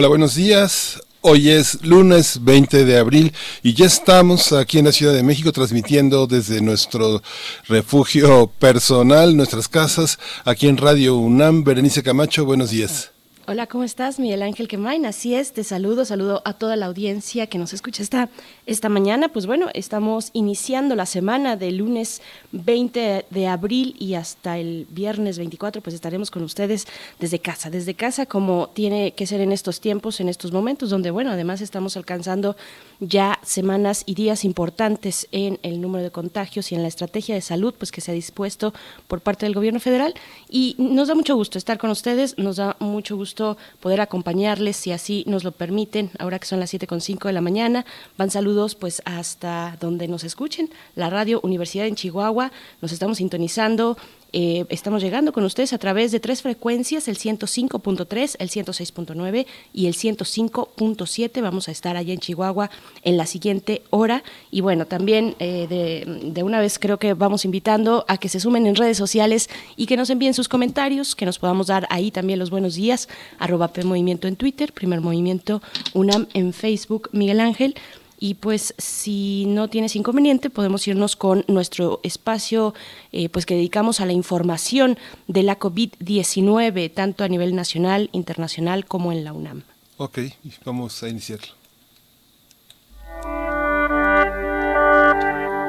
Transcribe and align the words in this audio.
Hola, 0.00 0.06
buenos 0.06 0.36
días. 0.36 1.02
Hoy 1.22 1.50
es 1.50 1.82
lunes 1.82 2.44
20 2.44 2.84
de 2.84 2.98
abril 2.98 3.32
y 3.64 3.74
ya 3.74 3.86
estamos 3.86 4.52
aquí 4.52 4.78
en 4.78 4.84
la 4.84 4.92
Ciudad 4.92 5.12
de 5.12 5.24
México 5.24 5.50
transmitiendo 5.50 6.28
desde 6.28 6.60
nuestro 6.60 7.20
refugio 7.66 8.46
personal, 8.60 9.36
nuestras 9.36 9.66
casas, 9.66 10.20
aquí 10.44 10.68
en 10.68 10.76
Radio 10.76 11.16
UNAM. 11.16 11.64
Berenice 11.64 12.04
Camacho, 12.04 12.44
buenos 12.44 12.70
días. 12.70 13.10
Hola, 13.50 13.66
¿cómo 13.66 13.82
estás? 13.82 14.20
Miguel 14.20 14.42
Ángel 14.42 14.68
Quemain, 14.68 15.06
así 15.06 15.34
es, 15.34 15.54
te 15.54 15.64
saludo, 15.64 16.04
saludo 16.04 16.42
a 16.44 16.52
toda 16.52 16.76
la 16.76 16.84
audiencia 16.84 17.46
que 17.46 17.56
nos 17.56 17.72
escucha 17.72 18.02
esta, 18.02 18.28
esta 18.66 18.90
mañana. 18.90 19.30
Pues 19.30 19.46
bueno, 19.46 19.68
estamos 19.72 20.28
iniciando 20.34 20.94
la 20.94 21.06
semana 21.06 21.56
del 21.56 21.78
lunes 21.78 22.20
20 22.52 23.24
de 23.30 23.46
abril 23.46 23.96
y 23.98 24.16
hasta 24.16 24.58
el 24.58 24.86
viernes 24.90 25.38
24, 25.38 25.80
pues 25.80 25.94
estaremos 25.94 26.30
con 26.30 26.42
ustedes 26.42 26.86
desde 27.20 27.38
casa, 27.38 27.70
desde 27.70 27.94
casa 27.94 28.26
como 28.26 28.68
tiene 28.68 29.12
que 29.12 29.26
ser 29.26 29.40
en 29.40 29.52
estos 29.52 29.80
tiempos, 29.80 30.20
en 30.20 30.28
estos 30.28 30.52
momentos, 30.52 30.90
donde 30.90 31.10
bueno, 31.10 31.30
además 31.30 31.62
estamos 31.62 31.96
alcanzando 31.96 32.54
ya 33.00 33.38
semanas 33.42 34.02
y 34.04 34.14
días 34.14 34.44
importantes 34.44 35.26
en 35.32 35.58
el 35.62 35.80
número 35.80 36.04
de 36.04 36.10
contagios 36.10 36.70
y 36.70 36.74
en 36.74 36.82
la 36.82 36.88
estrategia 36.88 37.34
de 37.34 37.40
salud, 37.40 37.72
pues 37.78 37.92
que 37.92 38.02
se 38.02 38.10
ha 38.10 38.14
dispuesto 38.14 38.74
por 39.06 39.22
parte 39.22 39.46
del 39.46 39.54
gobierno 39.54 39.80
federal. 39.80 40.12
Y 40.50 40.74
nos 40.76 41.08
da 41.08 41.14
mucho 41.14 41.34
gusto 41.34 41.56
estar 41.56 41.78
con 41.78 41.88
ustedes, 41.88 42.36
nos 42.36 42.56
da 42.56 42.76
mucho 42.78 43.16
gusto 43.16 43.37
poder 43.80 44.00
acompañarles 44.00 44.76
si 44.76 44.92
así 44.92 45.24
nos 45.26 45.44
lo 45.44 45.52
permiten, 45.52 46.10
ahora 46.18 46.38
que 46.38 46.46
son 46.46 46.60
las 46.60 46.72
7.5 46.72 47.26
de 47.26 47.32
la 47.32 47.40
mañana. 47.40 47.84
Van 48.16 48.30
saludos 48.30 48.74
pues 48.74 49.02
hasta 49.04 49.76
donde 49.80 50.08
nos 50.08 50.24
escuchen, 50.24 50.70
la 50.94 51.10
radio 51.10 51.40
Universidad 51.42 51.86
en 51.86 51.94
Chihuahua, 51.94 52.52
nos 52.80 52.92
estamos 52.92 53.18
sintonizando 53.18 53.96
eh, 54.32 54.66
estamos 54.68 55.02
llegando 55.02 55.32
con 55.32 55.44
ustedes 55.44 55.72
a 55.72 55.78
través 55.78 56.12
de 56.12 56.20
tres 56.20 56.42
frecuencias, 56.42 57.08
el 57.08 57.16
105.3, 57.16 58.36
el 58.38 58.50
106.9 58.50 59.46
y 59.72 59.86
el 59.86 59.94
105.7. 59.94 61.42
Vamos 61.42 61.68
a 61.68 61.72
estar 61.72 61.96
allá 61.96 62.12
en 62.12 62.20
Chihuahua 62.20 62.70
en 63.02 63.16
la 63.16 63.26
siguiente 63.26 63.82
hora. 63.90 64.22
Y 64.50 64.60
bueno, 64.60 64.86
también 64.86 65.34
eh, 65.38 65.66
de, 65.68 66.30
de, 66.30 66.42
una 66.42 66.60
vez 66.60 66.78
creo 66.78 66.98
que 66.98 67.14
vamos 67.14 67.44
invitando 67.44 68.04
a 68.08 68.18
que 68.18 68.28
se 68.28 68.40
sumen 68.40 68.66
en 68.66 68.76
redes 68.76 68.98
sociales 68.98 69.48
y 69.76 69.86
que 69.86 69.96
nos 69.96 70.10
envíen 70.10 70.34
sus 70.34 70.48
comentarios, 70.48 71.16
que 71.16 71.24
nos 71.24 71.38
podamos 71.38 71.68
dar 71.68 71.86
ahí 71.90 72.10
también 72.10 72.38
los 72.38 72.50
buenos 72.50 72.74
días. 72.74 73.08
Arroba 73.38 73.68
P 73.68 73.84
Movimiento 73.84 74.28
en 74.28 74.36
Twitter, 74.36 74.72
Primer 74.72 75.00
Movimiento 75.00 75.62
UNAM 75.94 76.26
en 76.34 76.52
Facebook, 76.52 77.08
Miguel 77.12 77.40
Ángel. 77.40 77.74
Y 78.18 78.34
pues 78.34 78.74
si 78.78 79.44
no 79.46 79.68
tienes 79.68 79.94
inconveniente, 79.96 80.50
podemos 80.50 80.86
irnos 80.88 81.16
con 81.16 81.44
nuestro 81.46 82.00
espacio 82.02 82.74
eh, 83.12 83.28
pues 83.28 83.46
que 83.46 83.54
dedicamos 83.54 84.00
a 84.00 84.06
la 84.06 84.12
información 84.12 84.98
de 85.28 85.44
la 85.44 85.58
COVID-19, 85.58 86.92
tanto 86.92 87.24
a 87.24 87.28
nivel 87.28 87.54
nacional, 87.54 88.10
internacional 88.12 88.86
como 88.86 89.12
en 89.12 89.24
la 89.24 89.32
UNAM. 89.32 89.62
Ok, 89.98 90.18
vamos 90.64 91.02
a 91.02 91.08
iniciarlo. 91.08 91.58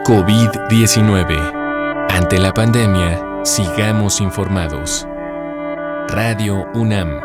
COVID-19. 0.05 2.07
Ante 2.09 2.39
la 2.39 2.53
pandemia, 2.53 3.43
sigamos 3.43 4.21
informados. 4.21 5.05
Radio 6.07 6.65
UNAM. 6.73 7.19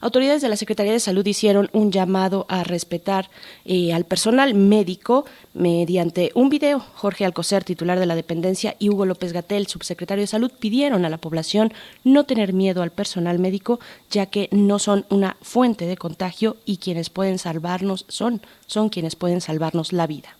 Autoridades 0.00 0.42
de 0.42 0.48
la 0.48 0.56
Secretaría 0.56 0.92
de 0.92 1.00
Salud 1.00 1.26
hicieron 1.26 1.68
un 1.72 1.90
llamado 1.90 2.46
a 2.48 2.62
respetar 2.62 3.30
eh, 3.64 3.92
al 3.92 4.04
personal 4.04 4.54
médico 4.54 5.24
mediante 5.54 6.30
un 6.34 6.48
video. 6.48 6.78
Jorge 6.94 7.24
Alcocer, 7.24 7.64
titular 7.64 7.98
de 7.98 8.06
la 8.06 8.14
dependencia, 8.14 8.76
y 8.78 8.90
Hugo 8.90 9.06
López 9.06 9.32
Gatel, 9.32 9.66
subsecretario 9.66 10.22
de 10.22 10.28
Salud, 10.28 10.52
pidieron 10.56 11.04
a 11.04 11.10
la 11.10 11.18
población 11.18 11.72
no 12.04 12.24
tener 12.24 12.52
miedo 12.52 12.82
al 12.82 12.92
personal 12.92 13.38
médico, 13.38 13.80
ya 14.10 14.26
que 14.26 14.48
no 14.52 14.78
son 14.78 15.04
una 15.10 15.36
fuente 15.42 15.86
de 15.86 15.96
contagio 15.96 16.56
y 16.64 16.76
quienes 16.76 17.10
pueden 17.10 17.38
salvarnos 17.38 18.04
son, 18.08 18.40
son 18.66 18.88
quienes 18.90 19.16
pueden 19.16 19.40
salvarnos 19.40 19.92
la 19.92 20.06
vida. 20.06 20.37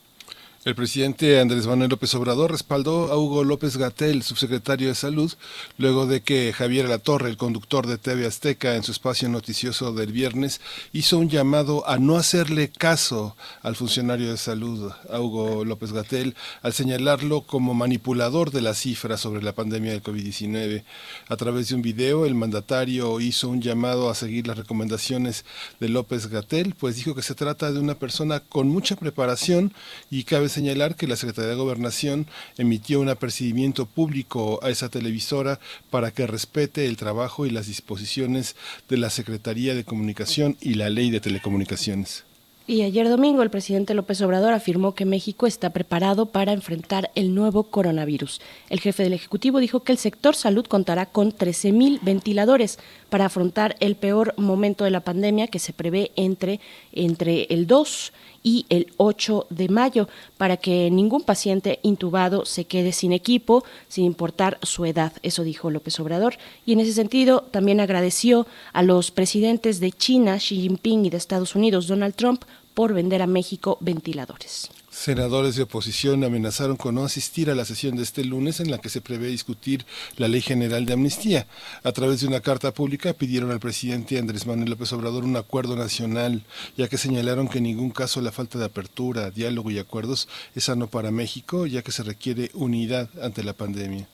El 0.64 0.74
presidente 0.74 1.38
Andrés 1.38 1.69
Manuel 1.69 1.88
López 1.88 2.12
Obrador 2.16 2.50
respaldó 2.50 3.12
a 3.12 3.16
Hugo 3.16 3.44
López 3.44 3.76
Gatel, 3.76 4.24
subsecretario 4.24 4.88
de 4.88 4.96
Salud, 4.96 5.32
luego 5.78 6.06
de 6.06 6.20
que 6.20 6.52
Javier 6.52 6.88
Latorre, 6.88 7.30
el 7.30 7.36
conductor 7.36 7.86
de 7.86 7.96
TV 7.96 8.26
Azteca, 8.26 8.74
en 8.74 8.82
su 8.82 8.91
espacio 8.91 9.28
noticioso 9.28 9.92
del 9.92 10.10
viernes, 10.10 10.60
hizo 10.92 11.16
un 11.16 11.28
llamado 11.28 11.88
a 11.88 11.98
no 11.98 12.16
hacerle 12.16 12.70
caso 12.70 13.36
al 13.62 13.76
funcionario 13.76 14.32
de 14.32 14.36
salud, 14.36 14.91
Hugo 15.08 15.64
López 15.64 15.92
Gatel, 15.92 16.34
al 16.62 16.72
señalarlo 16.72 17.42
como 17.42 17.72
manipulador 17.72 18.50
de 18.50 18.60
las 18.60 18.78
cifras 18.78 19.20
sobre 19.20 19.44
la 19.44 19.52
pandemia 19.52 19.92
del 19.92 20.02
COVID-19. 20.02 20.82
A 21.28 21.36
través 21.36 21.69
de 21.69 21.76
un 21.76 21.82
video, 21.82 22.26
el 22.26 22.34
mandatario 22.34 23.20
hizo 23.20 23.48
un 23.48 23.62
llamado 23.62 24.10
a 24.10 24.16
seguir 24.16 24.48
las 24.48 24.58
recomendaciones 24.58 25.44
de 25.78 25.88
López 25.88 26.26
Gatel, 26.26 26.75
pues 26.75 26.96
dijo 26.96 27.14
que 27.14 27.22
se 27.22 27.36
trata 27.36 27.70
de 27.70 27.78
una 27.78 27.94
persona 27.94 28.40
con 28.40 28.69
mucha 28.69 28.96
preparación 28.96 29.72
y 30.10 30.25
cabe 30.25 30.47
señalar 30.48 30.97
que 30.97 31.06
la 31.06 31.16
Secretaría 31.16 31.50
de 31.50 31.56
Gobernación 31.56 32.26
emitió 32.56 33.00
un 33.00 33.09
apercibimiento 33.09 33.86
público 33.86 34.60
a 34.62 34.70
esa 34.70 34.88
televisora 34.88 35.60
para 35.91 36.10
que 36.10 36.26
respete 36.26 36.86
el 36.86 36.97
trabajo 36.97 37.47
y 37.47 37.50
las 37.50 37.66
disposiciones 37.66 38.56
de 38.88 38.97
la 38.97 39.10
Secretaría 39.10 39.75
de 39.75 39.84
Comunicación 39.84 40.56
y 40.60 40.75
la 40.75 40.91
Ley 40.91 41.10
de 41.10 41.20
Telecomunicaciones. 41.20 42.25
Y 42.70 42.82
ayer 42.82 43.08
domingo 43.08 43.42
el 43.42 43.48
presidente 43.48 43.94
López 43.94 44.20
Obrador 44.20 44.53
afirmó 44.53 44.94
que 44.94 45.06
México 45.06 45.47
está 45.47 45.70
preparado 45.70 46.26
para 46.26 46.53
enfrentar 46.53 47.10
el 47.14 47.34
nuevo 47.34 47.62
coronavirus. 47.62 48.42
El 48.69 48.81
jefe 48.81 49.04
del 49.04 49.14
Ejecutivo 49.14 49.58
dijo 49.58 49.81
que 49.81 49.92
el 49.92 49.97
sector 49.97 50.37
salud 50.37 50.66
contará 50.66 51.06
con 51.06 51.32
13.000 51.32 52.00
ventiladores 52.03 52.78
para 53.08 53.25
afrontar 53.25 53.75
el 53.81 53.97
peor 53.97 54.34
momento 54.37 54.84
de 54.84 54.91
la 54.91 55.00
pandemia 55.00 55.47
que 55.47 55.58
se 55.58 55.72
prevé 55.72 56.12
entre, 56.14 56.60
entre 56.92 57.44
el 57.44 57.66
2 57.66 58.12
y 58.48 58.64
el 58.70 58.86
8 58.97 59.48
de 59.50 59.69
mayo 59.69 60.09
para 60.38 60.56
que 60.56 60.91
ningún 60.91 61.20
paciente 61.20 61.81
intubado 61.82 62.47
se 62.47 62.64
quede 62.64 62.92
sin 62.92 63.12
equipo, 63.12 63.62
sin 63.88 64.06
importar 64.06 64.56
su 64.62 64.86
edad. 64.86 65.12
Eso 65.22 65.42
dijo 65.42 65.69
López 65.69 66.00
Obrador. 66.00 66.38
Y 66.64 66.72
en 66.72 66.81
ese 66.81 66.94
sentido 66.94 67.42
también 67.50 67.78
agradeció 67.78 68.47
a 68.72 68.82
los 68.82 69.10
presidentes 69.10 69.81
de 69.81 69.92
China, 69.92 70.38
Xi 70.38 70.62
Jinping, 70.62 71.04
y 71.04 71.10
de 71.10 71.19
Estados 71.19 71.54
Unidos, 71.54 71.88
Donald 71.88 72.14
Trump, 72.14 72.44
por 72.72 72.94
vender 72.94 73.20
a 73.20 73.26
México 73.26 73.76
ventiladores. 73.81 74.70
Senadores 74.98 75.54
de 75.54 75.62
oposición 75.62 76.25
amenazaron 76.25 76.76
con 76.76 76.97
no 76.97 77.04
asistir 77.04 77.50
a 77.50 77.54
la 77.54 77.64
sesión 77.64 77.94
de 77.94 78.03
este 78.03 78.25
lunes 78.25 78.59
en 78.59 78.69
la 78.69 78.78
que 78.78 78.88
se 78.88 79.00
prevé 79.00 79.28
discutir 79.28 79.86
la 80.16 80.26
Ley 80.26 80.41
General 80.41 80.84
de 80.86 80.92
Amnistía. 80.92 81.47
A 81.84 81.92
través 81.92 82.20
de 82.20 82.26
una 82.26 82.41
carta 82.41 82.75
pública 82.75 83.12
pidieron 83.12 83.53
al 83.53 83.60
presidente 83.60 84.19
Andrés 84.19 84.44
Manuel 84.44 84.70
López 84.70 84.92
Obrador 84.92 85.22
un 85.22 85.37
acuerdo 85.37 85.76
nacional, 85.76 86.42
ya 86.76 86.88
que 86.88 86.98
señalaron 86.98 87.47
que 87.47 87.58
en 87.58 87.64
ningún 87.64 87.91
caso 87.91 88.20
la 88.20 88.32
falta 88.32 88.58
de 88.58 88.64
apertura, 88.64 89.31
diálogo 89.31 89.70
y 89.70 89.78
acuerdos 89.78 90.28
es 90.56 90.64
sano 90.64 90.88
para 90.88 91.12
México, 91.12 91.64
ya 91.66 91.82
que 91.82 91.92
se 91.92 92.03
requiere 92.03 92.50
unidad 92.54 93.08
ante 93.22 93.44
la 93.44 93.53
pandemia. 93.53 94.08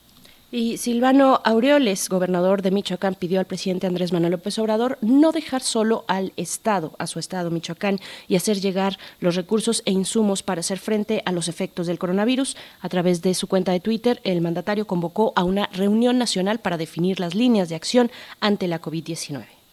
Y 0.56 0.76
Silvano 0.76 1.40
Aureoles, 1.42 2.08
gobernador 2.08 2.62
de 2.62 2.70
Michoacán, 2.70 3.16
pidió 3.16 3.40
al 3.40 3.44
presidente 3.44 3.88
Andrés 3.88 4.12
Manuel 4.12 4.30
López 4.30 4.56
Obrador 4.60 4.98
no 5.00 5.32
dejar 5.32 5.62
solo 5.62 6.04
al 6.06 6.32
Estado, 6.36 6.94
a 7.00 7.08
su 7.08 7.18
Estado 7.18 7.50
Michoacán, 7.50 7.98
y 8.28 8.36
hacer 8.36 8.60
llegar 8.60 8.96
los 9.18 9.34
recursos 9.34 9.82
e 9.84 9.90
insumos 9.90 10.44
para 10.44 10.60
hacer 10.60 10.78
frente 10.78 11.24
a 11.26 11.32
los 11.32 11.48
efectos 11.48 11.88
del 11.88 11.98
coronavirus. 11.98 12.56
A 12.80 12.88
través 12.88 13.20
de 13.20 13.34
su 13.34 13.48
cuenta 13.48 13.72
de 13.72 13.80
Twitter, 13.80 14.20
el 14.22 14.42
mandatario 14.42 14.86
convocó 14.86 15.32
a 15.34 15.42
una 15.42 15.68
reunión 15.72 16.18
nacional 16.18 16.60
para 16.60 16.76
definir 16.76 17.18
las 17.18 17.34
líneas 17.34 17.68
de 17.68 17.74
acción 17.74 18.12
ante 18.38 18.68
la 18.68 18.80
COVID-19. 18.80 19.63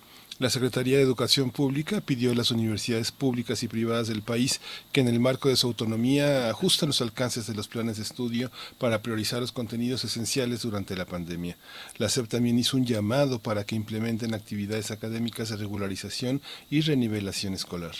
La 0.41 0.49
Secretaría 0.49 0.97
de 0.97 1.03
Educación 1.03 1.51
Pública 1.51 2.01
pidió 2.01 2.31
a 2.31 2.33
las 2.33 2.49
universidades 2.49 3.11
públicas 3.11 3.61
y 3.61 3.67
privadas 3.67 4.07
del 4.07 4.23
país 4.23 4.59
que 4.91 4.99
en 4.99 5.07
el 5.07 5.19
marco 5.19 5.49
de 5.49 5.55
su 5.55 5.67
autonomía 5.67 6.49
ajusten 6.49 6.87
los 6.87 6.99
alcances 6.99 7.45
de 7.45 7.53
los 7.53 7.67
planes 7.67 7.97
de 7.97 8.01
estudio 8.01 8.49
para 8.79 9.03
priorizar 9.03 9.39
los 9.39 9.51
contenidos 9.51 10.03
esenciales 10.03 10.63
durante 10.63 10.95
la 10.95 11.05
pandemia. 11.05 11.57
La 11.99 12.09
SEP 12.09 12.27
también 12.27 12.57
hizo 12.57 12.75
un 12.75 12.87
llamado 12.87 13.37
para 13.37 13.65
que 13.65 13.75
implementen 13.75 14.33
actividades 14.33 14.89
académicas 14.89 15.49
de 15.49 15.57
regularización 15.57 16.41
y 16.71 16.81
renivelación 16.81 17.53
escolar. 17.53 17.93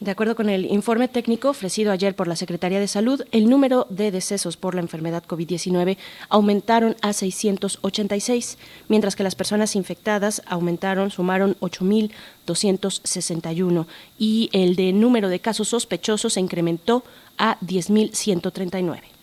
De 0.00 0.10
acuerdo 0.10 0.34
con 0.34 0.50
el 0.50 0.66
informe 0.66 1.06
técnico 1.06 1.50
ofrecido 1.50 1.92
ayer 1.92 2.16
por 2.16 2.26
la 2.26 2.34
Secretaría 2.36 2.80
de 2.80 2.88
Salud, 2.88 3.22
el 3.30 3.48
número 3.48 3.86
de 3.90 4.10
decesos 4.10 4.56
por 4.56 4.74
la 4.74 4.80
enfermedad 4.80 5.22
COVID-19 5.24 5.98
aumentaron 6.28 6.96
a 7.00 7.12
686, 7.12 8.58
mientras 8.88 9.14
que 9.14 9.22
las 9.22 9.36
personas 9.36 9.76
infectadas 9.76 10.42
aumentaron, 10.46 11.10
sumaron 11.10 11.56
8.261 11.60 13.86
y 14.18 14.50
el 14.52 14.74
de 14.74 14.92
número 14.92 15.28
de 15.28 15.38
casos 15.40 15.68
sospechosos 15.68 16.32
se 16.34 16.40
incrementó 16.40 17.04
a 17.38 17.60
10.139. 17.60 19.13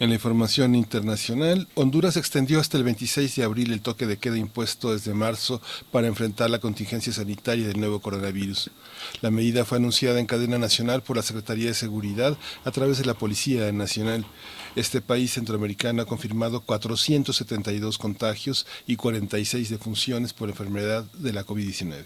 En 0.00 0.10
la 0.10 0.14
información 0.14 0.76
internacional, 0.76 1.66
Honduras 1.74 2.16
extendió 2.16 2.60
hasta 2.60 2.76
el 2.76 2.84
26 2.84 3.34
de 3.34 3.42
abril 3.42 3.72
el 3.72 3.80
toque 3.80 4.06
de 4.06 4.16
queda 4.16 4.38
impuesto 4.38 4.92
desde 4.92 5.12
marzo 5.12 5.60
para 5.90 6.06
enfrentar 6.06 6.50
la 6.50 6.60
contingencia 6.60 7.12
sanitaria 7.12 7.66
del 7.66 7.80
nuevo 7.80 7.98
coronavirus. 8.00 8.70
La 9.22 9.32
medida 9.32 9.64
fue 9.64 9.78
anunciada 9.78 10.20
en 10.20 10.26
cadena 10.26 10.56
nacional 10.56 11.02
por 11.02 11.16
la 11.16 11.24
Secretaría 11.24 11.66
de 11.66 11.74
Seguridad 11.74 12.38
a 12.64 12.70
través 12.70 12.98
de 12.98 13.06
la 13.06 13.14
Policía 13.14 13.72
Nacional. 13.72 14.24
Este 14.76 15.00
país 15.00 15.32
centroamericano 15.32 16.02
ha 16.02 16.06
confirmado 16.06 16.60
472 16.60 17.98
contagios 17.98 18.68
y 18.86 18.94
46 18.94 19.68
defunciones 19.68 20.32
por 20.32 20.48
enfermedad 20.48 21.10
de 21.14 21.32
la 21.32 21.44
COVID-19. 21.44 22.04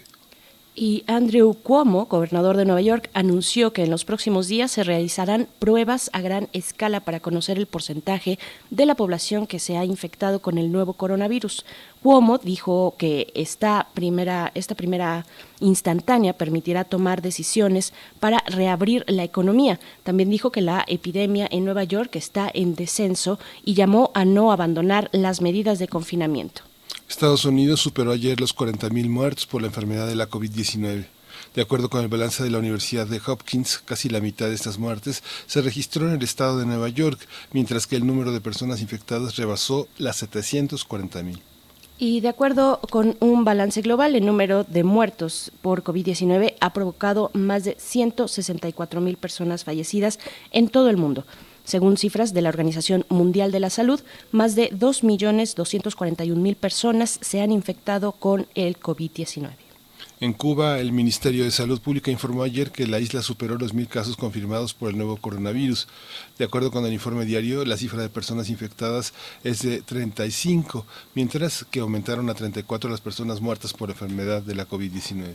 Y 0.75 1.03
Andrew 1.05 1.53
Cuomo, 1.53 2.07
gobernador 2.07 2.57
de 2.57 2.65
Nueva 2.65 2.81
York, 2.81 3.11
anunció 3.13 3.73
que 3.73 3.83
en 3.83 3.91
los 3.91 4.05
próximos 4.05 4.47
días 4.47 4.71
se 4.71 4.83
realizarán 4.83 5.47
pruebas 5.59 6.09
a 6.13 6.21
gran 6.21 6.49
escala 6.51 7.01
para 7.01 7.19
conocer 7.19 7.59
el 7.59 7.67
porcentaje 7.67 8.39
de 8.71 8.87
la 8.87 8.95
población 8.95 9.45
que 9.45 9.59
se 9.59 9.77
ha 9.77 9.85
infectado 9.85 10.41
con 10.41 10.57
el 10.57 10.71
nuevo 10.71 10.93
coronavirus. 10.93 11.63
Cuomo 12.01 12.39
dijo 12.39 12.95
que 12.97 13.31
esta 13.35 13.87
primera, 13.93 14.51
esta 14.55 14.73
primera 14.73 15.27
instantánea 15.59 16.33
permitirá 16.33 16.85
tomar 16.85 17.21
decisiones 17.21 17.93
para 18.19 18.39
reabrir 18.47 19.05
la 19.07 19.23
economía. 19.23 19.79
También 20.01 20.31
dijo 20.31 20.51
que 20.51 20.61
la 20.61 20.83
epidemia 20.87 21.47
en 21.51 21.65
Nueva 21.65 21.83
York 21.83 22.15
está 22.15 22.49
en 22.51 22.73
descenso 22.73 23.37
y 23.63 23.75
llamó 23.75 24.09
a 24.15 24.25
no 24.25 24.51
abandonar 24.51 25.09
las 25.11 25.39
medidas 25.39 25.77
de 25.77 25.87
confinamiento. 25.87 26.63
Estados 27.09 27.45
Unidos 27.45 27.81
superó 27.81 28.11
ayer 28.11 28.39
los 28.39 28.55
40.000 28.55 29.09
muertos 29.09 29.45
por 29.45 29.61
la 29.61 29.67
enfermedad 29.67 30.07
de 30.07 30.15
la 30.15 30.29
COVID-19. 30.29 31.05
De 31.55 31.61
acuerdo 31.61 31.89
con 31.89 32.01
el 32.01 32.07
balance 32.07 32.43
de 32.43 32.49
la 32.49 32.57
Universidad 32.57 33.07
de 33.07 33.21
Hopkins, 33.25 33.79
casi 33.85 34.09
la 34.09 34.19
mitad 34.19 34.47
de 34.47 34.55
estas 34.55 34.77
muertes 34.77 35.23
se 35.45 35.61
registró 35.61 36.07
en 36.07 36.15
el 36.15 36.23
estado 36.23 36.57
de 36.57 36.65
Nueva 36.65 36.89
York, 36.89 37.19
mientras 37.51 37.85
que 37.85 37.95
el 37.95 38.07
número 38.07 38.31
de 38.31 38.41
personas 38.41 38.81
infectadas 38.81 39.35
rebasó 39.35 39.87
las 39.97 40.23
740.000. 40.23 41.39
Y 41.99 42.21
de 42.21 42.27
acuerdo 42.27 42.79
con 42.89 43.15
un 43.19 43.45
balance 43.45 43.81
global, 43.81 44.15
el 44.15 44.25
número 44.25 44.63
de 44.63 44.83
muertos 44.83 45.51
por 45.61 45.83
COVID-19 45.83 46.55
ha 46.59 46.73
provocado 46.73 47.29
más 47.33 47.63
de 47.63 47.77
164.000 47.77 49.17
personas 49.17 49.63
fallecidas 49.63 50.19
en 50.51 50.69
todo 50.69 50.89
el 50.89 50.97
mundo. 50.97 51.25
Según 51.63 51.97
cifras 51.97 52.33
de 52.33 52.41
la 52.41 52.49
Organización 52.49 53.05
Mundial 53.09 53.51
de 53.51 53.59
la 53.59 53.69
Salud, 53.69 54.01
más 54.31 54.55
de 54.55 54.69
2.241.000 54.71 56.55
personas 56.55 57.19
se 57.21 57.41
han 57.41 57.51
infectado 57.51 58.11
con 58.11 58.47
el 58.55 58.79
COVID-19. 58.79 59.51
En 60.19 60.33
Cuba, 60.33 60.79
el 60.79 60.93
Ministerio 60.93 61.43
de 61.43 61.51
Salud 61.51 61.81
Pública 61.81 62.11
informó 62.11 62.43
ayer 62.43 62.71
que 62.71 62.87
la 62.87 62.99
isla 62.99 63.21
superó 63.21 63.57
los 63.57 63.73
mil 63.73 63.87
casos 63.87 64.15
confirmados 64.15 64.73
por 64.73 64.89
el 64.89 64.97
nuevo 64.97 65.17
coronavirus. 65.17 65.87
De 66.37 66.45
acuerdo 66.45 66.71
con 66.71 66.85
el 66.85 66.93
informe 66.93 67.25
diario, 67.25 67.65
la 67.65 67.75
cifra 67.75 68.01
de 68.01 68.09
personas 68.09 68.49
infectadas 68.49 69.13
es 69.43 69.63
de 69.63 69.81
35, 69.81 70.85
mientras 71.13 71.65
que 71.69 71.81
aumentaron 71.81 72.29
a 72.29 72.35
34 72.35 72.89
las 72.89 73.01
personas 73.01 73.41
muertas 73.41 73.73
por 73.73 73.89
enfermedad 73.89 74.41
de 74.41 74.55
la 74.55 74.67
COVID-19. 74.67 75.33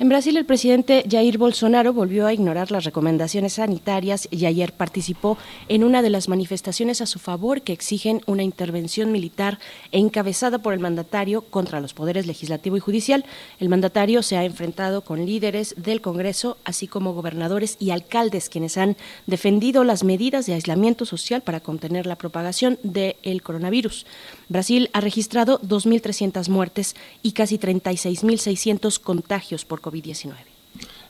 En 0.00 0.08
Brasil, 0.08 0.36
el 0.36 0.44
presidente 0.44 1.02
Jair 1.10 1.38
Bolsonaro 1.38 1.92
volvió 1.92 2.28
a 2.28 2.32
ignorar 2.32 2.70
las 2.70 2.84
recomendaciones 2.84 3.54
sanitarias 3.54 4.28
y 4.30 4.46
ayer 4.46 4.72
participó 4.72 5.36
en 5.66 5.82
una 5.82 6.02
de 6.02 6.10
las 6.10 6.28
manifestaciones 6.28 7.00
a 7.00 7.06
su 7.06 7.18
favor 7.18 7.62
que 7.62 7.72
exigen 7.72 8.20
una 8.26 8.44
intervención 8.44 9.10
militar 9.10 9.58
encabezada 9.90 10.58
por 10.58 10.72
el 10.72 10.78
mandatario 10.78 11.42
contra 11.42 11.80
los 11.80 11.94
poderes 11.94 12.28
legislativo 12.28 12.76
y 12.76 12.80
judicial. 12.80 13.24
El 13.58 13.70
mandatario 13.70 14.22
se 14.22 14.36
ha 14.36 14.44
enfrentado 14.44 15.00
con 15.00 15.26
líderes 15.26 15.74
del 15.76 16.00
Congreso, 16.00 16.58
así 16.64 16.86
como 16.86 17.12
gobernadores 17.12 17.76
y 17.80 17.90
alcaldes, 17.90 18.48
quienes 18.48 18.78
han 18.78 18.96
defendido 19.26 19.82
las 19.82 20.04
medidas 20.04 20.46
de 20.46 20.54
aislamiento 20.54 21.06
social 21.06 21.42
para 21.42 21.58
contener 21.58 22.06
la 22.06 22.14
propagación 22.14 22.78
del 22.84 23.42
coronavirus. 23.42 24.06
Brasil 24.48 24.90
ha 24.92 25.00
registrado 25.00 25.60
2.300 25.62 26.48
muertes 26.50 26.94
y 27.24 27.32
casi 27.32 27.58
36.600 27.58 29.00
contagios 29.00 29.64
por 29.64 29.87
COVID-19. 29.90 30.34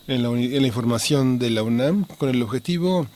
En 0.07 0.23
la, 0.23 0.29
en 0.29 0.63
la 0.63 0.67
información 0.67 1.39
de 1.39 1.51
la 1.51 1.63
UNAM, 1.63 2.05
con 2.05 2.31
el 2.31 2.41
objetivo 2.43 3.07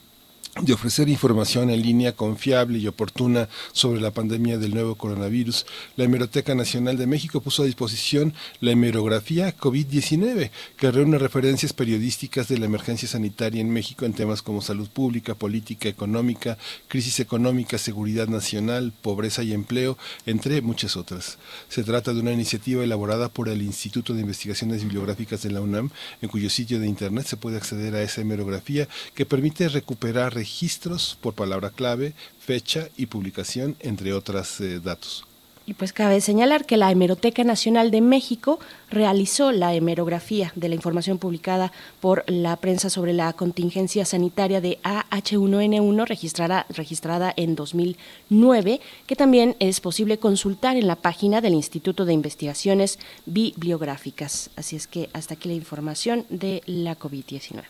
de 0.61 0.71
ofrecer 0.71 1.09
información 1.09 1.71
en 1.71 1.81
línea 1.81 2.11
confiable 2.11 2.77
y 2.77 2.85
oportuna 2.85 3.49
sobre 3.71 3.99
la 3.99 4.11
pandemia 4.11 4.59
del 4.59 4.75
nuevo 4.75 4.95
coronavirus, 4.95 5.65
la 5.95 6.03
Hemeroteca 6.03 6.53
Nacional 6.53 6.95
de 6.95 7.07
México 7.07 7.41
puso 7.41 7.63
a 7.63 7.65
disposición 7.65 8.35
la 8.59 8.69
hemerografía 8.69 9.57
COVID-19, 9.57 10.51
que 10.77 10.91
reúne 10.91 11.17
referencias 11.17 11.73
periodísticas 11.73 12.49
de 12.49 12.59
la 12.59 12.67
emergencia 12.67 13.07
sanitaria 13.07 13.61
en 13.61 13.71
México 13.71 14.05
en 14.05 14.13
temas 14.13 14.43
como 14.43 14.61
salud 14.61 14.87
pública, 14.89 15.33
política 15.33 15.89
económica, 15.89 16.59
crisis 16.87 17.19
económica, 17.19 17.79
seguridad 17.79 18.27
nacional, 18.27 18.93
pobreza 19.01 19.41
y 19.41 19.53
empleo, 19.53 19.97
entre 20.27 20.61
muchas 20.61 20.95
otras. 20.95 21.39
Se 21.67 21.83
trata 21.83 22.13
de 22.13 22.19
una 22.19 22.31
iniciativa 22.31 22.83
elaborada 22.83 23.27
por 23.27 23.49
el 23.49 23.63
Instituto 23.63 24.13
de 24.13 24.21
Investigaciones 24.21 24.83
Bibliográficas 24.83 25.41
de 25.41 25.49
la 25.49 25.61
UNAM, 25.61 25.89
en 26.21 26.29
cuyo 26.29 26.51
sitio 26.51 26.79
de 26.79 26.87
internet 26.87 27.25
se 27.25 27.37
puede 27.37 27.57
acceder 27.57 27.95
a 27.95 28.03
esa 28.03 28.21
hemerografía 28.21 28.87
que 29.15 29.25
permite 29.25 29.67
recuperar 29.67 30.42
registros 30.43 31.17
por 31.21 31.33
palabra 31.33 31.69
clave, 31.69 32.13
fecha 32.37 32.89
y 32.97 33.05
publicación, 33.05 33.77
entre 33.79 34.11
otros 34.11 34.59
eh, 34.59 34.81
datos. 34.83 35.23
Y 35.65 35.75
pues 35.75 35.93
cabe 35.93 36.19
señalar 36.19 36.65
que 36.65 36.75
la 36.75 36.91
Hemeroteca 36.91 37.45
Nacional 37.45 37.89
de 37.89 38.01
México 38.01 38.59
realizó 38.89 39.53
la 39.53 39.73
hemerografía 39.73 40.51
de 40.57 40.67
la 40.67 40.75
información 40.75 41.19
publicada 41.19 41.71
por 42.01 42.25
la 42.27 42.57
prensa 42.57 42.89
sobre 42.89 43.13
la 43.13 43.31
contingencia 43.31 44.03
sanitaria 44.03 44.59
de 44.59 44.79
AH1N1 44.83 46.05
registrada, 46.05 46.65
registrada 46.67 47.33
en 47.37 47.55
2009, 47.55 48.81
que 49.07 49.15
también 49.15 49.55
es 49.59 49.79
posible 49.79 50.17
consultar 50.17 50.75
en 50.75 50.87
la 50.87 50.97
página 50.97 51.39
del 51.39 51.53
Instituto 51.53 52.03
de 52.03 52.11
Investigaciones 52.11 52.99
Bibliográficas. 53.25 54.49
Así 54.57 54.75
es 54.75 54.87
que 54.87 55.09
hasta 55.13 55.35
aquí 55.35 55.47
la 55.47 55.55
información 55.55 56.25
de 56.29 56.61
la 56.65 56.99
COVID-19. 56.99 57.63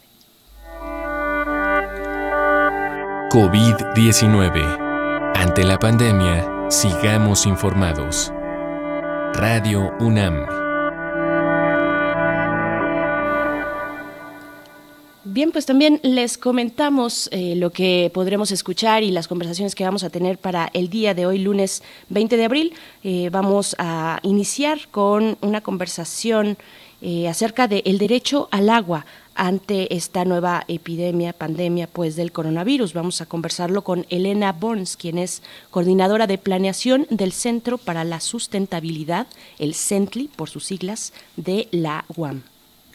COVID-19. 3.34 5.34
Ante 5.34 5.64
la 5.64 5.80
pandemia, 5.80 6.70
sigamos 6.70 7.48
informados. 7.48 8.32
Radio 9.34 9.92
UNAM. 10.00 10.46
Bien, 15.24 15.52
pues 15.52 15.66
también 15.66 16.00
les 16.04 16.38
comentamos 16.38 17.28
eh, 17.32 17.56
lo 17.56 17.72
que 17.72 18.12
podremos 18.13 18.52
escuchar 18.52 19.02
y 19.02 19.10
las 19.10 19.28
conversaciones 19.28 19.74
que 19.74 19.84
vamos 19.84 20.04
a 20.04 20.12
tener 20.12 20.38
para 20.38 20.70
el 20.74 20.90
día 20.90 21.16
de 21.16 21.25
hoy, 21.25 21.40
lunes 21.40 21.82
20 22.10 22.38
de 22.38 22.46
abril. 22.46 22.74
Eh, 23.04 23.30
vamos 23.32 23.75
a 23.80 24.20
iniciar 24.22 24.78
con 24.92 25.40
una 25.42 25.62
conversación 25.62 26.56
eh, 27.03 27.27
acerca 27.27 27.67
del 27.67 27.98
derecho 27.98 28.48
al 28.50 28.69
agua 28.69 29.05
ante 29.36 29.93
esta 29.93 30.24
nueva 30.24 30.63
epidemia, 30.69 31.33
pandemia, 31.33 31.88
pues 31.88 32.15
del 32.15 32.31
coronavirus. 32.31 32.93
Vamos 32.93 33.19
a 33.19 33.25
conversarlo 33.25 33.83
con 33.83 34.05
Elena 34.10 34.53
Burns, 34.53 34.95
quien 34.95 35.17
es 35.17 35.43
coordinadora 35.69 36.27
de 36.27 36.38
planeación 36.38 37.05
del 37.10 37.33
Centro 37.33 37.77
para 37.77 38.05
la 38.05 38.22
Sustentabilidad, 38.22 39.27
el 39.60 39.75
CENTLI, 39.75 40.29
por 40.29 40.50
sus 40.50 40.65
siglas, 40.65 41.12
de 41.36 41.67
la 41.72 42.05
UAM. 42.15 42.43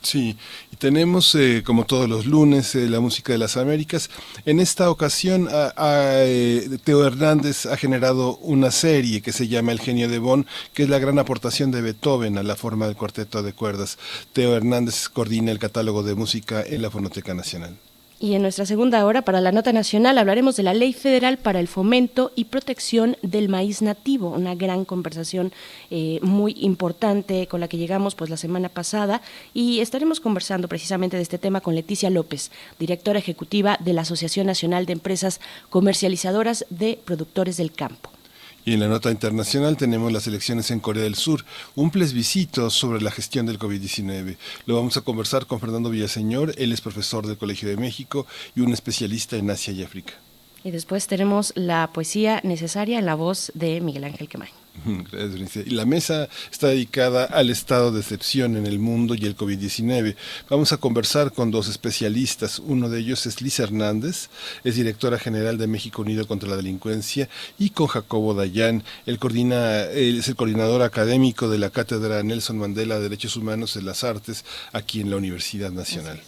Sí, 0.00 0.37
y 0.73 0.76
tenemos 0.76 1.35
eh, 1.35 1.62
como 1.67 1.85
todos 1.85 2.09
los 2.09 2.26
lunes 2.26 2.75
eh, 2.75 2.88
la 2.88 3.00
música 3.00 3.33
de 3.33 3.38
las 3.38 3.57
Américas. 3.57 4.11
En 4.47 4.61
esta 4.61 4.90
ocasión 4.90 5.49
eh, 5.50 6.78
Teo 6.85 7.05
Hernández 7.05 7.67
ha 7.67 7.76
generado 7.76 8.37
una 8.38 8.71
serie 8.71 9.21
que 9.21 9.33
se 9.33 9.49
llama 9.49 9.73
El 9.73 9.81
genio 9.81 10.09
de 10.09 10.19
Bonn, 10.19 10.47
que 10.75 10.85
es 10.85 10.88
la 10.88 11.00
gran 11.00 11.19
aportación 11.19 11.73
de 11.73 11.83
Beethoven 11.83 12.38
a 12.38 12.43
la 12.43 12.55
forma 12.55 12.87
del 12.87 12.97
cuarteto 12.97 13.43
de 13.43 13.52
cuerdas. 13.52 13.99
Teo 14.33 14.57
Hernández 14.57 15.09
coordina 15.09 15.50
el 15.50 15.59
catálogo 15.59 16.02
de 16.02 16.14
música 16.14 16.62
en 16.62 16.83
la 16.83 16.90
Fonoteca 16.90 17.35
Nacional. 17.35 17.76
Y 18.20 18.34
en 18.34 18.42
nuestra 18.42 18.66
segunda 18.66 19.06
hora, 19.06 19.22
para 19.22 19.40
la 19.40 19.52
nota 19.52 19.72
nacional, 19.72 20.18
hablaremos 20.18 20.56
de 20.56 20.64
la 20.64 20.75
Ley 20.75 20.92
Federal 20.92 21.38
para 21.38 21.60
el 21.60 21.68
Fomento 21.68 22.32
y 22.34 22.46
Protección 22.46 23.16
del 23.22 23.48
Maíz 23.48 23.80
Nativo, 23.80 24.30
una 24.30 24.56
gran 24.56 24.84
conversación 24.84 25.52
eh, 25.92 26.18
muy 26.20 26.56
importante 26.58 27.46
con 27.46 27.60
la 27.60 27.68
que 27.68 27.76
llegamos 27.76 28.16
pues 28.16 28.28
la 28.28 28.37
semana 28.37 28.70
pasada 28.70 29.22
y 29.54 29.78
estaremos 29.78 30.18
conversando 30.18 30.66
precisamente 30.66 31.16
de 31.16 31.22
este 31.22 31.38
tema 31.38 31.60
con 31.60 31.76
Leticia 31.76 32.10
López, 32.10 32.50
directora 32.80 33.20
ejecutiva 33.20 33.76
de 33.78 33.92
la 33.92 34.02
Asociación 34.02 34.48
Nacional 34.48 34.84
de 34.84 34.94
Empresas 34.94 35.40
Comercializadoras 35.70 36.66
de 36.70 36.98
Productores 37.04 37.56
del 37.56 37.70
Campo. 37.70 38.17
Y 38.68 38.75
en 38.75 38.80
la 38.80 38.88
nota 38.88 39.10
internacional 39.10 39.78
tenemos 39.78 40.12
las 40.12 40.26
elecciones 40.26 40.70
en 40.70 40.80
Corea 40.80 41.04
del 41.04 41.14
Sur, 41.14 41.42
un 41.75 41.90
plebiscito 41.90 42.68
sobre 42.68 43.00
la 43.00 43.10
gestión 43.10 43.46
del 43.46 43.58
COVID-19. 43.58 44.37
Lo 44.66 44.76
vamos 44.76 44.98
a 44.98 45.00
conversar 45.00 45.46
con 45.46 45.58
Fernando 45.58 45.88
Villaseñor, 45.88 46.52
él 46.58 46.75
es 46.75 46.82
profesor 46.82 47.26
del 47.26 47.38
Colegio 47.38 47.66
de 47.70 47.78
México 47.78 48.26
y 48.54 48.60
un 48.60 48.75
especialista 48.75 49.38
en 49.38 49.50
Asia 49.50 49.72
y 49.72 49.82
África. 49.82 50.12
Y 50.64 50.70
después 50.70 51.06
tenemos 51.06 51.54
la 51.56 51.88
poesía 51.94 52.42
necesaria 52.44 52.98
en 52.98 53.06
la 53.06 53.14
voz 53.14 53.52
de 53.54 53.80
Miguel 53.80 54.04
Ángel 54.04 54.28
Quemay. 54.28 54.50
Y 55.66 55.70
la 55.70 55.85
mesa 55.85 56.28
está 56.50 56.68
dedicada 56.68 57.25
al 57.25 57.50
estado 57.50 57.92
de 57.92 58.00
excepción 58.00 58.56
en 58.56 58.66
el 58.66 58.78
mundo 58.78 59.14
y 59.14 59.25
el 59.25 59.37
COVID-19. 59.37 60.16
Vamos 60.49 60.73
a 60.73 60.76
conversar 60.76 61.32
con 61.32 61.50
dos 61.50 61.68
especialistas. 61.68 62.58
Uno 62.58 62.88
de 62.88 63.00
ellos 63.00 63.26
es 63.26 63.40
Liz 63.42 63.58
Hernández, 63.58 64.28
es 64.64 64.76
directora 64.76 65.18
general 65.18 65.58
de 65.58 65.66
México 65.66 66.02
Unido 66.02 66.26
contra 66.26 66.49
la 66.49 66.56
Delincuencia, 66.56 67.28
y 67.58 67.70
con 67.70 67.87
Jacobo 67.87 68.35
Dayan, 68.35 68.82
él, 69.06 69.18
coordina, 69.18 69.82
es 69.85 70.28
el 70.28 70.37
coordinador 70.37 70.82
académico 70.82 71.49
de 71.49 71.58
la 71.58 71.70
Cátedra 71.70 72.23
Nelson 72.23 72.58
Mandela 72.58 72.97
de 72.97 73.02
Derechos 73.02 73.37
Humanos 73.37 73.76
en 73.76 73.87
las 73.87 74.04
Artes 74.04 74.44
aquí 74.73 75.00
en 75.00 75.11
la 75.11 75.16
Universidad 75.16 75.70
Nacional. 75.70 76.20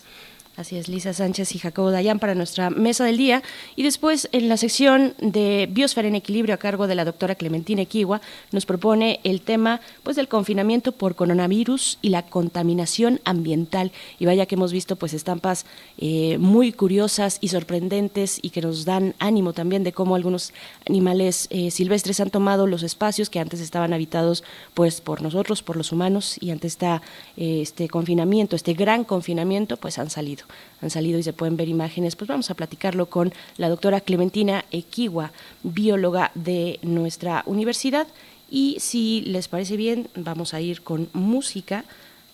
Así 0.57 0.77
es, 0.77 0.89
Lisa 0.89 1.15
Sánchez 1.15 1.55
y 1.55 1.59
Jacobo 1.59 1.91
Dayan 1.91 2.19
para 2.19 2.35
nuestra 2.35 2.71
mesa 2.71 3.05
del 3.05 3.17
día. 3.17 3.43
Y 3.77 3.83
después, 3.83 4.29
en 4.33 4.49
la 4.49 4.57
sección 4.57 5.15
de 5.19 5.69
Biosfera 5.71 6.09
en 6.09 6.17
Equilibrio 6.17 6.55
a 6.55 6.59
cargo 6.59 6.87
de 6.87 6.97
la 6.97 7.05
doctora 7.05 7.37
Clementina 7.37 7.83
Equigua, 7.83 8.21
nos 8.51 8.67
propone 8.67 9.21
el 9.23 9.41
tema 9.41 9.81
pues, 10.03 10.17
del 10.17 10.29
confinamiento 10.29 10.93
por 10.93 11.15
coronavirus 11.15 11.99
y 12.03 12.11
la 12.11 12.27
contaminación 12.27 13.21
ambiental. 13.25 13.93
Y 14.19 14.27
vaya 14.27 14.45
que 14.45 14.57
hemos 14.57 14.73
visto 14.73 14.97
pues 14.97 15.15
estampas 15.15 15.67
eh, 15.99 16.37
muy 16.39 16.73
curiosas 16.73 17.39
y 17.41 17.49
sorprendentes 17.49 18.39
y 18.43 18.51
que 18.51 18.61
nos 18.61 18.85
dan 18.85 19.15
ánimo 19.21 19.53
también 19.53 19.85
de 19.85 19.93
cómo 19.93 20.17
algunos 20.17 20.53
animales 20.87 21.47
eh, 21.51 21.71
silvestres 21.71 22.21
han 22.21 22.31
tomado 22.31 22.67
los 22.67 22.83
espacios 22.83 23.31
que 23.31 23.39
antes 23.39 23.61
estaban 23.61 23.93
habitados 23.93 24.43
pues 24.75 25.01
por 25.01 25.23
nosotros, 25.23 25.63
por 25.63 25.77
los 25.77 25.93
humanos, 25.93 26.37
y 26.41 26.51
ante 26.51 26.67
esta, 26.67 27.03
eh, 27.37 27.61
este 27.63 27.89
confinamiento, 27.89 28.57
este 28.57 28.75
gran 28.75 29.05
confinamiento, 29.05 29.77
pues 29.77 29.99
han 29.99 30.11
salido 30.11 30.50
han 30.81 30.91
salido 30.91 31.19
y 31.19 31.23
se 31.23 31.33
pueden 31.33 31.57
ver 31.57 31.69
imágenes, 31.69 32.17
pues 32.17 32.29
vamos 32.29 32.51
a 32.51 32.55
platicarlo 32.55 33.07
con 33.07 33.33
la 33.57 33.69
doctora 33.69 34.01
Clementina 34.01 34.65
Equiwa, 34.71 35.33
bióloga 35.63 36.31
de 36.35 36.79
nuestra 36.83 37.43
universidad. 37.47 38.07
Y 38.51 38.77
si 38.81 39.21
les 39.23 39.49
parece 39.49 39.77
bien, 39.77 40.09
vamos 40.15 40.55
a 40.55 40.61
ir 40.61 40.83
con 40.83 41.09
música. 41.13 41.85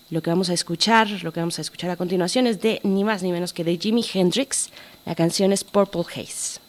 Lo 0.09 0.21
que 0.21 0.29
vamos 0.29 0.49
a 0.49 0.53
escuchar, 0.53 1.09
lo 1.23 1.33
que 1.33 1.41
vamos 1.41 1.59
a 1.59 1.61
escuchar 1.61 1.89
a 1.91 1.97
continuación 1.97 2.47
es 2.47 2.61
de 2.61 2.79
ni 2.83 3.03
más 3.03 3.23
ni 3.23 3.31
menos 3.31 3.53
que 3.53 3.63
de 3.63 3.77
Jimi 3.77 4.05
Hendrix. 4.13 4.69
La 5.05 5.15
canción 5.15 5.51
es 5.51 5.63
Purple 5.63 6.03
Haze. 6.15 6.59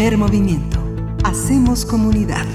Primer 0.00 0.16
movimiento. 0.16 0.82
Hacemos 1.24 1.84
comunidad. 1.84 2.46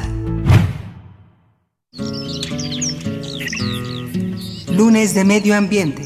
Lunes 4.71 5.13
de 5.13 5.25
Medio 5.25 5.55
Ambiente. 5.55 6.01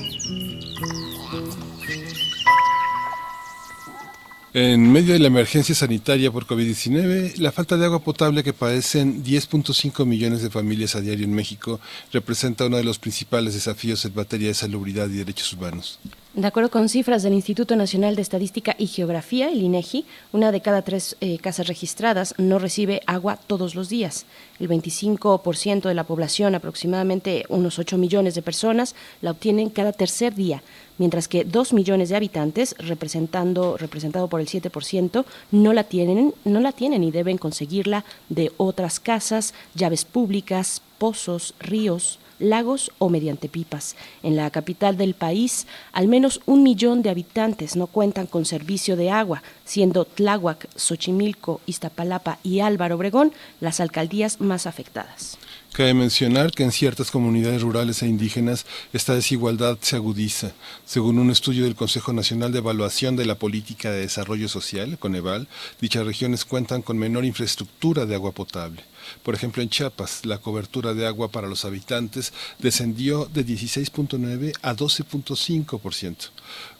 En 4.53 4.91
medio 4.91 5.13
de 5.13 5.19
la 5.19 5.27
emergencia 5.27 5.73
sanitaria 5.73 6.29
por 6.29 6.45
COVID-19, 6.45 7.37
la 7.37 7.53
falta 7.53 7.77
de 7.77 7.85
agua 7.85 7.99
potable 7.99 8.43
que 8.43 8.51
padecen 8.51 9.23
10.5 9.23 10.05
millones 10.05 10.41
de 10.41 10.49
familias 10.49 10.95
a 10.95 10.99
diario 10.99 11.23
en 11.23 11.33
México 11.33 11.79
representa 12.11 12.65
uno 12.65 12.75
de 12.75 12.83
los 12.83 12.99
principales 12.99 13.53
desafíos 13.53 14.03
en 14.03 14.13
materia 14.13 14.49
de 14.49 14.55
salubridad 14.55 15.07
y 15.07 15.19
derechos 15.19 15.53
humanos. 15.53 15.99
De 16.39 16.47
acuerdo 16.47 16.71
con 16.71 16.87
cifras 16.87 17.21
del 17.21 17.33
Instituto 17.33 17.75
Nacional 17.75 18.15
de 18.15 18.21
Estadística 18.21 18.73
y 18.79 18.87
Geografía, 18.87 19.49
el 19.49 19.61
INEGI, 19.61 20.05
una 20.31 20.53
de 20.53 20.61
cada 20.61 20.83
tres 20.83 21.17
eh, 21.19 21.37
casas 21.37 21.67
registradas 21.67 22.33
no 22.37 22.59
recibe 22.59 23.01
agua 23.07 23.35
todos 23.35 23.75
los 23.75 23.89
días. 23.89 24.25
El 24.57 24.69
25% 24.69 25.81
de 25.81 25.93
la 25.93 26.05
población, 26.05 26.55
aproximadamente 26.55 27.43
unos 27.49 27.77
8 27.77 27.97
millones 27.97 28.35
de 28.35 28.41
personas, 28.41 28.95
la 29.21 29.31
obtienen 29.31 29.69
cada 29.69 29.91
tercer 29.91 30.33
día, 30.33 30.63
mientras 30.97 31.27
que 31.27 31.43
2 31.43 31.73
millones 31.73 32.07
de 32.07 32.15
habitantes, 32.15 32.73
representando, 32.77 33.75
representado 33.75 34.29
por 34.29 34.39
el 34.39 34.47
7%, 34.47 35.25
no 35.51 35.73
la 35.73 35.83
tienen, 35.83 36.33
no 36.45 36.61
la 36.61 36.71
tienen 36.71 37.03
y 37.03 37.11
deben 37.11 37.37
conseguirla 37.37 38.05
de 38.29 38.53
otras 38.55 39.01
casas, 39.01 39.53
llaves 39.75 40.05
públicas, 40.05 40.81
pozos, 40.99 41.53
ríos, 41.59 42.17
lagos 42.39 42.91
o 42.97 43.09
mediante 43.09 43.49
pipas. 43.49 43.95
En 44.23 44.35
la 44.35 44.49
capital 44.49 44.97
del 44.97 45.13
país, 45.13 45.67
al 45.91 46.07
menos 46.07 46.41
un 46.45 46.63
millón 46.63 47.01
de 47.01 47.09
habitantes 47.09 47.75
no 47.75 47.87
cuentan 47.87 48.27
con 48.27 48.45
servicio 48.45 48.95
de 48.95 49.11
agua, 49.11 49.43
siendo 49.65 50.05
Tláhuac, 50.05 50.67
Xochimilco, 50.75 51.61
Iztapalapa 51.65 52.39
y 52.43 52.61
Álvaro 52.61 52.95
Obregón 52.95 53.33
las 53.59 53.79
alcaldías 53.79 54.41
más 54.41 54.65
afectadas. 54.65 55.37
Cabe 55.79 55.93
mencionar 55.93 56.51
que 56.51 56.63
en 56.63 56.73
ciertas 56.73 57.09
comunidades 57.09 57.61
rurales 57.61 58.03
e 58.03 58.05
indígenas 58.05 58.65
esta 58.91 59.15
desigualdad 59.15 59.77
se 59.79 59.95
agudiza. 59.95 60.51
Según 60.85 61.17
un 61.19 61.31
estudio 61.31 61.63
del 61.63 61.75
Consejo 61.75 62.11
Nacional 62.11 62.51
de 62.51 62.57
Evaluación 62.57 63.15
de 63.15 63.25
la 63.25 63.35
Política 63.35 63.89
de 63.89 64.01
Desarrollo 64.01 64.49
Social, 64.49 64.97
Coneval, 64.99 65.47
dichas 65.79 66.05
regiones 66.05 66.43
cuentan 66.43 66.81
con 66.81 66.97
menor 66.97 67.23
infraestructura 67.23 68.05
de 68.05 68.15
agua 68.15 68.33
potable. 68.33 68.83
Por 69.23 69.35
ejemplo, 69.35 69.63
en 69.63 69.69
Chiapas, 69.69 70.25
la 70.25 70.39
cobertura 70.39 70.93
de 70.93 71.07
agua 71.07 71.31
para 71.31 71.47
los 71.47 71.63
habitantes 71.63 72.33
descendió 72.57 73.29
de 73.33 73.45
16.9 73.45 74.51
a 74.61 74.75
12.5%. 74.75 76.29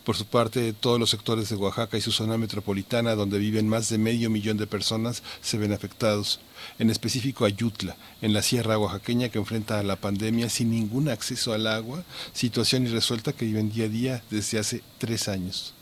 Por 0.06 0.16
su 0.16 0.26
parte, 0.26 0.74
todos 0.74 1.00
los 1.00 1.10
sectores 1.10 1.50
de 1.50 1.56
Oaxaca 1.56 1.98
y 1.98 2.02
su 2.02 2.12
zona 2.12 2.38
metropolitana, 2.38 3.16
donde 3.16 3.38
viven 3.38 3.68
más 3.68 3.90
de 3.90 3.98
medio 3.98 4.30
millón 4.30 4.58
de 4.58 4.66
personas, 4.66 5.24
se 5.42 5.58
ven 5.58 5.74
afectados. 5.74 6.40
En 6.78 6.90
específico 6.90 7.46
Ayutla, 7.46 7.96
en 8.22 8.34
la 8.34 8.42
sierra 8.42 8.78
oaxaqueña 8.78 9.30
que 9.30 9.40
enfrenta 9.40 9.80
a 9.80 9.84
la 9.84 9.98
pandemia 9.98 10.50
sin 10.50 10.72
ningún 10.72 11.10
acceso 11.10 11.54
al 11.54 11.68
agua, 11.68 12.04
situación 12.34 12.86
irresuelta 12.86 13.34
que 13.34 13.46
viven 13.46 13.72
día 13.72 13.86
a 13.86 13.90
día 13.90 14.24
desde 14.30 14.60
hace 14.60 14.82
tres 14.98 15.28
años. 15.28 15.74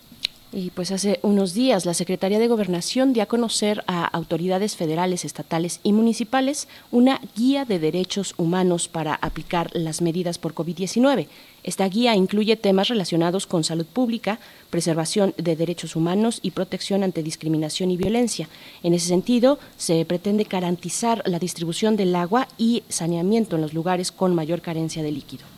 Y 0.53 0.69
pues 0.69 0.91
hace 0.91 1.19
unos 1.23 1.53
días 1.53 1.85
la 1.85 1.93
Secretaría 1.93 2.39
de 2.39 2.47
Gobernación 2.47 3.11
dio 3.11 3.21
a 3.21 3.25
conocer 3.25 3.83
a 3.85 4.05
autoridades 4.05 4.77
federales, 4.77 5.25
estatales 5.25 5.81
y 5.83 5.91
municipales 5.91 6.69
una 6.89 7.19
guía 7.35 7.65
de 7.65 7.79
derechos 7.79 8.33
humanos 8.37 8.87
para 8.87 9.15
aplicar 9.15 9.69
las 9.73 10.01
medidas 10.01 10.37
por 10.37 10.53
COVID-19. 10.53 11.27
Esta 11.63 11.89
guía 11.89 12.15
incluye 12.15 12.55
temas 12.55 12.87
relacionados 12.87 13.45
con 13.45 13.65
salud 13.65 13.85
pública, 13.85 14.39
preservación 14.69 15.33
de 15.35 15.57
derechos 15.57 15.97
humanos 15.97 16.39
y 16.41 16.51
protección 16.51 17.03
ante 17.03 17.23
discriminación 17.23 17.91
y 17.91 17.97
violencia. 17.97 18.47
En 18.83 18.93
ese 18.93 19.09
sentido, 19.09 19.59
se 19.75 20.05
pretende 20.05 20.45
garantizar 20.45 21.23
la 21.25 21.39
distribución 21.39 21.97
del 21.97 22.15
agua 22.15 22.47
y 22.57 22.83
saneamiento 22.87 23.57
en 23.57 23.63
los 23.63 23.73
lugares 23.73 24.13
con 24.13 24.33
mayor 24.33 24.61
carencia 24.61 25.03
de 25.03 25.11
líquido. 25.11 25.56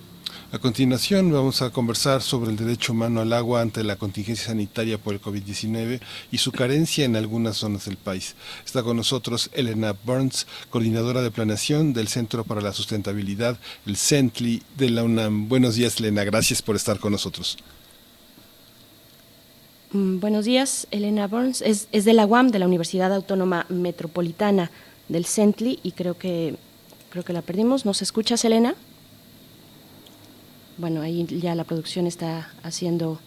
A 0.52 0.58
continuación 0.58 1.32
vamos 1.32 1.62
a 1.62 1.70
conversar 1.70 2.24
sobre 2.24 2.50
el 2.50 2.58
derecho 2.58 2.92
humano 2.92 3.22
al 3.22 3.34
agua 3.34 3.62
ante 3.62 3.84
la 3.84 3.98
contingencia 3.98 4.48
sanitaria 4.48 4.98
por 4.98 5.14
el 5.14 5.22
COVID-19 5.22 6.02
y 6.32 6.40
su 6.40 6.52
carencia 6.52 7.06
en 7.06 7.16
algunas 7.16 7.58
zonas 7.58 7.86
del 7.86 7.98
país. 7.98 8.36
Está 8.66 8.82
con 8.82 8.98
nosotros 8.98 9.52
Elena 9.54 9.96
Burns, 10.04 10.48
coordinadora 10.72 11.22
de 11.22 11.30
planeación 11.30 11.94
del 11.94 12.08
Centro 12.08 12.46
para 12.46 12.62
la 12.62 12.74
Sustentabilidad, 12.74 13.60
el 13.86 13.96
CENTLI 13.96 14.64
de 14.76 14.90
la 14.90 15.04
UNAM. 15.04 15.50
Buenos 15.50 15.76
días, 15.76 16.00
Elena. 16.00 16.24
Gracias 16.24 16.64
por 16.64 16.76
estar 16.76 17.00
con 17.00 17.12
nosotros. 17.12 17.56
Mm, 19.92 20.20
buenos 20.20 20.46
días, 20.46 20.88
Elena 20.90 21.28
Burns. 21.28 21.62
Es, 21.62 21.92
de 21.92 22.14
la 22.14 22.26
UAM, 22.26 22.50
de 22.50 22.58
la 22.58 22.66
Universidad 22.66 23.14
Autónoma 23.14 23.68
Metropolitana 23.70 24.72
del 25.10 25.28
CENTLI, 25.28 25.80
y 25.84 25.92
creo 25.92 26.18
que, 26.18 26.56
creo 27.12 27.24
que 27.24 27.34
la 27.34 27.44
perdimos. 27.44 27.86
¿Nos 27.86 28.02
escuchas, 28.02 28.44
Elena? 28.46 28.74
Bueno, 30.80 31.02
ahí 31.02 31.26
ya 31.26 31.54
la 31.56 31.66
producción 31.66 32.08
está 32.08 32.50
haciendo 32.64 33.20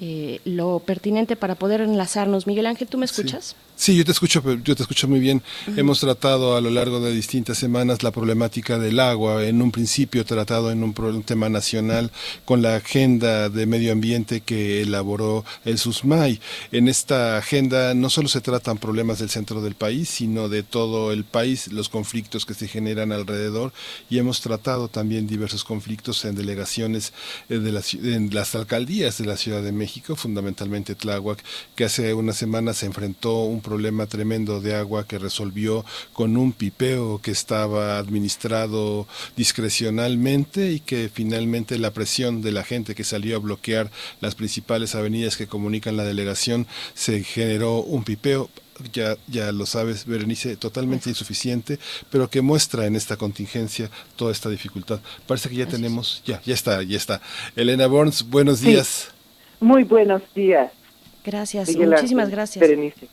eh, 0.00 0.40
lo 0.44 0.78
pertinente 0.80 1.36
para 1.36 1.54
poder 1.54 1.80
enlazarnos. 1.80 2.46
Miguel 2.46 2.66
Ángel, 2.66 2.86
¿tú 2.86 2.98
me 2.98 3.06
escuchas? 3.06 3.56
Sí, 3.73 3.73
yo 3.76 4.04
te 4.04 4.12
escucho, 4.12 4.42
yo 4.62 4.76
te 4.76 4.82
escucho 4.82 5.08
muy 5.08 5.20
bien. 5.20 5.42
Hemos 5.76 6.00
tratado 6.00 6.56
a 6.56 6.60
lo 6.60 6.70
largo 6.70 7.00
de 7.00 7.12
distintas 7.12 7.58
semanas 7.58 8.02
la 8.02 8.12
problemática 8.12 8.78
del 8.78 9.00
agua. 9.00 9.44
En 9.44 9.60
un 9.60 9.72
principio 9.72 10.24
tratado 10.24 10.70
en 10.70 10.82
un, 10.82 10.94
tema 11.24 11.48
nacional 11.48 12.10
con 12.44 12.62
la 12.62 12.76
agenda 12.76 13.48
de 13.48 13.66
medio 13.66 13.92
ambiente 13.92 14.40
que 14.40 14.80
elaboró 14.82 15.44
el 15.64 15.78
SUSMAI. 15.78 16.40
En 16.72 16.88
esta 16.88 17.36
agenda 17.36 17.94
no 17.94 18.10
solo 18.10 18.28
se 18.28 18.40
tratan 18.40 18.78
problemas 18.78 19.18
del 19.18 19.28
centro 19.28 19.60
del 19.60 19.74
país, 19.74 20.08
sino 20.08 20.48
de 20.48 20.62
todo 20.62 21.12
el 21.12 21.24
país, 21.24 21.72
los 21.72 21.88
conflictos 21.88 22.46
que 22.46 22.54
se 22.54 22.68
generan 22.68 23.12
alrededor. 23.12 23.72
Y 24.08 24.18
hemos 24.18 24.40
tratado 24.40 24.88
también 24.88 25.26
diversos 25.26 25.64
conflictos 25.64 26.24
en 26.24 26.36
delegaciones 26.36 27.12
eh, 27.48 27.58
de 27.58 27.72
las, 27.72 27.92
en 27.94 28.32
las 28.32 28.54
alcaldías 28.54 29.18
de 29.18 29.26
la 29.26 29.36
Ciudad 29.36 29.62
de 29.62 29.72
México, 29.72 30.16
fundamentalmente 30.16 30.94
Tláhuac, 30.94 31.42
que 31.74 31.84
hace 31.84 32.14
unas 32.14 32.36
semanas 32.36 32.78
se 32.78 32.86
enfrentó 32.86 33.44
un 33.44 33.60
problema 33.64 34.06
tremendo 34.06 34.60
de 34.60 34.76
agua 34.76 35.06
que 35.08 35.18
resolvió 35.18 35.84
con 36.12 36.36
un 36.36 36.52
pipeo 36.52 37.20
que 37.20 37.32
estaba 37.32 37.98
administrado 37.98 39.08
discrecionalmente 39.36 40.70
y 40.70 40.80
que 40.80 41.10
finalmente 41.12 41.78
la 41.78 41.92
presión 41.92 42.42
de 42.42 42.52
la 42.52 42.62
gente 42.62 42.94
que 42.94 43.02
salió 43.02 43.36
a 43.36 43.40
bloquear 43.40 43.90
las 44.20 44.36
principales 44.36 44.94
avenidas 44.94 45.36
que 45.36 45.48
comunican 45.48 45.96
la 45.96 46.04
delegación 46.04 46.66
se 46.94 47.24
generó 47.24 47.78
un 47.80 48.04
pipeo 48.04 48.50
ya, 48.92 49.16
ya 49.28 49.52
lo 49.52 49.66
sabes, 49.66 50.06
Berenice, 50.06 50.56
totalmente 50.56 51.08
insuficiente, 51.08 51.78
pero 52.10 52.28
que 52.28 52.42
muestra 52.42 52.86
en 52.86 52.96
esta 52.96 53.16
contingencia 53.16 53.90
toda 54.16 54.32
esta 54.32 54.48
dificultad. 54.48 55.00
Parece 55.26 55.48
que 55.48 55.56
ya 55.56 55.66
tenemos, 55.66 56.22
ya, 56.24 56.40
ya 56.44 56.54
está, 56.54 56.82
ya 56.82 56.96
está. 56.96 57.20
Elena 57.56 57.86
Burns, 57.86 58.28
buenos 58.28 58.60
días. 58.60 59.10
Muy 59.60 59.84
buenos 59.84 60.22
días. 60.34 60.72
Gracias, 61.24 61.74
muchísimas 61.76 62.30
gracias. 62.30 62.60
Berenice. 62.60 63.08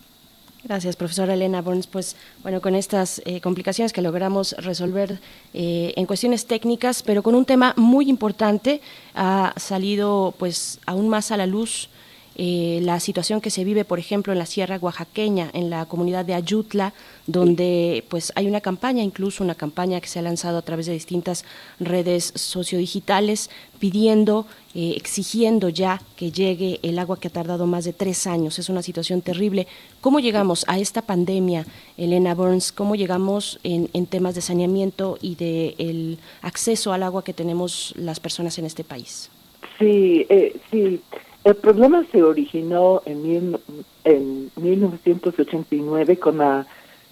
Gracias, 0.64 0.96
profesora 0.96 1.34
Elena 1.34 1.64
Burns. 1.64 1.88
Pues 1.88 2.16
bueno, 2.44 2.62
con 2.62 2.76
estas 2.76 3.20
eh, 3.26 3.42
complicaciones 3.42 3.94
que 3.94 4.02
logramos 4.04 4.54
resolver 4.60 5.20
eh, 5.56 5.92
en 5.96 6.06
cuestiones 6.06 6.46
técnicas, 6.46 7.02
pero 7.02 7.24
con 7.24 7.34
un 7.34 7.46
tema 7.46 7.74
muy 7.78 8.10
importante, 8.10 8.80
ha 9.16 9.54
salido 9.58 10.36
pues 10.38 10.80
aún 10.86 11.10
más 11.10 11.32
a 11.32 11.38
la 11.38 11.48
luz 11.48 11.90
eh, 12.36 12.80
la 12.84 13.00
situación 13.00 13.42
que 13.42 13.50
se 13.50 13.64
vive, 13.64 13.84
por 13.84 14.00
ejemplo, 14.00 14.32
en 14.32 14.40
la 14.40 14.46
Sierra 14.46 14.78
Oaxaqueña, 14.82 15.50
en 15.54 15.70
la 15.70 15.86
comunidad 15.86 16.24
de 16.24 16.34
Ayutla, 16.34 16.94
donde 17.28 18.06
pues 18.10 18.32
hay 18.36 18.48
una 18.48 18.62
campaña, 18.62 19.04
incluso 19.04 19.44
una 19.44 19.56
campaña 19.56 20.00
que 20.00 20.08
se 20.08 20.20
ha 20.20 20.22
lanzado 20.22 20.58
a 20.58 20.62
través 20.62 20.86
de 20.86 20.94
distintas 20.94 21.44
redes 21.80 22.32
sociodigitales, 22.36 23.50
pidiendo, 23.80 24.46
eh, 24.74 24.94
exigiendo 24.96 25.70
ya 25.70 26.02
que 26.16 26.32
llegue 26.32 26.80
el 26.84 27.00
agua 27.00 27.20
que 27.20 27.28
ha 27.28 27.32
tardado 27.32 27.68
más 27.68 27.84
de 27.84 27.94
tres 27.94 28.26
años. 28.28 28.60
Es 28.60 28.70
una 28.70 28.82
situación 28.82 29.22
terrible. 29.22 29.68
¿Cómo 30.00 30.20
llegamos 30.20 30.64
a 30.68 30.80
esta 30.80 31.02
pandemia, 31.02 31.66
Elena 31.98 32.34
Burns? 32.34 32.72
¿Cómo 32.72 32.96
llegamos 32.96 33.60
en, 33.64 33.88
temas 34.06 34.36
de 34.36 34.42
saneamiento 34.42 35.18
y 35.22 35.36
de 35.36 35.76
el 35.78 36.18
acceso 36.42 36.94
al 36.94 37.04
agua 37.04 37.24
que 37.24 37.34
tenemos 37.34 37.94
las 37.98 38.20
personas 38.20 38.58
en 38.58 38.66
este 38.66 38.84
país? 38.84 39.30
Sí, 39.78 40.26
eh, 40.30 40.56
sí. 40.72 41.02
El 41.44 41.56
problema 41.56 42.06
se 42.12 42.22
originó 42.22 43.02
en, 43.06 43.58
en 44.04 44.52
1989 44.58 46.18
con 46.18 46.38
la 46.38 46.68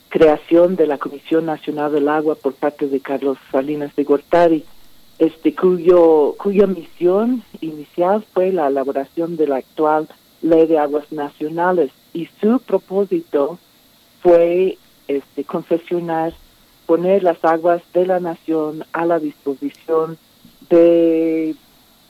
creación 0.10 0.76
de 0.76 0.86
la 0.86 1.00
Comisión 1.00 1.48
Nacional 1.48 1.92
del 1.92 2.08
Agua 2.08 2.36
por 2.36 2.54
parte 2.54 2.88
de 2.88 3.00
Carlos 3.00 3.40
Salinas 3.52 3.96
de 3.96 4.04
Gortari, 4.04 4.66
este, 5.18 5.56
cuyo, 5.56 6.36
cuya 6.38 6.68
misión 6.68 7.44
inicial 7.60 8.24
fue 8.34 8.52
la 8.52 8.68
elaboración 8.68 9.36
de 9.36 9.48
la 9.48 9.58
actual 9.58 10.08
Ley 10.44 10.68
de 10.68 10.78
Aguas 10.78 11.12
Nacionales 11.12 11.92
y 12.14 12.30
su 12.40 12.60
propósito 12.60 13.58
fue 14.22 14.78
este, 15.08 15.44
concesionar, 15.44 16.34
poner 16.86 17.24
las 17.24 17.44
aguas 17.44 17.82
de 17.94 18.06
la 18.06 18.20
nación 18.20 18.86
a 18.94 19.06
la 19.06 19.20
disposición 19.20 20.20
de 20.70 21.56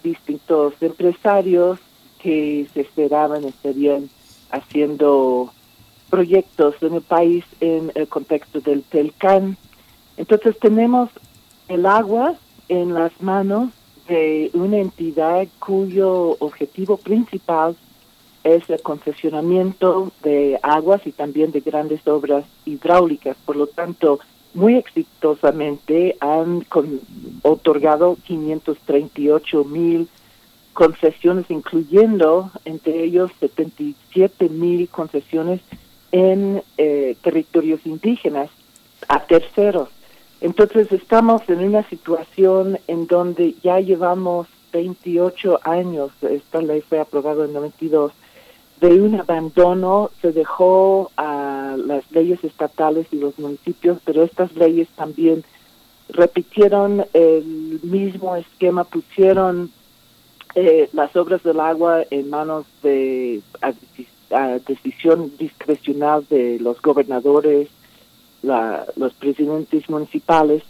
distintos 0.03 0.73
empresarios 0.81 1.79
que 2.21 2.67
se 2.73 2.81
esperaban 2.81 3.43
estarían 3.45 4.09
haciendo 4.51 5.51
proyectos 6.09 6.75
en 6.81 6.95
el 6.95 7.01
país 7.01 7.45
en 7.61 7.91
el 7.95 8.07
contexto 8.07 8.59
del 8.61 8.83
Telcán. 8.83 9.57
Entonces 10.17 10.57
tenemos 10.59 11.09
el 11.67 11.85
agua 11.85 12.35
en 12.67 12.93
las 12.93 13.11
manos 13.21 13.69
de 14.07 14.49
una 14.53 14.77
entidad 14.77 15.47
cuyo 15.59 16.35
objetivo 16.39 16.97
principal 16.97 17.75
es 18.43 18.69
el 18.69 18.81
concesionamiento 18.81 20.11
de 20.23 20.59
aguas 20.63 21.05
y 21.05 21.11
también 21.11 21.51
de 21.51 21.59
grandes 21.59 22.05
obras 22.07 22.45
hidráulicas. 22.65 23.37
Por 23.45 23.55
lo 23.55 23.67
tanto, 23.67 24.19
muy 24.53 24.75
exitosamente 24.75 26.15
han 26.19 26.65
otorgado 27.43 28.17
538 28.25 29.63
mil 29.65 30.09
concesiones, 30.79 31.51
incluyendo 31.51 32.51
entre 32.63 33.03
ellos 33.03 33.31
77 33.41 34.47
mil 34.47 34.87
concesiones 34.87 35.59
en 36.13 36.63
eh, 36.77 37.17
territorios 37.21 37.85
indígenas 37.85 38.49
a 39.09 39.25
terceros. 39.25 39.89
Entonces 40.39 40.89
estamos 40.93 41.41
en 41.49 41.65
una 41.65 41.83
situación 41.89 42.79
en 42.87 43.07
donde 43.07 43.55
ya 43.61 43.81
llevamos 43.81 44.47
28 44.71 45.59
años, 45.65 46.11
esta 46.21 46.61
ley 46.61 46.79
fue 46.79 47.01
aprobada 47.01 47.43
en 47.43 47.51
92, 47.51 48.13
de 48.79 49.01
un 49.01 49.19
abandono, 49.19 50.11
se 50.21 50.31
dejó 50.31 51.11
a 51.17 51.75
las 51.77 52.09
leyes 52.09 52.41
estatales 52.45 53.07
y 53.11 53.17
los 53.17 53.37
municipios, 53.37 53.97
pero 54.05 54.23
estas 54.23 54.55
leyes 54.55 54.87
también 54.95 55.43
repitieron 56.07 57.05
el 57.11 57.81
mismo 57.83 58.37
esquema, 58.37 58.85
pusieron 58.85 59.71
eh, 60.55 60.89
las 60.93 61.15
obras 61.15 61.43
del 61.43 61.59
agua 61.59 62.03
en 62.09 62.29
manos 62.29 62.65
de 62.81 63.41
decisión 64.67 65.31
discrecional 65.37 66.25
de 66.29 66.59
los 66.59 66.81
gobernadores, 66.81 67.69
los 68.41 69.13
presidentes 69.15 69.89
municipales. 69.89 70.63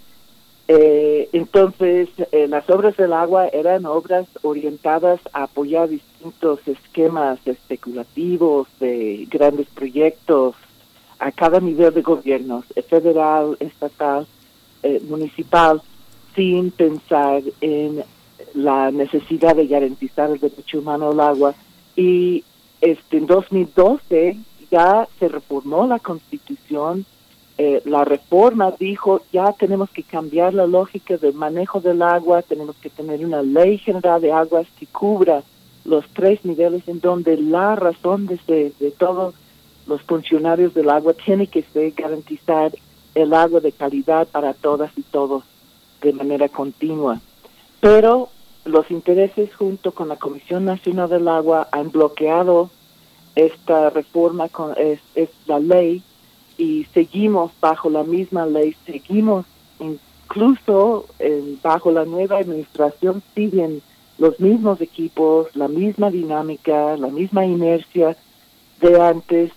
Eh, 0.72 1.30
entonces, 1.34 2.10
eh, 2.32 2.48
las 2.48 2.70
obras 2.70 2.96
del 2.96 3.14
agua 3.14 3.48
eran 3.48 3.88
obras 3.88 4.28
orientadas 4.44 5.20
a 5.34 5.44
apoyar 5.44 5.90
distintos 5.90 6.60
esquemas 6.68 7.40
especulativos 7.46 8.68
de 8.80 9.28
grandes 9.32 9.68
proyectos 9.70 10.56
a 11.18 11.32
cada 11.32 11.60
nivel 11.60 11.94
de 11.94 12.04
gobierno, 12.04 12.64
federal, 12.88 13.58
estatal, 13.60 14.28
eh, 14.84 15.02
municipal, 15.10 15.82
sin 16.36 16.70
pensar 16.70 17.42
en 17.62 18.04
la 18.54 18.92
necesidad 18.92 19.56
de 19.56 19.68
garantizar 19.68 20.30
el 20.32 20.40
derecho 20.40 20.80
humano 20.80 21.10
al 21.10 21.20
agua. 21.20 21.56
Y 21.96 22.44
este, 22.82 23.18
en 23.18 23.28
2012 23.28 24.38
ya 24.72 25.08
se 25.20 25.28
reformó 25.28 25.88
la 25.88 26.00
constitución. 26.00 27.06
Eh, 27.58 27.82
la 27.86 28.06
reforma 28.06 28.72
dijo 28.80 29.22
ya 29.34 29.52
tenemos 29.52 29.90
que 29.90 30.04
cambiar 30.04 30.54
la 30.54 30.66
lógica 30.66 31.18
del 31.18 31.34
manejo 31.34 31.82
del 31.82 32.02
agua, 32.02 32.42
tenemos 32.42 32.78
que 32.78 32.90
tener 32.90 33.26
una 33.26 33.42
ley 33.42 33.78
general 33.78 34.22
de 34.22 34.32
aguas 34.32 34.66
que 34.80 34.86
cubra 34.88 35.44
los 35.84 36.06
tres 36.14 36.46
niveles 36.46 36.88
en 36.88 37.02
donde 37.02 37.36
la 37.36 37.76
razón 37.76 38.28
de, 38.28 38.40
de 38.80 38.92
todos 38.92 39.36
los 39.88 40.02
funcionarios 40.04 40.74
del 40.74 40.90
agua 40.90 41.14
tiene 41.14 41.48
que 41.48 41.64
ser 41.64 41.92
garantizar 41.92 42.72
el 43.16 43.34
agua 43.34 43.60
de 43.60 43.72
calidad 43.72 44.28
para 44.28 44.54
todas 44.54 44.92
y 44.98 45.02
todos 45.02 45.44
de 46.02 46.14
manera 46.14 46.48
continua. 46.48 47.20
Pero 47.82 48.30
los 48.70 48.90
intereses 48.92 49.54
junto 49.56 49.92
con 49.92 50.08
la 50.08 50.16
Comisión 50.16 50.66
Nacional 50.66 51.10
del 51.10 51.28
Agua 51.28 51.68
han 51.72 51.92
bloqueado 51.92 52.70
esta 53.36 53.90
reforma, 53.90 54.50
con, 54.50 54.74
es, 54.78 55.00
la 55.48 55.60
ley, 55.60 56.04
y 56.58 56.86
seguimos 56.94 57.52
bajo 57.60 57.90
la 57.90 58.04
misma 58.04 58.46
ley, 58.46 58.76
seguimos 58.86 59.46
incluso 59.80 61.06
bajo 61.64 61.92
la 61.92 62.06
nueva 62.06 62.38
administración, 62.38 63.24
siguen 63.34 63.82
los 64.18 64.40
mismos 64.40 64.82
equipos, 64.82 65.56
la 65.56 65.68
misma 65.68 66.12
dinámica, 66.12 66.98
la 66.98 67.08
misma 67.08 67.46
inercia 67.46 68.18
de 68.82 69.02
antes 69.02 69.52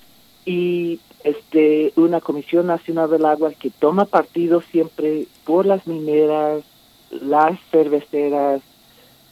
y 0.44 1.00
este 1.24 1.92
una 1.96 2.20
Comisión 2.20 2.66
Nacional 2.66 3.10
del 3.10 3.24
Agua 3.24 3.52
que 3.52 3.70
toma 3.70 4.04
partido 4.04 4.62
siempre 4.62 5.26
por 5.44 5.66
las 5.66 5.86
mineras, 5.86 6.62
las 7.10 7.58
cerveceras, 7.70 8.62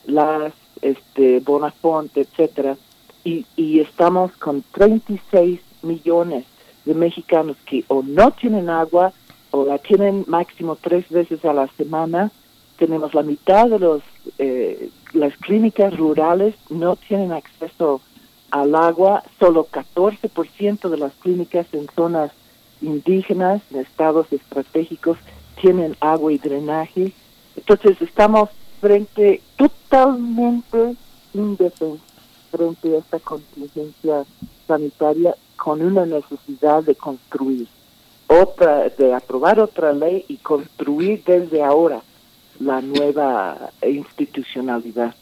las 0.06 0.52
este 0.82 1.40
Bonafont, 1.40 2.16
etcétera, 2.16 2.76
y, 3.24 3.44
y 3.56 3.80
estamos 3.80 4.32
con 4.32 4.64
36 4.72 5.60
millones 5.82 6.44
de 6.84 6.94
mexicanos 6.94 7.56
que 7.66 7.84
o 7.88 8.02
no 8.02 8.30
tienen 8.30 8.70
agua 8.70 9.12
o 9.50 9.64
la 9.64 9.78
tienen 9.78 10.24
máximo 10.26 10.76
tres 10.76 11.08
veces 11.10 11.44
a 11.44 11.52
la 11.52 11.68
semana. 11.76 12.30
Tenemos 12.78 13.14
la 13.14 13.22
mitad 13.22 13.68
de 13.68 13.78
los 13.78 14.02
eh, 14.38 14.90
las 15.12 15.36
clínicas 15.38 15.96
rurales 15.96 16.54
no 16.68 16.96
tienen 16.96 17.32
acceso 17.32 18.00
al 18.50 18.74
agua, 18.74 19.22
solo 19.38 19.66
14% 19.70 20.88
de 20.88 20.96
las 20.96 21.12
clínicas 21.14 21.66
en 21.72 21.86
zonas 21.94 22.32
indígenas, 22.80 23.62
en 23.70 23.80
estados 23.80 24.32
estratégicos, 24.32 25.18
tienen 25.60 25.96
agua 26.00 26.32
y 26.32 26.38
drenaje. 26.38 27.12
Entonces 27.56 28.00
estamos 28.00 28.50
frente 28.81 29.43
totalmente 29.57 30.97
indefensos 31.35 32.01
frente 32.51 32.95
a 32.95 32.99
esta 32.99 33.19
contingencia 33.21 34.25
sanitaria 34.66 35.35
con 35.57 35.83
una 35.83 36.07
necesidad 36.07 36.83
de 36.83 36.95
construir 36.95 37.69
otra, 38.27 38.88
de 38.88 39.14
aprobar 39.14 39.61
otra 39.61 39.93
ley 39.93 40.25
y 40.29 40.37
construir 40.38 41.23
desde 41.25 41.62
ahora 41.62 42.03
la 42.59 42.81
nueva 42.81 43.71
institucionalidad 43.83 45.14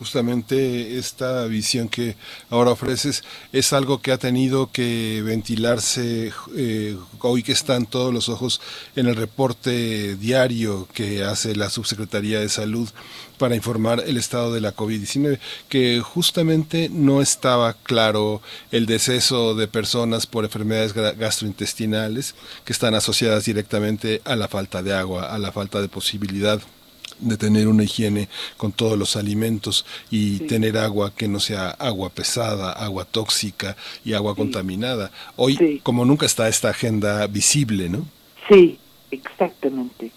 justamente 0.00 0.96
esta 0.96 1.44
visión 1.44 1.90
que 1.90 2.16
ahora 2.48 2.70
ofreces 2.70 3.22
es 3.52 3.74
algo 3.74 4.00
que 4.00 4.12
ha 4.12 4.16
tenido 4.16 4.72
que 4.72 5.20
ventilarse 5.22 6.32
eh, 6.56 6.96
hoy 7.20 7.42
que 7.42 7.52
están 7.52 7.84
todos 7.84 8.12
los 8.12 8.30
ojos 8.30 8.62
en 8.96 9.08
el 9.08 9.14
reporte 9.14 10.16
diario 10.16 10.88
que 10.94 11.22
hace 11.22 11.54
la 11.54 11.68
Subsecretaría 11.68 12.40
de 12.40 12.48
Salud 12.48 12.88
para 13.36 13.54
informar 13.54 14.02
el 14.06 14.16
estado 14.16 14.54
de 14.54 14.62
la 14.62 14.74
COVID-19, 14.74 15.38
que 15.68 16.00
justamente 16.00 16.88
no 16.90 17.20
estaba 17.20 17.74
claro 17.74 18.40
el 18.70 18.86
deceso 18.86 19.54
de 19.54 19.68
personas 19.68 20.26
por 20.26 20.44
enfermedades 20.44 20.94
gastrointestinales 20.94 22.34
que 22.64 22.72
están 22.72 22.94
asociadas 22.94 23.44
directamente 23.44 24.22
a 24.24 24.34
la 24.34 24.48
falta 24.48 24.82
de 24.82 24.94
agua, 24.94 25.34
a 25.34 25.38
la 25.38 25.52
falta 25.52 25.82
de 25.82 25.88
posibilidad 25.88 26.58
de 27.20 27.36
tener 27.36 27.68
una 27.68 27.84
higiene 27.84 28.28
con 28.56 28.72
todos 28.72 28.98
los 28.98 29.16
alimentos 29.16 29.84
y 30.10 30.40
tener 30.40 30.76
agua 30.78 31.12
que 31.14 31.28
no 31.28 31.40
sea 31.40 31.70
agua 31.70 32.10
pesada, 32.10 32.72
agua 32.72 33.04
tóxica 33.04 33.76
y 34.04 34.14
agua 34.14 34.34
contaminada. 34.34 35.10
Hoy, 35.36 35.80
como 35.82 36.04
nunca 36.04 36.26
está 36.26 36.48
esta 36.48 36.70
agenda 36.70 37.26
visible, 37.26 37.88
¿no? 37.88 38.06
Sí, 38.48 38.78
exactamente. 39.10 40.12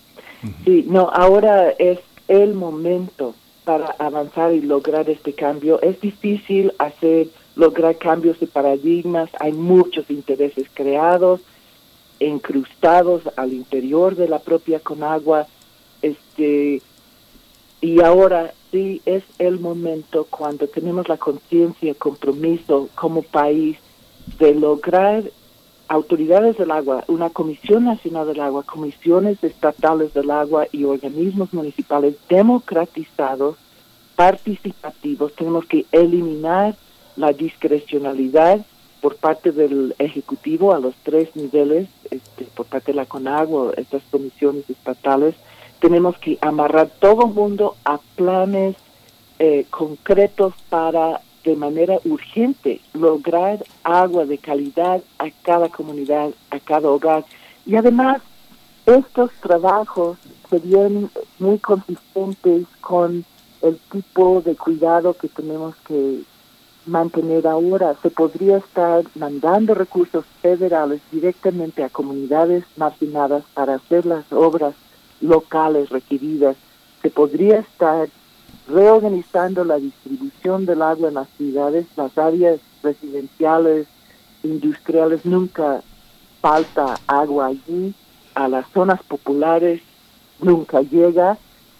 Sí, 0.66 0.86
no, 0.88 1.10
ahora 1.10 1.70
es 1.72 2.00
el 2.28 2.54
momento 2.54 3.36
para 3.64 3.96
avanzar 4.00 4.54
y 4.54 4.62
lograr 4.62 5.10
este 5.10 5.34
cambio. 5.34 5.82
Es 5.82 6.02
difícil 6.02 6.74
hacer, 6.80 7.28
lograr 7.56 7.98
cambios 7.98 8.40
de 8.40 8.48
paradigmas, 8.48 9.30
hay 9.40 9.54
muchos 9.54 10.10
intereses 10.10 10.68
creados, 10.74 11.42
incrustados 12.20 13.24
al 13.36 13.54
interior 13.54 14.16
de 14.16 14.28
la 14.28 14.40
propia 14.40 14.80
Conagua, 14.80 15.48
este 16.02 16.82
y 17.84 18.00
ahora 18.00 18.54
sí 18.72 19.02
es 19.06 19.24
el 19.40 19.60
momento 19.60 20.26
cuando 20.30 20.68
tenemos 20.68 21.10
la 21.10 21.18
conciencia, 21.18 21.94
compromiso 21.96 22.88
como 22.96 23.24
país 23.24 23.78
de 24.40 24.56
lograr 24.56 25.26
autoridades 25.90 26.58
del 26.58 26.72
agua, 26.72 27.04
una 27.08 27.30
Comisión 27.30 27.84
Nacional 27.84 28.28
del 28.28 28.40
Agua, 28.40 28.64
comisiones 28.64 29.44
estatales 29.44 30.14
del 30.14 30.32
agua 30.32 30.66
y 30.72 30.86
organismos 30.86 31.54
municipales 31.54 32.16
democratizados, 32.30 33.58
participativos. 34.16 35.34
Tenemos 35.34 35.66
que 35.66 35.86
eliminar 35.92 36.78
la 37.18 37.34
discrecionalidad 37.34 38.66
por 39.02 39.18
parte 39.18 39.52
del 39.52 39.94
Ejecutivo 40.00 40.74
a 40.74 40.80
los 40.80 40.96
tres 41.04 41.36
niveles, 41.36 41.90
este, 42.10 42.46
por 42.56 42.66
parte 42.66 42.94
de 42.94 42.96
la 42.96 43.06
CONAGUA, 43.06 43.74
estas 43.76 44.04
comisiones 44.10 44.70
estatales, 44.70 45.36
tenemos 45.84 46.18
que 46.18 46.38
amarrar 46.40 46.88
todo 46.88 47.26
el 47.26 47.34
mundo 47.34 47.76
a 47.84 48.00
planes 48.16 48.78
eh, 49.38 49.66
concretos 49.70 50.54
para 50.70 51.20
de 51.44 51.58
manera 51.58 52.00
urgente 52.06 52.80
lograr 52.94 53.62
agua 53.84 54.26
de 54.26 54.38
calidad 54.38 55.04
a 55.20 55.30
cada 55.42 55.68
comunidad, 55.68 56.30
a 56.52 56.60
cada 56.62 56.88
hogar. 56.88 57.26
Y 57.66 57.76
además, 57.76 58.22
estos 58.86 59.30
trabajos 59.42 60.18
serían 60.50 61.12
muy 61.38 61.60
consistentes 61.60 62.66
con 62.80 63.26
el 63.62 63.78
tipo 63.92 64.42
de 64.42 64.56
cuidado 64.56 65.14
que 65.16 65.28
tenemos 65.28 65.76
que 65.86 66.22
mantener 66.86 67.46
ahora. 67.46 67.98
Se 68.02 68.10
podría 68.10 68.56
estar 68.56 69.04
mandando 69.16 69.74
recursos 69.74 70.24
federales 70.42 71.02
directamente 71.12 71.84
a 71.84 71.90
comunidades 71.90 72.64
marginadas 72.78 73.44
para 73.54 73.76
hacer 73.76 74.06
las 74.06 74.32
obras 74.32 74.76
locales 75.22 75.90
requeridas. 75.90 76.56
Se 77.02 77.10
podría 77.10 77.60
estar 77.60 78.08
reorganizando 78.68 79.64
la 79.64 79.78
distribución 79.78 80.66
del 80.66 80.82
agua 80.82 81.10
en 81.10 81.16
las 81.16 81.30
ciudades, 81.38 81.86
las 81.96 82.18
áreas 82.18 82.60
residenciales, 82.82 83.88
industriales, 84.44 85.26
nunca 85.26 85.82
falta 86.42 87.00
agua 87.08 87.48
allí, 87.48 87.94
a 88.36 88.48
las 88.48 88.68
zonas 88.70 89.02
populares 89.04 89.82
nunca 90.40 90.82
llega. 90.82 91.38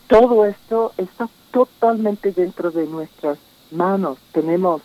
Todo 0.08 0.46
esto 0.46 0.94
está 0.98 1.30
totalmente 1.52 2.32
dentro 2.32 2.72
de 2.72 2.86
nuestras 2.88 3.38
manos. 3.72 4.18
Tenemos 4.32 4.82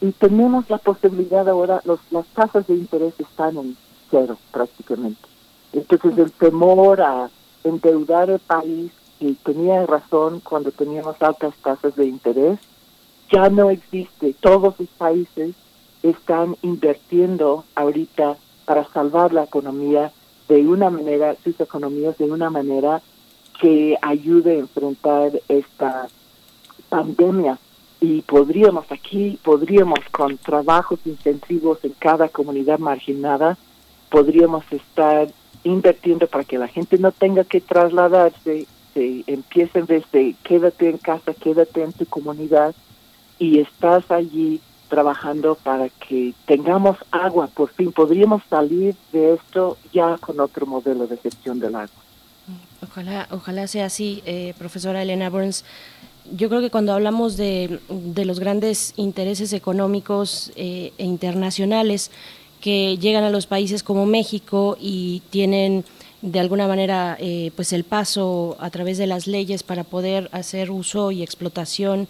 y 0.00 0.12
tenemos 0.12 0.68
la 0.68 0.78
posibilidad 0.78 1.48
ahora, 1.48 1.80
los, 1.84 2.00
las 2.10 2.26
tasas 2.28 2.66
de 2.66 2.74
interés 2.74 3.14
están 3.18 3.56
en 3.56 3.76
cero 4.10 4.36
prácticamente. 4.52 5.28
Entonces 5.72 6.18
el 6.18 6.32
temor 6.32 7.00
a 7.00 7.30
endeudar 7.66 8.30
el 8.30 8.38
país, 8.38 8.92
y 9.18 9.32
tenía 9.34 9.86
razón 9.86 10.40
cuando 10.40 10.70
teníamos 10.70 11.20
altas 11.20 11.54
tasas 11.62 11.96
de 11.96 12.06
interés, 12.06 12.58
ya 13.30 13.48
no 13.48 13.70
existe. 13.70 14.34
Todos 14.40 14.78
los 14.78 14.88
países 14.90 15.54
están 16.02 16.56
invirtiendo 16.62 17.64
ahorita 17.74 18.36
para 18.64 18.84
salvar 18.88 19.32
la 19.32 19.44
economía 19.44 20.12
de 20.48 20.66
una 20.66 20.90
manera, 20.90 21.34
sus 21.42 21.58
economías 21.60 22.16
de 22.18 22.30
una 22.30 22.50
manera 22.50 23.02
que 23.60 23.96
ayude 24.02 24.56
a 24.56 24.58
enfrentar 24.58 25.32
esta 25.48 26.08
pandemia 26.88 27.58
y 28.00 28.20
podríamos 28.22 28.84
aquí, 28.92 29.38
podríamos 29.42 30.00
con 30.12 30.36
trabajos 30.36 31.00
intensivos 31.04 31.78
en 31.82 31.94
cada 31.98 32.28
comunidad 32.28 32.78
marginada, 32.78 33.56
podríamos 34.10 34.64
estar 34.70 35.28
invirtiendo 35.64 36.26
para 36.26 36.44
que 36.44 36.58
la 36.58 36.68
gente 36.68 36.98
no 36.98 37.12
tenga 37.12 37.44
que 37.44 37.60
trasladarse, 37.60 38.66
se 38.94 39.24
empiecen 39.26 39.86
desde 39.86 40.34
quédate 40.42 40.88
en 40.88 40.98
casa, 40.98 41.34
quédate 41.34 41.82
en 41.82 41.92
tu 41.92 42.06
comunidad 42.06 42.74
y 43.38 43.58
estás 43.58 44.10
allí 44.10 44.60
trabajando 44.88 45.56
para 45.56 45.88
que 45.88 46.32
tengamos 46.46 46.96
agua. 47.10 47.48
Por 47.48 47.68
fin 47.70 47.92
podríamos 47.92 48.42
salir 48.48 48.94
de 49.12 49.34
esto 49.34 49.76
ya 49.92 50.16
con 50.18 50.40
otro 50.40 50.66
modelo 50.66 51.06
de 51.06 51.16
gestión 51.18 51.58
del 51.58 51.74
agua. 51.74 52.02
Ojalá, 52.82 53.26
ojalá 53.30 53.66
sea 53.66 53.86
así, 53.86 54.22
eh, 54.26 54.54
profesora 54.58 55.02
Elena 55.02 55.28
Burns. 55.30 55.64
Yo 56.32 56.48
creo 56.48 56.60
que 56.60 56.70
cuando 56.70 56.92
hablamos 56.92 57.36
de, 57.36 57.80
de 57.88 58.24
los 58.24 58.40
grandes 58.40 58.94
intereses 58.96 59.52
económicos 59.52 60.52
eh, 60.56 60.92
e 60.98 61.04
internacionales 61.04 62.10
que 62.66 62.98
llegan 62.98 63.22
a 63.22 63.30
los 63.30 63.46
países 63.46 63.84
como 63.84 64.06
México 64.06 64.76
y 64.80 65.22
tienen 65.30 65.84
de 66.20 66.40
alguna 66.40 66.66
manera 66.66 67.16
eh, 67.20 67.52
pues 67.54 67.72
el 67.72 67.84
paso 67.84 68.56
a 68.58 68.70
través 68.70 68.98
de 68.98 69.06
las 69.06 69.28
leyes 69.28 69.62
para 69.62 69.84
poder 69.84 70.28
hacer 70.32 70.72
uso 70.72 71.12
y 71.12 71.22
explotación 71.22 72.08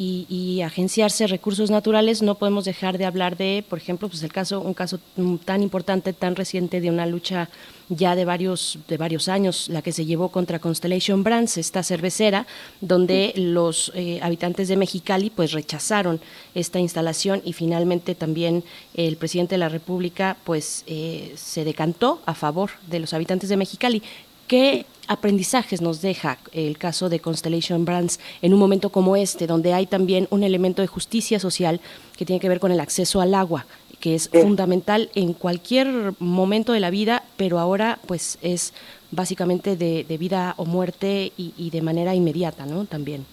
y, 0.00 0.62
agenciarse 0.62 1.26
recursos 1.26 1.70
naturales, 1.70 2.22
no 2.22 2.36
podemos 2.36 2.64
dejar 2.64 2.98
de 2.98 3.04
hablar 3.04 3.36
de, 3.36 3.64
por 3.68 3.78
ejemplo, 3.78 4.08
pues 4.08 4.22
el 4.22 4.32
caso, 4.32 4.60
un 4.60 4.74
caso 4.74 5.00
tan 5.44 5.62
importante, 5.62 6.12
tan 6.12 6.36
reciente 6.36 6.80
de 6.80 6.90
una 6.90 7.06
lucha 7.06 7.48
ya 7.88 8.14
de 8.14 8.24
varios, 8.24 8.78
de 8.86 8.96
varios 8.96 9.28
años, 9.28 9.68
la 9.68 9.82
que 9.82 9.92
se 9.92 10.04
llevó 10.04 10.28
contra 10.28 10.60
Constellation 10.60 11.24
Brands, 11.24 11.56
esta 11.56 11.82
cervecera, 11.82 12.46
donde 12.80 13.32
los 13.36 13.90
eh, 13.94 14.20
habitantes 14.22 14.68
de 14.68 14.76
Mexicali 14.76 15.30
pues 15.30 15.52
rechazaron 15.52 16.20
esta 16.54 16.78
instalación 16.78 17.42
y 17.44 17.52
finalmente 17.52 18.14
también 18.14 18.62
el 18.94 19.16
presidente 19.16 19.54
de 19.54 19.58
la 19.58 19.68
República 19.68 20.36
pues 20.44 20.84
eh, 20.86 21.32
se 21.36 21.64
decantó 21.64 22.22
a 22.26 22.34
favor 22.34 22.70
de 22.86 23.00
los 23.00 23.14
habitantes 23.14 23.48
de 23.48 23.56
Mexicali. 23.56 24.02
¿Qué 24.46 24.86
aprendizajes 25.08 25.80
nos 25.80 26.00
deja 26.02 26.38
el 26.52 26.78
caso 26.78 27.08
de 27.08 27.20
Constellation 27.20 27.84
Brands 27.84 28.20
en 28.42 28.52
un 28.52 28.60
momento 28.60 28.90
como 28.90 29.16
este, 29.16 29.46
donde 29.46 29.72
hay 29.72 29.86
también 29.86 30.28
un 30.30 30.44
elemento 30.44 30.82
de 30.82 30.88
justicia 30.88 31.40
social 31.40 31.80
que 32.16 32.24
tiene 32.24 32.40
que 32.40 32.48
ver 32.48 32.60
con 32.60 32.70
el 32.70 32.80
acceso 32.80 33.20
al 33.20 33.34
agua, 33.34 33.66
que 34.00 34.14
es 34.14 34.28
fundamental 34.28 35.10
en 35.14 35.32
cualquier 35.32 36.12
momento 36.18 36.72
de 36.72 36.80
la 36.80 36.90
vida, 36.90 37.24
pero 37.36 37.58
ahora 37.58 37.98
pues 38.06 38.38
es 38.42 38.74
básicamente 39.10 39.76
de, 39.76 40.04
vida 40.18 40.54
o 40.58 40.66
muerte 40.66 41.32
y, 41.36 41.70
de 41.70 41.82
manera 41.82 42.14
inmediata, 42.14 42.66
¿no? 42.66 42.84
También. 42.84 43.24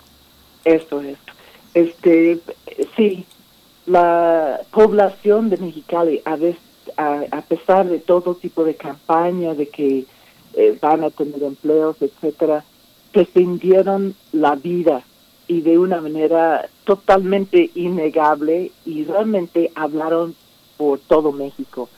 Esto 0.64 1.02
es. 1.02 1.18
Este, 1.74 2.40
sí, 2.96 3.26
la 3.86 4.62
población 4.72 5.50
de 5.50 5.58
Mexicali, 5.58 6.22
a, 6.26 6.38
a 7.32 7.42
pesar 7.42 7.90
de 7.90 8.00
todo 8.00 8.36
tipo 8.36 8.64
de 8.64 8.76
campaña, 8.76 9.54
de 9.54 9.68
que 9.68 10.06
eh, 10.56 10.78
van 10.82 11.04
a 11.04 11.10
tener 11.10 11.44
empleos, 11.44 11.98
etcétera, 12.02 12.64
defendieron 13.14 14.16
la 14.32 14.56
vida 14.56 15.04
y 15.48 15.62
de 15.62 15.78
una 15.78 16.02
manera 16.02 16.70
totalmente 16.84 17.70
innegable 17.76 18.72
y 18.86 19.04
realmente 19.04 19.72
hablaron 19.76 20.36
por 20.78 21.00
todo 21.00 21.32
México. 21.32 21.90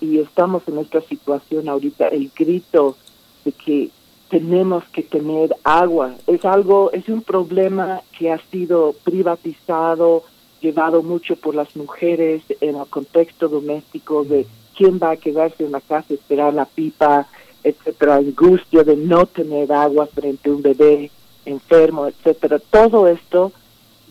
Y 0.00 0.18
estamos 0.18 0.62
en 0.66 0.78
esta 0.78 1.00
situación 1.02 1.68
ahorita, 1.68 2.08
el 2.08 2.30
grito 2.36 2.96
de 3.44 3.52
que 3.52 3.90
tenemos 4.28 4.84
que 4.92 5.02
tener 5.02 5.54
agua. 5.64 6.14
Es 6.26 6.44
algo, 6.44 6.90
es 6.92 7.08
un 7.08 7.22
problema 7.22 8.02
que 8.18 8.32
ha 8.32 8.38
sido 8.50 8.94
privatizado, 9.04 10.24
llevado 10.60 11.02
mucho 11.02 11.36
por 11.36 11.54
las 11.54 11.76
mujeres 11.76 12.42
en 12.60 12.76
el 12.76 12.86
contexto 12.86 13.48
doméstico 13.48 14.24
de 14.24 14.46
quién 14.76 14.98
va 14.98 15.12
a 15.12 15.16
quedarse 15.16 15.64
en 15.64 15.72
la 15.72 15.80
casa 15.80 16.14
esperar 16.14 16.54
la 16.54 16.64
pipa, 16.64 17.28
etcétera, 17.64 18.16
angustia 18.16 18.84
de 18.84 18.96
no 18.96 19.26
tener 19.26 19.72
agua 19.72 20.06
frente 20.06 20.48
a 20.48 20.52
un 20.52 20.62
bebé 20.62 21.10
enfermo, 21.46 22.06
etcétera. 22.06 22.58
Todo 22.58 23.08
esto 23.08 23.52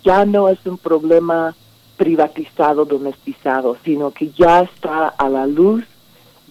ya 0.03 0.25
no 0.25 0.49
es 0.49 0.59
un 0.65 0.77
problema 0.77 1.55
privatizado, 1.97 2.85
domesticado, 2.85 3.77
sino 3.85 4.11
que 4.11 4.31
ya 4.31 4.61
está 4.61 5.07
a 5.07 5.29
la 5.29 5.45
luz 5.45 5.83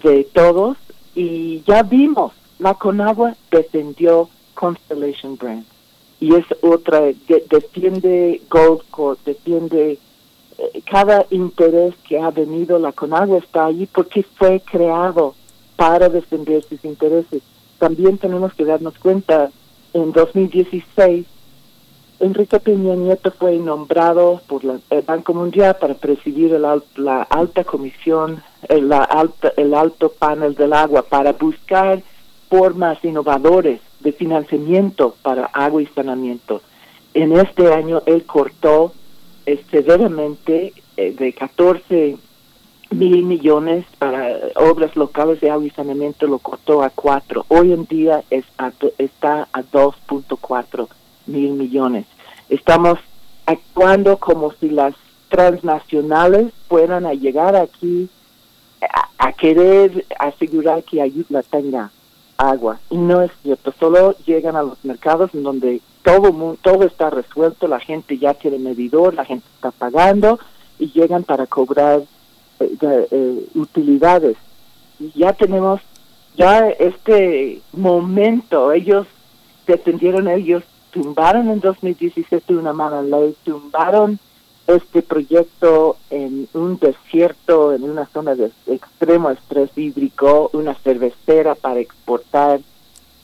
de 0.02 0.24
todos 0.24 0.78
y 1.14 1.62
ya 1.66 1.82
vimos, 1.82 2.32
la 2.58 2.74
Conagua 2.74 3.36
defendió 3.50 4.28
Constellation 4.54 5.36
Brand 5.36 5.64
y 6.20 6.36
es 6.36 6.44
otra, 6.60 7.00
defiende 7.26 8.40
Gold 8.48 8.82
defiende 9.24 9.98
eh, 10.58 10.82
cada 10.88 11.26
interés 11.30 11.94
que 12.08 12.20
ha 12.20 12.30
venido, 12.30 12.78
la 12.78 12.92
Conagua 12.92 13.38
está 13.38 13.66
allí 13.66 13.86
porque 13.92 14.22
fue 14.22 14.60
creado 14.60 15.34
para 15.82 16.08
defender 16.08 16.62
sus 16.62 16.84
intereses. 16.84 17.42
También 17.80 18.16
tenemos 18.16 18.54
que 18.54 18.64
darnos 18.64 18.96
cuenta, 19.00 19.50
en 19.92 20.12
2016, 20.12 21.26
Enrique 22.20 22.60
Peña 22.60 22.94
Nieto 22.94 23.32
fue 23.32 23.56
nombrado 23.56 24.40
por 24.46 24.62
el 24.64 25.02
Banco 25.02 25.34
Mundial 25.34 25.76
para 25.80 25.94
presidir 25.94 26.52
la 26.52 27.22
alta 27.22 27.64
comisión, 27.64 28.44
el, 28.68 28.94
el 29.56 29.74
alto 29.74 30.12
panel 30.12 30.54
del 30.54 30.72
agua, 30.72 31.02
para 31.02 31.32
buscar 31.32 32.00
formas 32.48 33.04
innovadoras 33.04 33.80
de 33.98 34.12
financiamiento 34.12 35.16
para 35.20 35.46
agua 35.46 35.82
y 35.82 35.86
saneamiento. 35.86 36.62
En 37.12 37.32
este 37.32 37.74
año 37.74 38.02
él 38.06 38.22
cortó 38.22 38.92
eh, 39.46 39.60
severamente 39.72 40.74
eh, 40.96 41.10
de 41.10 41.32
14 41.32 42.18
mil 42.92 43.24
millones 43.24 43.84
para 43.98 44.21
obras 44.56 44.96
locales 44.96 45.40
de 45.40 45.50
agua 45.50 45.66
y 45.66 45.70
saneamiento 45.70 46.26
lo 46.26 46.38
cortó 46.38 46.82
a 46.82 46.90
cuatro. 46.90 47.44
Hoy 47.48 47.72
en 47.72 47.86
día 47.86 48.22
es 48.30 48.44
está 48.98 49.48
a 49.52 49.62
2.4 49.62 50.88
mil 51.26 51.52
millones. 51.52 52.06
Estamos 52.48 52.98
actuando 53.46 54.18
como 54.18 54.52
si 54.52 54.70
las 54.70 54.94
transnacionales 55.28 56.52
fueran 56.68 57.06
a 57.06 57.14
llegar 57.14 57.56
aquí 57.56 58.08
a, 59.18 59.32
querer 59.32 60.04
asegurar 60.18 60.82
que 60.84 61.00
ayuda 61.00 61.42
tenga 61.42 61.90
agua. 62.36 62.78
Y 62.90 62.96
no 62.96 63.22
es 63.22 63.30
cierto, 63.42 63.72
solo 63.78 64.14
llegan 64.26 64.56
a 64.56 64.62
los 64.62 64.84
mercados 64.84 65.34
en 65.34 65.42
donde 65.42 65.80
todo, 66.02 66.56
todo 66.60 66.84
está 66.84 67.10
resuelto, 67.10 67.66
la 67.66 67.80
gente 67.80 68.18
ya 68.18 68.34
tiene 68.34 68.58
medidor, 68.58 69.14
la 69.14 69.24
gente 69.24 69.46
está 69.54 69.70
pagando 69.70 70.38
y 70.78 70.90
llegan 70.92 71.24
para 71.24 71.46
cobrar 71.46 72.02
eh, 72.80 73.46
utilidades. 73.54 74.36
Ya 75.14 75.32
tenemos 75.32 75.80
ya 76.36 76.68
este 76.68 77.60
momento, 77.72 78.72
ellos 78.72 79.06
defendieron, 79.66 80.28
ellos 80.28 80.62
tumbaron 80.90 81.48
en 81.48 81.60
2017 81.60 82.54
una 82.54 82.72
mala 82.72 83.02
ley, 83.02 83.34
tumbaron 83.44 84.18
este 84.66 85.02
proyecto 85.02 85.96
en 86.10 86.48
un 86.54 86.78
desierto, 86.78 87.72
en 87.74 87.84
una 87.84 88.06
zona 88.06 88.34
de 88.34 88.50
extremo 88.66 89.30
estrés 89.30 89.70
hídrico, 89.76 90.50
una 90.52 90.74
cervecera 90.74 91.54
para 91.54 91.80
exportar 91.80 92.60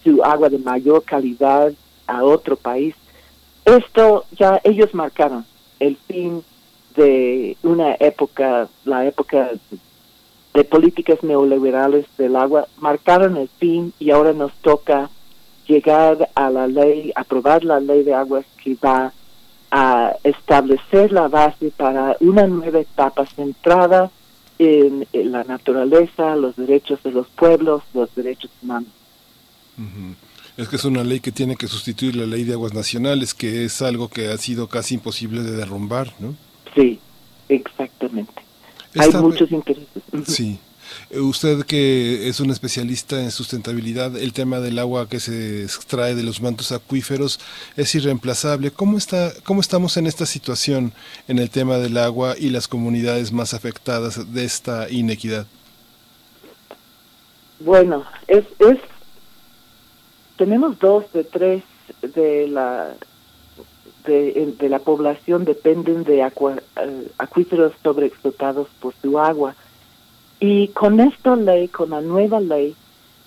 su 0.02 0.22
agua 0.22 0.48
de 0.48 0.58
mayor 0.58 1.04
calidad 1.04 1.72
a 2.06 2.24
otro 2.24 2.56
país. 2.56 2.94
Esto 3.64 4.24
ya 4.32 4.60
ellos 4.64 4.94
marcaron 4.94 5.44
el 5.78 5.96
fin 5.96 6.42
de 6.98 7.56
una 7.62 7.94
época, 8.00 8.68
la 8.84 9.06
época 9.06 9.50
de 10.52 10.64
políticas 10.64 11.22
neoliberales 11.22 12.04
del 12.18 12.34
agua, 12.34 12.66
marcaron 12.78 13.36
el 13.36 13.48
fin 13.48 13.92
y 14.00 14.10
ahora 14.10 14.32
nos 14.32 14.52
toca 14.54 15.08
llegar 15.68 16.28
a 16.34 16.50
la 16.50 16.66
ley, 16.66 17.12
aprobar 17.14 17.62
la 17.62 17.78
ley 17.78 18.02
de 18.02 18.14
aguas 18.14 18.44
que 18.62 18.74
va 18.74 19.12
a 19.70 20.16
establecer 20.24 21.12
la 21.12 21.28
base 21.28 21.70
para 21.76 22.16
una 22.20 22.46
nueva 22.46 22.80
etapa 22.80 23.26
centrada 23.26 24.10
en, 24.58 25.06
la 25.12 25.44
naturaleza, 25.44 26.34
los 26.34 26.56
derechos 26.56 27.00
de 27.04 27.12
los 27.12 27.28
pueblos, 27.28 27.84
los 27.94 28.12
derechos 28.16 28.50
humanos. 28.60 28.88
Es 30.56 30.68
que 30.68 30.74
es 30.74 30.84
una 30.84 31.04
ley 31.04 31.20
que 31.20 31.30
tiene 31.30 31.54
que 31.54 31.68
sustituir 31.68 32.16
la 32.16 32.26
ley 32.26 32.42
de 32.42 32.54
aguas 32.54 32.74
nacionales, 32.74 33.32
que 33.34 33.64
es 33.64 33.80
algo 33.80 34.08
que 34.08 34.28
ha 34.28 34.38
sido 34.38 34.66
casi 34.66 34.94
imposible 34.94 35.42
de 35.42 35.52
derrumbar, 35.52 36.12
¿no? 36.18 36.34
Sí, 36.74 36.98
exactamente. 37.48 38.32
Hay 38.98 39.12
muchos 39.12 39.50
intereses. 39.52 40.02
Sí. 40.26 40.58
Eh, 41.10 41.20
usted 41.20 41.64
que 41.64 42.28
es 42.28 42.40
un 42.40 42.50
especialista 42.50 43.20
en 43.20 43.30
sustentabilidad, 43.30 44.16
el 44.16 44.32
tema 44.32 44.60
del 44.60 44.78
agua 44.78 45.08
que 45.08 45.20
se 45.20 45.64
extrae 45.64 46.14
de 46.14 46.22
los 46.22 46.40
mantos 46.40 46.72
acuíferos 46.72 47.40
es 47.76 47.94
irreemplazable. 47.94 48.70
¿Cómo, 48.70 48.98
está, 48.98 49.32
¿Cómo 49.44 49.60
estamos 49.60 49.96
en 49.96 50.06
esta 50.06 50.26
situación 50.26 50.92
en 51.26 51.38
el 51.38 51.50
tema 51.50 51.76
del 51.78 51.98
agua 51.98 52.34
y 52.38 52.50
las 52.50 52.68
comunidades 52.68 53.32
más 53.32 53.54
afectadas 53.54 54.32
de 54.32 54.44
esta 54.44 54.90
inequidad? 54.90 55.46
Bueno, 57.60 58.04
es, 58.26 58.44
es 58.58 58.78
tenemos 60.36 60.78
dos 60.78 61.12
de 61.12 61.24
tres 61.24 61.64
de 62.02 62.46
la 62.48 62.94
de, 64.08 64.68
la 64.68 64.78
población 64.78 65.44
dependen 65.44 66.04
de 66.04 66.22
agua, 66.22 66.56
eh, 66.80 67.08
acuíferos 67.18 67.72
sobreexplotados 67.82 68.68
por 68.80 68.94
su 69.00 69.18
agua. 69.18 69.54
Y 70.40 70.68
con 70.68 71.00
esta 71.00 71.36
ley, 71.36 71.68
con 71.68 71.90
la 71.90 72.00
nueva 72.00 72.40
ley, 72.40 72.74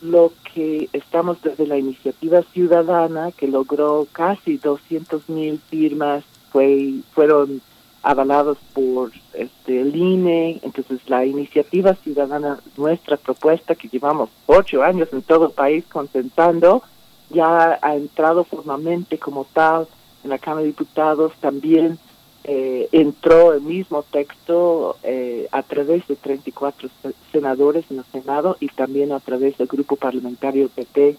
lo 0.01 0.33
que 0.53 0.89
estamos 0.93 1.41
desde 1.41 1.67
la 1.67 1.77
iniciativa 1.77 2.41
ciudadana, 2.53 3.31
que 3.31 3.47
logró 3.47 4.07
casi 4.11 4.57
200 4.57 5.29
mil 5.29 5.59
firmas, 5.69 6.23
fue, 6.51 6.95
fueron 7.13 7.61
avalados 8.03 8.57
por 8.73 9.11
este, 9.33 9.81
el 9.81 9.95
INE, 9.95 10.59
entonces 10.63 10.99
la 11.07 11.23
iniciativa 11.25 11.93
ciudadana, 11.95 12.59
nuestra 12.75 13.17
propuesta 13.17 13.75
que 13.75 13.89
llevamos 13.89 14.29
ocho 14.47 14.81
años 14.81 15.09
en 15.13 15.21
todo 15.21 15.45
el 15.45 15.51
país 15.51 15.85
consentando, 15.85 16.81
ya 17.29 17.79
ha 17.81 17.95
entrado 17.95 18.43
formalmente 18.43 19.17
como 19.17 19.45
tal 19.53 19.87
en 20.23 20.29
la 20.29 20.37
Cámara 20.37 20.61
de 20.61 20.67
Diputados, 20.67 21.33
también 21.39 21.99
eh, 22.43 22.89
entró 22.91 23.53
el 23.53 23.61
mismo 23.61 24.03
texto 24.03 24.97
eh, 25.03 25.47
a 25.51 25.61
través 25.61 26.07
de 26.07 26.15
34 26.15 26.89
senadores 27.31 27.85
en 27.91 27.99
el 27.99 28.05
Senado 28.05 28.57
y 28.59 28.67
también 28.69 29.11
a 29.11 29.19
través 29.19 29.57
del 29.57 29.67
grupo 29.67 29.95
parlamentario 29.95 30.69
PT 30.69 31.17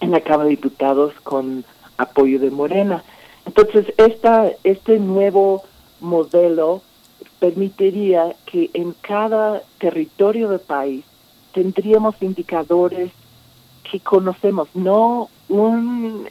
en 0.00 0.10
la 0.10 0.20
Cámara 0.20 0.44
de 0.44 0.50
Diputados 0.50 1.14
con 1.22 1.64
apoyo 1.98 2.40
de 2.40 2.50
Morena. 2.50 3.04
Entonces, 3.46 3.92
esta, 3.96 4.50
este 4.64 4.98
nuevo 4.98 5.62
modelo 6.00 6.82
permitiría 7.38 8.34
que 8.46 8.70
en 8.74 8.92
cada 9.00 9.62
territorio 9.78 10.48
del 10.48 10.60
país 10.60 11.04
tendríamos 11.52 12.14
indicadores 12.20 13.12
que 13.90 14.00
conocemos, 14.00 14.68
no 14.74 15.28
un 15.48 16.28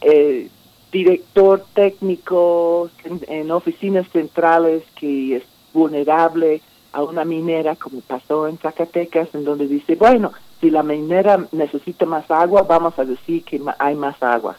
eh, 0.00 0.48
director 0.92 1.64
técnico 1.74 2.90
en, 3.26 3.50
oficinas 3.50 4.06
centrales 4.10 4.84
que 4.94 5.36
es 5.36 5.42
vulnerable 5.72 6.60
a 6.92 7.02
una 7.02 7.24
minera, 7.24 7.74
como 7.76 8.02
pasó 8.02 8.46
en 8.46 8.58
Zacatecas, 8.58 9.34
en 9.34 9.44
donde 9.44 9.66
dice, 9.66 9.96
bueno, 9.96 10.32
si 10.60 10.70
la 10.70 10.82
minera 10.82 11.46
necesita 11.50 12.04
más 12.04 12.30
agua, 12.30 12.62
vamos 12.62 12.98
a 12.98 13.04
decir 13.04 13.42
que 13.42 13.60
hay 13.78 13.94
más 13.94 14.22
agua. 14.22 14.56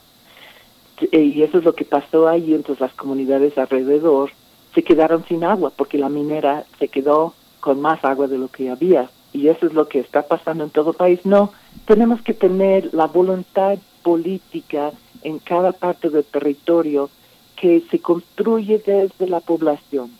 Y 1.11 1.43
eso 1.43 1.59
es 1.59 1.63
lo 1.63 1.75
que 1.75 1.85
pasó 1.85 2.27
ahí, 2.27 2.53
entonces 2.53 2.81
las 2.81 2.93
comunidades 2.93 3.57
alrededor 3.57 4.31
se 4.73 4.83
quedaron 4.83 5.23
sin 5.25 5.43
agua 5.43 5.71
porque 5.75 5.99
la 5.99 6.09
minera 6.09 6.65
se 6.79 6.87
quedó 6.87 7.35
con 7.59 7.79
más 7.79 8.03
agua 8.03 8.27
de 8.27 8.39
lo 8.39 8.47
que 8.47 8.69
había. 8.69 9.09
Y 9.31 9.47
eso 9.47 9.67
es 9.67 9.73
lo 9.73 9.87
que 9.87 9.99
está 9.99 10.23
pasando 10.23 10.63
en 10.63 10.69
todo 10.71 10.91
el 10.91 10.97
país. 10.97 11.19
No, 11.25 11.51
tenemos 11.85 12.21
que 12.21 12.33
tener 12.33 12.93
la 12.93 13.07
voluntad 13.07 13.77
política 14.03 14.91
en 15.23 15.39
cada 15.39 15.71
parte 15.71 16.09
del 16.09 16.23
territorio 16.23 17.09
que 17.55 17.81
se 17.89 17.99
construye 17.99 18.79
desde 18.79 19.27
la 19.27 19.39
población, 19.39 20.11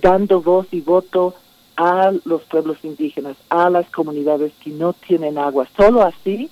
dando 0.00 0.42
voz 0.42 0.66
y 0.72 0.80
voto 0.80 1.34
a 1.76 2.12
los 2.24 2.42
pueblos 2.42 2.78
indígenas, 2.82 3.36
a 3.48 3.70
las 3.70 3.88
comunidades 3.90 4.52
que 4.62 4.70
no 4.70 4.92
tienen 4.92 5.38
agua. 5.38 5.66
Solo 5.76 6.02
así 6.02 6.50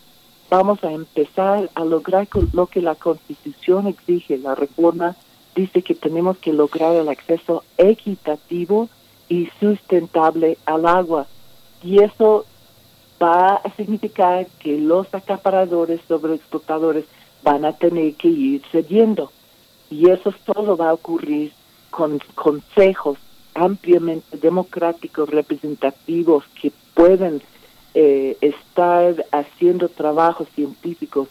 vamos 0.49 0.83
a 0.85 0.93
empezar 0.93 1.69
a 1.75 1.85
lograr 1.85 2.29
lo 2.53 2.67
que 2.67 2.81
la 2.81 2.95
Constitución 2.95 3.87
exige, 3.89 4.39
la 4.39 4.55
reforma 4.55 5.17
dice 5.55 5.83
que 5.83 5.95
tenemos 5.95 6.39
que 6.39 6.53
lograr 6.53 6.95
el 6.95 7.09
acceso 7.09 7.65
equitativo 7.77 8.89
y 9.29 9.49
sustentable 9.61 10.57
al 10.65 10.87
agua. 10.87 11.27
Y 11.83 12.03
eso 12.03 12.47
va 13.21 13.57
a 13.57 13.75
significar 13.77 14.47
que 14.61 14.79
los 14.79 15.13
acaparadores, 15.13 16.01
sobreexplotadores, 16.07 17.05
van 17.49 17.65
a 17.65 17.73
tener 17.73 18.13
que 18.15 18.29
ir 18.29 18.63
cediendo. 18.71 19.33
Y 19.91 20.11
eso 20.11 20.35
todo 20.45 20.77
va 20.77 20.91
a 20.91 20.93
ocurrir 20.93 21.51
con 21.89 22.21
consejos 22.35 23.17
ampliamente 23.55 24.37
democráticos, 24.37 25.31
representativos, 25.31 26.45
que 26.61 26.71
pueden 26.93 27.41
eh, 27.95 28.37
estar 28.43 29.25
haciendo 29.33 29.89
trabajos 29.89 30.47
científicos 30.55 31.29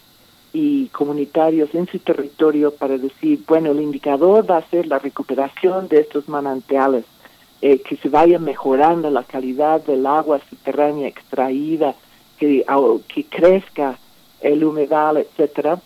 y 0.52 0.88
comunitarios 0.88 1.72
en 1.72 1.86
su 1.86 2.00
territorio 2.00 2.72
para 2.72 2.98
decir, 2.98 3.44
bueno, 3.46 3.70
el 3.70 3.80
indicador 3.80 4.50
va 4.50 4.56
a 4.56 4.70
ser 4.70 4.88
la 4.88 4.98
recuperación 4.98 5.86
de 5.86 6.00
estos 6.00 6.28
manantiales, 6.28 7.04
eh, 7.62 7.80
que 7.80 7.96
se 7.96 8.08
vaya 8.08 8.40
mejorando 8.40 9.08
la 9.08 9.22
calidad 9.22 9.84
del 9.84 10.04
agua 10.04 10.40
subterránea 10.50 11.06
extraída, 11.06 11.94
que, 12.38 12.64
que 13.06 13.24
crezca 13.24 13.98
el 14.40 14.64
humedal, 14.64 15.18
etcétera. 15.18 15.80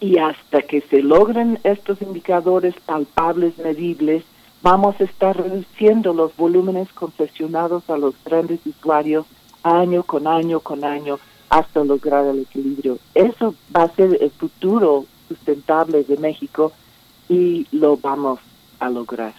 Y 0.00 0.18
hasta 0.18 0.62
que 0.62 0.80
se 0.82 1.02
logren 1.02 1.58
estos 1.62 2.00
indicadores 2.00 2.74
palpables, 2.86 3.58
medibles, 3.58 4.24
vamos 4.62 5.00
a 5.00 5.04
estar 5.04 5.36
reduciendo 5.36 6.14
los 6.14 6.34
volúmenes 6.36 6.88
concesionados 6.92 7.88
a 7.90 7.98
los 7.98 8.14
grandes 8.24 8.60
usuarios 8.66 9.26
año 9.62 10.02
con 10.02 10.26
año 10.26 10.60
con 10.60 10.84
año 10.84 11.18
hasta 11.50 11.84
lograr 11.84 12.26
el 12.26 12.40
equilibrio. 12.40 12.98
Eso 13.14 13.54
va 13.76 13.82
a 13.82 13.94
ser 13.94 14.16
el 14.20 14.30
futuro 14.30 15.04
sustentable 15.28 16.04
de 16.04 16.16
México 16.16 16.72
y 17.28 17.66
lo 17.72 17.96
vamos 17.96 18.40
a 18.78 18.88
lograr. 18.88 19.34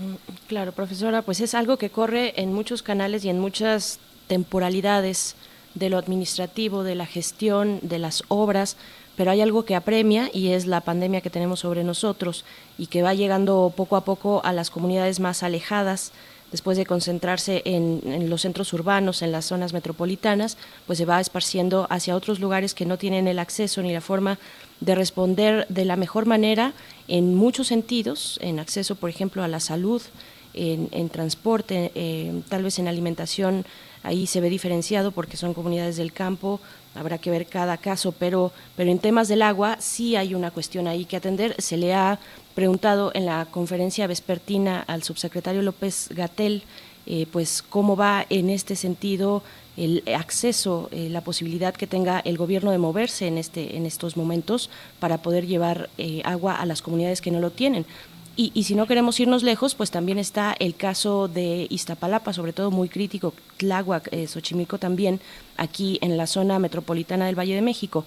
Mm, 0.00 0.14
claro, 0.48 0.72
profesora, 0.72 1.22
pues 1.22 1.40
es 1.40 1.54
algo 1.54 1.76
que 1.76 1.90
corre 1.90 2.40
en 2.40 2.52
muchos 2.52 2.82
canales 2.82 3.24
y 3.24 3.28
en 3.28 3.38
muchas 3.38 4.00
temporalidades 4.26 5.36
de 5.74 5.90
lo 5.90 5.98
administrativo, 5.98 6.84
de 6.84 6.94
la 6.94 7.06
gestión, 7.06 7.80
de 7.82 7.98
las 7.98 8.24
obras, 8.28 8.76
pero 9.16 9.30
hay 9.30 9.40
algo 9.40 9.64
que 9.64 9.74
apremia 9.74 10.30
y 10.32 10.48
es 10.48 10.66
la 10.66 10.80
pandemia 10.80 11.20
que 11.20 11.30
tenemos 11.30 11.60
sobre 11.60 11.84
nosotros 11.84 12.44
y 12.78 12.86
que 12.86 13.02
va 13.02 13.14
llegando 13.14 13.72
poco 13.76 13.96
a 13.96 14.04
poco 14.04 14.44
a 14.44 14.52
las 14.52 14.70
comunidades 14.70 15.20
más 15.20 15.42
alejadas. 15.42 16.12
Después 16.50 16.76
de 16.76 16.84
concentrarse 16.84 17.62
en, 17.64 18.28
los 18.28 18.42
centros 18.42 18.74
urbanos, 18.74 19.22
en 19.22 19.32
las 19.32 19.46
zonas 19.46 19.72
metropolitanas, 19.72 20.58
pues 20.86 20.98
se 20.98 21.06
va 21.06 21.18
esparciendo 21.18 21.86
hacia 21.88 22.14
otros 22.14 22.40
lugares 22.40 22.74
que 22.74 22.84
no 22.84 22.98
tienen 22.98 23.26
el 23.26 23.38
acceso 23.38 23.80
ni 23.82 23.90
la 23.90 24.02
forma 24.02 24.38
de 24.80 24.94
responder 24.94 25.66
de 25.70 25.86
la 25.86 25.96
mejor 25.96 26.26
manera 26.26 26.74
en 27.08 27.34
muchos 27.34 27.68
sentidos, 27.68 28.38
en 28.42 28.58
acceso, 28.58 28.96
por 28.96 29.08
ejemplo, 29.08 29.42
a 29.42 29.48
la 29.48 29.60
salud, 29.60 30.02
en, 30.54 31.08
transporte, 31.08 31.90
eh, 31.94 32.42
tal 32.50 32.64
vez 32.64 32.78
en 32.78 32.86
alimentación, 32.86 33.64
ahí 34.02 34.26
se 34.26 34.40
ve 34.40 34.50
diferenciado 34.50 35.12
porque 35.12 35.36
son 35.36 35.54
comunidades 35.54 35.96
del 35.96 36.12
campo, 36.12 36.60
habrá 36.94 37.18
que 37.18 37.30
ver 37.30 37.46
cada 37.46 37.76
caso, 37.76 38.12
pero, 38.12 38.52
pero 38.76 38.90
en 38.90 38.98
temas 38.98 39.28
del 39.28 39.42
agua 39.42 39.76
sí 39.80 40.16
hay 40.16 40.34
una 40.34 40.50
cuestión 40.50 40.86
ahí 40.86 41.04
que 41.04 41.16
atender. 41.16 41.54
Se 41.58 41.76
le 41.76 41.94
ha 41.94 42.18
preguntado 42.54 43.10
en 43.14 43.26
la 43.26 43.46
conferencia 43.50 44.06
vespertina 44.06 44.84
al 44.86 45.02
subsecretario 45.02 45.62
López 45.62 46.08
Gatel, 46.10 46.62
eh, 47.06 47.26
pues 47.32 47.62
cómo 47.62 47.96
va 47.96 48.26
en 48.28 48.50
este 48.50 48.76
sentido 48.76 49.42
el 49.76 50.02
acceso, 50.14 50.88
eh, 50.92 51.08
la 51.08 51.22
posibilidad 51.22 51.74
que 51.74 51.86
tenga 51.86 52.20
el 52.20 52.36
gobierno 52.36 52.70
de 52.70 52.78
moverse 52.78 53.26
en 53.26 53.38
este, 53.38 53.76
en 53.76 53.86
estos 53.86 54.16
momentos 54.16 54.68
para 55.00 55.18
poder 55.18 55.46
llevar 55.46 55.88
eh, 55.96 56.20
agua 56.24 56.56
a 56.56 56.66
las 56.66 56.82
comunidades 56.82 57.20
que 57.20 57.30
no 57.30 57.40
lo 57.40 57.50
tienen. 57.50 57.86
Y, 58.34 58.64
si 58.64 58.74
no 58.74 58.86
queremos 58.86 59.20
irnos 59.20 59.42
lejos, 59.42 59.74
pues 59.74 59.90
también 59.90 60.18
está 60.18 60.56
el 60.58 60.74
caso 60.74 61.28
de 61.28 61.66
Iztapalapa, 61.68 62.32
sobre 62.32 62.54
todo 62.54 62.70
muy 62.70 62.88
crítico, 62.88 63.34
Tláhuac, 63.58 64.08
Xochimilco 64.26 64.78
también, 64.78 65.20
aquí 65.58 65.98
en 66.00 66.16
la 66.16 66.26
zona 66.26 66.58
metropolitana 66.58 67.26
del 67.26 67.38
Valle 67.38 67.54
de 67.54 67.60
México. 67.60 68.06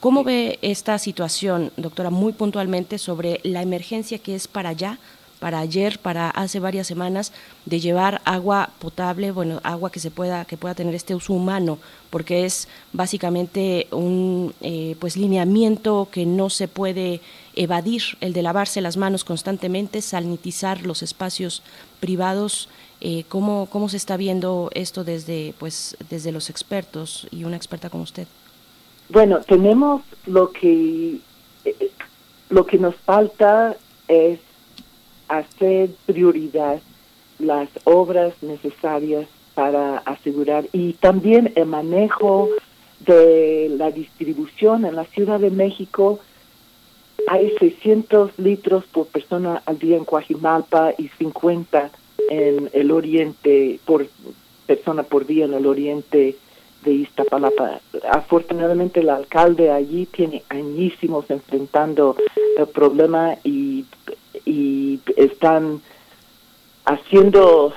¿Cómo 0.00 0.24
ve 0.24 0.58
esta 0.62 0.98
situación, 0.98 1.70
doctora, 1.76 2.08
muy 2.08 2.32
puntualmente 2.32 2.96
sobre 2.96 3.40
la 3.42 3.60
emergencia 3.60 4.18
que 4.18 4.34
es 4.34 4.48
para 4.48 4.70
allá, 4.70 4.98
para 5.38 5.60
ayer, 5.60 5.98
para 5.98 6.30
hace 6.30 6.60
varias 6.60 6.86
semanas, 6.86 7.32
de 7.64 7.80
llevar 7.80 8.20
agua 8.24 8.70
potable, 8.78 9.30
bueno, 9.30 9.60
agua 9.62 9.90
que 9.90 10.00
se 10.00 10.10
pueda, 10.10 10.44
que 10.44 10.56
pueda 10.56 10.74
tener 10.74 10.94
este 10.94 11.14
uso 11.14 11.32
humano, 11.32 11.78
porque 12.10 12.44
es 12.44 12.68
básicamente 12.92 13.86
un 13.90 14.54
eh, 14.60 14.96
pues 14.98 15.16
lineamiento 15.16 16.08
que 16.10 16.26
no 16.26 16.50
se 16.50 16.68
puede 16.68 17.20
evadir, 17.54 18.02
el 18.20 18.32
de 18.32 18.42
lavarse 18.42 18.80
las 18.80 18.96
manos 18.96 19.24
constantemente, 19.24 20.02
sanitizar 20.02 20.84
los 20.84 21.02
espacios 21.02 21.62
privados. 22.00 22.68
Eh, 23.00 23.24
¿cómo, 23.28 23.68
¿Cómo 23.70 23.88
se 23.88 23.96
está 23.96 24.16
viendo 24.16 24.70
esto 24.74 25.04
desde, 25.04 25.54
pues, 25.58 25.96
desde 26.10 26.32
los 26.32 26.50
expertos 26.50 27.28
y 27.30 27.44
una 27.44 27.56
experta 27.56 27.90
como 27.90 28.02
usted? 28.02 28.26
Bueno, 29.08 29.40
tenemos 29.40 30.02
lo 30.26 30.50
que 30.50 31.18
eh, 31.64 31.90
lo 32.50 32.66
que 32.66 32.78
nos 32.78 32.96
falta 32.96 33.76
es 34.06 34.40
hacer 35.28 35.90
prioridad 36.06 36.80
las 37.38 37.68
obras 37.84 38.34
necesarias 38.42 39.26
para 39.54 39.98
asegurar 39.98 40.66
y 40.72 40.94
también 40.94 41.52
el 41.56 41.66
manejo 41.66 42.48
de 43.00 43.68
la 43.76 43.90
distribución 43.90 44.84
en 44.84 44.96
la 44.96 45.04
Ciudad 45.04 45.40
de 45.40 45.50
México 45.50 46.20
hay 47.26 47.52
600 47.58 48.38
litros 48.38 48.84
por 48.86 49.06
persona 49.06 49.62
al 49.66 49.78
día 49.78 49.96
en 49.96 50.04
Coajimalpa 50.04 50.94
y 50.96 51.08
50 51.18 51.90
en 52.30 52.70
el 52.72 52.90
oriente 52.90 53.80
por 53.84 54.06
persona 54.66 55.02
por 55.02 55.26
día 55.26 55.44
en 55.44 55.54
el 55.54 55.66
oriente 55.66 56.36
de 56.84 56.92
Iztapalapa. 56.92 57.80
Afortunadamente 58.10 59.00
el 59.00 59.10
alcalde 59.10 59.70
allí 59.70 60.06
tiene 60.06 60.42
añísimos 60.48 61.28
enfrentando 61.30 62.16
el 62.56 62.66
problema 62.68 63.36
y, 63.44 63.84
y 64.44 65.00
están 65.16 65.80
haciendo 66.84 67.72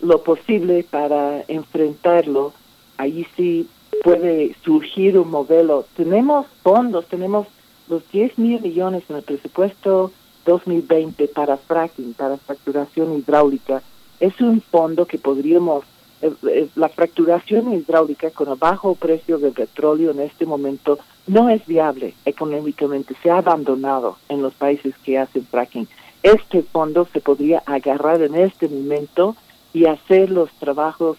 lo 0.00 0.22
posible 0.22 0.84
para 0.88 1.42
enfrentarlo. 1.48 2.52
Allí 2.98 3.26
sí 3.36 3.68
puede 4.02 4.54
surgir 4.64 5.18
un 5.18 5.30
modelo. 5.30 5.86
Tenemos 5.96 6.46
fondos, 6.62 7.06
tenemos 7.06 7.46
los 7.88 8.08
10 8.10 8.38
mil 8.38 8.60
millones 8.60 9.04
en 9.08 9.16
el 9.16 9.22
presupuesto 9.22 10.12
2020 10.46 11.28
para 11.28 11.56
fracking, 11.56 12.14
para 12.14 12.36
fracturación 12.36 13.18
hidráulica. 13.18 13.82
Es 14.20 14.40
un 14.40 14.60
fondo 14.60 15.06
que 15.06 15.18
podríamos 15.18 15.84
la 16.76 16.88
fracturación 16.88 17.72
hidráulica 17.72 18.30
con 18.30 18.48
el 18.48 18.54
bajo 18.54 18.94
precio 18.94 19.38
del 19.38 19.52
petróleo 19.52 20.12
en 20.12 20.20
este 20.20 20.46
momento 20.46 20.98
no 21.26 21.48
es 21.50 21.66
viable 21.66 22.14
económicamente, 22.24 23.14
se 23.22 23.30
ha 23.30 23.38
abandonado 23.38 24.18
en 24.28 24.42
los 24.42 24.54
países 24.54 24.94
que 25.04 25.18
hacen 25.18 25.44
fracking. 25.46 25.88
Este 26.22 26.62
fondo 26.62 27.06
se 27.12 27.20
podría 27.20 27.62
agarrar 27.66 28.22
en 28.22 28.36
este 28.36 28.68
momento 28.68 29.36
y 29.72 29.86
hacer 29.86 30.30
los 30.30 30.50
trabajos 30.52 31.18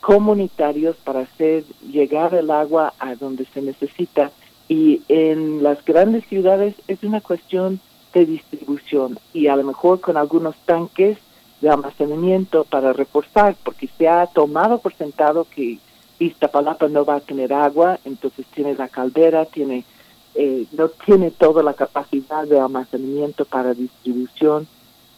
comunitarios 0.00 0.96
para 0.96 1.20
hacer 1.20 1.64
llegar 1.90 2.34
el 2.34 2.50
agua 2.50 2.94
a 2.98 3.14
donde 3.14 3.44
se 3.46 3.60
necesita. 3.60 4.30
Y 4.68 5.02
en 5.08 5.62
las 5.62 5.84
grandes 5.84 6.24
ciudades 6.26 6.74
es 6.86 7.02
una 7.02 7.20
cuestión 7.20 7.80
de 8.14 8.24
distribución 8.24 9.18
y 9.32 9.48
a 9.48 9.56
lo 9.56 9.64
mejor 9.64 10.00
con 10.00 10.16
algunos 10.16 10.56
tanques 10.64 11.18
de 11.60 11.68
almacenamiento 11.68 12.64
para 12.64 12.92
reforzar, 12.92 13.56
porque 13.64 13.88
se 13.98 14.08
ha 14.08 14.26
tomado 14.26 14.78
por 14.78 14.94
sentado 14.94 15.46
que 15.54 15.78
Iztapalapa 16.18 16.88
no 16.88 17.04
va 17.04 17.16
a 17.16 17.20
tener 17.20 17.52
agua, 17.52 17.98
entonces 18.04 18.46
tiene 18.54 18.74
la 18.74 18.88
caldera, 18.88 19.44
tiene 19.44 19.84
eh, 20.40 20.66
no 20.70 20.88
tiene 20.88 21.32
toda 21.32 21.64
la 21.64 21.74
capacidad 21.74 22.46
de 22.46 22.60
almacenamiento 22.60 23.44
para 23.44 23.74
distribución, 23.74 24.68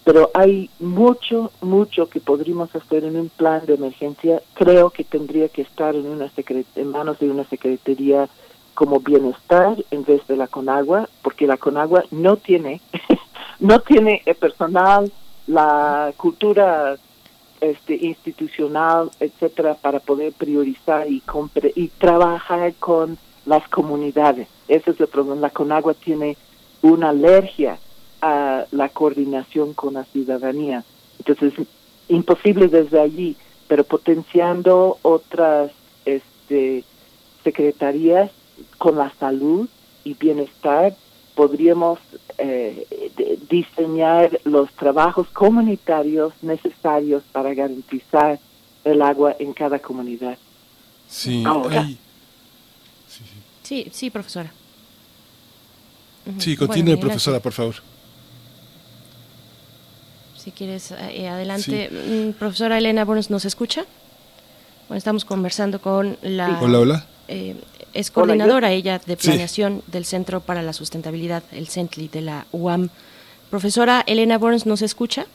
pero 0.02 0.30
hay 0.32 0.70
mucho, 0.78 1.52
mucho 1.60 2.08
que 2.08 2.20
podríamos 2.20 2.74
hacer 2.74 3.04
en 3.04 3.16
un 3.16 3.28
plan 3.28 3.66
de 3.66 3.74
emergencia. 3.74 4.40
Creo 4.54 4.88
que 4.88 5.04
tendría 5.04 5.50
que 5.50 5.60
estar 5.60 5.94
en, 5.94 6.06
una 6.06 6.30
en 6.74 6.90
manos 6.90 7.18
de 7.18 7.30
una 7.30 7.44
secretaría 7.44 8.30
como 8.72 9.00
bienestar 9.00 9.76
en 9.90 10.04
vez 10.04 10.26
de 10.26 10.38
la 10.38 10.46
Conagua, 10.46 11.06
porque 11.20 11.46
la 11.46 11.58
Conagua 11.58 12.02
no 12.10 12.38
tiene, 12.38 12.80
no 13.60 13.80
tiene 13.80 14.22
el 14.24 14.36
personal, 14.36 15.12
la 15.46 16.14
cultura 16.16 16.96
este, 17.60 17.94
institucional, 17.94 19.10
etcétera, 19.20 19.74
para 19.74 20.00
poder 20.00 20.32
priorizar 20.32 21.10
y, 21.10 21.22
y 21.74 21.88
trabajar 21.88 22.72
con 22.78 23.18
las 23.46 23.66
comunidades. 23.68 24.48
Ese 24.68 24.90
es 24.92 25.00
el 25.00 25.06
problema. 25.06 25.40
La 25.40 25.50
Conagua 25.50 25.94
tiene 25.94 26.36
una 26.82 27.10
alergia 27.10 27.78
a 28.22 28.64
la 28.70 28.88
coordinación 28.88 29.74
con 29.74 29.94
la 29.94 30.04
ciudadanía. 30.04 30.84
Entonces, 31.18 31.66
imposible 32.08 32.68
desde 32.68 33.00
allí, 33.00 33.36
pero 33.68 33.84
potenciando 33.84 34.98
otras 35.02 35.70
este, 36.04 36.84
secretarías 37.44 38.30
con 38.78 38.96
la 38.96 39.12
salud 39.18 39.68
y 40.04 40.14
bienestar, 40.14 40.94
podríamos 41.34 41.98
eh, 42.38 42.86
diseñar 43.48 44.40
los 44.44 44.70
trabajos 44.72 45.28
comunitarios 45.28 46.32
necesarios 46.42 47.22
para 47.32 47.54
garantizar 47.54 48.38
el 48.84 49.02
agua 49.02 49.36
en 49.38 49.52
cada 49.52 49.78
comunidad. 49.78 50.36
Sí, 51.08 51.44
sí, 53.70 53.88
sí. 53.92 54.10
profesora. 54.10 54.52
Sí, 56.38 56.56
continúe, 56.56 56.98
profesora, 56.98 57.38
por 57.40 57.52
favor. 57.52 57.76
Si 60.36 60.50
quieres, 60.50 60.90
eh, 60.92 61.28
adelante. 61.28 61.88
Mm, 61.90 62.32
profesora 62.32 62.78
Elena 62.78 63.04
Bonos, 63.04 63.30
¿nos 63.30 63.44
escucha? 63.44 63.84
Bueno, 64.88 64.98
estamos 64.98 65.24
conversando 65.24 65.80
con 65.80 66.18
la... 66.22 66.58
Hola, 66.60 66.78
hola. 66.80 67.06
Eh, 67.28 67.54
es 67.94 68.10
coordinadora 68.10 68.72
ella 68.72 69.00
de 69.04 69.16
planeación 69.16 69.82
del 69.86 70.04
Centro 70.04 70.40
para 70.40 70.62
la 70.62 70.72
Sustentabilidad, 70.72 71.42
el 71.52 71.68
CENTLI 71.68 72.08
de 72.08 72.20
la 72.22 72.46
UAM. 72.52 72.88
Profesora 73.50 74.02
Elena 74.06 74.38
Burns, 74.38 74.66
¿nos 74.66 74.82
escucha? 74.82 75.26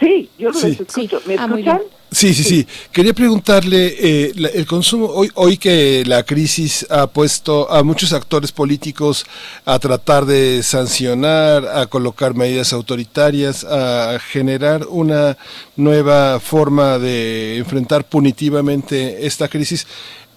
Sí, 0.00 0.28
yo 0.38 0.50
lo 0.50 0.58
escucho. 0.58 1.20
¿Me 1.26 1.36
ah, 1.38 1.46
escuchan? 1.46 1.80
Sí, 2.10 2.34
sí, 2.34 2.44
sí. 2.44 2.66
Quería 2.92 3.12
preguntarle, 3.12 3.94
eh, 3.98 4.32
el 4.54 4.66
consumo, 4.66 5.06
hoy, 5.06 5.30
hoy 5.34 5.56
que 5.56 6.04
la 6.06 6.22
crisis 6.22 6.86
ha 6.88 7.06
puesto 7.08 7.70
a 7.70 7.82
muchos 7.82 8.12
actores 8.12 8.52
políticos 8.52 9.26
a 9.64 9.78
tratar 9.78 10.24
de 10.24 10.62
sancionar, 10.62 11.66
a 11.66 11.86
colocar 11.86 12.34
medidas 12.34 12.72
autoritarias, 12.72 13.64
a 13.64 14.18
generar 14.18 14.86
una 14.88 15.36
nueva 15.76 16.38
forma 16.40 16.98
de 16.98 17.58
enfrentar 17.58 18.08
punitivamente 18.08 19.26
esta 19.26 19.48
crisis. 19.48 19.86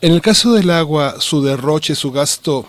En 0.02 0.14
el 0.14 0.22
caso 0.22 0.54
del 0.54 0.72
agua, 0.72 1.16
su 1.20 1.44
derroche, 1.44 1.94
su 1.94 2.12
gasto 2.12 2.66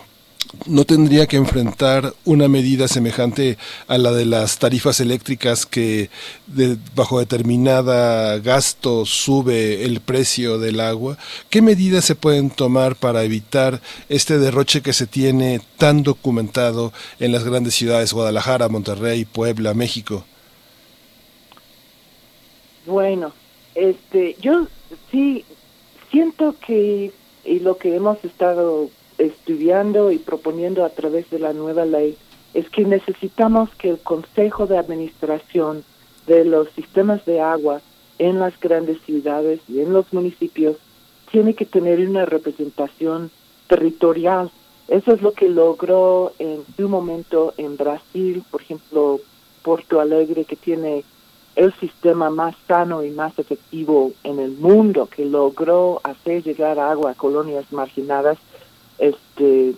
no 0.65 0.85
tendría 0.85 1.27
que 1.27 1.37
enfrentar 1.37 2.13
una 2.25 2.47
medida 2.47 2.87
semejante 2.87 3.57
a 3.87 3.97
la 3.97 4.11
de 4.11 4.25
las 4.25 4.59
tarifas 4.59 4.99
eléctricas 4.99 5.65
que 5.65 6.09
bajo 6.95 7.19
determinada 7.19 8.37
gasto 8.39 9.05
sube 9.05 9.83
el 9.85 10.01
precio 10.01 10.59
del 10.59 10.79
agua. 10.79 11.17
¿Qué 11.49 11.61
medidas 11.61 12.05
se 12.05 12.15
pueden 12.15 12.49
tomar 12.49 12.95
para 12.95 13.23
evitar 13.23 13.81
este 14.09 14.39
derroche 14.39 14.81
que 14.81 14.93
se 14.93 15.07
tiene 15.07 15.61
tan 15.77 16.03
documentado 16.03 16.91
en 17.19 17.31
las 17.31 17.43
grandes 17.43 17.75
ciudades 17.75 18.13
Guadalajara, 18.13 18.69
Monterrey, 18.69 19.25
Puebla, 19.25 19.73
México? 19.73 20.25
Bueno, 22.85 23.31
este, 23.75 24.35
yo 24.41 24.67
sí 25.11 25.45
siento 26.11 26.55
que 26.65 27.11
y 27.43 27.59
lo 27.59 27.77
que 27.77 27.95
hemos 27.95 28.23
estado 28.23 28.89
estudiando 29.21 30.11
y 30.11 30.17
proponiendo 30.17 30.83
a 30.83 30.89
través 30.89 31.29
de 31.29 31.39
la 31.39 31.53
nueva 31.53 31.85
ley 31.85 32.17
es 32.53 32.69
que 32.69 32.83
necesitamos 32.83 33.69
que 33.75 33.89
el 33.89 33.99
Consejo 33.99 34.67
de 34.67 34.77
Administración 34.77 35.83
de 36.27 36.43
los 36.43 36.69
sistemas 36.71 37.23
de 37.25 37.39
agua 37.39 37.81
en 38.19 38.39
las 38.39 38.59
grandes 38.59 38.99
ciudades 39.01 39.61
y 39.67 39.79
en 39.79 39.93
los 39.93 40.11
municipios 40.11 40.77
tiene 41.31 41.53
que 41.53 41.65
tener 41.65 41.99
una 42.07 42.25
representación 42.25 43.31
territorial. 43.67 44.51
Eso 44.87 45.13
es 45.13 45.21
lo 45.21 45.31
que 45.33 45.49
logró 45.49 46.33
en 46.39 46.63
su 46.75 46.89
momento 46.89 47.53
en 47.57 47.77
Brasil, 47.77 48.43
por 48.51 48.61
ejemplo, 48.61 49.21
Porto 49.63 50.01
Alegre, 50.01 50.43
que 50.43 50.55
tiene 50.55 51.05
el 51.55 51.73
sistema 51.79 52.29
más 52.29 52.55
sano 52.67 53.03
y 53.03 53.11
más 53.11 53.37
efectivo 53.37 54.11
en 54.23 54.39
el 54.39 54.51
mundo 54.51 55.07
que 55.07 55.25
logró 55.25 56.01
hacer 56.03 56.43
llegar 56.43 56.79
agua 56.79 57.11
a 57.11 57.15
colonias 57.15 57.71
marginadas 57.71 58.37
este 59.01 59.75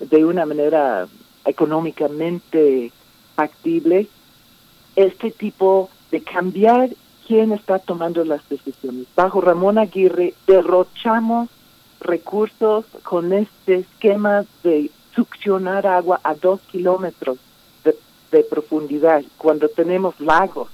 de 0.00 0.24
una 0.24 0.44
manera 0.44 1.06
económicamente 1.44 2.90
factible 3.36 4.08
este 4.96 5.30
tipo 5.30 5.90
de 6.10 6.22
cambiar 6.22 6.90
quién 7.26 7.52
está 7.52 7.78
tomando 7.78 8.24
las 8.24 8.48
decisiones. 8.48 9.06
Bajo 9.14 9.40
Ramón 9.40 9.78
Aguirre 9.78 10.34
derrochamos 10.46 11.48
recursos 12.00 12.84
con 13.02 13.32
este 13.32 13.76
esquema 13.76 14.44
de 14.62 14.90
succionar 15.14 15.86
agua 15.86 16.20
a 16.22 16.34
dos 16.34 16.60
kilómetros 16.70 17.38
de 18.30 18.42
profundidad 18.42 19.22
cuando 19.38 19.68
tenemos 19.68 20.18
lagos 20.18 20.68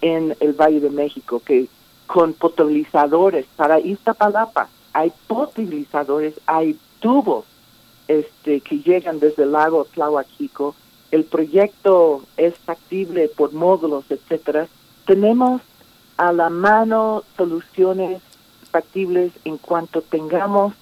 en 0.00 0.36
el 0.38 0.52
Valle 0.52 0.80
de 0.80 0.90
México, 0.90 1.42
que 1.44 1.66
con 2.06 2.32
potabilizadores 2.32 3.46
para 3.56 3.80
Iztapalapa 3.80 4.68
hay 4.92 5.12
potabilizadores, 5.26 6.34
hay 6.46 6.78
tubos 7.02 7.44
este, 8.08 8.62
que 8.62 8.78
llegan 8.78 9.20
desde 9.20 9.42
el 9.42 9.52
lago 9.52 9.84
Tlahuachico, 9.84 10.74
el 11.10 11.24
proyecto 11.24 12.22
es 12.38 12.56
factible 12.56 13.28
por 13.28 13.52
módulos, 13.52 14.04
etcétera. 14.08 14.68
Tenemos 15.04 15.60
a 16.16 16.32
la 16.32 16.48
mano 16.48 17.24
soluciones 17.36 18.22
factibles 18.70 19.32
en 19.44 19.58
cuanto 19.58 20.00
tengamos 20.00 20.72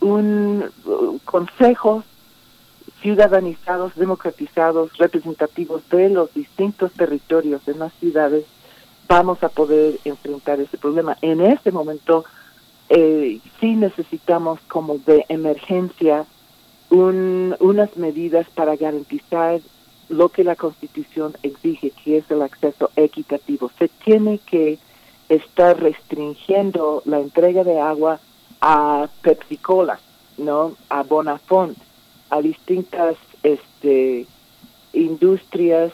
un 0.00 0.64
uh, 0.86 1.18
consejos 1.24 2.04
ciudadanizados, 3.00 3.94
democratizados, 3.94 4.96
representativos 4.98 5.88
de 5.90 6.10
los 6.10 6.32
distintos 6.34 6.92
territorios 6.92 7.66
en 7.66 7.78
las 7.78 7.92
ciudades, 7.94 8.44
vamos 9.08 9.42
a 9.42 9.48
poder 9.48 9.98
enfrentar 10.04 10.60
ese 10.60 10.76
problema. 10.76 11.16
En 11.22 11.40
este 11.40 11.72
momento 11.72 12.24
eh, 12.90 13.40
sí 13.60 13.76
necesitamos 13.76 14.60
como 14.68 14.98
de 14.98 15.24
emergencia 15.28 16.26
unas 16.90 17.96
medidas 17.96 18.48
para 18.52 18.74
garantizar 18.74 19.60
lo 20.08 20.28
que 20.30 20.42
la 20.42 20.56
Constitución 20.56 21.34
exige, 21.44 21.92
que 21.92 22.16
es 22.16 22.28
el 22.32 22.42
acceso 22.42 22.90
equitativo. 22.96 23.70
Se 23.78 23.86
tiene 23.86 24.38
que 24.38 24.78
estar 25.28 25.80
restringiendo 25.80 27.02
la 27.04 27.20
entrega 27.20 27.62
de 27.62 27.78
agua 27.78 28.18
a 28.60 29.08
Pepsi 29.22 29.56
Cola, 29.56 30.00
¿no? 30.36 30.74
A 30.88 31.04
Bonafont, 31.04 31.78
a 32.28 32.42
distintas 32.42 33.16
este, 33.44 34.26
industrias 34.92 35.92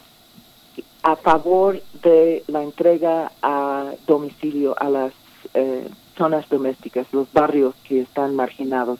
a 1.02 1.14
favor 1.14 1.82
de 2.02 2.42
la 2.46 2.62
entrega 2.62 3.32
a 3.42 3.92
domicilio 4.06 4.74
a 4.78 4.88
las 4.88 5.12
eh, 5.52 5.86
zonas 6.16 6.48
domésticas, 6.48 7.06
los 7.12 7.32
barrios 7.32 7.74
que 7.84 8.00
están 8.00 8.34
marginados. 8.34 8.98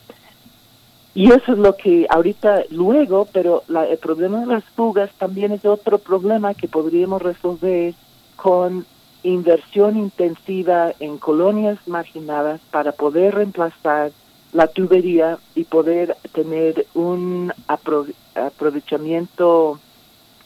Y 1.15 1.33
eso 1.33 1.53
es 1.53 1.59
lo 1.59 1.77
que 1.77 2.07
ahorita 2.11 2.65
luego, 2.71 3.27
pero 3.33 3.63
el 3.69 3.99
problema 3.99 4.41
de 4.41 4.47
las 4.47 4.65
fugas 4.65 5.11
también 5.19 5.53
es 5.53 5.65
otro 5.65 5.99
problema 5.99 6.53
que 6.53 6.69
podríamos 6.69 7.23
resolver 7.23 7.95
con 8.37 8.85
inversión 9.23 9.97
intensiva 9.97 10.93
en 11.01 11.17
colonias 11.19 11.79
marginadas 11.87 12.61
para 12.71 12.93
poder 12.93 13.35
reemplazar 13.35 14.13
la 14.53 14.69
tubería 14.69 15.39
y 15.55 15.65
poder 15.65 16.17
tener 16.33 16.87
un 16.95 17.53
aprovechamiento 17.67 19.81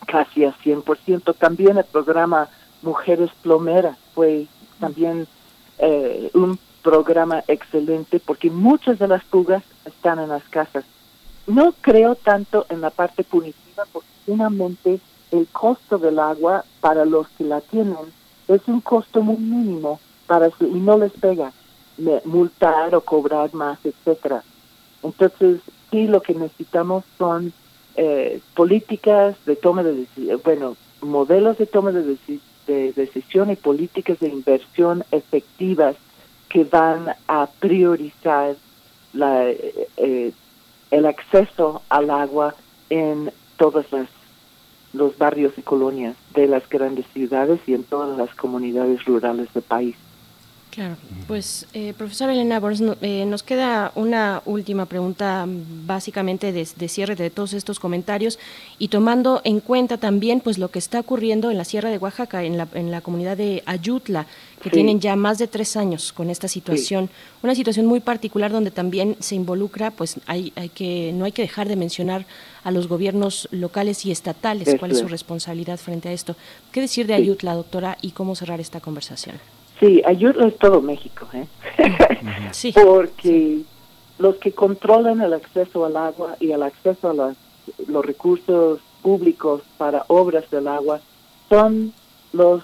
casi 0.06 0.44
a 0.44 0.52
100%. 0.52 1.34
También 1.36 1.78
el 1.78 1.84
programa 1.84 2.48
Mujeres 2.82 3.30
Plomeras 3.42 3.98
fue 4.14 4.46
también 4.78 5.26
eh, 5.80 6.30
un 6.34 6.58
programa 6.82 7.42
excelente 7.48 8.20
porque 8.20 8.50
muchas 8.50 8.98
de 8.98 9.08
las 9.08 9.22
fugas 9.24 9.62
están 9.84 10.18
en 10.18 10.28
las 10.28 10.44
casas. 10.44 10.84
No 11.46 11.74
creo 11.80 12.14
tanto 12.14 12.66
en 12.68 12.80
la 12.80 12.90
parte 12.90 13.24
punitiva 13.24 13.84
porque 13.92 14.08
finalmente 14.24 15.00
el 15.30 15.46
costo 15.48 15.98
del 15.98 16.18
agua 16.18 16.64
para 16.80 17.04
los 17.04 17.28
que 17.30 17.44
la 17.44 17.60
tienen 17.60 17.96
es 18.48 18.60
un 18.66 18.80
costo 18.80 19.22
muy 19.22 19.36
mínimo 19.36 20.00
para 20.26 20.48
y 20.60 20.80
no 20.80 20.98
les 20.98 21.12
pega 21.12 21.52
multar 22.24 22.94
o 22.94 23.00
cobrar 23.00 23.52
más, 23.54 23.78
etcétera. 23.84 24.42
Entonces, 25.02 25.60
sí, 25.90 26.06
lo 26.06 26.22
que 26.22 26.34
necesitamos 26.34 27.04
son 27.18 27.52
eh, 27.96 28.40
políticas 28.54 29.36
de 29.44 29.56
toma 29.56 29.82
de 29.82 29.94
decisión, 29.94 30.40
bueno, 30.44 30.76
modelos 31.00 31.58
de 31.58 31.66
toma 31.66 31.92
de, 31.92 32.16
de 32.70 32.92
decisión 32.92 33.50
y 33.50 33.56
políticas 33.56 34.20
de 34.20 34.28
inversión 34.28 35.02
efectivas 35.10 35.96
que 36.48 36.62
van 36.64 37.14
a 37.26 37.48
priorizar 37.58 38.54
la, 39.12 39.48
eh, 39.48 40.32
el 40.90 41.06
acceso 41.06 41.82
al 41.88 42.10
agua 42.10 42.54
en 42.90 43.32
todos 43.56 43.86
los 44.92 45.18
barrios 45.18 45.52
y 45.56 45.62
colonias 45.62 46.16
de 46.34 46.46
las 46.46 46.68
grandes 46.68 47.06
ciudades 47.12 47.60
y 47.66 47.74
en 47.74 47.82
todas 47.82 48.16
las 48.16 48.32
comunidades 48.36 49.04
rurales 49.04 49.52
del 49.52 49.64
país. 49.64 49.96
Claro, 50.70 50.96
pues 51.26 51.66
eh, 51.74 51.94
profesora 51.98 52.32
Elena 52.32 52.60
Borges, 52.60 52.80
eh, 53.00 53.24
nos 53.26 53.42
queda 53.42 53.90
una 53.96 54.40
última 54.44 54.86
pregunta 54.86 55.44
básicamente 55.48 56.52
de, 56.52 56.64
cierre 56.64 57.16
de 57.16 57.28
todos 57.28 57.54
estos 57.54 57.80
comentarios 57.80 58.38
y 58.78 58.86
tomando 58.86 59.40
en 59.42 59.58
cuenta 59.58 59.98
también 59.98 60.38
pues 60.38 60.58
lo 60.58 60.70
que 60.70 60.78
está 60.78 61.00
ocurriendo 61.00 61.50
en 61.50 61.58
la 61.58 61.64
Sierra 61.64 61.90
de 61.90 61.98
Oaxaca, 61.98 62.44
en 62.44 62.56
la, 62.56 62.68
en 62.74 62.92
la 62.92 63.00
comunidad 63.00 63.36
de 63.36 63.64
Ayutla, 63.66 64.26
que 64.62 64.70
tienen 64.70 65.00
ya 65.00 65.16
más 65.16 65.38
de 65.38 65.48
tres 65.48 65.76
años 65.76 66.12
con 66.12 66.30
esta 66.30 66.46
situación, 66.46 67.10
una 67.42 67.56
situación 67.56 67.86
muy 67.86 67.98
particular 67.98 68.52
donde 68.52 68.70
también 68.70 69.16
se 69.18 69.34
involucra, 69.34 69.90
pues 69.90 70.20
hay, 70.26 70.52
hay 70.54 70.68
que, 70.68 71.10
no 71.12 71.24
hay 71.24 71.32
que 71.32 71.42
dejar 71.42 71.68
de 71.68 71.74
mencionar 71.74 72.26
a 72.62 72.70
los 72.70 72.86
gobiernos 72.86 73.48
locales 73.50 74.06
y 74.06 74.12
estatales, 74.12 74.76
cuál 74.78 74.92
es 74.92 74.98
su 74.98 75.08
responsabilidad 75.08 75.78
frente 75.78 76.10
a 76.10 76.12
esto. 76.12 76.36
¿Qué 76.70 76.80
decir 76.80 77.08
de 77.08 77.14
Ayutla, 77.14 77.54
doctora, 77.54 77.98
y 78.02 78.12
cómo 78.12 78.36
cerrar 78.36 78.60
esta 78.60 78.80
conversación? 78.80 79.36
Sí, 79.80 80.02
Ayutla 80.04 80.46
es 80.46 80.58
todo 80.58 80.82
México, 80.82 81.26
¿eh? 81.32 81.46
sí. 82.52 82.70
Porque 82.72 83.62
los 84.18 84.36
que 84.36 84.52
controlan 84.52 85.22
el 85.22 85.32
acceso 85.32 85.86
al 85.86 85.96
agua 85.96 86.36
y 86.38 86.52
el 86.52 86.62
acceso 86.62 87.10
a 87.10 87.14
los, 87.14 87.36
recursos 88.04 88.80
públicos 89.02 89.62
para 89.78 90.04
obras 90.08 90.50
del 90.50 90.68
agua 90.68 91.00
son 91.48 91.94
los 92.34 92.62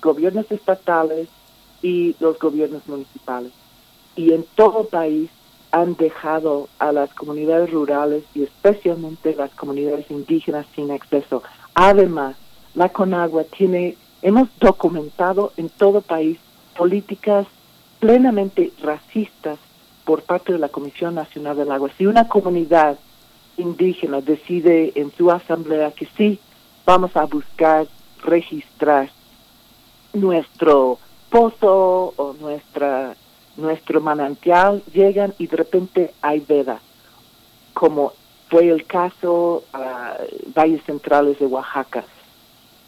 gobiernos 0.00 0.50
estatales 0.50 1.28
y 1.82 2.16
los 2.18 2.38
gobiernos 2.38 2.86
municipales. 2.88 3.52
Y 4.16 4.32
en 4.32 4.46
todo 4.54 4.82
el 4.82 4.86
país 4.86 5.30
han 5.70 5.96
dejado 5.96 6.68
a 6.78 6.92
las 6.92 7.12
comunidades 7.12 7.70
rurales 7.70 8.24
y 8.34 8.44
especialmente 8.44 9.34
las 9.34 9.50
comunidades 9.50 10.10
indígenas 10.10 10.64
sin 10.74 10.90
acceso. 10.90 11.42
Además, 11.74 12.36
la 12.74 12.88
Conagua 12.88 13.44
tiene, 13.44 13.98
hemos 14.22 14.48
documentado 14.58 15.52
en 15.58 15.68
todo 15.68 15.98
el 15.98 16.04
país 16.04 16.38
políticas 16.76 17.46
plenamente 18.00 18.72
racistas 18.82 19.58
por 20.04 20.22
parte 20.22 20.52
de 20.52 20.58
la 20.58 20.68
Comisión 20.68 21.14
Nacional 21.14 21.56
del 21.56 21.72
Agua. 21.72 21.90
Si 21.96 22.06
una 22.06 22.28
comunidad 22.28 22.98
indígena 23.56 24.20
decide 24.20 24.92
en 24.94 25.10
su 25.12 25.30
asamblea 25.30 25.92
que 25.92 26.06
sí, 26.16 26.38
vamos 26.84 27.16
a 27.16 27.24
buscar 27.24 27.86
registrar 28.22 29.10
nuestro 30.12 30.98
pozo 31.30 32.12
o 32.16 32.34
nuestra 32.40 33.16
nuestro 33.56 34.00
manantial, 34.00 34.82
llegan 34.92 35.34
y 35.38 35.46
de 35.46 35.56
repente 35.56 36.14
hay 36.22 36.40
veda, 36.40 36.80
como 37.72 38.12
fue 38.48 38.68
el 38.68 38.84
caso 38.86 39.64
a 39.72 40.16
Valles 40.54 40.82
Centrales 40.84 41.38
de 41.38 41.46
Oaxaca. 41.46 42.04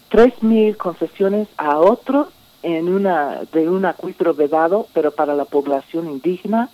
Tres 0.09 0.43
mil 0.43 0.77
concesiones 0.77 1.49
a 1.57 1.79
otros 1.79 2.29
en 2.67 2.89
una 2.89 3.43
de 3.53 3.71
un 3.71 3.85
acuífero 3.85 4.35
vedado, 4.35 4.89
pero 4.93 5.13
para 5.13 5.37
la 5.37 5.45
población 5.45 6.11
indígena 6.11 6.69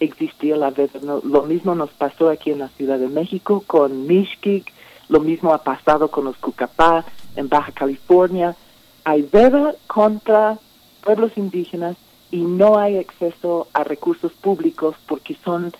existía 0.00 0.56
la 0.56 0.70
veda. 0.70 0.98
lo 1.00 1.42
mismo 1.42 1.76
nos 1.76 1.90
pasó 1.90 2.28
aquí 2.28 2.50
en 2.50 2.58
la 2.58 2.68
Ciudad 2.70 2.98
de 2.98 3.06
México 3.06 3.62
con 3.64 4.08
Mishkik, 4.08 4.72
lo 5.08 5.20
mismo 5.20 5.54
ha 5.54 5.62
pasado 5.62 6.08
con 6.08 6.24
los 6.24 6.36
Cucapá 6.38 7.04
en 7.36 7.48
Baja 7.48 7.70
California. 7.70 8.56
Hay 9.04 9.22
veda 9.22 9.76
contra 9.86 10.58
pueblos 11.04 11.30
indígenas 11.36 11.96
y 12.32 12.38
no 12.38 12.76
hay 12.76 12.98
acceso 12.98 13.68
a 13.74 13.84
recursos 13.84 14.32
públicos 14.32 14.96
porque 15.06 15.36
son 15.44 15.72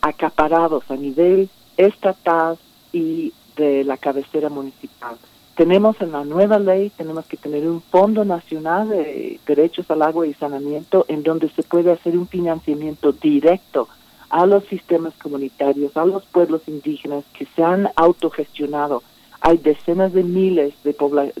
acaparados 0.00 0.90
a 0.90 0.96
nivel 0.96 1.50
estatal 1.76 2.56
y 2.90 3.34
de 3.56 3.84
la 3.84 3.98
cabecera 3.98 4.48
municipal 4.48 5.18
tenemos 5.56 6.00
en 6.00 6.12
la 6.12 6.24
nueva 6.24 6.58
ley, 6.58 6.90
tenemos 6.90 7.26
que 7.26 7.36
tener 7.36 7.66
un 7.68 7.80
Fondo 7.80 8.24
Nacional 8.24 8.88
de 8.88 9.38
Derechos 9.46 9.90
al 9.90 10.02
Agua 10.02 10.26
y 10.26 10.34
Saneamiento 10.34 11.04
en 11.08 11.22
donde 11.22 11.48
se 11.50 11.62
puede 11.62 11.92
hacer 11.92 12.18
un 12.18 12.26
financiamiento 12.26 13.12
directo 13.12 13.88
a 14.30 14.46
los 14.46 14.64
sistemas 14.64 15.14
comunitarios, 15.22 15.96
a 15.96 16.04
los 16.04 16.24
pueblos 16.26 16.62
indígenas 16.66 17.24
que 17.38 17.46
se 17.54 17.62
han 17.62 17.88
autogestionado. 17.94 19.02
Hay 19.40 19.58
decenas 19.58 20.12
de 20.12 20.24
miles 20.24 20.74
de, 20.82 20.92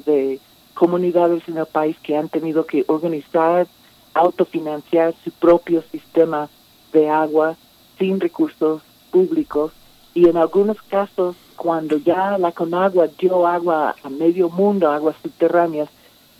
de 0.06 0.40
comunidades 0.74 1.48
en 1.48 1.58
el 1.58 1.66
país 1.66 1.96
que 2.02 2.16
han 2.16 2.28
tenido 2.28 2.66
que 2.66 2.84
organizar, 2.86 3.66
autofinanciar 4.12 5.14
su 5.24 5.32
propio 5.32 5.82
sistema 5.90 6.48
de 6.92 7.08
agua 7.08 7.56
sin 7.98 8.20
recursos 8.20 8.82
públicos 9.10 9.72
y 10.14 10.28
en 10.28 10.36
algunos 10.36 10.80
casos 10.82 11.36
cuando 11.56 11.96
ya 11.98 12.38
la 12.38 12.52
Conagua 12.52 13.08
dio 13.18 13.46
agua 13.46 13.94
a 14.02 14.08
medio 14.08 14.48
mundo, 14.48 14.90
aguas 14.90 15.16
subterráneas, 15.22 15.88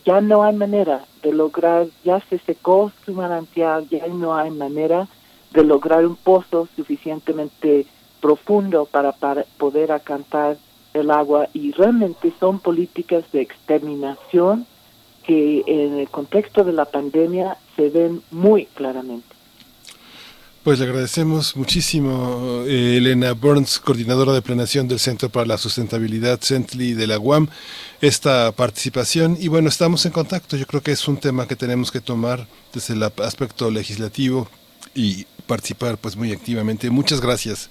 ya 0.05 0.21
no 0.21 0.43
hay 0.43 0.55
manera 0.55 1.05
de 1.23 1.33
lograr, 1.33 1.87
ya 2.05 2.21
se 2.29 2.39
secó 2.39 2.93
su 3.05 3.13
manantial, 3.15 3.89
ya 3.89 4.07
no 4.09 4.35
hay 4.35 4.51
manera 4.51 5.09
de 5.53 5.65
lograr 5.65 6.05
un 6.07 6.17
pozo 6.17 6.69
suficientemente 6.77 7.87
profundo 8.21 8.87
para, 8.87 9.13
para 9.13 9.45
poder 9.59 9.93
acantar 9.93 10.57
el 10.93 11.11
agua 11.11 11.49
y 11.53 11.73
realmente 11.73 12.33
son 12.39 12.59
políticas 12.59 13.25
de 13.33 13.41
exterminación 13.41 14.67
que 15.25 15.65
en 15.67 15.99
el 15.99 16.09
contexto 16.09 16.65
de 16.65 16.73
la 16.73 16.85
pandemia 16.85 17.57
se 17.77 17.89
ven 17.89 18.23
muy 18.31 18.67
claramente. 18.67 19.34
Pues 20.65 20.79
le 20.79 20.87
agradecemos 20.87 21.57
muchísimo, 21.57 22.65
eh, 22.67 22.97
Elena 22.97 23.35
Burns, 23.35 23.79
coordinadora 23.79 24.33
de 24.33 24.41
planeación 24.41 24.89
del 24.89 24.99
Centro 24.99 25.29
para 25.29 25.45
la 25.45 25.59
Sustentabilidad 25.59 26.41
CENTLI 26.41 26.95
de 26.95 27.07
la 27.07 27.19
UAM, 27.19 27.49
esta 28.01 28.51
participación. 28.51 29.37
Y 29.39 29.49
bueno, 29.49 29.69
estamos 29.69 30.07
en 30.07 30.13
contacto. 30.13 30.57
Yo 30.57 30.65
creo 30.65 30.81
que 30.81 30.93
es 30.93 31.07
un 31.07 31.19
tema 31.19 31.47
que 31.47 31.55
tenemos 31.55 31.93
que 31.93 32.01
tomar 32.01 32.47
desde 32.73 32.95
el 32.95 33.03
aspecto 33.03 33.71
legislativo 33.71 34.49
y 34.95 35.27
participar 35.47 35.99
pues 35.99 36.17
muy 36.17 36.33
activamente. 36.33 36.89
Muchas 36.89 37.21
gracias. 37.21 37.69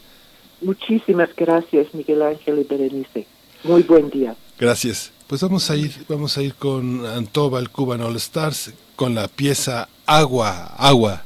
Muchísimas 0.62 1.36
gracias, 1.36 1.92
Miguel 1.96 2.22
Ángel 2.22 2.60
y 2.60 2.64
Berenice. 2.64 3.26
Muy 3.64 3.82
buen 3.82 4.12
día. 4.12 4.36
Gracias. 4.60 5.12
Pues 5.26 5.42
vamos 5.42 5.72
a 5.72 5.76
ir, 5.76 5.92
vamos 6.08 6.38
a 6.38 6.44
ir 6.44 6.54
con 6.54 7.08
Antobal 7.08 7.72
Cuban 7.72 8.02
All 8.02 8.18
Stars 8.18 8.72
con 8.96 9.16
la 9.16 9.28
pieza 9.28 9.90
Agua, 10.06 10.76
Agua. 10.78 11.24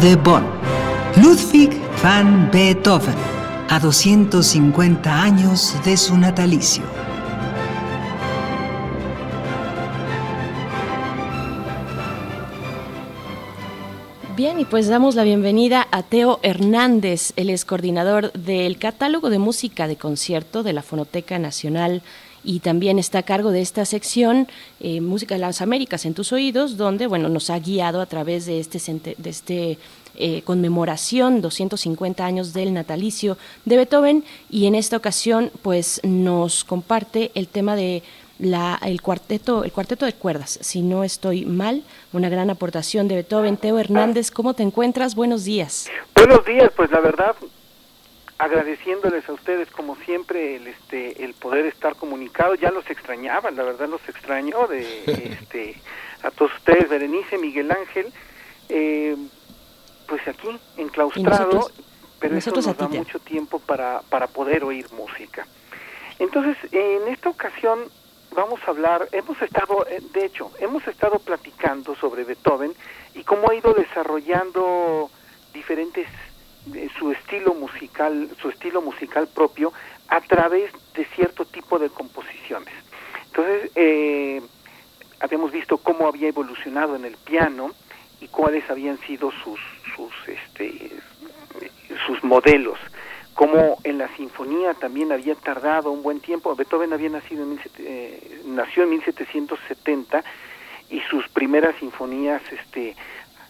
De 0.00 0.16
Bonn. 0.16 0.44
Ludwig 1.16 1.70
van 2.02 2.50
Beethoven. 2.50 3.14
A 3.68 3.80
250 3.80 5.22
años 5.22 5.74
de 5.84 5.96
su 5.96 6.16
natalicio. 6.16 6.84
Bien, 14.36 14.60
y 14.60 14.64
pues 14.64 14.88
damos 14.88 15.16
la 15.16 15.24
bienvenida 15.24 15.88
a 15.90 16.02
Teo 16.04 16.38
Hernández, 16.42 17.32
él 17.34 17.50
es 17.50 17.64
coordinador 17.64 18.32
del 18.32 18.78
catálogo 18.78 19.30
de 19.30 19.40
música 19.40 19.88
de 19.88 19.96
concierto 19.96 20.62
de 20.62 20.72
la 20.72 20.82
Fonoteca 20.82 21.40
Nacional 21.40 22.02
y 22.48 22.60
también 22.60 22.98
está 22.98 23.18
a 23.18 23.22
cargo 23.24 23.50
de 23.50 23.60
esta 23.60 23.84
sección 23.84 24.48
eh, 24.80 25.02
Música 25.02 25.34
de 25.34 25.40
las 25.40 25.60
Américas 25.60 26.06
en 26.06 26.14
tus 26.14 26.32
oídos, 26.32 26.78
donde 26.78 27.06
bueno 27.06 27.28
nos 27.28 27.50
ha 27.50 27.58
guiado 27.58 28.00
a 28.00 28.06
través 28.06 28.46
de 28.46 28.58
este 28.58 28.78
de 29.18 29.28
este 29.28 29.78
eh, 30.16 30.40
conmemoración 30.46 31.42
250 31.42 32.24
años 32.24 32.54
del 32.54 32.72
natalicio 32.72 33.36
de 33.66 33.76
Beethoven 33.76 34.24
y 34.48 34.64
en 34.64 34.76
esta 34.76 34.96
ocasión 34.96 35.50
pues 35.60 36.00
nos 36.04 36.64
comparte 36.64 37.32
el 37.34 37.48
tema 37.48 37.76
de 37.76 38.02
la, 38.38 38.78
el 38.82 39.02
cuarteto 39.02 39.62
el 39.62 39.72
cuarteto 39.72 40.06
de 40.06 40.14
cuerdas 40.14 40.58
si 40.62 40.80
no 40.80 41.04
estoy 41.04 41.44
mal 41.44 41.82
una 42.14 42.30
gran 42.30 42.48
aportación 42.48 43.08
de 43.08 43.16
Beethoven. 43.16 43.58
Teo 43.58 43.78
Hernández 43.78 44.30
cómo 44.30 44.54
te 44.54 44.62
encuentras 44.62 45.14
buenos 45.14 45.44
días. 45.44 45.90
Buenos 46.14 46.46
días 46.46 46.70
pues 46.74 46.90
la 46.90 47.00
verdad 47.00 47.36
agradeciéndoles 48.38 49.28
a 49.28 49.32
ustedes 49.32 49.68
como 49.70 49.96
siempre 49.96 50.56
el 50.56 50.68
este 50.68 51.24
el 51.24 51.34
poder 51.34 51.66
estar 51.66 51.96
comunicado. 51.96 52.54
Ya 52.54 52.70
los 52.70 52.88
extrañaba 52.88 53.50
la 53.50 53.64
verdad 53.64 53.88
los 53.88 54.06
extraño 54.08 54.66
de 54.68 55.04
este 55.06 55.80
a 56.22 56.30
todos 56.30 56.52
ustedes. 56.54 56.88
Berenice 56.88 57.38
Miguel 57.38 57.70
Ángel 57.70 58.12
eh, 58.68 59.16
pues 60.06 60.26
aquí 60.28 60.48
enclaustrado 60.76 61.70
pero 62.20 62.36
eso 62.36 62.50
nos 62.50 62.76
da 62.76 62.88
mucho 62.88 63.18
tiempo 63.18 63.58
para 63.58 64.02
para 64.08 64.26
poder 64.26 64.64
oír 64.64 64.86
música. 64.92 65.46
Entonces 66.18 66.56
en 66.72 67.08
esta 67.08 67.28
ocasión 67.28 67.90
vamos 68.34 68.60
a 68.66 68.70
hablar, 68.70 69.08
hemos 69.12 69.40
estado, 69.42 69.86
eh, 69.88 70.00
de 70.12 70.26
hecho, 70.26 70.50
hemos 70.58 70.86
estado 70.86 71.18
platicando 71.18 71.94
sobre 71.96 72.24
Beethoven 72.24 72.72
y 73.14 73.24
cómo 73.24 73.50
ha 73.50 73.54
ido 73.54 73.74
desarrollando 73.74 75.10
diferentes 75.52 76.06
su 76.98 77.12
estilo 77.12 77.54
musical, 77.54 78.28
su 78.40 78.48
estilo 78.50 78.82
musical 78.82 79.28
propio 79.28 79.72
a 80.08 80.20
través 80.20 80.72
de 80.94 81.04
cierto 81.06 81.44
tipo 81.44 81.78
de 81.78 81.90
composiciones. 81.90 82.72
Entonces, 83.26 83.70
eh, 83.74 84.42
habíamos 85.20 85.52
visto 85.52 85.78
cómo 85.78 86.06
había 86.06 86.28
evolucionado 86.28 86.96
en 86.96 87.04
el 87.04 87.16
piano 87.16 87.72
y 88.20 88.28
cuáles 88.28 88.68
habían 88.70 88.98
sido 88.98 89.30
sus 89.30 89.60
sus 89.94 90.12
este 90.26 90.90
sus 92.06 92.22
modelos 92.24 92.78
como 93.38 93.78
en 93.84 93.98
la 93.98 94.08
sinfonía 94.16 94.74
también 94.74 95.12
había 95.12 95.36
tardado 95.36 95.92
un 95.92 96.02
buen 96.02 96.18
tiempo. 96.18 96.56
Beethoven 96.56 96.92
había 96.92 97.08
nacido 97.08 97.44
en 97.44 97.60
eh, 97.78 98.40
nació 98.46 98.82
en 98.82 98.90
1770 98.90 100.24
y 100.90 101.00
sus 101.02 101.28
primeras 101.28 101.76
sinfonías 101.76 102.42
este, 102.50 102.96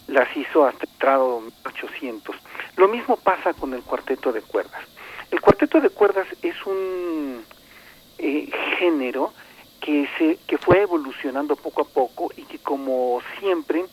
las 0.09 0.35
hizo 0.37 0.65
hasta 0.65 0.87
entrado 0.87 1.41
1800. 1.41 2.35
Lo 2.77 2.89
mismo 2.89 3.17
pasa 3.17 3.53
con 3.55 3.75
el 3.75 3.83
cuarteto 3.83 4.33
de 4.33 4.43
cuerdas. 4.43 4.83
El 5.31 5.41
cuarteto 5.41 5.81
de 5.81 5.91
cuerdas 5.91 6.27
es 6.43 6.55
un 6.67 7.45
eh, 8.19 8.51
género 8.79 9.33
que, 9.81 10.09
se, 10.19 10.39
que 10.47 10.59
fue 10.59 10.83
evolucionando 10.83 11.55
poco 11.57 11.83
a 11.83 11.85
poco 11.85 12.31
y 12.37 12.43
que 12.43 12.59
como 12.59 13.21
siempre 13.39 13.85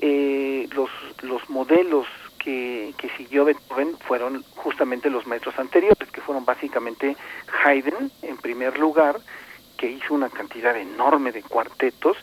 eh, 0.00 0.68
los, 0.72 0.90
los 1.22 1.48
modelos 1.50 2.06
que, 2.38 2.94
que 2.96 3.10
siguió 3.10 3.44
Beethoven 3.44 3.98
fueron 3.98 4.44
justamente 4.56 5.10
los 5.10 5.26
maestros 5.26 5.58
anteriores, 5.58 6.10
que 6.10 6.20
fueron 6.20 6.44
básicamente 6.44 7.16
Haydn 7.64 8.10
en 8.22 8.36
primer 8.38 8.78
lugar, 8.78 9.20
que 9.76 9.90
hizo 9.90 10.14
una 10.14 10.28
cantidad 10.28 10.76
enorme 10.76 11.32
de 11.32 11.42
cuartetos 11.42 12.16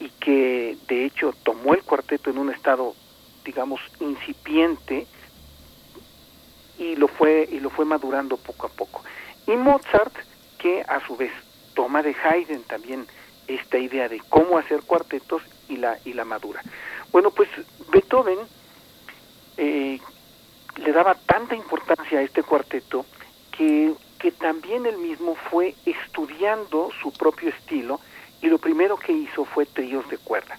y 0.00 0.10
que 0.20 0.76
de 0.88 1.04
hecho 1.04 1.34
tomó 1.42 1.74
el 1.74 1.82
cuarteto 1.82 2.30
en 2.30 2.38
un 2.38 2.50
estado 2.50 2.94
digamos 3.44 3.80
incipiente 4.00 5.06
y 6.78 6.96
lo 6.96 7.08
fue 7.08 7.48
y 7.50 7.60
lo 7.60 7.70
fue 7.70 7.84
madurando 7.84 8.36
poco 8.36 8.66
a 8.66 8.70
poco. 8.70 9.02
Y 9.46 9.52
Mozart 9.52 10.14
que 10.58 10.82
a 10.82 11.04
su 11.06 11.16
vez 11.16 11.32
toma 11.74 12.02
de 12.02 12.14
Haydn 12.14 12.62
también 12.64 13.06
esta 13.46 13.78
idea 13.78 14.08
de 14.08 14.20
cómo 14.28 14.58
hacer 14.58 14.82
cuartetos 14.82 15.42
y 15.68 15.76
la 15.76 15.98
y 16.04 16.12
la 16.12 16.24
madura. 16.24 16.62
Bueno, 17.10 17.30
pues 17.30 17.48
Beethoven 17.90 18.38
eh, 19.56 19.98
le 20.76 20.92
daba 20.92 21.14
tanta 21.14 21.54
importancia 21.54 22.18
a 22.18 22.22
este 22.22 22.42
cuarteto 22.42 23.06
que, 23.56 23.94
que 24.18 24.30
también 24.30 24.86
él 24.86 24.98
mismo 24.98 25.34
fue 25.50 25.74
estudiando 25.86 26.90
su 27.02 27.12
propio 27.12 27.48
estilo 27.48 28.00
y 28.40 28.48
lo 28.48 28.58
primero 28.58 28.96
que 28.96 29.12
hizo 29.12 29.44
fue 29.44 29.66
tríos 29.66 30.08
de 30.08 30.18
cuerda. 30.18 30.58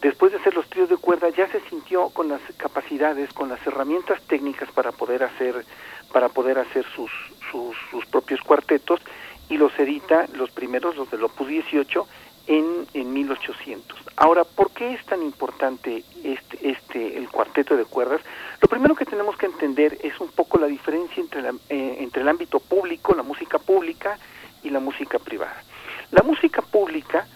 Después 0.00 0.32
de 0.32 0.38
hacer 0.38 0.54
los 0.54 0.68
tríos 0.68 0.88
de 0.88 0.96
cuerda 0.96 1.30
ya 1.30 1.48
se 1.48 1.60
sintió 1.68 2.10
con 2.10 2.28
las 2.28 2.40
capacidades, 2.56 3.32
con 3.32 3.48
las 3.48 3.64
herramientas 3.66 4.20
técnicas 4.22 4.70
para 4.70 4.92
poder 4.92 5.22
hacer, 5.22 5.64
para 6.12 6.28
poder 6.28 6.58
hacer 6.58 6.84
sus, 6.94 7.10
sus, 7.50 7.76
sus 7.90 8.04
propios 8.06 8.40
cuartetos 8.40 9.00
y 9.48 9.56
los 9.56 9.76
edita, 9.78 10.26
los 10.34 10.50
primeros, 10.50 10.96
los 10.96 11.10
del 11.10 11.24
Opus 11.24 11.48
18, 11.48 12.06
en, 12.46 12.86
en 12.94 13.12
1800. 13.12 13.98
Ahora, 14.16 14.44
¿por 14.44 14.70
qué 14.70 14.94
es 14.94 15.04
tan 15.06 15.22
importante 15.22 16.04
este, 16.22 16.70
este, 16.70 17.18
el 17.18 17.28
cuarteto 17.28 17.76
de 17.76 17.84
cuerdas? 17.84 18.20
Lo 18.60 18.68
primero 18.68 18.94
que 18.94 19.04
tenemos 19.04 19.36
que 19.36 19.46
entender 19.46 19.98
es 20.02 20.18
un 20.20 20.28
poco 20.28 20.58
la 20.58 20.66
diferencia 20.66 21.20
entre, 21.20 21.42
la, 21.42 21.54
eh, 21.68 21.96
entre 22.00 22.22
el 22.22 22.28
ámbito 22.28 22.60
público, 22.60 23.14
la 23.14 23.22
música 23.22 23.58
pública 23.58 24.18
y 24.62 24.70
la 24.70 24.80
música 24.80 25.18
privada. 25.18 25.62
La 26.10 26.22
música 26.22 26.62
pública 26.62 27.26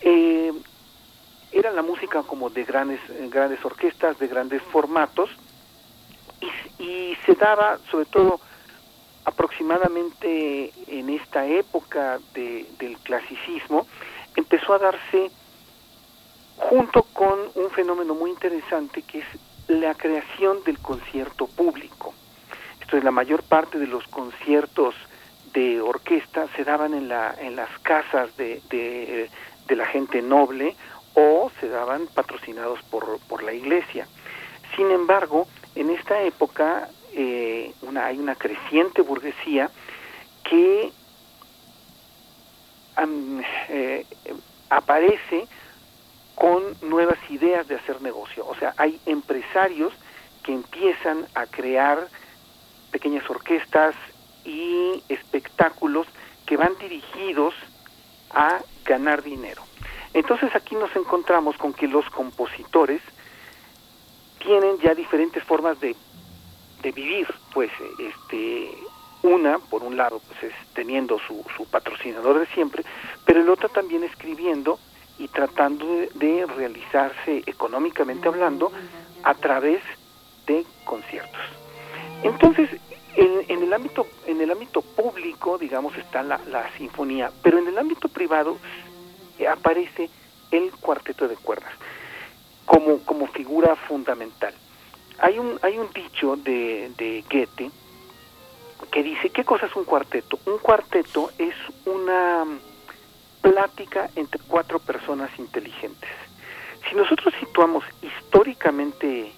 eh, 0.00 0.52
era 1.52 1.70
la 1.72 1.82
música 1.82 2.22
como 2.22 2.50
de 2.50 2.64
grandes, 2.64 3.00
grandes 3.30 3.64
orquestas, 3.64 4.18
de 4.18 4.26
grandes 4.26 4.62
formatos, 4.62 5.30
y, 6.40 6.82
y 6.82 7.16
se 7.24 7.34
daba 7.34 7.78
sobre 7.90 8.06
todo 8.06 8.40
aproximadamente 9.26 10.72
en 10.86 11.10
esta 11.10 11.46
época 11.46 12.20
de, 12.32 12.64
del 12.78 12.96
clasicismo, 12.98 13.86
empezó 14.36 14.74
a 14.74 14.78
darse 14.78 15.30
junto 16.56 17.02
con 17.12 17.38
un 17.56 17.70
fenómeno 17.70 18.14
muy 18.14 18.30
interesante 18.30 19.02
que 19.02 19.18
es 19.18 19.26
la 19.66 19.94
creación 19.94 20.62
del 20.64 20.78
concierto 20.78 21.48
público. 21.48 22.14
Esto 22.80 22.96
es 22.96 23.04
la 23.04 23.10
mayor 23.10 23.42
parte 23.42 23.80
de 23.80 23.88
los 23.88 24.06
conciertos 24.06 24.94
de 25.56 25.80
orquesta 25.80 26.46
se 26.54 26.64
daban 26.64 26.92
en, 26.92 27.08
la, 27.08 27.34
en 27.40 27.56
las 27.56 27.70
casas 27.78 28.36
de, 28.36 28.60
de, 28.68 29.30
la 29.74 29.86
gente 29.86 30.20
noble 30.20 30.76
o 31.14 31.50
se 31.60 31.68
daban 31.68 32.06
patrocinados 32.08 32.82
por, 32.90 33.18
por 33.26 33.42
la 33.42 33.54
iglesia. 33.54 34.06
Sin 34.76 34.90
embargo, 34.90 35.48
en 35.74 35.88
esta 35.90 36.22
época 36.22 36.88
eh, 37.14 37.72
una, 37.80 38.04
hay 38.04 38.18
una 38.18 38.34
creciente 38.34 39.00
burguesía 39.00 39.70
que 40.44 40.92
eh, 43.70 44.06
aparece 44.68 45.48
con 46.34 46.62
nuevas 46.82 47.18
ideas 47.30 47.66
de 47.66 47.76
hacer 47.76 48.02
negocio. 48.02 48.46
O 48.46 48.54
sea, 48.56 48.74
hay 48.76 49.00
empresarios 49.06 49.94
que 50.42 50.52
empiezan 50.52 51.26
a 51.34 51.46
crear 51.46 52.08
pequeñas 52.90 53.28
orquestas 53.30 53.94
y 54.46 55.02
espectáculos 55.08 56.06
que 56.46 56.56
van 56.56 56.72
dirigidos 56.78 57.54
a 58.30 58.60
ganar 58.84 59.22
dinero. 59.22 59.62
Entonces 60.14 60.54
aquí 60.54 60.74
nos 60.76 60.94
encontramos 60.96 61.56
con 61.56 61.74
que 61.74 61.88
los 61.88 62.08
compositores 62.10 63.02
tienen 64.38 64.78
ya 64.78 64.94
diferentes 64.94 65.42
formas 65.42 65.78
de, 65.80 65.94
de 66.82 66.92
vivir, 66.92 67.26
pues 67.52 67.70
este 67.98 68.70
una, 69.22 69.58
por 69.58 69.82
un 69.82 69.96
lado, 69.96 70.20
pues 70.28 70.52
es 70.52 70.52
teniendo 70.72 71.18
su, 71.26 71.44
su 71.56 71.64
patrocinador 71.66 72.38
de 72.38 72.46
siempre, 72.54 72.84
pero 73.24 73.40
el 73.40 73.48
otro 73.48 73.68
también 73.68 74.04
escribiendo 74.04 74.78
y 75.18 75.28
tratando 75.28 75.86
de, 76.14 76.46
realizarse 76.46 77.42
económicamente 77.46 78.28
hablando 78.28 78.70
a 79.22 79.34
través 79.34 79.82
de 80.46 80.64
conciertos. 80.84 81.40
Entonces, 82.22 82.70
en, 83.16 83.62
el 83.62 83.72
ámbito 83.72 84.06
en 84.26 84.40
el 84.40 84.50
ámbito 84.50 84.82
público, 84.82 85.58
digamos, 85.58 85.96
está 85.96 86.22
la, 86.22 86.38
la 86.46 86.70
sinfonía, 86.76 87.30
pero 87.42 87.58
en 87.58 87.68
el 87.68 87.78
ámbito 87.78 88.08
privado 88.08 88.58
eh, 89.38 89.48
aparece 89.48 90.10
el 90.50 90.70
cuarteto 90.72 91.26
de 91.28 91.36
cuerdas 91.36 91.72
como 92.64 92.98
como 93.00 93.26
figura 93.28 93.76
fundamental. 93.76 94.54
Hay 95.18 95.38
un 95.38 95.58
hay 95.62 95.78
un 95.78 95.90
dicho 95.92 96.36
de, 96.36 96.90
de 96.96 97.24
Goethe 97.30 97.70
que 98.90 99.02
dice, 99.02 99.30
¿qué 99.30 99.44
cosa 99.44 99.66
es 99.66 99.76
un 99.76 99.84
cuarteto? 99.84 100.38
Un 100.44 100.58
cuarteto 100.58 101.30
es 101.38 101.54
una 101.86 102.44
plática 103.40 104.10
entre 104.16 104.40
cuatro 104.46 104.78
personas 104.78 105.30
inteligentes. 105.38 106.10
Si 106.88 106.94
nosotros 106.94 107.34
situamos 107.40 107.84
históricamente 108.02 109.32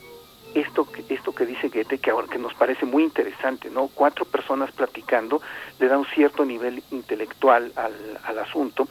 esto, 0.54 0.86
esto 1.08 1.34
que 1.34 1.46
dice 1.46 1.68
Goethe, 1.68 1.98
que 1.98 2.10
ahora 2.10 2.28
que 2.28 2.38
nos 2.38 2.54
parece 2.54 2.86
muy 2.86 3.04
interesante, 3.04 3.70
¿no? 3.70 3.88
Cuatro 3.94 4.24
personas 4.24 4.72
platicando 4.72 5.40
le 5.78 5.88
da 5.88 5.98
un 5.98 6.06
cierto 6.06 6.44
nivel 6.44 6.82
intelectual 6.90 7.72
al, 7.76 7.94
al 8.24 8.38
asunto. 8.38 8.88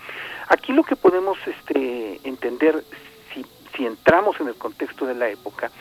Aquí 0.50 0.74
lo 0.74 0.84
que 0.84 0.96
podemos 0.96 1.38
este, 1.46 2.20
entender, 2.24 2.84
si, 3.34 3.46
si 3.76 3.86
entramos 3.86 4.40
en 4.40 4.48
el 4.48 4.56
contexto 4.56 5.06
de 5.06 5.16
la 5.16 5.30
época, 5.30 5.72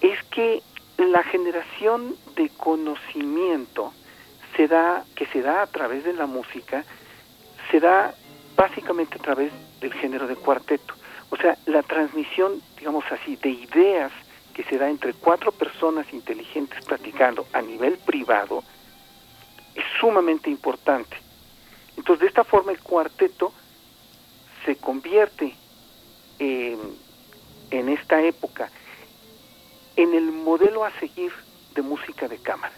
es 0.00 0.22
que 0.24 0.62
la 0.98 1.22
generación 1.24 2.14
de 2.36 2.48
conocimiento 2.50 3.92
se 4.56 4.68
da, 4.68 5.04
que 5.16 5.26
se 5.26 5.42
da 5.42 5.62
a 5.62 5.66
través 5.66 6.04
de 6.04 6.12
la 6.12 6.26
música, 6.26 6.84
se 7.70 7.80
da 7.80 8.14
básicamente 8.56 9.16
a 9.16 9.22
través 9.22 9.52
del 9.80 9.92
género 9.94 10.26
de 10.26 10.36
cuarteto. 10.36 10.94
O 11.30 11.36
sea, 11.36 11.56
la 11.66 11.82
transmisión, 11.82 12.60
digamos 12.78 13.04
así, 13.10 13.36
de 13.36 13.50
ideas 13.50 14.12
que 14.54 14.64
se 14.64 14.78
da 14.78 14.88
entre 14.88 15.12
cuatro 15.12 15.52
personas 15.52 16.06
inteligentes 16.12 16.82
platicando 16.84 17.46
a 17.52 17.60
nivel 17.60 17.98
privado 17.98 18.62
es 19.74 19.84
sumamente 20.00 20.48
importante. 20.48 21.16
Entonces, 21.96 22.20
de 22.20 22.28
esta 22.28 22.44
forma 22.44 22.72
el 22.72 22.80
cuarteto 22.80 23.52
se 24.64 24.76
convierte 24.76 25.54
en, 26.38 26.78
en 27.70 27.88
esta 27.88 28.22
época 28.22 28.70
en 29.96 30.14
el 30.14 30.32
modelo 30.32 30.84
a 30.84 30.90
seguir 30.98 31.32
de 31.74 31.82
música 31.82 32.28
de 32.28 32.38
cámara. 32.38 32.74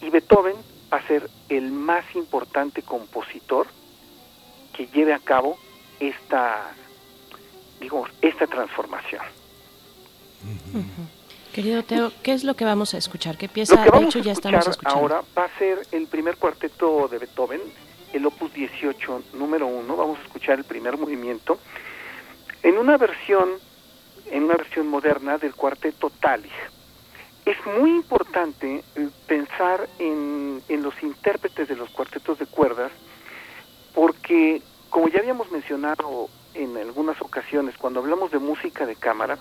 Y 0.00 0.10
Beethoven 0.10 0.56
va 0.92 0.98
a 0.98 1.06
ser 1.06 1.28
el 1.48 1.70
más 1.70 2.04
importante 2.14 2.82
compositor 2.82 3.66
que 4.72 4.86
lleve 4.88 5.12
a 5.12 5.18
cabo 5.18 5.58
esta, 6.00 6.72
digamos, 7.80 8.10
esta 8.20 8.46
transformación. 8.46 9.22
Querido 11.52 11.82
Teo, 11.82 12.12
¿qué 12.22 12.32
es 12.32 12.44
lo 12.44 12.54
que 12.54 12.64
vamos 12.64 12.94
a 12.94 12.98
escuchar? 12.98 13.36
¿Qué 13.36 13.48
pieza 13.48 13.84
de 13.84 14.04
hecho 14.04 14.20
ya 14.20 14.32
estamos 14.32 14.66
escuchando? 14.66 15.00
ahora 15.00 15.22
va 15.36 15.44
a 15.44 15.58
ser 15.58 15.86
el 15.92 16.06
primer 16.06 16.38
cuarteto 16.38 17.08
de 17.08 17.18
Beethoven, 17.18 17.60
el 18.14 18.24
Opus 18.24 18.54
18, 18.54 19.22
número 19.34 19.66
1. 19.66 19.96
Vamos 19.96 20.18
a 20.18 20.22
escuchar 20.22 20.58
el 20.58 20.64
primer 20.64 20.96
movimiento 20.96 21.58
en 22.62 22.78
una 22.78 22.96
versión, 22.96 23.50
en 24.30 24.44
una 24.44 24.54
versión 24.54 24.86
moderna 24.86 25.36
del 25.36 25.54
cuarteto 25.54 26.10
Talig. 26.20 26.52
Es 27.44 27.56
muy 27.78 27.90
importante 27.90 28.82
eh, 28.94 29.08
pensar 29.26 29.88
en, 29.98 30.62
en 30.68 30.82
los 30.82 30.94
intérpretes 31.02 31.68
de 31.68 31.76
los 31.76 31.90
cuartetos 31.90 32.38
de 32.38 32.46
cuerdas, 32.46 32.92
porque 33.94 34.62
como 34.88 35.08
ya 35.08 35.18
habíamos 35.18 35.50
mencionado 35.50 36.28
en 36.54 36.76
algunas 36.76 37.20
ocasiones, 37.20 37.76
cuando 37.76 38.00
hablamos 38.00 38.30
de 38.30 38.38
música 38.38 38.86
de 38.86 38.96
cámara, 38.96 39.38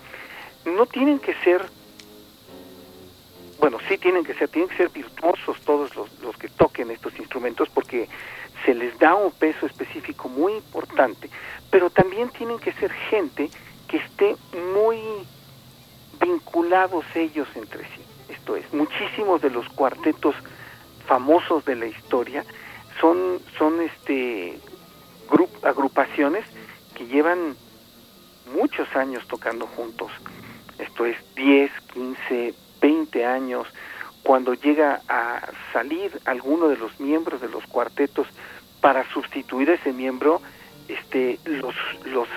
no 0.65 0.85
tienen 0.85 1.19
que 1.19 1.33
ser 1.43 1.69
bueno, 3.59 3.77
sí 3.87 3.99
tienen 3.99 4.23
que 4.23 4.33
ser, 4.33 4.49
tienen 4.49 4.69
que 4.69 4.77
ser 4.77 4.89
virtuosos 4.89 5.55
todos 5.61 5.95
los, 5.95 6.09
los 6.21 6.35
que 6.35 6.47
toquen 6.49 6.89
estos 6.89 7.15
instrumentos 7.19 7.69
porque 7.69 8.09
se 8.65 8.73
les 8.73 8.97
da 8.97 9.13
un 9.13 9.31
peso 9.31 9.67
específico 9.67 10.27
muy 10.27 10.53
importante, 10.53 11.29
pero 11.69 11.91
también 11.91 12.29
tienen 12.29 12.57
que 12.57 12.73
ser 12.73 12.91
gente 12.91 13.51
que 13.87 13.97
esté 13.97 14.35
muy 14.73 14.99
vinculados 16.19 17.05
ellos 17.13 17.47
entre 17.53 17.83
sí. 17.83 18.01
Esto 18.29 18.55
es, 18.55 18.73
muchísimos 18.73 19.41
de 19.43 19.51
los 19.51 19.69
cuartetos 19.69 20.33
famosos 21.05 21.63
de 21.63 21.75
la 21.75 21.85
historia 21.85 22.43
son, 22.99 23.39
son 23.59 23.79
este 23.81 24.57
grup- 25.29 25.63
agrupaciones 25.63 26.45
que 26.95 27.05
llevan 27.05 27.55
muchos 28.55 28.87
años 28.95 29.23
tocando 29.27 29.67
juntos. 29.67 30.11
Esto 30.81 31.05
es 31.05 31.17
10, 31.35 31.71
15, 31.93 32.53
20 32.81 33.25
años. 33.25 33.67
Cuando 34.23 34.53
llega 34.53 35.01
a 35.07 35.41
salir 35.71 36.19
alguno 36.25 36.67
de 36.67 36.77
los 36.77 36.99
miembros 36.99 37.41
de 37.41 37.49
los 37.49 37.65
cuartetos 37.67 38.27
para 38.81 39.07
sustituir 39.11 39.69
a 39.69 39.75
ese 39.75 39.93
miembro, 39.93 40.41
este, 40.87 41.39
los, 41.45 41.75
los, 42.05 42.27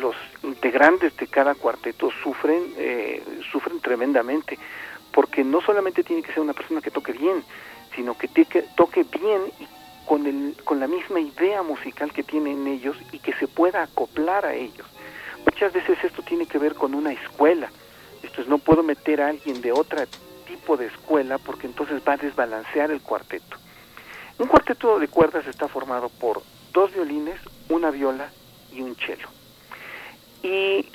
los 0.00 0.14
integrantes 0.42 1.16
de 1.16 1.26
cada 1.26 1.54
cuarteto 1.54 2.10
sufren, 2.22 2.62
eh, 2.76 3.22
sufren 3.50 3.80
tremendamente, 3.80 4.58
porque 5.12 5.42
no 5.42 5.60
solamente 5.60 6.04
tiene 6.04 6.22
que 6.22 6.32
ser 6.32 6.40
una 6.40 6.52
persona 6.52 6.80
que 6.80 6.90
toque 6.90 7.12
bien, 7.12 7.42
sino 7.96 8.16
que, 8.16 8.28
toque 8.76 9.04
bien 9.04 9.42
y 9.58 9.66
con, 10.06 10.26
el, 10.26 10.54
con 10.64 10.78
la 10.78 10.86
misma 10.86 11.20
idea 11.20 11.62
musical 11.62 12.12
que 12.12 12.22
tienen 12.22 12.66
ellos 12.66 12.96
y 13.12 13.18
que 13.18 13.32
se 13.34 13.48
pueda 13.48 13.82
acoplar 13.82 14.46
a 14.46 14.54
ellos. 14.54 14.86
Muchas 15.50 15.72
veces 15.72 15.96
esto 16.04 16.22
tiene 16.22 16.46
que 16.46 16.58
ver 16.58 16.74
con 16.74 16.94
una 16.94 17.10
escuela. 17.12 17.72
Esto 18.22 18.42
es, 18.42 18.48
no 18.48 18.58
puedo 18.58 18.82
meter 18.82 19.22
a 19.22 19.28
alguien 19.28 19.62
de 19.62 19.72
otro 19.72 20.04
tipo 20.46 20.76
de 20.76 20.86
escuela 20.86 21.38
porque 21.38 21.66
entonces 21.66 22.02
va 22.06 22.12
a 22.12 22.16
desbalancear 22.18 22.90
el 22.90 23.00
cuarteto. 23.00 23.56
Un 24.38 24.46
cuarteto 24.46 24.98
de 24.98 25.08
cuerdas 25.08 25.46
está 25.46 25.66
formado 25.66 26.10
por 26.10 26.42
dos 26.74 26.92
violines, 26.92 27.40
una 27.70 27.90
viola 27.90 28.30
y 28.70 28.82
un 28.82 28.94
cello. 28.96 29.28
Y 30.42 30.86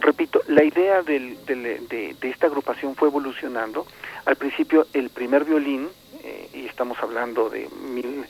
repito, 0.00 0.42
la 0.48 0.62
idea 0.64 1.02
del- 1.02 1.42
del- 1.46 1.88
de, 1.88 2.14
de 2.20 2.30
esta 2.30 2.46
agrupación 2.46 2.94
fue 2.96 3.08
evolucionando. 3.08 3.86
Al 4.26 4.36
principio 4.36 4.86
el 4.92 5.08
primer 5.08 5.44
violín, 5.44 5.88
eh, 6.22 6.50
y 6.52 6.66
estamos 6.66 6.98
hablando 7.02 7.48
de 7.48 7.68
mil, 7.70 8.26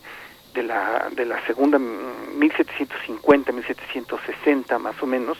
de 0.54 0.62
la, 0.62 1.08
de 1.14 1.26
la 1.26 1.44
segunda, 1.46 1.78
mm, 1.78 2.38
1750, 2.38 3.52
1760 3.52 4.78
más 4.78 5.02
o 5.02 5.06
menos, 5.06 5.36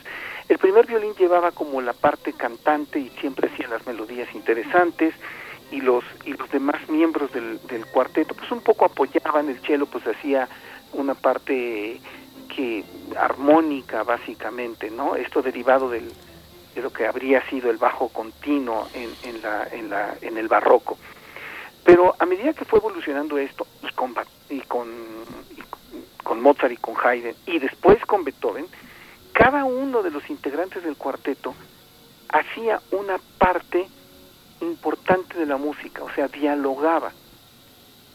el 0.49 0.59
primer 0.59 0.87
violín 0.87 1.15
llevaba 1.15 1.53
como 1.53 1.81
la 1.81 1.93
parte 1.93 2.33
cantante 2.33 2.99
y 2.99 3.09
siempre 3.21 3.49
hacía 3.49 3.69
las 3.69 3.87
melodías 3.87 4.29
interesantes 4.35 5.15
y 5.71 5.81
los 5.81 6.05
y 6.25 6.35
los 6.35 6.51
demás 6.51 6.89
miembros 6.89 7.33
del, 7.33 7.59
del 7.67 7.87
cuarteto 7.87 8.35
pues 8.35 8.51
un 8.53 8.61
poco 8.61 8.85
apoyaban 8.85 9.49
el 9.49 9.59
cello 9.61 9.87
pues 9.87 10.07
hacía 10.07 10.49
una 10.93 11.15
parte 11.15 11.99
que 12.55 12.85
armónica 13.19 14.03
básicamente 14.03 14.91
no 14.91 15.17
esto 15.17 15.41
derivado 15.41 15.89
del 15.89 16.13
de 16.75 16.83
lo 16.83 16.93
que 16.93 17.07
habría 17.07 17.41
sido 17.49 17.71
el 17.71 17.79
bajo 17.79 18.09
continuo 18.09 18.87
en, 18.93 19.11
en 19.23 19.43
la 19.43 19.67
en 19.73 19.89
la 19.89 20.15
en 20.21 20.37
el 20.37 20.49
barroco 20.49 20.99
pero 21.85 22.15
a 22.19 22.27
medida 22.27 22.53
que 22.53 22.65
fue 22.65 22.79
evolucionando 22.79 23.39
esto 23.39 23.67
y 23.83 23.93
con 23.93 24.15
y 24.51 24.61
con 24.61 24.89
con 26.23 26.41
Mozart 26.41 26.73
y 26.73 26.77
con 26.79 26.95
Haydn 26.97 27.35
y 27.47 27.59
después 27.59 28.05
con 28.07 28.25
Beethoven 28.25 28.67
cada 29.33 29.65
uno 29.65 30.03
de 30.03 30.11
los 30.11 30.29
integrantes 30.31 30.83
del 30.83 30.97
cuarteto 30.97 31.55
hacía 32.29 32.81
una 32.91 33.19
parte 33.39 33.87
importante 34.61 35.39
de 35.39 35.47
la 35.47 35.57
música, 35.57 36.03
o 36.03 36.11
sea, 36.15 36.29
dialogaba. 36.29 37.13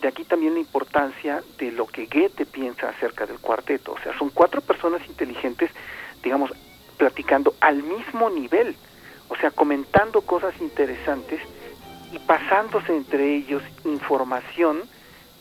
De 0.02 0.08
aquí 0.08 0.24
también 0.24 0.54
la 0.54 0.60
importancia 0.60 1.44
de 1.58 1.72
lo 1.72 1.86
que 1.86 2.06
Goethe 2.06 2.46
piensa 2.46 2.90
acerca 2.90 3.26
del 3.26 3.40
cuarteto. 3.40 3.94
O 3.94 4.00
sea, 4.00 4.18
son 4.18 4.30
cuatro 4.30 4.62
personas 4.62 5.06
inteligentes, 5.08 5.72
digamos, 6.24 6.52
platicando 6.98 7.54
al 7.60 7.84
mismo 7.84 8.30
nivel, 8.30 8.76
o 9.28 9.36
sea, 9.36 9.52
comentando 9.52 10.22
cosas 10.22 10.54
interesantes 10.62 11.42
y 12.14 12.20
pasándose 12.20 12.96
entre 12.96 13.36
ellos 13.36 13.62
información 13.86 14.82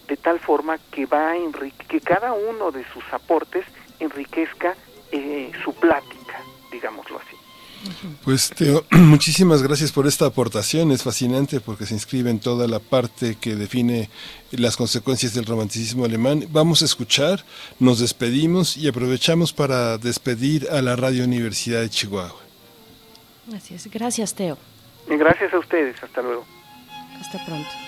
de 0.09 0.17
tal 0.17 0.39
forma 0.41 0.79
que 0.91 1.07
va 1.07 1.31
a 1.33 1.37
enrique- 1.37 1.87
que 1.87 2.01
cada 2.01 2.33
uno 2.33 2.71
de 2.71 2.85
sus 2.93 3.05
aportes 3.13 3.65
enriquezca 4.01 4.75
eh, 5.13 5.51
su 5.65 5.75
plática, 5.75 6.41
digámoslo 6.73 7.19
así. 7.19 7.37
Pues 8.25 8.51
Teo, 8.51 8.85
muchísimas 8.91 9.63
gracias 9.63 9.93
por 9.93 10.07
esta 10.07 10.27
aportación. 10.27 10.91
Es 10.91 11.03
fascinante 11.05 11.61
porque 11.61 11.87
se 11.87 11.95
inscribe 11.95 12.29
en 12.31 12.41
toda 12.41 12.67
la 12.67 12.81
parte 12.81 13.37
que 13.41 13.55
define 13.55 14.11
las 14.51 14.77
consecuencias 14.77 15.33
del 15.35 15.45
romanticismo 15.47 16.05
alemán. 16.05 16.47
Vamos 16.51 16.83
a 16.83 16.87
escuchar, 16.87 17.45
nos 17.79 18.01
despedimos 18.01 18.77
y 18.77 18.89
aprovechamos 18.89 19.53
para 19.53 19.97
despedir 19.99 20.69
a 20.71 20.83
la 20.83 20.97
Radio 20.97 21.23
Universidad 21.25 21.81
de 21.83 21.91
Chihuahua. 21.91 22.41
Así 23.55 23.75
es. 23.75 23.87
Gracias, 23.91 24.35
Teo. 24.35 24.59
Gracias 25.07 25.55
a 25.55 25.59
ustedes, 25.59 26.03
hasta 26.03 26.21
luego. 26.21 26.45
Hasta 27.21 27.39
pronto. 27.45 27.88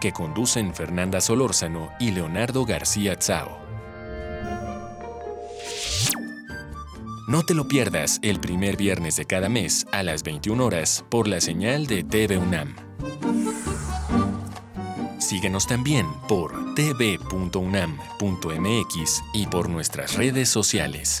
que 0.00 0.12
conducen 0.12 0.74
Fernanda 0.74 1.20
Solórzano 1.20 1.90
y 1.98 2.10
Leonardo 2.12 2.64
García 2.64 3.16
Tsao. 3.16 3.58
No 7.28 7.42
te 7.42 7.54
lo 7.54 7.66
pierdas 7.66 8.20
el 8.22 8.38
primer 8.38 8.76
viernes 8.76 9.16
de 9.16 9.24
cada 9.24 9.48
mes 9.48 9.84
a 9.90 10.04
las 10.04 10.22
21 10.22 10.64
horas 10.64 11.04
por 11.08 11.26
la 11.26 11.40
señal 11.40 11.86
de 11.86 12.04
TV 12.04 12.38
UNAM. 12.38 12.76
Síguenos 15.18 15.66
también 15.66 16.06
por 16.28 16.74
tv.unam.mx 16.76 18.04
y 19.32 19.46
por 19.46 19.68
nuestras 19.68 20.14
redes 20.14 20.48
sociales. 20.48 21.20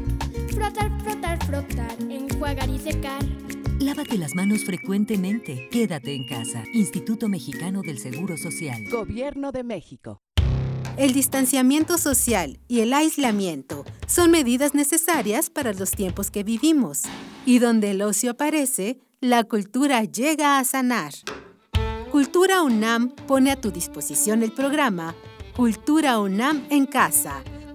frotar, 0.61 1.01
frotar, 1.01 1.45
frotar, 1.45 1.97
enjuagar 2.07 2.69
y 2.69 2.77
secar. 2.77 3.23
Lávate 3.79 4.17
las 4.19 4.35
manos 4.35 4.63
frecuentemente. 4.63 5.67
Quédate 5.71 6.13
en 6.13 6.23
casa. 6.23 6.63
Instituto 6.71 7.27
Mexicano 7.27 7.81
del 7.81 7.97
Seguro 7.97 8.37
Social. 8.37 8.83
Gobierno 8.87 9.51
de 9.51 9.63
México. 9.63 10.21
El 10.97 11.13
distanciamiento 11.13 11.97
social 11.97 12.59
y 12.67 12.81
el 12.81 12.93
aislamiento 12.93 13.85
son 14.05 14.29
medidas 14.29 14.75
necesarias 14.75 15.49
para 15.49 15.73
los 15.73 15.91
tiempos 15.91 16.29
que 16.29 16.43
vivimos. 16.43 17.03
Y 17.43 17.57
donde 17.57 17.91
el 17.91 18.01
ocio 18.03 18.31
aparece, 18.31 18.99
la 19.19 19.43
cultura 19.45 20.03
llega 20.03 20.59
a 20.59 20.63
sanar. 20.63 21.13
Cultura 22.11 22.61
UNAM 22.61 23.09
pone 23.25 23.49
a 23.49 23.59
tu 23.59 23.71
disposición 23.71 24.43
el 24.43 24.51
programa 24.51 25.15
Cultura 25.55 26.19
UNAM 26.19 26.67
en 26.69 26.85
Casa, 26.85 27.41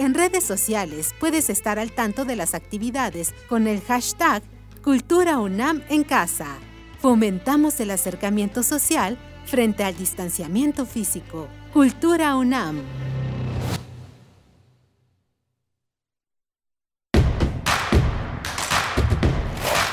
En 0.00 0.14
redes 0.14 0.44
sociales 0.44 1.14
puedes 1.20 1.50
estar 1.50 1.78
al 1.78 1.92
tanto 1.92 2.24
de 2.24 2.34
las 2.34 2.54
actividades 2.54 3.34
con 3.50 3.66
el 3.66 3.82
hashtag 3.82 4.42
Cultura 4.82 5.38
en 5.90 6.04
casa. 6.04 6.56
Fomentamos 7.02 7.78
el 7.80 7.90
acercamiento 7.90 8.62
social 8.62 9.18
frente 9.44 9.84
al 9.84 9.94
distanciamiento 9.94 10.86
físico. 10.86 11.48
Cultura 11.74 12.34
UNAM. 12.36 12.80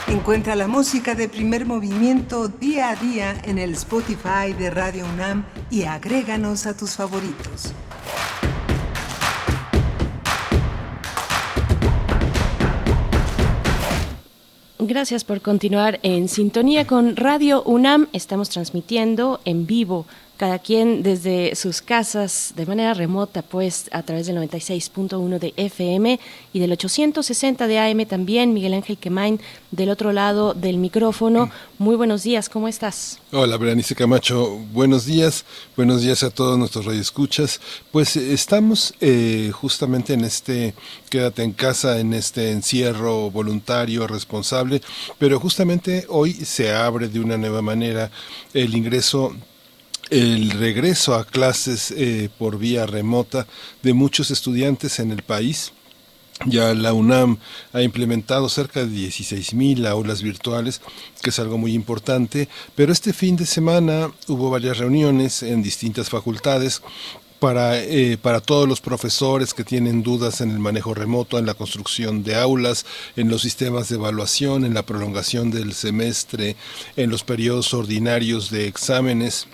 Encuentra 0.07 0.55
la 0.55 0.69
música 0.69 1.15
de 1.15 1.27
primer 1.27 1.65
movimiento 1.65 2.47
día 2.47 2.91
a 2.91 2.95
día 2.95 3.35
en 3.43 3.57
el 3.57 3.73
Spotify 3.73 4.53
de 4.57 4.69
Radio 4.69 5.05
UNAM 5.05 5.43
y 5.69 5.83
agréganos 5.83 6.65
a 6.65 6.77
tus 6.77 6.95
favoritos. 6.95 7.73
Gracias 14.79 15.23
por 15.23 15.41
continuar 15.41 15.99
en 16.03 16.29
sintonía 16.29 16.85
con 16.85 17.15
Radio 17.15 17.63
UNAM. 17.63 18.07
Estamos 18.13 18.49
transmitiendo 18.51 19.39
en 19.43 19.65
vivo 19.65 20.05
cada 20.37 20.59
quien 20.59 21.03
desde 21.03 21.55
sus 21.55 21.81
casas 21.81 22.53
de 22.55 22.65
manera 22.65 22.93
remota, 22.93 23.41
pues 23.41 23.89
a 23.91 24.03
través 24.03 24.27
del 24.27 24.37
96.1 24.37 25.39
de 25.39 25.53
FM 25.57 26.19
y 26.53 26.59
del 26.59 26.71
860 26.71 27.67
de 27.67 27.79
AM 27.79 28.05
también. 28.05 28.53
Miguel 28.53 28.75
Ángel 28.75 28.97
Quemain 28.97 29.39
del 29.71 29.89
otro 29.89 30.13
lado 30.13 30.53
del 30.53 30.77
micrófono. 30.77 31.49
Muy 31.79 31.95
buenos 31.95 32.23
días, 32.23 32.49
¿cómo 32.49 32.67
estás? 32.67 33.19
Hola, 33.31 33.57
Berenice 33.57 33.95
Camacho. 33.95 34.59
Buenos 34.71 35.05
días. 35.05 35.43
Buenos 35.75 36.01
días 36.01 36.23
a 36.23 36.29
todos 36.29 36.57
nuestros 36.57 36.85
radioescuchas. 36.85 37.59
Pues 37.91 38.15
estamos 38.15 38.93
eh, 39.01 39.51
justamente 39.53 40.13
en 40.13 40.23
este 40.23 40.75
quédate 41.09 41.43
en 41.43 41.51
casa, 41.51 41.99
en 41.99 42.13
este 42.13 42.51
encierro 42.51 43.31
voluntario, 43.31 44.07
responsable, 44.07 44.81
pero 45.17 45.39
justamente 45.39 46.05
hoy 46.09 46.33
se 46.33 46.71
abre 46.71 47.07
de 47.07 47.19
una 47.19 47.37
nueva 47.37 47.61
manera 47.61 48.11
el 48.53 48.75
ingreso 48.75 49.35
el 50.09 50.51
regreso 50.51 51.15
a 51.15 51.25
clases 51.25 51.91
eh, 51.91 52.29
por 52.37 52.57
vía 52.57 52.85
remota 52.85 53.47
de 53.83 53.93
muchos 53.93 54.31
estudiantes 54.31 54.99
en 54.99 55.11
el 55.11 55.23
país. 55.23 55.73
Ya 56.45 56.73
la 56.75 56.93
UNAM 56.93 57.39
ha 57.73 57.81
implementado 57.81 58.47
cerca 58.47 58.85
de 58.85 58.87
16.000 58.87 59.87
aulas 59.87 60.21
virtuales, 60.21 60.81
que 61.21 61.31
es 61.31 61.39
algo 61.39 61.57
muy 61.57 61.73
importante, 61.73 62.47
pero 62.75 62.93
este 62.93 63.11
fin 63.11 63.35
de 63.35 63.47
semana 63.47 64.11
hubo 64.27 64.51
varias 64.51 64.77
reuniones 64.77 65.41
en 65.41 65.63
distintas 65.63 66.09
facultades 66.11 66.83
para, 67.39 67.79
eh, 67.79 68.17
para 68.21 68.39
todos 68.39 68.67
los 68.67 68.81
profesores 68.81 69.53
que 69.55 69.63
tienen 69.63 70.03
dudas 70.03 70.41
en 70.41 70.51
el 70.51 70.59
manejo 70.59 70.93
remoto, 70.93 71.39
en 71.39 71.47
la 71.47 71.55
construcción 71.55 72.23
de 72.23 72.35
aulas, 72.35 72.85
en 73.15 73.29
los 73.29 73.41
sistemas 73.41 73.89
de 73.89 73.95
evaluación, 73.95 74.63
en 74.63 74.75
la 74.75 74.85
prolongación 74.85 75.49
del 75.49 75.73
semestre, 75.73 76.55
en 76.95 77.09
los 77.09 77.23
periodos 77.23 77.73
ordinarios 77.73 78.51
de 78.51 78.67
exámenes 78.67 79.47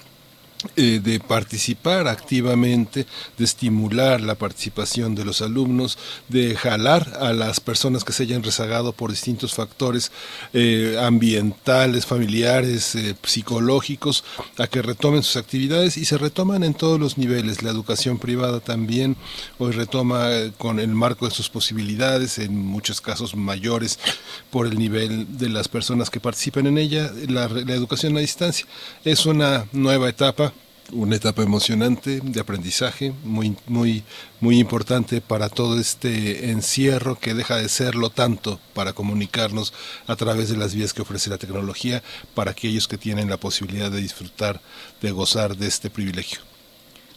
eh, 0.76 1.02
de 1.04 1.20
participar 1.20 2.08
activamente, 2.08 3.06
de 3.38 3.44
estimular 3.44 4.22
la 4.22 4.36
participación 4.36 5.14
de 5.14 5.26
los 5.26 5.42
alumnos, 5.42 5.98
de 6.30 6.56
jalar 6.56 7.18
a 7.20 7.34
las 7.34 7.60
personas 7.60 8.04
que 8.04 8.14
se 8.14 8.24
hayan 8.24 8.44
rezagado 8.44 8.94
por 8.94 9.12
distintos 9.12 9.54
factores 9.54 10.12
eh, 10.54 10.98
ambientales, 11.02 12.06
familiares, 12.06 12.96
eh, 12.96 13.14
psicológicos, 13.24 14.24
a 14.58 14.68
que 14.68 14.82
retomen 14.82 15.22
sus 15.22 15.36
actividades 15.36 15.98
y 15.98 16.06
se 16.06 16.18
retoman 16.18 16.64
en 16.64 16.74
todos 16.74 17.00
los 17.00 17.18
niveles. 17.18 17.62
La 17.62 17.70
educación 17.70 18.18
privada 18.18 18.62
también 18.62 19.18
hoy 19.58 19.74
retoma 19.74 20.30
con 20.58 20.80
el 20.80 20.90
marco 20.90 21.28
de 21.28 21.36
sus 21.36 21.50
posibilidades, 21.50 22.40
en 22.40 22.58
muchos 22.58 23.02
casos 23.02 23.36
mayores 23.36 24.00
por 24.50 24.66
el 24.66 24.80
nivel 24.80 25.38
de 25.38 25.50
las 25.50 25.68
personas 25.68 26.10
que 26.10 26.22
participan 26.22 26.68
en 26.68 26.78
ella, 26.78 27.12
la, 27.28 27.50
la 27.50 27.74
educación 27.74 28.16
a 28.16 28.22
distancia. 28.22 28.66
Es 29.04 29.26
una 29.26 29.68
nueva 29.74 30.08
etapa 30.08 30.53
una 30.94 31.16
etapa 31.16 31.44
emocionante 31.44 32.20
de 32.22 32.40
aprendizaje, 32.40 33.14
muy, 33.24 33.56
muy, 33.68 34.04
muy 34.40 34.60
importante 34.60 35.22
para 35.22 35.50
todo 35.50 35.80
este 35.80 36.52
encierro 36.52 37.20
que 37.20 37.34
deja 37.34 37.58
de 37.58 37.70
serlo 37.70 38.10
tanto 38.10 38.60
para 38.74 38.94
comunicarnos 38.94 39.74
a 40.08 40.16
través 40.16 40.50
de 40.50 40.58
las 40.58 40.74
vías 40.74 40.94
que 40.94 41.02
ofrece 41.02 41.30
la 41.30 41.38
tecnología 41.38 42.04
para 42.34 42.52
aquellos 42.52 42.88
que 42.88 42.98
tienen 42.98 43.30
la 43.30 43.38
posibilidad 43.38 43.92
de 43.92 44.02
disfrutar, 44.02 44.62
de 45.02 45.12
gozar 45.12 45.58
de 45.58 45.68
este 45.68 45.90
privilegio. 45.90 46.40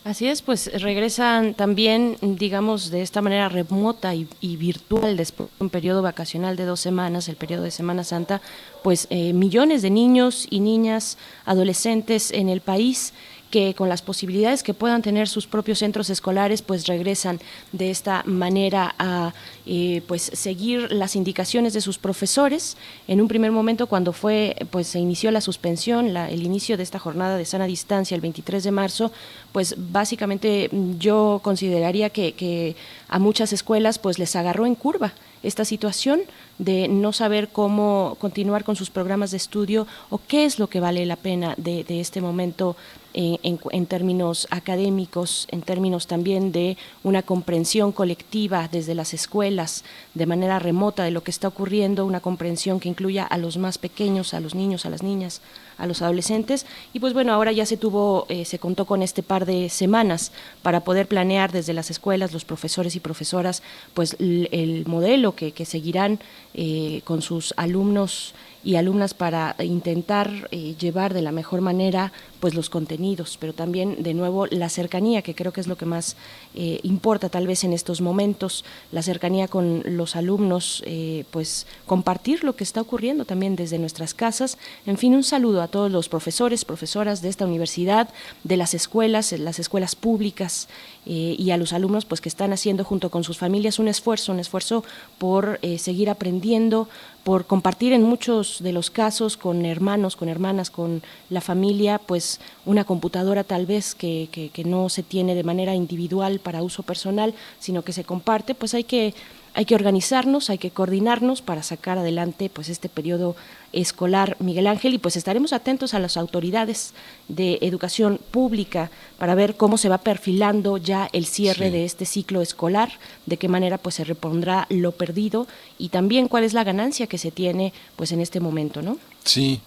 Así 0.06 0.28
es, 0.28 0.40
pues 0.40 0.70
regresan 0.80 1.54
también, 1.54 2.16
digamos, 2.20 2.92
de 2.92 3.02
esta 3.02 3.22
manera 3.22 3.48
remota 3.48 4.14
y, 4.14 4.28
virtual 4.40 5.16
después 5.16 5.48
de 5.58 5.64
un 5.64 5.68
periodo 5.68 6.00
vacacional 6.00 6.54
de 6.54 6.64
dos 6.64 6.78
semanas, 6.78 7.28
el 7.28 7.34
periodo 7.34 7.64
de 7.64 7.72
Semana 7.72 8.04
Santa, 8.04 8.40
pues 8.84 9.08
eh, 9.10 9.32
millones 9.32 9.82
de 9.82 9.90
niños 9.90 10.46
y 10.48 10.60
niñas, 10.60 11.18
adolescentes 11.44 12.30
en 12.30 12.48
el 12.48 12.60
país 12.60 13.14
que 13.50 13.74
con 13.74 13.88
las 13.88 14.02
posibilidades 14.02 14.62
que 14.62 14.74
puedan 14.74 15.02
tener 15.02 15.28
sus 15.28 15.46
propios 15.46 15.78
centros 15.78 16.10
escolares, 16.10 16.62
pues 16.62 16.86
regresan 16.86 17.40
de 17.72 17.90
esta 17.90 18.22
manera 18.26 18.94
a 18.98 19.34
eh, 19.66 20.02
pues 20.06 20.22
seguir 20.22 20.90
las 20.92 21.16
indicaciones 21.16 21.72
de 21.72 21.80
sus 21.80 21.98
profesores. 21.98 22.76
En 23.06 23.20
un 23.20 23.28
primer 23.28 23.52
momento, 23.52 23.86
cuando 23.86 24.12
fue 24.12 24.56
pues 24.70 24.88
se 24.88 24.98
inició 24.98 25.30
la 25.30 25.40
suspensión, 25.40 26.12
la, 26.12 26.30
el 26.30 26.42
inicio 26.42 26.76
de 26.76 26.82
esta 26.82 26.98
jornada 26.98 27.36
de 27.36 27.44
sana 27.44 27.66
distancia 27.66 28.14
el 28.14 28.20
23 28.20 28.64
de 28.64 28.70
marzo, 28.70 29.12
pues 29.52 29.74
básicamente 29.76 30.68
yo 30.98 31.40
consideraría 31.42 32.10
que, 32.10 32.32
que 32.32 32.76
a 33.08 33.18
muchas 33.18 33.52
escuelas 33.52 33.98
pues 33.98 34.18
les 34.18 34.34
agarró 34.36 34.66
en 34.66 34.74
curva 34.74 35.12
esta 35.42 35.64
situación 35.64 36.22
de 36.58 36.88
no 36.88 37.12
saber 37.12 37.48
cómo 37.48 38.16
continuar 38.20 38.64
con 38.64 38.76
sus 38.76 38.90
programas 38.90 39.30
de 39.30 39.36
estudio 39.36 39.86
o 40.10 40.20
qué 40.26 40.44
es 40.44 40.58
lo 40.58 40.68
que 40.68 40.80
vale 40.80 41.04
la 41.06 41.16
pena 41.16 41.54
de, 41.56 41.84
este 41.88 42.20
momento 42.20 42.76
en, 43.14 43.86
términos 43.86 44.46
académicos, 44.50 45.48
en 45.50 45.62
términos 45.62 46.06
también 46.06 46.52
de 46.52 46.76
una 47.02 47.22
comprensión 47.22 47.92
colectiva 47.92 48.68
desde 48.70 48.94
las 48.94 49.14
escuelas, 49.14 49.84
de 50.14 50.26
manera 50.26 50.58
remota 50.58 51.04
de 51.04 51.10
lo 51.10 51.22
que 51.22 51.30
está 51.30 51.48
ocurriendo, 51.48 52.04
una 52.04 52.20
comprensión 52.20 52.78
que 52.78 52.88
incluya 52.88 53.24
a 53.24 53.38
los 53.38 53.56
más 53.56 53.78
pequeños, 53.78 54.34
a 54.34 54.40
los 54.40 54.54
niños, 54.54 54.84
a 54.84 54.90
las 54.90 55.02
niñas, 55.02 55.40
a 55.78 55.86
los 55.86 56.02
adolescentes. 56.02 56.66
Y 56.92 57.00
pues 57.00 57.12
bueno, 57.12 57.32
ahora 57.32 57.52
ya 57.52 57.66
se 57.66 57.76
tuvo, 57.76 58.26
eh, 58.28 58.44
se 58.44 58.58
contó 58.58 58.84
con 58.84 59.02
este 59.02 59.22
par 59.22 59.46
de 59.46 59.68
semanas 59.68 60.32
para 60.62 60.80
poder 60.80 61.06
planear 61.06 61.52
desde 61.52 61.72
las 61.72 61.90
escuelas, 61.90 62.32
los 62.32 62.44
profesores 62.44 62.96
y 62.96 63.00
profesoras, 63.00 63.62
pues 63.94 64.16
el, 64.18 64.84
modelo 64.86 65.34
que, 65.34 65.52
seguirán 65.64 66.20
eh, 66.56 67.02
con 67.04 67.20
sus 67.20 67.52
alumnos 67.56 68.34
y 68.66 68.74
alumnas 68.74 69.14
para 69.14 69.54
intentar 69.60 70.48
eh, 70.50 70.74
llevar 70.78 71.14
de 71.14 71.22
la 71.22 71.30
mejor 71.30 71.60
manera 71.60 72.12
pues 72.40 72.54
los 72.54 72.68
contenidos, 72.68 73.38
pero 73.40 73.52
también 73.52 74.02
de 74.02 74.12
nuevo 74.12 74.46
la 74.46 74.68
cercanía, 74.68 75.22
que 75.22 75.34
creo 75.34 75.52
que 75.52 75.60
es 75.60 75.68
lo 75.68 75.76
que 75.76 75.86
más 75.86 76.16
eh, 76.54 76.80
importa 76.82 77.28
tal 77.28 77.46
vez 77.46 77.64
en 77.64 77.72
estos 77.72 78.00
momentos, 78.00 78.64
la 78.90 79.02
cercanía 79.02 79.46
con 79.46 79.82
los 79.84 80.16
alumnos, 80.16 80.82
eh, 80.84 81.24
pues 81.30 81.66
compartir 81.86 82.44
lo 82.44 82.56
que 82.56 82.64
está 82.64 82.80
ocurriendo 82.80 83.24
también 83.24 83.56
desde 83.56 83.78
nuestras 83.78 84.14
casas. 84.14 84.58
En 84.84 84.98
fin, 84.98 85.14
un 85.14 85.22
saludo 85.22 85.62
a 85.62 85.68
todos 85.68 85.90
los 85.90 86.08
profesores, 86.08 86.64
profesoras 86.64 87.22
de 87.22 87.28
esta 87.28 87.46
universidad, 87.46 88.08
de 88.42 88.56
las 88.56 88.74
escuelas, 88.74 89.32
las 89.32 89.58
escuelas 89.58 89.94
públicas 89.94 90.68
y 91.04 91.52
a 91.52 91.56
los 91.56 91.72
alumnos 91.72 92.04
pues 92.04 92.20
que 92.20 92.28
están 92.28 92.52
haciendo 92.52 92.82
junto 92.82 93.10
con 93.10 93.22
sus 93.22 93.38
familias 93.38 93.78
un 93.78 93.86
esfuerzo, 93.86 94.32
un 94.32 94.40
esfuerzo 94.40 94.82
por 95.18 95.60
seguir 95.78 96.10
aprendiendo, 96.10 96.88
por 97.26 97.44
compartir 97.44 97.92
en 97.92 98.04
muchos 98.04 98.62
de 98.62 98.70
los 98.70 98.88
casos 98.88 99.36
con 99.36 99.66
hermanos, 99.66 100.14
con 100.14 100.28
hermanas, 100.28 100.70
con 100.70 101.02
la 101.28 101.40
familia, 101.40 101.98
pues 101.98 102.38
una 102.64 102.84
computadora 102.84 103.42
tal 103.42 103.66
vez 103.66 103.96
que, 103.96 104.28
que, 104.30 104.64
no 104.64 104.88
se 104.88 105.02
tiene 105.02 105.34
de 105.34 105.42
manera 105.42 105.74
individual 105.74 106.38
para 106.38 106.62
uso 106.62 106.84
personal, 106.84 107.34
sino 107.58 107.82
que 107.82 107.92
se 107.92 108.04
comparte, 108.04 108.54
pues 108.54 108.74
hay 108.74 108.84
que 108.84 109.12
hay 109.56 109.64
que 109.64 109.74
organizarnos, 109.74 110.50
hay 110.50 110.58
que 110.58 110.70
coordinarnos 110.70 111.40
para 111.40 111.62
sacar 111.62 111.96
adelante 111.96 112.50
pues 112.50 112.68
este 112.68 112.90
periodo 112.90 113.36
escolar, 113.72 114.36
Miguel 114.38 114.66
Ángel, 114.66 114.92
y 114.92 114.98
pues 114.98 115.16
estaremos 115.16 115.54
atentos 115.54 115.94
a 115.94 115.98
las 115.98 116.18
autoridades 116.18 116.92
de 117.28 117.58
educación 117.62 118.20
pública 118.30 118.90
para 119.18 119.34
ver 119.34 119.56
cómo 119.56 119.78
se 119.78 119.88
va 119.88 119.96
perfilando 119.96 120.76
ya 120.76 121.08
el 121.14 121.24
cierre 121.24 121.70
de 121.70 121.86
este 121.86 122.04
ciclo 122.04 122.42
escolar, 122.42 122.92
de 123.24 123.38
qué 123.38 123.48
manera 123.48 123.78
pues 123.78 123.94
se 123.94 124.04
repondrá 124.04 124.66
lo 124.68 124.92
perdido 124.92 125.46
y 125.78 125.88
también 125.88 126.28
cuál 126.28 126.44
es 126.44 126.52
la 126.52 126.62
ganancia 126.62 127.06
que 127.06 127.16
se 127.16 127.30
tiene 127.30 127.72
pues 127.96 128.12
en 128.12 128.20
este 128.20 128.40
momento, 128.40 128.82
¿no? 128.82 128.98
Sí, 129.24 129.62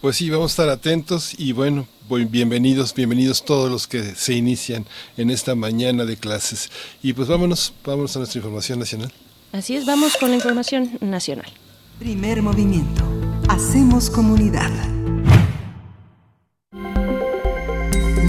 pues 0.00 0.16
sí, 0.16 0.30
vamos 0.30 0.52
a 0.52 0.52
estar 0.52 0.68
atentos 0.70 1.34
y 1.38 1.52
bueno, 1.52 1.86
bienvenidos, 2.08 2.94
bienvenidos 2.94 3.44
todos 3.44 3.70
los 3.70 3.86
que 3.86 4.14
se 4.14 4.32
inician 4.32 4.86
en 5.18 5.28
esta 5.28 5.54
mañana 5.54 6.06
de 6.06 6.16
clases. 6.16 6.70
Y 7.02 7.12
pues 7.12 7.28
vámonos, 7.28 7.74
vámonos 7.84 8.16
a 8.16 8.20
nuestra 8.20 8.38
información 8.38 8.78
nacional. 8.78 9.12
Así 9.56 9.74
es, 9.74 9.86
vamos 9.86 10.18
con 10.18 10.28
la 10.28 10.36
información 10.36 10.98
nacional. 11.00 11.50
Primer 11.98 12.42
movimiento. 12.42 13.02
Hacemos 13.48 14.10
comunidad. 14.10 14.70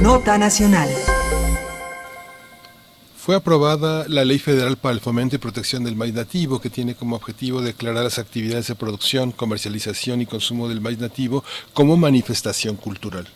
Nota 0.01 0.37
nacional. 0.37 0.87
Fue 3.17 3.35
aprobada 3.35 4.05
la 4.07 4.23
Ley 4.23 4.39
Federal 4.39 4.77
para 4.77 4.93
el 4.93 5.01
Fomento 5.01 5.35
y 5.35 5.39
Protección 5.39 5.83
del 5.83 5.97
Maíz 5.97 6.13
Nativo, 6.13 6.61
que 6.61 6.69
tiene 6.69 6.95
como 6.95 7.17
objetivo 7.17 7.61
declarar 7.61 8.05
las 8.05 8.19
actividades 8.19 8.67
de 8.67 8.75
producción, 8.75 9.33
comercialización 9.33 10.21
y 10.21 10.27
consumo 10.27 10.69
del 10.69 10.79
maíz 10.79 10.99
nativo 10.99 11.43
como 11.73 11.97
manifestación 11.97 12.77
cultural. 12.77 13.27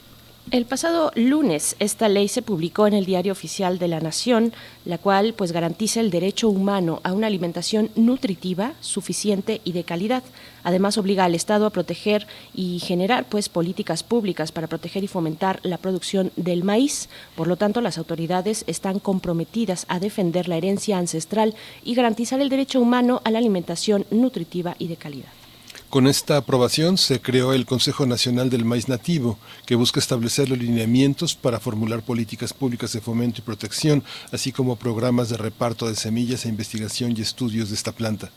El 0.49 0.65
pasado 0.65 1.11
lunes 1.15 1.77
esta 1.79 2.09
ley 2.09 2.27
se 2.27 2.41
publicó 2.41 2.85
en 2.87 2.93
el 2.93 3.05
Diario 3.05 3.31
Oficial 3.31 3.77
de 3.77 3.87
la 3.87 4.01
Nación, 4.01 4.51
la 4.83 4.97
cual 4.97 5.33
pues 5.33 5.53
garantiza 5.53 6.01
el 6.01 6.09
derecho 6.09 6.49
humano 6.49 6.99
a 7.03 7.13
una 7.13 7.27
alimentación 7.27 7.89
nutritiva, 7.95 8.73
suficiente 8.81 9.61
y 9.63 9.71
de 9.71 9.85
calidad. 9.85 10.23
Además 10.63 10.97
obliga 10.97 11.23
al 11.23 11.35
Estado 11.35 11.65
a 11.65 11.69
proteger 11.69 12.27
y 12.53 12.79
generar 12.79 13.25
pues 13.29 13.47
políticas 13.47 14.03
públicas 14.03 14.51
para 14.51 14.67
proteger 14.67 15.03
y 15.05 15.07
fomentar 15.07 15.59
la 15.63 15.77
producción 15.77 16.31
del 16.35 16.65
maíz. 16.65 17.07
Por 17.35 17.47
lo 17.47 17.55
tanto, 17.55 17.79
las 17.79 17.97
autoridades 17.97 18.65
están 18.67 18.99
comprometidas 18.99 19.85
a 19.87 19.99
defender 19.99 20.49
la 20.49 20.57
herencia 20.57 20.97
ancestral 20.97 21.55
y 21.83 21.95
garantizar 21.95 22.41
el 22.41 22.49
derecho 22.49 22.81
humano 22.81 23.21
a 23.23 23.31
la 23.31 23.37
alimentación 23.37 24.05
nutritiva 24.09 24.75
y 24.79 24.87
de 24.87 24.97
calidad. 24.97 25.40
Con 25.89 26.07
esta 26.07 26.37
aprobación 26.37 26.97
se 26.97 27.19
creó 27.19 27.53
el 27.53 27.65
Consejo 27.65 28.05
Nacional 28.05 28.49
del 28.49 28.63
Maíz 28.63 28.87
Nativo, 28.87 29.37
que 29.65 29.75
busca 29.75 29.99
establecer 29.99 30.49
los 30.49 30.57
lineamientos 30.57 31.35
para 31.35 31.59
formular 31.59 32.01
políticas 32.01 32.53
públicas 32.53 32.93
de 32.93 33.01
fomento 33.01 33.39
y 33.39 33.41
protección, 33.41 34.03
así 34.31 34.51
como 34.51 34.77
programas 34.77 35.29
de 35.29 35.37
reparto 35.37 35.87
de 35.87 35.95
semillas 35.95 36.45
e 36.45 36.49
investigación 36.49 37.13
y 37.15 37.21
estudios 37.21 37.69
de 37.69 37.75
esta 37.75 37.91
planta. 37.91 38.31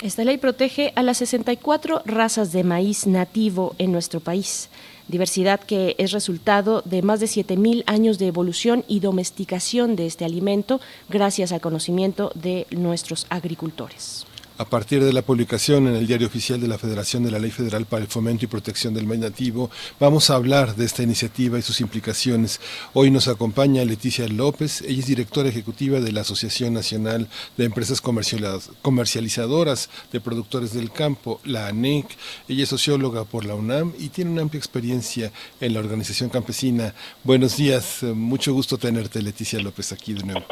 Esta 0.00 0.22
ley 0.22 0.38
protege 0.38 0.92
a 0.94 1.02
las 1.02 1.18
64 1.18 2.02
razas 2.04 2.52
de 2.52 2.62
maíz 2.62 3.08
nativo 3.08 3.74
en 3.78 3.90
nuestro 3.90 4.20
país, 4.20 4.68
diversidad 5.08 5.58
que 5.58 5.96
es 5.98 6.12
resultado 6.12 6.82
de 6.84 7.02
más 7.02 7.18
de 7.18 7.26
7.000 7.26 7.82
años 7.86 8.18
de 8.20 8.28
evolución 8.28 8.84
y 8.86 9.00
domesticación 9.00 9.96
de 9.96 10.06
este 10.06 10.24
alimento 10.24 10.80
gracias 11.08 11.50
al 11.50 11.60
conocimiento 11.60 12.30
de 12.36 12.68
nuestros 12.70 13.26
agricultores. 13.28 14.27
A 14.60 14.64
partir 14.64 15.04
de 15.04 15.12
la 15.12 15.22
publicación 15.22 15.86
en 15.86 15.94
el 15.94 16.08
Diario 16.08 16.26
Oficial 16.26 16.60
de 16.60 16.66
la 16.66 16.78
Federación 16.78 17.22
de 17.22 17.30
la 17.30 17.38
Ley 17.38 17.52
Federal 17.52 17.86
para 17.86 18.02
el 18.02 18.08
Fomento 18.08 18.44
y 18.44 18.48
Protección 18.48 18.92
del 18.92 19.06
Maíz 19.06 19.20
Nativo, 19.20 19.70
vamos 20.00 20.30
a 20.30 20.34
hablar 20.34 20.74
de 20.74 20.84
esta 20.84 21.04
iniciativa 21.04 21.60
y 21.60 21.62
sus 21.62 21.80
implicaciones. 21.80 22.60
Hoy 22.92 23.12
nos 23.12 23.28
acompaña 23.28 23.84
Leticia 23.84 24.26
López, 24.26 24.82
ella 24.82 24.98
es 24.98 25.06
directora 25.06 25.48
ejecutiva 25.48 26.00
de 26.00 26.10
la 26.10 26.22
Asociación 26.22 26.74
Nacional 26.74 27.28
de 27.56 27.66
Empresas 27.66 28.00
Comercializadoras 28.00 29.90
de 30.10 30.20
Productores 30.20 30.74
del 30.74 30.90
Campo, 30.90 31.40
la 31.44 31.68
ANEC. 31.68 32.06
Ella 32.48 32.64
es 32.64 32.68
socióloga 32.68 33.22
por 33.22 33.44
la 33.44 33.54
UNAM 33.54 33.92
y 33.96 34.08
tiene 34.08 34.32
una 34.32 34.42
amplia 34.42 34.58
experiencia 34.58 35.30
en 35.60 35.72
la 35.72 35.78
organización 35.78 36.30
campesina. 36.30 36.94
Buenos 37.22 37.56
días, 37.56 38.02
mucho 38.02 38.52
gusto 38.52 38.76
tenerte, 38.76 39.22
Leticia 39.22 39.60
López, 39.60 39.92
aquí 39.92 40.14
de 40.14 40.24
nuevo. 40.24 40.44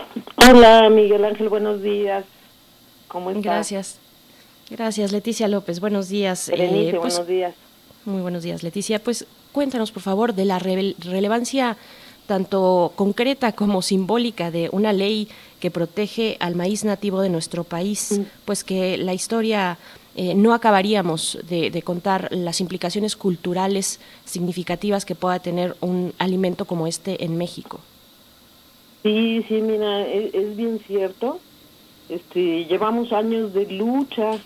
Hola, 0.49 0.89
Miguel 0.91 1.25
Ángel, 1.25 1.49
buenos 1.49 1.83
días. 1.83 2.25
Gracias. 3.43 3.99
Gracias, 4.71 5.13
Leticia 5.13 5.49
López. 5.49 5.81
Buenos 5.81 6.09
días. 6.09 6.49
Eh, 6.49 6.95
pues, 7.01 7.15
buenos 7.15 7.27
días. 7.27 7.55
Muy 8.05 8.21
buenos 8.21 8.43
días, 8.43 8.63
Leticia. 8.63 8.99
Pues 8.99 9.27
cuéntanos, 9.53 9.93
por 9.93 10.03
favor, 10.03 10.35
de 10.35 10.45
la 10.45 10.59
relevancia 10.59 11.77
tanto 12.27 12.93
concreta 12.97 13.53
como 13.53 13.83
simbólica 13.83 14.51
de 14.51 14.69
una 14.73 14.93
ley 14.93 15.29
que 15.61 15.71
protege 15.71 16.37
al 16.41 16.57
maíz 16.57 16.85
nativo 16.85 17.21
de 17.21 17.29
nuestro 17.29 17.65
país, 17.65 18.19
mm. 18.19 18.23
pues 18.45 18.65
que 18.65 18.97
la 18.99 19.15
historia 19.15 19.79
eh, 20.17 20.35
no 20.35 20.53
acabaríamos 20.53 21.39
de, 21.49 21.83
contar 21.83 22.29
las 22.33 22.61
implicaciones 22.61 23.17
culturales 23.17 24.01
significativas 24.25 25.05
que 25.05 25.15
pueda 25.15 25.39
tener 25.39 25.77
un 25.81 26.13
alimento 26.19 26.65
como 26.65 26.87
este 26.87 27.25
en 27.25 27.37
México. 27.37 27.81
Sí, 29.03 29.45
sí, 29.47 29.61
mira, 29.63 30.07
es 30.07 30.57
bien 30.57 30.81
cierto. 30.87 31.39
Este, 32.09 32.65
llevamos 32.67 33.13
años 33.13 33.53
de 33.53 33.67
lucha 33.67 34.39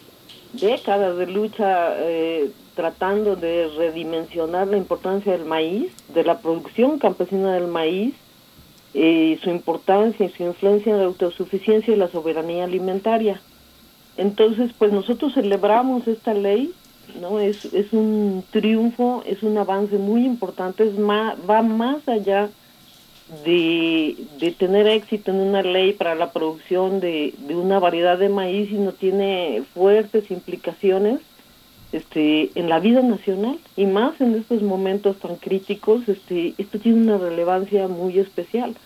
décadas 0.52 1.16
de 1.16 1.26
lucha 1.26 1.94
eh, 1.98 2.50
tratando 2.74 3.36
de 3.36 3.68
redimensionar 3.76 4.68
la 4.68 4.76
importancia 4.76 5.32
del 5.32 5.44
maíz, 5.44 5.92
de 6.12 6.24
la 6.24 6.38
producción 6.38 6.98
campesina 6.98 7.54
del 7.54 7.68
maíz, 7.68 8.14
y 8.92 9.38
su 9.42 9.50
importancia 9.50 10.26
y 10.26 10.30
su 10.30 10.42
influencia 10.42 10.92
en 10.92 10.98
la 10.98 11.04
autosuficiencia 11.04 11.94
y 11.94 11.96
la 11.96 12.08
soberanía 12.08 12.64
alimentaria. 12.64 13.40
Entonces, 14.16 14.72
pues 14.76 14.92
nosotros 14.92 15.34
celebramos 15.34 16.08
esta 16.08 16.34
ley, 16.34 16.72
¿no? 17.20 17.38
Es, 17.38 17.66
es 17.66 17.92
un 17.92 18.42
triunfo, 18.50 19.22
es 19.26 19.44
un 19.44 19.56
avance 19.58 19.96
muy 19.96 20.26
importante, 20.26 20.84
es 20.84 20.98
más, 20.98 21.36
va 21.48 21.62
más 21.62 22.06
allá 22.08 22.50
de, 23.44 24.16
de 24.38 24.50
tener 24.52 24.86
éxito 24.86 25.30
en 25.30 25.40
una 25.40 25.62
ley 25.62 25.92
para 25.92 26.14
la 26.14 26.32
producción 26.32 27.00
de, 27.00 27.34
de 27.38 27.56
una 27.56 27.78
variedad 27.78 28.18
de 28.18 28.28
maíz, 28.28 28.68
sino 28.68 28.92
tiene 28.92 29.62
fuertes 29.74 30.30
implicaciones 30.30 31.20
este, 31.92 32.50
en 32.54 32.68
la 32.68 32.78
vida 32.78 33.02
nacional 33.02 33.58
y 33.76 33.86
más 33.86 34.20
en 34.20 34.34
estos 34.34 34.62
momentos 34.62 35.18
tan 35.18 35.36
críticos, 35.36 36.08
este, 36.08 36.54
esto 36.58 36.78
tiene 36.78 37.02
una 37.02 37.18
relevancia 37.18 37.88
muy 37.88 38.18
especial. 38.18 38.76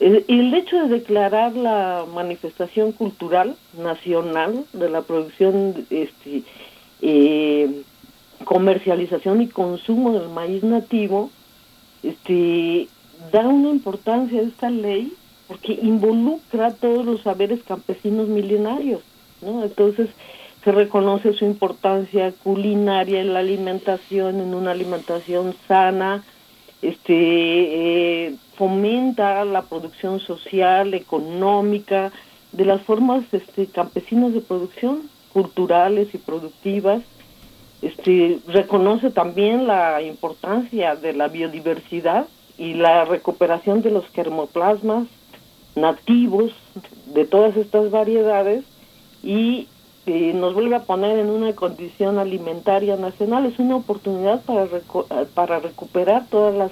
El, 0.00 0.24
el 0.28 0.52
hecho 0.52 0.76
de 0.76 0.88
declarar 0.88 1.54
la 1.54 2.04
manifestación 2.14 2.92
cultural 2.92 3.56
nacional 3.78 4.64
de 4.74 4.90
la 4.90 5.00
producción, 5.02 5.86
este, 5.88 6.42
eh, 7.00 7.82
comercialización 8.44 9.40
y 9.40 9.48
consumo 9.48 10.12
del 10.18 10.28
maíz 10.28 10.62
nativo, 10.62 11.30
este, 12.02 12.88
da 13.32 13.46
una 13.46 13.70
importancia 13.70 14.40
a 14.40 14.44
esta 14.44 14.70
ley 14.70 15.12
porque 15.48 15.72
involucra 15.72 16.72
todos 16.72 17.04
los 17.04 17.22
saberes 17.22 17.62
campesinos 17.62 18.28
milenarios, 18.28 19.00
¿no? 19.40 19.62
Entonces, 19.62 20.08
se 20.64 20.72
reconoce 20.72 21.32
su 21.34 21.44
importancia 21.44 22.32
culinaria 22.42 23.20
en 23.20 23.32
la 23.32 23.38
alimentación, 23.38 24.40
en 24.40 24.54
una 24.54 24.72
alimentación 24.72 25.54
sana, 25.68 26.24
este 26.82 28.26
eh, 28.26 28.34
fomenta 28.56 29.44
la 29.44 29.62
producción 29.62 30.20
social, 30.20 30.94
económica, 30.94 32.12
de 32.52 32.64
las 32.64 32.82
formas 32.82 33.22
este, 33.32 33.66
campesinas 33.66 34.32
de 34.32 34.40
producción, 34.40 35.08
culturales 35.32 36.08
y 36.14 36.18
productivas. 36.18 37.02
Este, 37.82 38.40
reconoce 38.48 39.10
también 39.10 39.66
la 39.66 40.02
importancia 40.02 40.96
de 40.96 41.12
la 41.12 41.28
biodiversidad 41.28 42.26
y 42.58 42.74
la 42.74 43.04
recuperación 43.04 43.82
de 43.82 43.90
los 43.90 44.06
germoplasmas 44.08 45.06
nativos 45.74 46.52
de 47.06 47.24
todas 47.24 47.56
estas 47.56 47.90
variedades 47.90 48.64
y 49.22 49.68
nos 50.06 50.54
vuelve 50.54 50.76
a 50.76 50.84
poner 50.84 51.18
en 51.18 51.30
una 51.30 51.52
condición 51.54 52.18
alimentaria 52.18 52.96
nacional. 52.96 53.46
Es 53.46 53.58
una 53.58 53.76
oportunidad 53.76 54.40
para, 54.42 54.66
para 55.34 55.58
recuperar 55.58 56.26
todas 56.30 56.54
las 56.54 56.70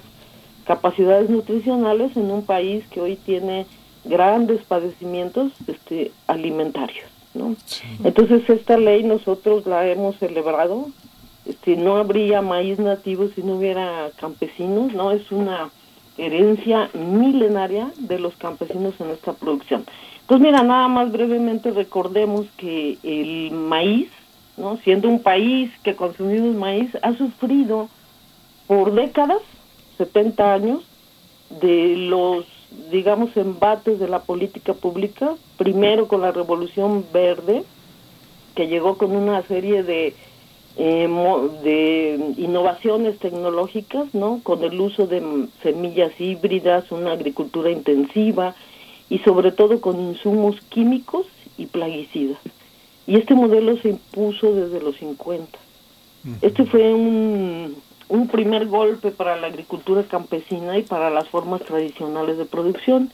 capacidades 0.67 1.29
nutricionales 1.29 2.17
en 2.17 2.31
un 2.31 2.45
país 2.45 2.85
que 2.91 3.01
hoy 3.01 3.17
tiene 3.17 3.67
grandes 4.05 4.63
padecimientos 4.65 5.53
este, 5.67 6.13
alimentarios. 6.27 7.07
¿no? 7.35 7.57
Entonces 8.05 8.49
esta 8.49 8.77
ley 8.77 9.03
nosotros 9.03 9.67
la 9.67 9.87
hemos 9.89 10.17
celebrado. 10.17 10.89
Este, 11.47 11.77
no 11.77 11.97
habría 11.97 12.41
maíz 12.41 12.79
nativo 12.79 13.29
si 13.35 13.43
no 13.43 13.57
hubiera 13.57 14.11
campesinos, 14.17 14.93
no 14.95 15.13
es 15.13 15.31
una 15.31 15.71
herencia 16.17 16.91
milenaria 16.95 17.91
de 17.99 18.19
los 18.19 18.35
campesinos 18.37 18.95
en 19.01 19.11
esta 19.11 19.33
producción. 19.33 19.85
Pues 20.27 20.41
mira, 20.41 20.63
nada 20.63 20.89
más 20.89 21.13
brevemente 21.13 21.71
recordemos 21.71 22.47
que 22.57 22.99
el 23.03 23.51
maíz, 23.51 24.09
¿no? 24.57 24.79
siendo 24.79 25.09
un 25.09 25.21
país 25.21 25.71
que 25.83 25.97
consumimos 25.97 26.55
maíz, 26.55 26.91
ha 27.03 27.13
sufrido 27.15 27.89
por 28.67 28.95
décadas, 28.95 29.43
70 29.99 30.55
años, 30.55 30.83
de 31.61 31.95
los, 31.97 32.47
digamos, 32.91 33.37
embates 33.37 33.99
de 33.99 34.09
la 34.09 34.21
política 34.21 34.73
pública, 34.73 35.35
primero 35.59 36.09
con 36.09 36.23
la 36.23 36.33
Revolución 36.33 37.05
Verde, 37.13 37.65
que 38.55 38.67
llegó 38.67 38.97
con 38.97 39.15
una 39.15 39.43
serie 39.43 39.83
de, 39.83 40.15
eh, 40.77 41.09
de 41.63 42.35
innovaciones 42.37 43.19
tecnológicas, 43.19 44.13
¿no? 44.13 44.41
Con 44.43 44.65
el 44.65 44.81
uso 44.81 45.07
de 45.07 45.47
semillas 45.63 46.13
híbridas, 46.19 46.91
una 46.91 47.13
agricultura 47.13 47.71
intensiva, 47.71 48.55
y 49.09 49.19
sobre 49.21 49.53
todo 49.53 49.81
con 49.81 50.01
insumos 50.01 50.57
químicos 50.71 51.27
y 51.57 51.67
plaguicidas. 51.67 52.39
Y 53.07 53.17
este 53.17 53.35
modelo 53.35 53.77
se 53.79 53.91
impuso 53.91 54.53
desde 54.55 54.81
los 54.81 54.97
50. 54.97 55.59
Este 56.41 56.65
fue 56.65 56.93
un, 56.95 57.77
un 58.09 58.29
primer 58.29 58.67
golpe 58.67 59.11
para 59.11 59.37
la 59.37 59.49
agricultura 59.49 60.03
campesina 60.05 60.79
y 60.79 60.83
para 60.83 61.11
las 61.11 61.29
formas 61.29 61.61
tradicionales 61.63 62.39
de 62.39 62.47
producción. 62.47 63.13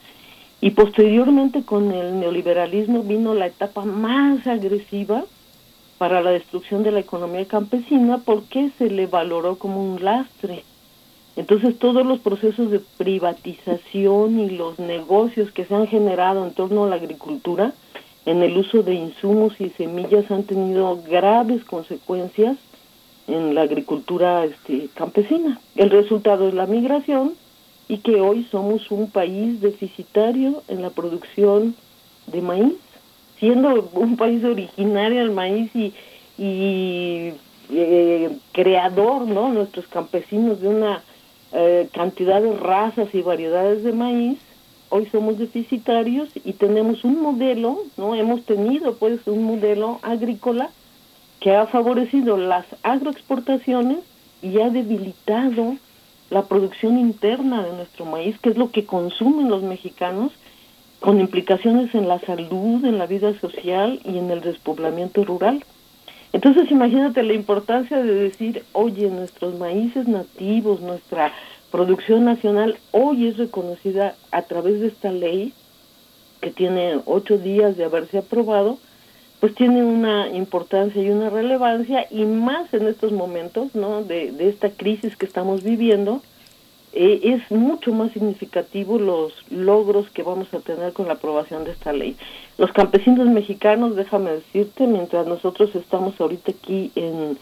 Y 0.61 0.71
posteriormente 0.71 1.65
con 1.65 1.91
el 1.91 2.21
neoliberalismo 2.21 3.03
vino 3.03 3.35
la 3.35 3.47
etapa 3.47 3.85
más 3.85 4.47
agresiva 4.47 5.25
para 6.01 6.23
la 6.23 6.31
destrucción 6.31 6.83
de 6.83 6.91
la 6.91 7.01
economía 7.01 7.45
campesina 7.45 8.19
porque 8.25 8.71
se 8.79 8.89
le 8.89 9.07
valoró 9.07 9.59
como 9.59 9.85
un 9.85 10.03
lastre 10.03 10.65
entonces 11.37 11.79
todos 11.79 12.05
los 12.05 12.19
procesos 12.19 12.71
de 12.71 12.81
privatización 12.99 14.41
y 14.41 14.51
los 14.51 14.79
negocios 14.79 15.51
que 15.53 15.65
se 15.65 15.75
han 15.75 15.87
generado 15.87 16.45
en 16.45 16.53
torno 16.53 16.85
a 16.85 16.89
la 16.89 16.97
agricultura, 16.97 17.73
en 18.27 18.43
el 18.43 18.57
uso 18.57 18.83
de 18.83 18.95
insumos 18.95 19.59
y 19.61 19.71
semillas 19.71 20.31
han 20.31 20.43
tenido 20.43 21.01
graves 21.03 21.65
consecuencias 21.65 22.59
en 23.27 23.55
la 23.55 23.63
agricultura 23.63 24.45
este, 24.45 24.89
campesina. 24.93 25.61
El 25.77 25.91
resultado 25.91 26.49
es 26.49 26.55
la 26.55 26.67
migración 26.67 27.35
y 27.89 27.99
que 27.99 28.21
hoy 28.21 28.47
somos 28.51 28.91
un 28.91 29.11
país 29.11 29.61
deficitario 29.61 30.63
en 30.69 30.83
la 30.83 30.91
producción 30.91 31.75
de 32.27 32.43
maíz, 32.43 32.75
siendo 33.41 33.91
un 33.95 34.17
país 34.17 34.45
originario 34.45 35.21
del 35.21 35.33
maíz 35.33 35.75
y, 35.75 35.93
y 36.39 37.33
eh, 37.71 38.37
creador, 38.53 39.27
¿no? 39.27 39.49
Nuestros 39.49 39.87
campesinos 39.89 40.61
de 40.61 40.69
una 40.69 41.03
eh, 41.53 41.89
cantidad 41.93 42.41
de 42.41 42.55
razas 42.57 43.13
y 43.15 43.23
variedades 43.23 43.83
de 43.83 43.93
maíz, 43.93 44.39
hoy 44.91 45.07
somos 45.07 45.39
deficitarios 45.39 46.29
y 46.45 46.53
tenemos 46.53 47.03
un 47.05 47.21
modelo, 47.23 47.79
¿no? 47.97 48.15
Hemos 48.15 48.45
tenido 48.45 48.95
pues 48.97 49.27
un 49.27 49.43
modelo 49.45 49.99
agrícola 50.03 50.71
que 51.41 51.57
ha 51.57 51.67
favorecido 51.67 52.37
las 52.37 52.67
agroexportaciones 52.83 53.99
y 54.43 54.61
ha 54.61 54.69
debilitado 54.69 55.77
la 56.29 56.43
producción 56.43 56.99
interna 56.99 57.65
de 57.65 57.73
nuestro 57.73 58.05
maíz, 58.05 58.39
que 58.39 58.51
es 58.51 58.57
lo 58.57 58.71
que 58.71 58.85
consumen 58.85 59.49
los 59.49 59.63
mexicanos, 59.63 60.33
con 61.01 61.19
implicaciones 61.19 61.95
en 61.95 62.09
la 62.09 62.21
salud, 62.21 62.85
en 62.85 62.99
la 62.99 63.07
vida 63.07 63.39
social 63.41 64.01
y 64.05 64.19
en 64.19 64.31
el 64.31 64.43
despoblamiento 64.43 65.25
rural. 65.25 65.65
Entonces 66.33 66.71
imagínate 66.71 67.23
la 67.23 67.33
importancia 67.33 68.03
de 68.03 68.15
decir, 68.15 68.65
oye, 68.73 69.09
nuestros 69.09 69.59
maíces 69.59 70.07
nativos, 70.07 70.81
nuestra 70.81 71.33
producción 71.71 72.25
nacional 72.25 72.79
hoy 72.93 73.27
es 73.27 73.37
reconocida 73.37 74.15
a 74.31 74.43
través 74.43 74.81
de 74.81 74.89
esta 74.89 75.11
ley 75.11 75.53
que 76.41 76.51
tiene 76.51 77.01
ocho 77.07 77.39
días 77.39 77.77
de 77.77 77.85
haberse 77.85 78.19
aprobado, 78.19 78.79
pues 79.41 79.55
tiene 79.55 79.83
una 79.83 80.29
importancia 80.29 81.03
y 81.03 81.11
una 81.11 81.31
relevancia 81.31 82.07
y 82.11 82.25
más 82.25 82.73
en 82.75 82.87
estos 82.87 83.13
momentos, 83.13 83.75
¿no? 83.75 84.03
De, 84.03 84.33
de 84.33 84.49
esta 84.49 84.71
crisis 84.71 85.17
que 85.17 85.27
estamos 85.27 85.63
viviendo, 85.63 86.23
eh, 86.93 87.21
es 87.23 87.51
mucho 87.51 87.93
más 87.93 88.13
significativo 88.13 88.99
los 88.99 89.33
logros 89.51 90.11
que 90.11 90.23
vamos 90.23 90.53
a 90.53 90.61
tener 90.61 90.93
con 90.93 91.07
la 91.07 91.15
aprobación 91.15 91.65
de 91.65 91.71
esta 91.71 91.93
ley. 91.93 92.17
Los 92.59 92.73
campesinos 92.73 93.29
mexicanos, 93.29 93.95
déjame 93.95 94.33
decirte, 94.33 94.87
mientras 94.87 95.27
nosotros 95.27 95.75
estamos 95.77 96.21
ahorita 96.21 96.51
aquí 96.51 96.91
en, 96.97 97.39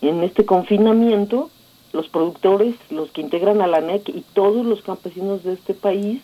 en 0.00 0.22
este 0.24 0.44
confinamiento, 0.44 1.50
los 1.92 2.08
productores, 2.08 2.74
los 2.90 3.10
que 3.12 3.20
integran 3.20 3.62
a 3.62 3.66
la 3.66 3.80
NEC 3.80 4.08
y 4.08 4.24
todos 4.34 4.66
los 4.66 4.82
campesinos 4.82 5.44
de 5.44 5.52
este 5.54 5.74
país 5.74 6.20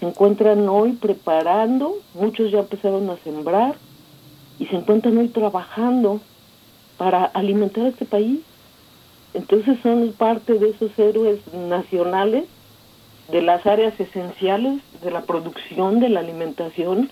se 0.00 0.06
encuentran 0.06 0.68
hoy 0.68 0.92
preparando, 0.92 1.96
muchos 2.14 2.50
ya 2.50 2.60
empezaron 2.60 3.08
a 3.10 3.16
sembrar 3.18 3.76
y 4.58 4.66
se 4.66 4.76
encuentran 4.76 5.16
hoy 5.18 5.28
trabajando 5.28 6.20
para 6.96 7.24
alimentar 7.24 7.86
a 7.86 7.88
este 7.88 8.04
país 8.04 8.40
entonces 9.38 9.78
son 9.84 10.12
parte 10.14 10.54
de 10.54 10.70
esos 10.70 10.98
héroes 10.98 11.38
nacionales 11.54 12.44
de 13.30 13.40
las 13.40 13.64
áreas 13.66 13.98
esenciales 14.00 14.80
de 15.00 15.12
la 15.12 15.22
producción, 15.22 16.00
de 16.00 16.08
la 16.08 16.20
alimentación, 16.20 17.08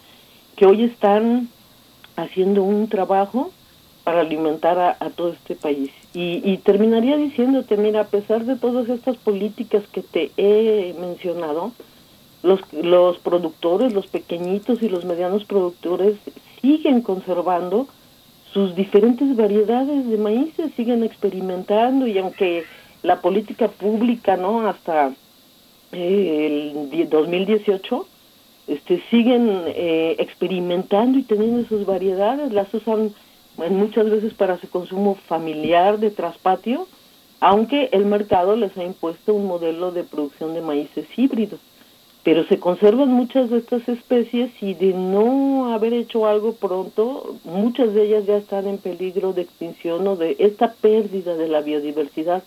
que 0.56 0.66
hoy 0.66 0.82
están 0.82 1.48
haciendo 2.16 2.64
un 2.64 2.88
trabajo 2.88 3.52
para 4.02 4.22
alimentar 4.22 4.96
a, 4.98 5.10
todo 5.10 5.34
este 5.34 5.54
país. 5.54 5.92
Y, 6.14 6.42
y, 6.44 6.58
terminaría 6.58 7.16
diciéndote, 7.16 7.76
mira, 7.76 8.00
a 8.00 8.06
pesar 8.08 8.44
de 8.44 8.56
todas 8.56 8.88
estas 8.88 9.16
políticas 9.18 9.84
que 9.92 10.02
te 10.02 10.32
he 10.36 10.96
mencionado, 10.98 11.70
los, 12.42 12.60
los 12.72 13.18
productores, 13.18 13.92
los 13.92 14.08
pequeñitos 14.08 14.82
y 14.82 14.88
los 14.88 15.04
medianos 15.04 15.44
productores 15.44 16.16
siguen 16.60 17.02
conservando 17.02 17.86
sus 18.56 18.74
diferentes 18.74 19.36
variedades 19.36 20.08
de 20.08 20.16
maíz, 20.16 20.54
se 20.56 20.70
siguen 20.70 21.04
experimentando 21.04 22.06
y 22.06 22.16
aunque 22.16 22.64
la 23.02 23.20
política 23.20 23.68
pública, 23.68 24.38
¿no? 24.38 24.66
Hasta 24.66 25.12
eh, 25.92 26.88
el 26.90 27.10
2018, 27.10 28.06
este, 28.68 29.02
siguen 29.10 29.64
eh, 29.66 30.16
experimentando 30.18 31.18
y 31.18 31.24
teniendo 31.24 31.68
sus 31.68 31.84
variedades, 31.84 32.50
las 32.50 32.72
usan 32.72 33.12
muchas 33.58 34.08
veces 34.08 34.32
para 34.32 34.56
su 34.56 34.70
consumo 34.70 35.16
familiar 35.28 35.98
de 35.98 36.10
traspatio, 36.10 36.88
aunque 37.40 37.90
el 37.92 38.06
mercado 38.06 38.56
les 38.56 38.74
ha 38.78 38.84
impuesto 38.84 39.34
un 39.34 39.44
modelo 39.44 39.92
de 39.92 40.02
producción 40.02 40.54
de 40.54 40.62
maíces 40.62 41.06
híbridos. 41.14 41.60
Pero 42.26 42.44
se 42.48 42.58
conservan 42.58 43.10
muchas 43.10 43.50
de 43.50 43.58
estas 43.58 43.88
especies 43.88 44.50
y 44.60 44.74
de 44.74 44.92
no 44.94 45.72
haber 45.72 45.92
hecho 45.92 46.26
algo 46.26 46.54
pronto, 46.54 47.36
muchas 47.44 47.94
de 47.94 48.02
ellas 48.02 48.26
ya 48.26 48.36
están 48.38 48.66
en 48.66 48.78
peligro 48.78 49.32
de 49.32 49.42
extinción 49.42 50.04
o 50.08 50.16
de 50.16 50.34
esta 50.40 50.72
pérdida 50.72 51.36
de 51.36 51.46
la 51.46 51.60
biodiversidad 51.60 52.42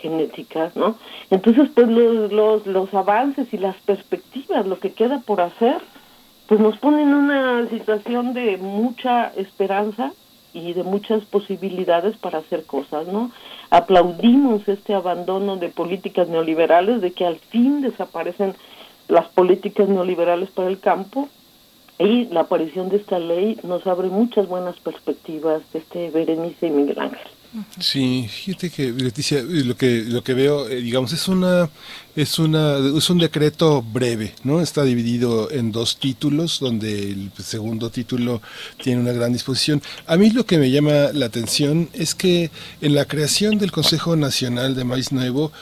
genética, 0.00 0.72
¿no? 0.74 0.96
Entonces, 1.30 1.70
pues 1.72 1.86
los, 1.86 2.32
los, 2.32 2.66
los 2.66 2.92
avances 2.94 3.46
y 3.54 3.58
las 3.58 3.76
perspectivas, 3.82 4.66
lo 4.66 4.80
que 4.80 4.90
queda 4.90 5.20
por 5.20 5.40
hacer, 5.40 5.76
pues 6.48 6.60
nos 6.60 6.76
ponen 6.78 7.02
en 7.02 7.14
una 7.14 7.68
situación 7.68 8.34
de 8.34 8.56
mucha 8.56 9.28
esperanza 9.36 10.10
y 10.52 10.72
de 10.72 10.82
muchas 10.82 11.24
posibilidades 11.26 12.16
para 12.16 12.38
hacer 12.38 12.64
cosas, 12.66 13.06
¿no? 13.06 13.30
Aplaudimos 13.70 14.66
este 14.66 14.94
abandono 14.94 15.58
de 15.58 15.68
políticas 15.68 16.26
neoliberales, 16.26 17.00
de 17.00 17.12
que 17.12 17.24
al 17.24 17.36
fin 17.36 17.82
desaparecen 17.82 18.56
las 19.12 19.28
políticas 19.28 19.90
neoliberales 19.90 20.50
para 20.50 20.68
el 20.68 20.80
campo 20.80 21.28
y 21.98 22.24
la 22.26 22.40
aparición 22.40 22.88
de 22.88 22.96
esta 22.96 23.18
ley 23.18 23.58
nos 23.62 23.86
abre 23.86 24.08
muchas 24.08 24.48
buenas 24.48 24.80
perspectivas, 24.80 25.62
este 25.74 26.10
Berenice 26.10 26.68
y 26.68 26.70
Miguel 26.70 26.98
Ángel. 26.98 27.28
Sí, 27.78 28.26
fíjate 28.30 28.70
que 28.70 28.90
Leticia, 28.92 29.42
lo 29.42 29.76
que 29.76 30.04
lo 30.04 30.24
que 30.24 30.32
veo, 30.32 30.66
eh, 30.70 30.76
digamos, 30.76 31.12
es 31.12 31.28
una 31.28 31.68
es 32.16 32.38
una 32.38 32.78
es 32.78 33.10
un 33.10 33.18
decreto 33.18 33.82
breve, 33.82 34.32
¿no? 34.42 34.62
Está 34.62 34.84
dividido 34.84 35.50
en 35.50 35.70
dos 35.70 35.98
títulos, 35.98 36.60
donde 36.60 37.10
el 37.10 37.30
segundo 37.44 37.90
título 37.90 38.40
tiene 38.82 39.02
una 39.02 39.12
gran 39.12 39.34
disposición. 39.34 39.82
A 40.06 40.16
mí 40.16 40.30
lo 40.30 40.46
que 40.46 40.56
me 40.56 40.70
llama 40.70 41.12
la 41.12 41.26
atención 41.26 41.90
es 41.92 42.14
que 42.14 42.50
en 42.80 42.94
la 42.94 43.04
creación 43.04 43.58
del 43.58 43.70
Consejo 43.70 44.16
Nacional 44.16 44.74
de 44.74 44.84
Maíz 44.84 45.12
Nuevo 45.12 45.52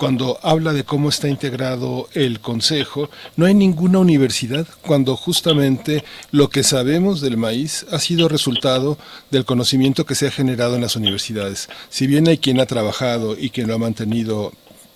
cuando 0.00 0.38
habla 0.42 0.72
de 0.72 0.82
cómo 0.82 1.10
está 1.10 1.28
integrado 1.28 2.08
el 2.14 2.40
Consejo, 2.40 3.10
no 3.36 3.44
hay 3.44 3.52
ninguna 3.52 3.98
universidad, 3.98 4.66
cuando 4.80 5.14
justamente 5.14 6.04
lo 6.30 6.48
que 6.48 6.62
sabemos 6.62 7.20
del 7.20 7.36
maíz 7.36 7.84
ha 7.92 7.98
sido 7.98 8.26
resultado 8.26 8.96
del 9.30 9.44
conocimiento 9.44 10.06
que 10.06 10.14
se 10.14 10.26
ha 10.26 10.30
generado 10.30 10.74
en 10.74 10.80
las 10.80 10.96
universidades. 10.96 11.68
Si 11.90 12.06
bien 12.06 12.28
hay 12.28 12.38
quien 12.38 12.60
ha 12.60 12.64
trabajado 12.64 13.36
y 13.38 13.50
quien 13.50 13.68
lo 13.68 13.74
ha 13.74 13.78
mantenido 13.78 14.54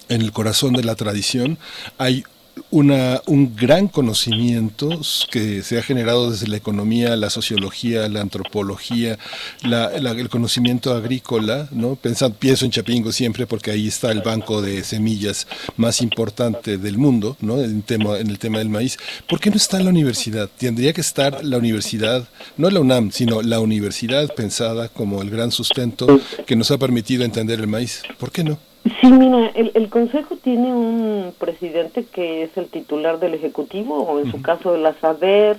en 0.08 0.22
el 0.22 0.32
corazón 0.32 0.72
de 0.72 0.84
la 0.84 0.94
tradición, 0.94 1.58
hay 1.98 2.24
una, 2.70 3.20
un 3.26 3.54
gran 3.54 3.88
conocimiento 3.88 4.88
que 5.30 5.62
se 5.62 5.78
ha 5.78 5.82
generado 5.82 6.30
desde 6.30 6.48
la 6.48 6.56
economía, 6.56 7.16
la 7.16 7.30
sociología, 7.30 8.08
la 8.08 8.20
antropología, 8.20 9.18
la, 9.62 9.86
el 9.94 10.28
conocimiento 10.28 10.92
agrícola, 10.92 11.68
¿no? 11.70 11.96
Pienso 11.96 12.64
en 12.64 12.70
Chapingo 12.70 13.12
siempre 13.12 13.46
porque 13.46 13.70
ahí 13.70 13.88
está 13.88 14.10
el 14.10 14.22
banco 14.22 14.62
de 14.62 14.82
semillas 14.84 15.46
más 15.76 16.00
importante 16.02 16.78
del 16.78 16.98
mundo, 16.98 17.36
¿no? 17.40 17.60
En, 17.60 17.82
tema, 17.82 18.18
en 18.18 18.28
el 18.28 18.38
tema 18.38 18.58
del 18.58 18.68
maíz. 18.68 18.98
¿Por 19.28 19.40
qué 19.40 19.50
no 19.50 19.56
está 19.56 19.78
en 19.78 19.84
la 19.84 19.90
universidad? 19.90 20.48
Tendría 20.58 20.92
que 20.92 21.00
estar 21.00 21.44
la 21.44 21.58
universidad, 21.58 22.28
no 22.56 22.70
la 22.70 22.80
UNAM, 22.80 23.10
sino 23.12 23.42
la 23.42 23.60
universidad 23.60 24.32
pensada 24.34 24.88
como 24.88 25.22
el 25.22 25.30
gran 25.30 25.52
sustento 25.52 26.20
que 26.46 26.56
nos 26.56 26.70
ha 26.70 26.78
permitido 26.78 27.24
entender 27.24 27.60
el 27.60 27.66
maíz. 27.66 28.02
¿Por 28.18 28.30
qué 28.30 28.44
no? 28.44 28.58
Sí, 28.84 29.10
mira, 29.10 29.48
el, 29.54 29.72
el, 29.74 29.88
Consejo 29.88 30.36
tiene 30.36 30.74
un 30.74 31.32
presidente 31.38 32.04
que 32.04 32.42
es 32.42 32.54
el 32.58 32.68
titular 32.68 33.18
del 33.18 33.32
Ejecutivo, 33.32 34.02
o 34.02 34.20
en 34.20 34.30
su 34.30 34.42
caso 34.42 34.72
de 34.72 34.78
la 34.78 34.92
SADER, 35.00 35.56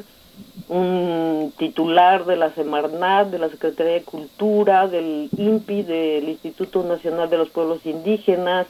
un 0.68 1.52
titular 1.58 2.26
de 2.26 2.36
la 2.36 2.52
Semarnat, 2.52 3.30
de 3.30 3.40
la 3.40 3.50
Secretaría 3.50 3.94
de 3.94 4.04
Cultura, 4.04 4.88
del 4.88 5.30
INPI, 5.36 5.82
del 5.84 6.30
Instituto 6.30 6.84
Nacional 6.84 7.30
de 7.30 7.38
los 7.38 7.50
Pueblos 7.50 7.84
Indígenas, 7.86 8.68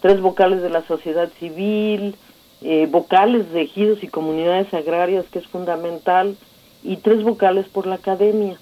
tres 0.00 0.20
vocales 0.22 0.62
de 0.62 0.70
la 0.70 0.82
sociedad 0.86 1.28
civil, 1.38 2.16
eh, 2.62 2.88
vocales 2.90 3.52
de 3.52 3.62
ejidos 3.62 4.02
y 4.02 4.08
comunidades 4.08 4.72
agrarias, 4.72 5.26
que 5.30 5.40
es 5.40 5.46
fundamental, 5.46 6.36
y 6.82 6.96
tres 6.96 7.22
vocales 7.22 7.68
por 7.68 7.86
la 7.86 7.96
academia. 7.96 8.58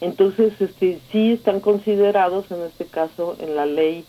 Entonces, 0.00 0.52
este, 0.60 1.00
sí 1.12 1.32
están 1.32 1.60
considerados 1.60 2.50
en 2.50 2.62
este 2.62 2.86
caso 2.86 3.36
en 3.40 3.56
la 3.56 3.66
ley 3.66 4.04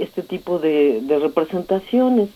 este 0.00 0.22
tipo 0.22 0.58
de, 0.58 1.02
representaciones. 1.20 2.28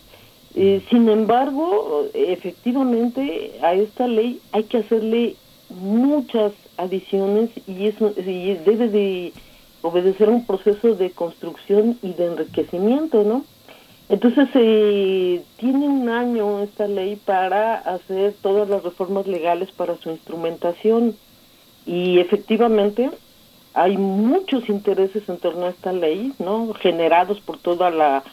sin 0.54 1.08
embargo, 1.08 2.06
efectivamente, 2.14 3.52
a 3.62 3.74
esta 3.74 4.06
ley 4.06 4.40
hay 4.52 4.64
que 4.64 4.78
hacerle 4.78 5.36
muchas 5.68 6.52
adiciones 6.76 7.50
y 7.66 7.86
eso 7.86 8.12
debe 8.14 8.88
de 8.88 9.32
obedecer 9.82 10.28
un 10.28 10.44
proceso 10.46 10.94
de 10.94 11.10
construcción 11.10 11.98
y 12.02 12.12
de 12.12 12.26
enriquecimiento, 12.26 13.22
¿no? 13.22 13.44
Entonces, 14.08 14.48
eh, 14.54 15.42
tiene 15.56 15.88
un 15.88 16.08
año 16.08 16.60
esta 16.62 16.86
ley 16.86 17.16
para 17.16 17.76
hacer 17.76 18.34
todas 18.40 18.68
las 18.68 18.82
reformas 18.84 19.26
legales 19.26 19.70
para 19.72 19.96
su 19.96 20.10
instrumentación 20.10 21.16
y 21.86 22.18
efectivamente 22.18 23.10
hay 23.76 23.98
muchos 23.98 24.70
intereses 24.70 25.28
en 25.28 25.36
torno 25.36 25.66
a 25.66 25.68
esta 25.68 25.92
ley, 25.92 26.32
¿no? 26.38 26.72
Generados 26.72 27.40
por 27.40 27.58
toda 27.58 27.90
la 27.90 28.24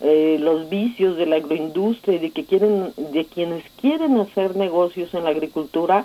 eh, 0.00 0.36
los 0.38 0.68
vicios 0.68 1.16
de 1.16 1.24
la 1.24 1.36
agroindustria 1.36 2.16
y 2.16 2.18
de 2.18 2.30
que 2.30 2.44
quieren 2.44 2.92
de 2.96 3.24
quienes 3.24 3.64
quieren 3.80 4.18
hacer 4.20 4.56
negocios 4.56 5.14
en 5.14 5.24
la 5.24 5.30
agricultura 5.30 6.04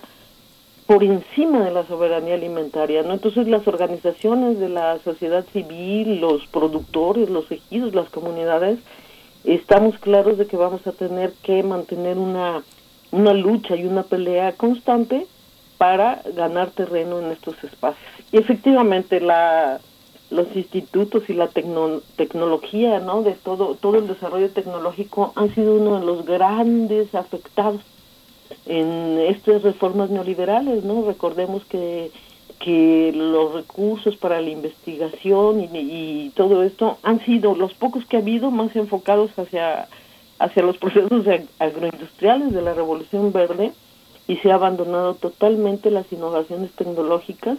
por 0.88 1.04
encima 1.04 1.66
de 1.66 1.72
la 1.72 1.86
soberanía 1.86 2.36
alimentaria, 2.36 3.04
¿no? 3.04 3.14
Entonces 3.14 3.50
las 3.50 3.68
organizaciones 3.68 4.60
de 4.60 4.70
la 4.70 4.98
sociedad 5.00 5.46
civil, 5.52 6.22
los 6.22 6.48
productores, 6.48 7.30
los 7.30 7.52
ejidos, 7.52 7.94
las 7.94 8.10
comunidades, 8.10 8.80
estamos 9.44 10.00
claros 10.00 10.38
de 10.38 10.48
que 10.48 10.56
vamos 10.56 10.88
a 10.88 10.94
tener 10.94 11.34
que 11.44 11.64
mantener 11.64 12.18
una 12.18 12.64
una 13.12 13.34
lucha 13.34 13.76
y 13.76 13.84
una 13.84 14.04
pelea 14.04 14.54
constante 14.54 15.28
para 15.78 16.22
ganar 16.34 16.72
terreno 16.72 17.20
en 17.20 17.32
estos 17.32 17.62
espacios. 17.62 18.15
Y 18.32 18.38
efectivamente 18.38 19.20
la 19.20 19.80
los 20.32 20.56
institutos 20.56 21.24
y 21.30 21.34
la 21.34 21.48
tecnología, 21.48 23.00
¿no? 23.00 23.22
De 23.22 23.34
todo 23.34 23.76
todo 23.76 24.00
el 24.00 24.08
desarrollo 24.08 24.50
tecnológico 24.50 25.34
han 25.36 25.54
sido 25.54 25.76
uno 25.76 26.00
de 26.00 26.06
los 26.06 26.26
grandes 26.26 27.14
afectados 27.14 27.82
en 28.66 29.20
estas 29.20 29.62
reformas 29.62 30.10
neoliberales, 30.10 30.84
¿no? 30.84 31.06
Recordemos 31.06 31.64
que 31.66 32.12
que 32.60 33.12
los 33.14 33.54
recursos 33.54 34.16
para 34.16 34.40
la 34.40 34.50
investigación 34.50 35.60
y, 35.60 35.66
y, 35.78 36.32
todo 36.36 36.64
esto 36.64 36.98
han 37.04 37.24
sido 37.26 37.54
los 37.54 37.74
pocos 37.74 38.06
que 38.06 38.16
ha 38.16 38.22
habido 38.22 38.50
más 38.50 38.76
enfocados 38.76 39.38
hacia 39.38 39.88
hacia 40.40 40.64
los 40.64 40.78
procesos 40.78 41.26
agroindustriales 41.60 42.54
de 42.54 42.62
la 42.62 42.74
revolución 42.74 43.32
verde 43.32 43.72
y 44.28 44.38
se 44.38 44.52
ha 44.52 44.56
abandonado 44.56 45.16
totalmente 45.16 45.92
las 45.92 46.12
innovaciones 46.12 46.72
tecnológicas 46.72 47.58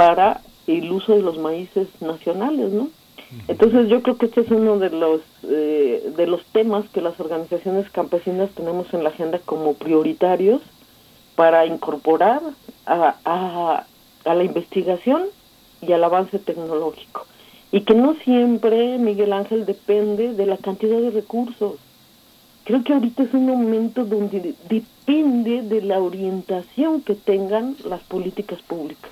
para 0.00 0.40
el 0.66 0.90
uso 0.90 1.14
de 1.14 1.20
los 1.20 1.36
maíces 1.36 1.86
nacionales, 2.00 2.72
¿no? 2.72 2.88
Entonces 3.48 3.90
yo 3.90 4.02
creo 4.02 4.16
que 4.16 4.26
este 4.26 4.40
es 4.40 4.50
uno 4.50 4.78
de 4.78 4.88
los 4.88 5.20
eh, 5.42 6.14
de 6.16 6.26
los 6.26 6.42
temas 6.46 6.88
que 6.88 7.02
las 7.02 7.20
organizaciones 7.20 7.90
campesinas 7.90 8.48
tenemos 8.52 8.86
en 8.94 9.04
la 9.04 9.10
agenda 9.10 9.38
como 9.44 9.74
prioritarios 9.74 10.62
para 11.36 11.66
incorporar 11.66 12.40
a, 12.86 13.14
a, 13.26 13.84
a 14.24 14.34
la 14.34 14.42
investigación 14.42 15.24
y 15.82 15.92
al 15.92 16.02
avance 16.02 16.38
tecnológico 16.38 17.26
y 17.70 17.82
que 17.82 17.94
no 17.94 18.14
siempre 18.24 18.96
Miguel 18.96 19.34
Ángel 19.34 19.66
depende 19.66 20.32
de 20.32 20.46
la 20.46 20.56
cantidad 20.56 20.98
de 20.98 21.10
recursos 21.10 21.74
creo 22.64 22.82
que 22.84 22.94
ahorita 22.94 23.24
es 23.24 23.34
un 23.34 23.44
momento 23.44 24.06
donde 24.06 24.54
depende 24.66 25.60
de 25.60 25.82
la 25.82 26.00
orientación 26.00 27.02
que 27.02 27.14
tengan 27.14 27.76
las 27.84 28.00
políticas 28.00 28.62
públicas. 28.62 29.10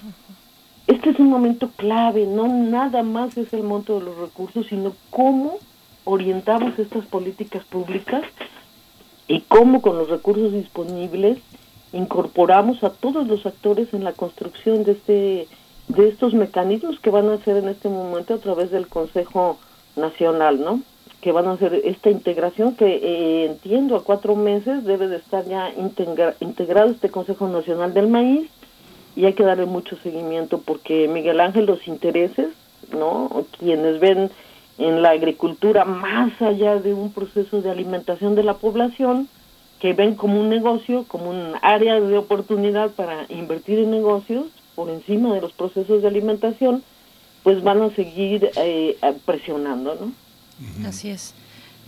Este 0.89 1.10
es 1.10 1.19
un 1.19 1.28
momento 1.28 1.69
clave, 1.77 2.27
no 2.27 2.48
nada 2.48 3.02
más 3.02 3.36
es 3.36 3.52
el 3.52 3.62
monto 3.62 3.98
de 3.98 4.06
los 4.06 4.16
recursos, 4.16 4.69
sino 4.69 4.94
cómo 5.10 5.59
orientamos 6.05 6.78
estas 6.78 7.05
políticas 7.05 7.62
públicas 7.66 8.23
y 9.27 9.43
cómo 9.43 9.82
con 9.82 9.98
los 9.98 10.09
recursos 10.09 10.51
disponibles 10.51 11.40
incorporamos 11.93 12.82
a 12.85 12.90
todos 12.90 13.27
los 13.27 13.44
actores 13.44 13.93
en 13.93 14.02
la 14.02 14.15
construcción 14.15 14.82
de 14.85 14.93
este 14.93 15.48
de 15.89 16.09
estos 16.09 16.32
mecanismos 16.32 16.98
que 17.01 17.10
van 17.10 17.28
a 17.28 17.35
hacer 17.35 17.59
en 17.59 17.69
este 17.69 17.90
momento 17.90 18.32
a 18.32 18.39
través 18.39 18.70
del 18.70 18.89
Consejo 18.89 19.59
Nacional, 19.94 20.59
¿no? 20.60 20.81
que 21.20 21.32
van 21.32 21.48
a 21.48 21.52
hacer 21.52 21.82
esta 21.85 22.10
integración 22.10 22.77
que 22.77 22.86
eh, 22.86 23.44
entiendo 23.44 23.94
a 23.97 24.05
cuatro 24.05 24.36
meses 24.36 24.85
debe 24.85 25.09
de 25.09 25.16
estar 25.16 25.44
ya 25.44 25.70
integrado 26.40 26.90
este 26.90 27.10
Consejo 27.10 27.47
Nacional 27.47 27.93
del 27.93 28.09
Maíz 28.09 28.48
y 29.19 29.27
hay 29.27 29.32
que 29.32 29.43
darle 29.43 29.66
mucho 29.66 29.99
seguimiento 30.01 30.61
porque 30.61 31.09
Miguel 31.09 31.40
Ángel 31.40 31.66
los 31.66 31.89
intereses, 31.89 32.51
¿no? 32.93 33.47
Quienes 33.59 33.99
ven 33.99 34.31
en 34.78 35.03
la 35.03 35.11
agricultura 35.11 35.85
más 35.85 36.40
allá 36.40 36.77
de 36.77 36.95
un 36.95 37.11
proceso 37.12 37.61
de 37.61 37.69
alimentación 37.69 38.36
de 38.36 38.45
la 38.45 38.55
población, 38.55 39.28
que 39.81 39.93
ven 39.93 40.15
como 40.15 40.40
un 40.40 40.49
negocio, 40.49 41.05
como 41.09 41.31
un 41.31 41.55
área 41.62 42.01
de 42.01 42.16
oportunidad 42.16 42.93
para 42.93 43.27
invertir 43.28 43.81
en 43.81 43.90
negocios 43.90 44.47
por 44.77 44.89
encima 44.89 45.35
de 45.35 45.40
los 45.40 45.53
procesos 45.53 46.01
de 46.01 46.07
alimentación, 46.07 46.85
pues 47.43 47.61
van 47.65 47.82
a 47.82 47.90
seguir 47.97 48.49
eh, 48.55 48.97
presionando, 49.27 49.97
¿no? 49.97 50.86
Así 50.86 51.11
es. 51.11 51.35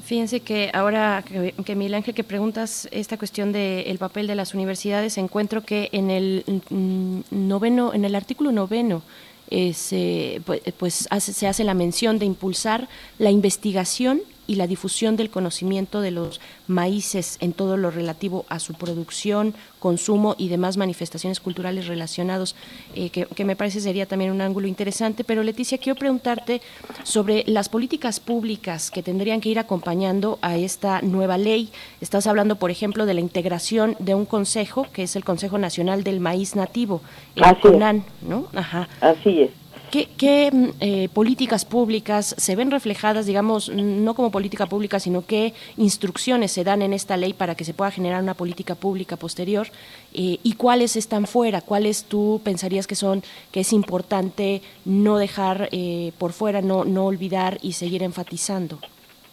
Fíjense 0.02 0.40
que 0.40 0.70
ahora 0.72 1.22
que, 1.27 1.55
que 1.64 1.74
Miguel 1.74 2.02
que 2.02 2.24
preguntas 2.24 2.89
esta 2.90 3.16
cuestión 3.16 3.52
del 3.52 3.98
papel 3.98 4.27
de 4.27 4.35
las 4.35 4.55
universidades, 4.55 5.18
encuentro 5.18 5.62
que 5.62 5.89
en 5.93 6.10
el 6.10 6.44
mm, 6.70 7.20
noveno, 7.31 7.93
en 7.94 8.05
el 8.05 8.14
artículo 8.14 8.52
noveno 8.52 9.02
eh, 9.51 9.74
se, 9.74 10.40
pues, 10.47 10.60
pues 10.78 11.09
se 11.18 11.47
hace 11.47 11.64
la 11.64 11.74
mención 11.74 12.18
de 12.18 12.27
impulsar 12.27 12.89
la 13.18 13.31
investigación 13.31 14.20
y 14.51 14.56
la 14.56 14.66
difusión 14.66 15.14
del 15.14 15.31
conocimiento 15.31 16.01
de 16.01 16.10
los 16.10 16.40
maíces 16.66 17.36
en 17.40 17.52
todo 17.52 17.77
lo 17.77 17.93
relativo 17.93 18.47
a 18.48 18.59
su 18.59 18.74
producción, 18.74 19.55
consumo 19.78 20.35
y 20.39 20.48
demás 20.48 20.77
manifestaciones 20.77 21.39
culturales 21.39 21.86
relacionados, 21.86 22.56
eh, 22.97 23.10
que, 23.10 23.44
me 23.44 23.55
parece 23.55 23.81
sería 23.81 24.06
también 24.06 24.32
un 24.32 24.40
ángulo 24.40 24.66
interesante. 24.66 25.22
Pero 25.22 25.44
Leticia, 25.44 25.78
quiero 25.78 25.97
preguntarte 25.97 26.62
sobre 27.05 27.44
las 27.47 27.68
políticas 27.68 28.18
públicas 28.18 28.90
que 28.90 29.05
tendrían 29.05 29.40
que 29.40 29.51
ir 29.51 29.60
acompañando 29.60 30.40
a 30.43 30.56
esta 30.56 31.01
nueva 31.01 31.39
ley. 31.39 31.70
Estás 32.01 32.27
hablando, 32.27 32.56
por 32.56 32.72
ejemplo, 32.72 33.06
de 33.06 33.14
la 33.14 33.20
integración 33.20 33.94
de 34.01 34.16
un 34.16 34.27
consejo, 34.27 34.89
que 34.93 35.05
es 35.05 35.14
el 35.14 35.22
Consejo 35.22 35.59
Nacional 35.59 36.02
del 36.02 36.18
Maíz 36.18 36.56
Nativo, 36.56 37.02
el 37.36 37.56
CONAN, 37.60 38.05
¿no? 38.20 38.48
Ajá. 38.52 38.89
Así 39.01 39.43
es. 39.43 39.60
¿Qué, 39.91 40.51
mm, 40.53 40.69
eh, 40.81 41.09
políticas 41.12 41.65
públicas 41.65 42.35
se 42.39 42.55
ven 42.55 42.71
reflejadas, 42.71 43.27
digamos, 43.27 43.69
no 43.69 44.15
como 44.15 44.31
política 44.31 44.67
pública, 44.67 45.01
sino 45.01 45.27
qué 45.27 45.53
instrucciones 45.77 46.53
se 46.53 46.62
dan 46.62 46.83
en 46.83 46.93
esta 46.93 47.17
ley 47.17 47.33
para 47.33 47.57
que 47.57 47.65
se 47.65 47.75
pueda 47.75 47.91
generar 47.91 48.23
una 48.23 48.35
política 48.35 48.77
pública 48.77 49.17
posterior? 49.17 49.67
Eh, 50.15 50.39
¿Y 50.43 50.53
cuáles 50.53 50.95
están 50.97 51.27
fuera? 51.27 51.61
¿Cuáles 51.61 52.05
tú 52.05 52.41
pensarías 52.45 52.87
que 52.87 52.95
son, 52.95 53.23
que 53.51 53.61
es 53.61 53.73
importante 53.73 54.62
no 54.85 55.19
dejar 55.19 55.69
eh, 55.73 56.12
por 56.19 56.33
fuera, 56.33 56.62
no, 56.62 56.85
no 56.85 57.07
olvidar 57.07 57.59
y 57.61 57.73
seguir 57.73 58.03
enfatizando? 58.03 58.79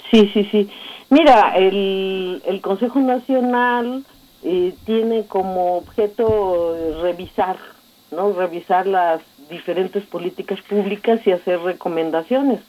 Sí, 0.10 0.30
sí, 0.34 0.44
sí. 0.52 0.70
Mira, 1.10 1.54
el, 1.56 2.42
el 2.46 2.62
Consejo 2.62 3.00
Nacional 3.00 4.06
tiene 4.86 5.26
como 5.26 5.78
objeto 5.78 6.76
revisar, 7.02 7.58
¿no? 8.12 8.32
Revisar 8.32 8.88
las 8.88 9.22
diferentes 9.50 10.06
políticas 10.06 10.62
públicas 10.62 11.26
y 11.26 11.32
hacer 11.32 11.60
recomendaciones. 11.60 12.60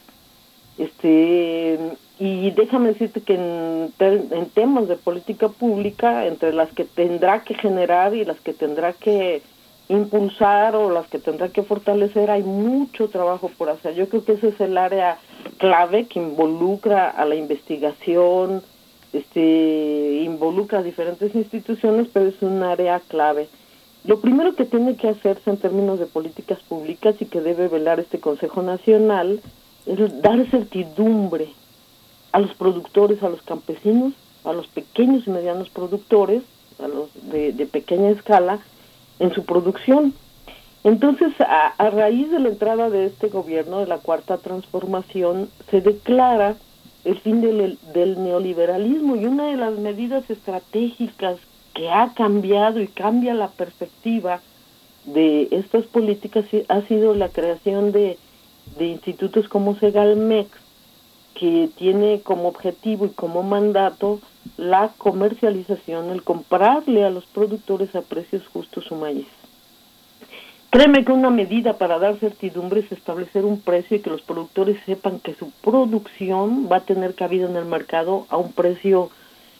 Este, 0.77 1.77
y 2.19 2.51
déjame 2.51 2.89
decirte 2.89 3.21
que 3.21 3.35
en, 3.35 3.93
en, 3.99 4.49
temas 4.49 4.87
de 4.87 4.95
política 4.95 5.49
pública, 5.49 6.25
entre 6.25 6.53
las 6.53 6.69
que 6.71 6.85
tendrá 6.85 7.43
que 7.43 7.53
generar 7.53 8.15
y 8.15 8.23
las 8.25 8.39
que 8.39 8.53
tendrá 8.53 8.93
que 8.93 9.41
impulsar 9.89 10.75
o 10.75 10.91
las 10.91 11.07
que 11.07 11.19
tendrá 11.19 11.49
que 11.49 11.63
fortalecer, 11.63 12.29
hay 12.29 12.43
mucho 12.43 13.09
trabajo 13.09 13.49
por 13.57 13.69
hacer. 13.69 13.95
Yo 13.95 14.07
creo 14.07 14.23
que 14.23 14.33
ese 14.33 14.49
es 14.49 14.61
el 14.61 14.77
área 14.77 15.17
clave 15.57 16.05
que 16.05 16.19
involucra 16.19 17.09
a 17.09 17.25
la 17.25 17.35
investigación, 17.35 18.61
este, 19.11 20.21
involucra 20.23 20.79
a 20.79 20.83
diferentes 20.83 21.33
instituciones, 21.33 22.07
pero 22.13 22.27
es 22.27 22.41
un 22.41 22.63
área 22.63 22.99
clave. 22.99 23.49
Lo 24.05 24.21
primero 24.21 24.55
que 24.55 24.65
tiene 24.65 24.95
que 24.95 25.09
hacerse 25.09 25.49
en 25.49 25.57
términos 25.57 25.99
de 25.99 26.05
políticas 26.05 26.59
públicas 26.59 27.15
y 27.19 27.25
que 27.25 27.41
debe 27.41 27.67
velar 27.67 27.99
este 27.99 28.19
Consejo 28.19 28.61
Nacional 28.61 29.41
es 29.85 30.21
dar 30.21 30.49
certidumbre 30.49 31.49
a 32.31 32.39
los 32.39 32.53
productores, 32.55 33.21
a 33.23 33.29
los 33.29 33.41
campesinos, 33.41 34.13
a 34.45 34.53
los 34.53 34.67
pequeños 34.67 35.27
y 35.27 35.31
medianos 35.31 35.69
productores, 35.69 36.43
a 36.81 36.87
los 36.87 37.09
de, 37.29 37.51
pequeña 37.65 38.09
escala, 38.09 38.59
en 39.19 39.33
su 39.33 39.43
producción. 39.43 40.13
Entonces, 40.85 41.33
a, 41.41 41.89
raíz 41.89 42.31
de 42.31 42.39
la 42.39 42.49
entrada 42.49 42.89
de 42.89 43.05
este 43.05 43.27
gobierno, 43.27 43.79
de 43.79 43.87
la 43.87 43.97
cuarta 43.97 44.37
transformación, 44.37 45.49
se 45.69 45.81
declara 45.81 46.55
el 47.03 47.19
fin 47.19 47.41
del, 47.41 47.77
del 47.93 48.23
neoliberalismo 48.23 49.17
y 49.17 49.25
una 49.25 49.47
de 49.47 49.57
las 49.57 49.77
medidas 49.77 50.29
estratégicas 50.29 51.37
que 51.79 51.89
ha 51.89 52.13
cambiado 52.13 52.81
y 52.81 52.89
cambia 52.89 53.33
la 53.33 53.47
perspectiva 53.47 54.41
de 55.05 55.47
estas 55.51 55.85
políticas 55.85 56.43
ha 56.67 56.81
sido 56.81 57.13
la 57.13 57.29
creación 57.29 57.93
de, 57.93 58.17
institutos 58.81 59.47
como 59.47 59.75
Segalmex, 59.75 60.49
que 61.35 61.69
tiene 61.77 62.19
como 62.19 62.49
objetivo 62.49 63.05
y 63.05 63.11
como 63.11 63.43
mandato 63.43 64.19
la 64.57 64.91
comercialización, 64.97 66.09
el 66.09 66.21
comprarle 66.21 67.05
a 67.05 67.09
los 67.11 67.25
productores 67.27 67.95
a 67.95 68.01
precios 68.01 68.45
justos 68.51 68.83
su 68.83 68.95
maíz. 68.95 69.27
Créeme 70.71 71.05
que 71.05 71.13
una 71.13 71.29
medida 71.29 71.77
para 71.77 71.97
dar 71.97 72.17
certidumbre 72.17 72.81
es 72.81 72.91
establecer 72.91 73.45
un 73.45 73.61
precio 73.61 73.95
y 73.95 74.01
que 74.01 74.09
los 74.09 74.21
productores 74.21 74.77
sepan 74.85 75.21
que 75.21 75.33
su 75.33 75.49
producción 75.63 76.67
va 76.69 76.77
a 76.77 76.85
tener 76.85 77.15
cabida 77.15 77.49
en 77.49 77.55
el 77.55 77.65
mercado 77.65 78.25
a 78.27 78.35
un 78.35 78.51
precio 78.51 79.11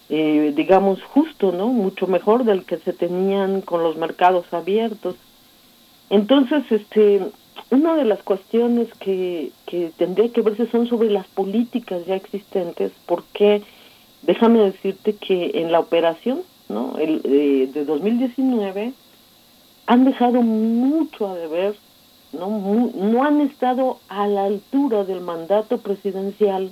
eh, 0.09 0.53
digamos, 0.55 1.03
justo, 1.03 1.51
¿no? 1.51 1.67
Mucho 1.67 2.07
mejor 2.07 2.43
del 2.43 2.65
que 2.65 2.77
se 2.77 2.93
tenían 2.93 3.61
con 3.61 3.83
los 3.83 3.95
mercados 3.95 4.51
abiertos. 4.51 5.15
Entonces, 6.09 6.63
este, 6.71 7.21
una 7.69 7.95
de 7.95 8.05
las 8.05 8.23
cuestiones 8.23 8.87
que, 8.99 9.51
que 9.67 9.91
tendría 9.97 10.29
que 10.29 10.41
verse 10.41 10.67
son 10.71 10.87
sobre 10.87 11.11
las 11.11 11.27
políticas 11.27 12.05
ya 12.07 12.15
existentes, 12.15 12.91
porque 13.05 13.61
déjame 14.23 14.59
decirte 14.59 15.13
que 15.13 15.51
en 15.53 15.71
la 15.71 15.79
operación, 15.79 16.41
¿no? 16.69 16.97
El, 16.97 17.21
eh, 17.25 17.69
de 17.71 17.85
2019 17.85 18.93
han 19.85 20.05
dejado 20.05 20.41
mucho 20.41 21.27
a 21.27 21.35
deber, 21.35 21.75
¿no? 22.31 22.49
no 22.49 23.23
han 23.23 23.41
estado 23.41 23.99
a 24.07 24.27
la 24.27 24.45
altura 24.45 25.03
del 25.03 25.21
mandato 25.21 25.79
presidencial 25.79 26.71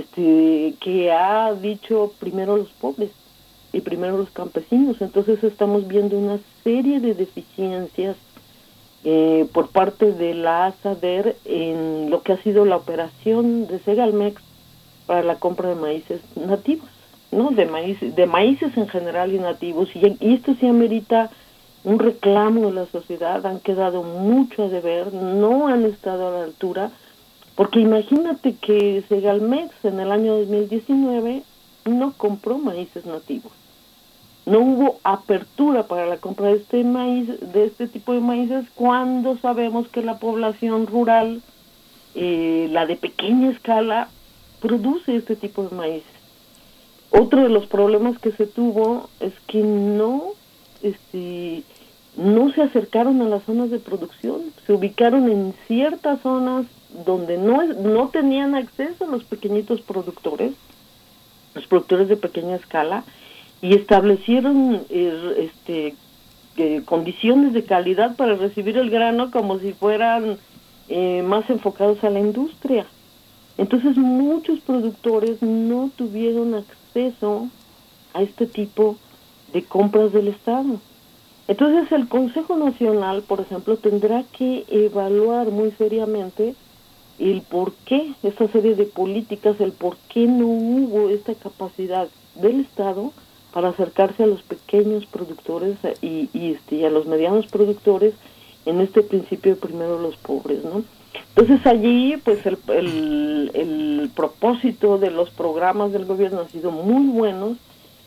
este, 0.00 0.74
que 0.80 1.12
ha 1.12 1.52
dicho 1.54 2.12
primero 2.18 2.56
los 2.56 2.68
pobres 2.70 3.10
y 3.72 3.80
primero 3.80 4.16
los 4.16 4.30
campesinos. 4.30 5.00
Entonces 5.00 5.42
estamos 5.44 5.86
viendo 5.86 6.18
una 6.18 6.38
serie 6.64 7.00
de 7.00 7.14
deficiencias 7.14 8.16
eh, 9.04 9.46
por 9.52 9.68
parte 9.68 10.12
de 10.12 10.34
la 10.34 10.66
ASADER 10.66 11.36
en 11.44 12.10
lo 12.10 12.22
que 12.22 12.32
ha 12.32 12.42
sido 12.42 12.64
la 12.64 12.76
operación 12.76 13.66
de 13.66 13.78
Segalmex 13.80 14.42
para 15.06 15.22
la 15.22 15.36
compra 15.36 15.70
de 15.70 15.74
maíces 15.74 16.20
nativos, 16.36 16.88
¿no? 17.30 17.50
De 17.50 17.66
maíz, 17.66 17.98
de 18.00 18.26
maíces 18.26 18.76
en 18.76 18.88
general 18.88 19.32
y 19.34 19.38
nativos. 19.38 19.88
Y, 19.94 20.16
y 20.20 20.34
esto 20.34 20.54
sí 20.58 20.66
amerita 20.66 21.30
un 21.82 21.98
reclamo 21.98 22.66
de 22.66 22.72
la 22.72 22.86
sociedad, 22.86 23.44
han 23.46 23.60
quedado 23.60 24.02
mucho 24.02 24.64
a 24.64 24.68
deber, 24.68 25.12
no 25.12 25.68
han 25.68 25.84
estado 25.84 26.28
a 26.28 26.38
la 26.38 26.44
altura 26.44 26.90
porque 27.60 27.80
imagínate 27.80 28.54
que 28.54 29.04
Segalmex 29.10 29.84
en 29.84 30.00
el 30.00 30.12
año 30.12 30.34
2019 30.38 31.42
no 31.84 32.14
compró 32.16 32.56
maíces 32.56 33.04
nativos. 33.04 33.52
No 34.46 34.60
hubo 34.60 34.98
apertura 35.04 35.82
para 35.82 36.06
la 36.06 36.16
compra 36.16 36.46
de 36.46 36.54
este 36.54 36.82
maíz, 36.84 37.28
de 37.52 37.66
este 37.66 37.86
tipo 37.86 38.14
de 38.14 38.20
maíces, 38.20 38.64
cuando 38.74 39.36
sabemos 39.36 39.88
que 39.88 40.00
la 40.00 40.18
población 40.18 40.86
rural, 40.86 41.42
eh, 42.14 42.66
la 42.72 42.86
de 42.86 42.96
pequeña 42.96 43.50
escala, 43.50 44.08
produce 44.62 45.16
este 45.16 45.36
tipo 45.36 45.62
de 45.64 45.76
maíz. 45.76 46.04
Otro 47.10 47.42
de 47.42 47.50
los 47.50 47.66
problemas 47.66 48.18
que 48.20 48.32
se 48.32 48.46
tuvo 48.46 49.10
es 49.20 49.34
que 49.48 49.62
no, 49.62 50.28
este, 50.82 51.62
no 52.16 52.50
se 52.52 52.62
acercaron 52.62 53.20
a 53.20 53.28
las 53.28 53.42
zonas 53.42 53.68
de 53.68 53.80
producción, 53.80 54.44
se 54.66 54.72
ubicaron 54.72 55.30
en 55.30 55.52
ciertas 55.66 56.22
zonas 56.22 56.64
donde 57.04 57.38
no, 57.38 57.64
no 57.64 58.08
tenían 58.08 58.54
acceso 58.54 59.06
los 59.06 59.24
pequeñitos 59.24 59.80
productores, 59.80 60.52
los 61.54 61.66
productores 61.66 62.08
de 62.08 62.16
pequeña 62.16 62.56
escala, 62.56 63.04
y 63.62 63.74
establecieron 63.74 64.82
eh, 64.88 65.50
este, 65.50 65.94
condiciones 66.84 67.52
de 67.52 67.64
calidad 67.64 68.16
para 68.16 68.34
recibir 68.34 68.76
el 68.76 68.90
grano 68.90 69.30
como 69.30 69.58
si 69.58 69.72
fueran 69.72 70.38
eh, 70.88 71.22
más 71.22 71.48
enfocados 71.50 72.02
a 72.04 72.10
la 72.10 72.20
industria. 72.20 72.86
Entonces 73.58 73.96
muchos 73.96 74.60
productores 74.60 75.42
no 75.42 75.90
tuvieron 75.96 76.54
acceso 76.54 77.48
a 78.14 78.22
este 78.22 78.46
tipo 78.46 78.96
de 79.52 79.62
compras 79.62 80.12
del 80.12 80.28
Estado. 80.28 80.80
Entonces 81.46 81.90
el 81.92 82.08
Consejo 82.08 82.56
Nacional, 82.56 83.22
por 83.22 83.40
ejemplo, 83.40 83.76
tendrá 83.76 84.24
que 84.36 84.64
evaluar 84.68 85.50
muy 85.50 85.72
seriamente 85.72 86.54
el 87.20 87.42
por 87.42 87.72
qué 87.84 88.12
esta 88.22 88.48
serie 88.48 88.74
de 88.74 88.86
políticas, 88.86 89.60
el 89.60 89.72
por 89.72 89.96
qué 90.08 90.26
no 90.26 90.46
hubo 90.46 91.10
esta 91.10 91.34
capacidad 91.34 92.08
del 92.34 92.60
Estado 92.60 93.12
para 93.52 93.68
acercarse 93.68 94.22
a 94.22 94.26
los 94.26 94.42
pequeños 94.42 95.06
productores 95.06 95.76
y, 96.00 96.30
y, 96.32 96.52
este, 96.52 96.86
a 96.86 96.90
los 96.90 97.06
medianos 97.06 97.46
productores 97.46 98.14
en 98.64 98.80
este 98.80 99.02
principio 99.02 99.56
primero 99.56 100.00
los 100.00 100.16
pobres, 100.16 100.64
¿no? 100.64 100.82
Entonces 101.34 101.66
allí, 101.66 102.16
pues 102.24 102.44
el, 102.46 102.58
el, 102.68 103.50
el 103.54 104.10
propósito 104.14 104.98
de 104.98 105.10
los 105.10 105.30
programas 105.30 105.92
del 105.92 106.04
gobierno 106.04 106.40
ha 106.40 106.48
sido 106.48 106.70
muy 106.70 107.08
buenos, 107.08 107.58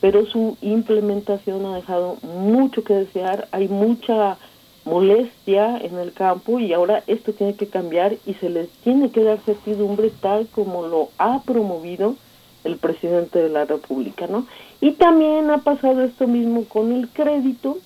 pero 0.01 0.25
su 0.25 0.57
implementación 0.61 1.65
ha 1.65 1.75
dejado 1.75 2.17
mucho 2.21 2.83
que 2.83 2.93
desear, 2.93 3.47
hay 3.51 3.67
mucha 3.67 4.37
molestia 4.85 5.77
en 5.77 5.97
el 5.97 6.13
campo 6.13 6.59
y 6.59 6.73
ahora 6.73 7.03
esto 7.07 7.33
tiene 7.33 7.55
que 7.55 7.67
cambiar 7.67 8.15
y 8.25 8.33
se 8.35 8.49
les 8.49 8.69
tiene 8.83 9.11
que 9.11 9.23
dar 9.23 9.39
certidumbre 9.39 10.11
tal 10.21 10.47
como 10.47 10.87
lo 10.87 11.09
ha 11.17 11.41
promovido 11.43 12.15
el 12.63 12.77
presidente 12.77 13.39
de 13.39 13.49
la 13.49 13.65
República, 13.65 14.27
¿no? 14.27 14.45
Y 14.81 14.91
también 14.91 15.49
ha 15.49 15.59
pasado 15.59 16.03
esto 16.03 16.27
mismo 16.27 16.65
con 16.65 16.91
el 16.91 17.09
crédito, 17.09 17.77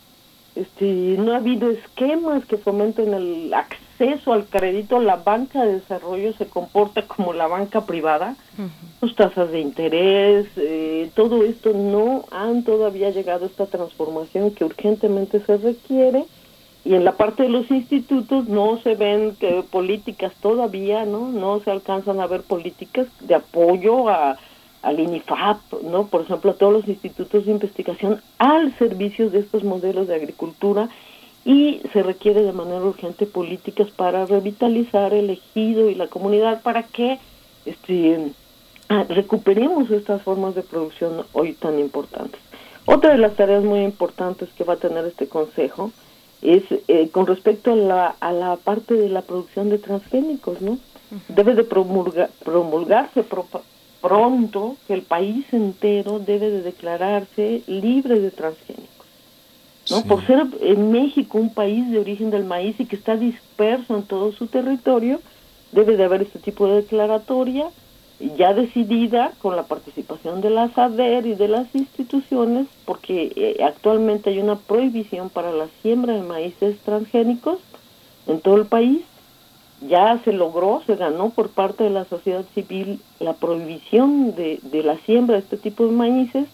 este, 0.56 1.15
no 1.19 1.34
ha 1.34 1.38
habido 1.38 1.69
esquemas 1.69 2.45
que 2.45 2.57
fomenten 2.57 3.14
el 3.14 3.53
acceso 3.53 4.34
al 4.34 4.45
crédito, 4.45 4.99
la 4.99 5.18
banca 5.18 5.64
de 5.64 5.74
desarrollo 5.76 6.34
se 6.34 6.48
comporta 6.48 7.03
como 7.03 7.34
la 7.34 7.48
banca 7.48 7.86
privada, 7.86 8.36
sus 8.99 9.15
tasas 9.15 9.52
de 9.52 9.60
interés, 9.60 10.48
eh, 10.56 11.11
todo 11.15 11.44
esto 11.44 11.74
no 11.74 12.26
han 12.32 12.64
todavía 12.64 13.11
llegado 13.11 13.45
a 13.45 13.49
esta 13.49 13.68
transformación 13.68 14.52
que 14.52 14.65
urgentemente 14.65 15.40
se 15.40 15.57
requiere 15.57 16.26
y 16.88 16.95
en 16.95 17.03
la 17.03 17.18
parte 17.18 17.43
de 17.43 17.49
los 17.49 17.69
institutos 17.69 18.47
no 18.47 18.80
se 18.81 18.95
ven 18.95 19.35
políticas 19.69 20.34
todavía, 20.41 21.05
¿no? 21.05 21.27
No 21.27 21.59
se 21.59 21.69
alcanzan 21.69 22.22
a 22.22 22.27
ver 22.27 22.43
políticas 22.43 23.07
de 23.19 23.35
apoyo 23.35 24.07
a 24.07 24.38
al 24.81 25.01
INIFAP, 25.01 25.81
¿no? 25.84 26.07
Por 26.07 26.22
ejemplo, 26.22 26.51
a 26.51 26.53
todos 26.53 26.72
los 26.72 26.88
institutos 26.88 27.45
de 27.45 27.51
investigación 27.51 28.22
al 28.38 28.77
servicio 28.77 29.30
de 29.30 29.39
estos 29.39 29.65
modelos 29.65 30.07
de 30.07 30.15
agricultura 30.15 30.88
y 31.43 31.81
se 31.91 32.03
requiere 32.03 32.43
de 32.43 32.53
manera 32.53 32.85
urgente 32.85 33.26
políticas 33.26 33.89
para 33.91 34.26
revitalizar 34.26 35.14
el 35.14 35.30
ejido 35.30 35.89
y 35.89 35.95
la 35.95 36.07
comunidad 36.07 36.61
para 36.61 36.84
que 36.84 37.19
este, 37.65 38.31
ah, 38.88 39.03
recuperemos 39.09 39.91
estas 39.91 40.22
formas 40.22 40.55
de 40.55 40.64
producción 40.64 41.26
hoy 41.34 41.51
tan 41.51 41.80
importantes. 41.80 42.39
Otra 42.85 43.11
de 43.11 43.18
las 43.18 43.35
tareas 43.35 43.65
muy 43.65 43.81
importantes 43.81 44.47
que 44.57 44.64
va 44.64 44.76
a 44.76 44.77
tener 44.77 45.03
este 45.05 45.27
consejo 45.27 45.91
es 46.41 46.64
eh, 46.88 47.09
con 47.09 47.27
respecto 47.27 47.73
a 47.73 47.76
la, 47.76 48.15
a 48.19 48.31
la 48.31 48.55
parte 48.57 48.93
de 48.93 49.09
la 49.09 49.22
producción 49.22 49.69
de 49.69 49.77
transgénicos, 49.77 50.61
¿no? 50.61 50.77
Debe 51.30 51.55
de 51.55 51.64
promulgarse 51.64 53.23
pronto 54.01 54.76
que 54.88 54.93
el 54.93 55.03
país 55.03 55.45
entero 55.53 56.19
debe 56.19 56.49
de 56.49 56.61
declararse 56.61 57.61
libre 57.68 58.19
de 58.19 58.30
transgénicos. 58.30 58.88
¿no? 59.89 60.03
Por 60.03 60.26
ser 60.27 60.45
en 60.59 60.91
México 60.91 61.38
un 61.38 61.53
país 61.53 61.89
de 61.89 61.99
origen 61.99 62.30
del 62.30 62.43
maíz 62.43 62.77
y 62.80 62.85
que 62.85 62.97
está 62.97 63.15
disperso 63.15 63.95
en 63.95 64.03
todo 64.03 64.34
su 64.34 64.47
territorio, 64.47 65.22
debe 65.72 65.95
de 65.95 66.03
haber 66.03 66.23
este 66.23 66.39
tipo 66.39 66.68
de 66.68 66.81
declaratoria 66.81 67.69
ya 68.19 68.53
decidida 68.53 69.31
con 69.41 69.56
la 69.56 69.64
participación 69.64 70.41
de 70.41 70.49
la 70.49 70.69
SADER 70.69 71.26
y 71.26 71.35
de 71.35 71.48
las 71.48 71.73
instituciones, 71.76 72.68
porque 72.85 73.31
eh, 73.35 73.64
actualmente 73.64 74.31
hay 74.31 74.39
una 74.39 74.56
prohibición 74.56 75.30
para 75.30 75.52
la 75.52 75.68
siembra 75.81 76.14
de 76.14 76.23
maíces 76.23 76.77
transgénicos 76.80 77.60
en 78.26 78.39
todo 78.41 78.57
el 78.57 78.65
país. 78.65 79.02
Ya 79.88 80.19
se 80.23 80.34
logró, 80.34 80.81
se 80.88 80.95
ganó 80.95 81.30
por 81.30 81.49
parte 81.49 81.84
de 81.84 81.91
la 81.91 82.06
sociedad 82.06 82.44
civil 82.56 82.99
la 83.19 83.34
prohibición 83.34 84.34
de, 84.35 84.60
de 84.64 84.81
la 84.81 84.98
siembra 84.99 85.35
de 85.35 85.44
este 85.44 85.57
tipo 85.57 85.85
de 85.85 85.91
maíces, 85.91 86.48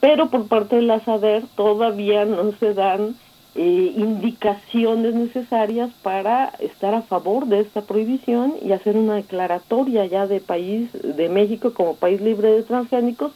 pero 0.00 0.28
por 0.28 0.46
parte 0.46 0.76
de 0.76 0.82
la 0.82 1.00
SADER 1.00 1.44
todavía 1.56 2.26
no 2.26 2.52
se 2.60 2.74
dan 2.74 3.16
eh, 3.60 3.92
indicaciones 3.96 5.16
necesarias 5.16 5.90
para 6.02 6.52
estar 6.60 6.94
a 6.94 7.02
favor 7.02 7.46
de 7.46 7.58
esta 7.58 7.82
prohibición 7.82 8.54
y 8.62 8.70
hacer 8.70 8.96
una 8.96 9.16
declaratoria 9.16 10.06
ya 10.06 10.28
de 10.28 10.40
país 10.40 10.90
de 10.92 11.28
México 11.28 11.74
como 11.74 11.96
país 11.96 12.20
libre 12.20 12.52
de 12.52 12.62
transgénicos, 12.62 13.32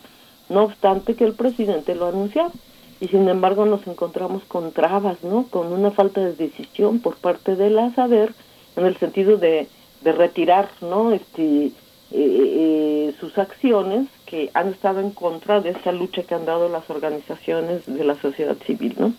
no 0.49 0.63
obstante 0.63 1.17
que 1.17 1.25
el 1.25 1.33
presidente 1.33 1.97
lo 1.97 2.07
anunció. 2.07 2.53
Y 3.01 3.09
sin 3.09 3.29
embargo 3.29 3.67
nos 3.67 3.85
encontramos 3.89 4.45
con 4.45 4.71
trabas, 4.71 5.25
¿no? 5.25 5.49
Con 5.51 5.73
una 5.73 5.91
falta 5.91 6.21
de 6.21 6.35
decisión 6.35 7.01
por 7.01 7.17
parte 7.17 7.57
de 7.57 7.71
la 7.71 7.93
SADER 7.93 8.33
en 8.77 8.87
el 8.87 8.97
sentido 8.99 9.39
de, 9.39 9.67
de 10.03 10.13
retirar 10.13 10.69
no 10.81 11.11
este 11.11 11.73
eh, 12.15 13.09
eh, 13.09 13.15
sus 13.21 13.39
acciones 13.39 14.09
que 14.27 14.51
han 14.55 14.69
estado 14.69 15.01
en 15.01 15.11
contra 15.11 15.61
de 15.61 15.71
esta 15.71 15.93
lucha 15.93 16.23
que 16.23 16.35
han 16.35 16.45
dado 16.45 16.69
las 16.69 16.89
organizaciones 16.91 17.87
de 17.87 18.05
la 18.05 18.15
sociedad 18.17 18.57
civil 18.67 18.95
no 18.99 19.13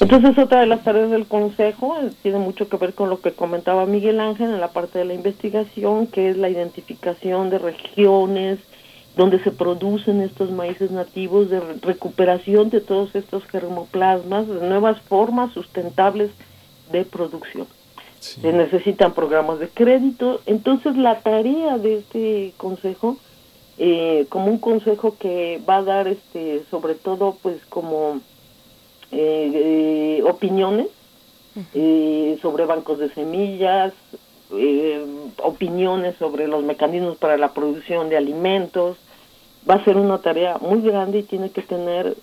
entonces 0.00 0.38
otra 0.38 0.60
de 0.60 0.66
las 0.66 0.84
tareas 0.84 1.10
del 1.10 1.26
consejo 1.26 1.96
eh, 2.00 2.10
tiene 2.22 2.38
mucho 2.38 2.68
que 2.68 2.76
ver 2.76 2.94
con 2.94 3.10
lo 3.10 3.20
que 3.20 3.32
comentaba 3.32 3.86
Miguel 3.86 4.20
Ángel 4.20 4.50
en 4.50 4.60
la 4.60 4.72
parte 4.72 4.98
de 4.98 5.04
la 5.04 5.14
investigación 5.14 6.06
que 6.06 6.28
es 6.28 6.36
la 6.36 6.48
identificación 6.48 7.50
de 7.50 7.58
regiones 7.58 8.58
donde 9.16 9.42
se 9.42 9.50
producen 9.50 10.20
estos 10.20 10.52
maíces 10.52 10.92
nativos, 10.92 11.50
de 11.50 11.58
recuperación 11.82 12.70
de 12.70 12.80
todos 12.80 13.16
estos 13.16 13.44
germoplasmas, 13.46 14.46
de 14.46 14.68
nuevas 14.68 15.00
formas 15.00 15.52
sustentables 15.52 16.30
de 16.92 17.04
producción 17.04 17.66
se 18.20 18.52
necesitan 18.52 19.14
programas 19.14 19.58
de 19.58 19.68
crédito. 19.68 20.40
Entonces 20.46 20.96
la 20.96 21.20
tarea 21.20 21.78
de 21.78 21.98
este 21.98 22.52
consejo, 22.56 23.16
eh, 23.78 24.26
como 24.28 24.46
un 24.46 24.58
consejo 24.58 25.16
que 25.18 25.60
va 25.68 25.76
a 25.76 25.82
dar 25.82 26.08
este 26.08 26.64
sobre 26.70 26.94
todo 26.94 27.36
pues 27.42 27.64
como 27.68 28.20
eh, 29.12 30.18
eh, 30.20 30.22
opiniones 30.24 30.88
sobre 32.40 32.66
bancos 32.66 33.00
de 33.00 33.12
semillas, 33.14 33.92
opiniones 35.42 36.14
sobre 36.16 36.46
los 36.46 36.62
mecanismos 36.62 37.16
para 37.16 37.36
la 37.36 37.52
producción 37.52 38.08
de 38.08 38.16
alimentos, 38.16 38.96
va 39.68 39.74
a 39.74 39.84
ser 39.84 39.96
una 39.96 40.18
tarea 40.18 40.58
muy 40.58 40.82
grande 40.82 41.18
y 41.18 41.22
tiene 41.24 41.50
que 41.50 41.62
tener, 41.62 42.16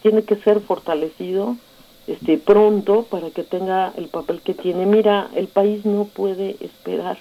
tiene 0.00 0.22
que 0.22 0.36
ser 0.36 0.60
fortalecido 0.60 1.56
este 2.12 2.38
pronto 2.38 3.04
para 3.04 3.30
que 3.30 3.42
tenga 3.42 3.92
el 3.96 4.08
papel 4.08 4.40
que 4.40 4.54
tiene. 4.54 4.86
Mira, 4.86 5.30
el 5.34 5.48
país 5.48 5.84
no 5.84 6.04
puede 6.04 6.56
esperar. 6.60 7.18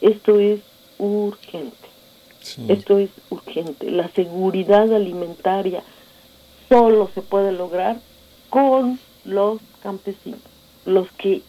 Esto 0.00 0.38
es 0.38 0.60
urgente. 0.98 1.76
Esto 2.68 2.98
es 2.98 3.10
urgente. 3.28 3.90
La 3.90 4.08
seguridad 4.08 4.92
alimentaria 4.94 5.82
solo 6.68 7.10
se 7.14 7.22
puede 7.22 7.52
lograr 7.52 7.98
con 8.48 8.98
los 9.24 9.60
campesinos, 9.82 10.40
los 10.86 11.10
que 11.12 11.42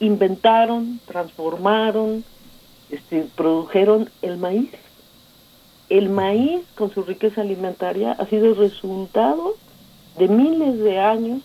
inventaron, 0.00 1.00
transformaron, 1.06 2.24
este, 2.90 3.26
produjeron 3.36 4.10
el 4.20 4.36
maíz. 4.36 4.70
El 5.88 6.08
maíz, 6.08 6.62
con 6.74 6.92
su 6.92 7.02
riqueza 7.02 7.42
alimentaria, 7.42 8.12
ha 8.12 8.26
sido 8.26 8.54
resultado 8.54 9.54
de 10.18 10.28
miles 10.28 10.78
de 10.78 10.98
años 10.98 11.42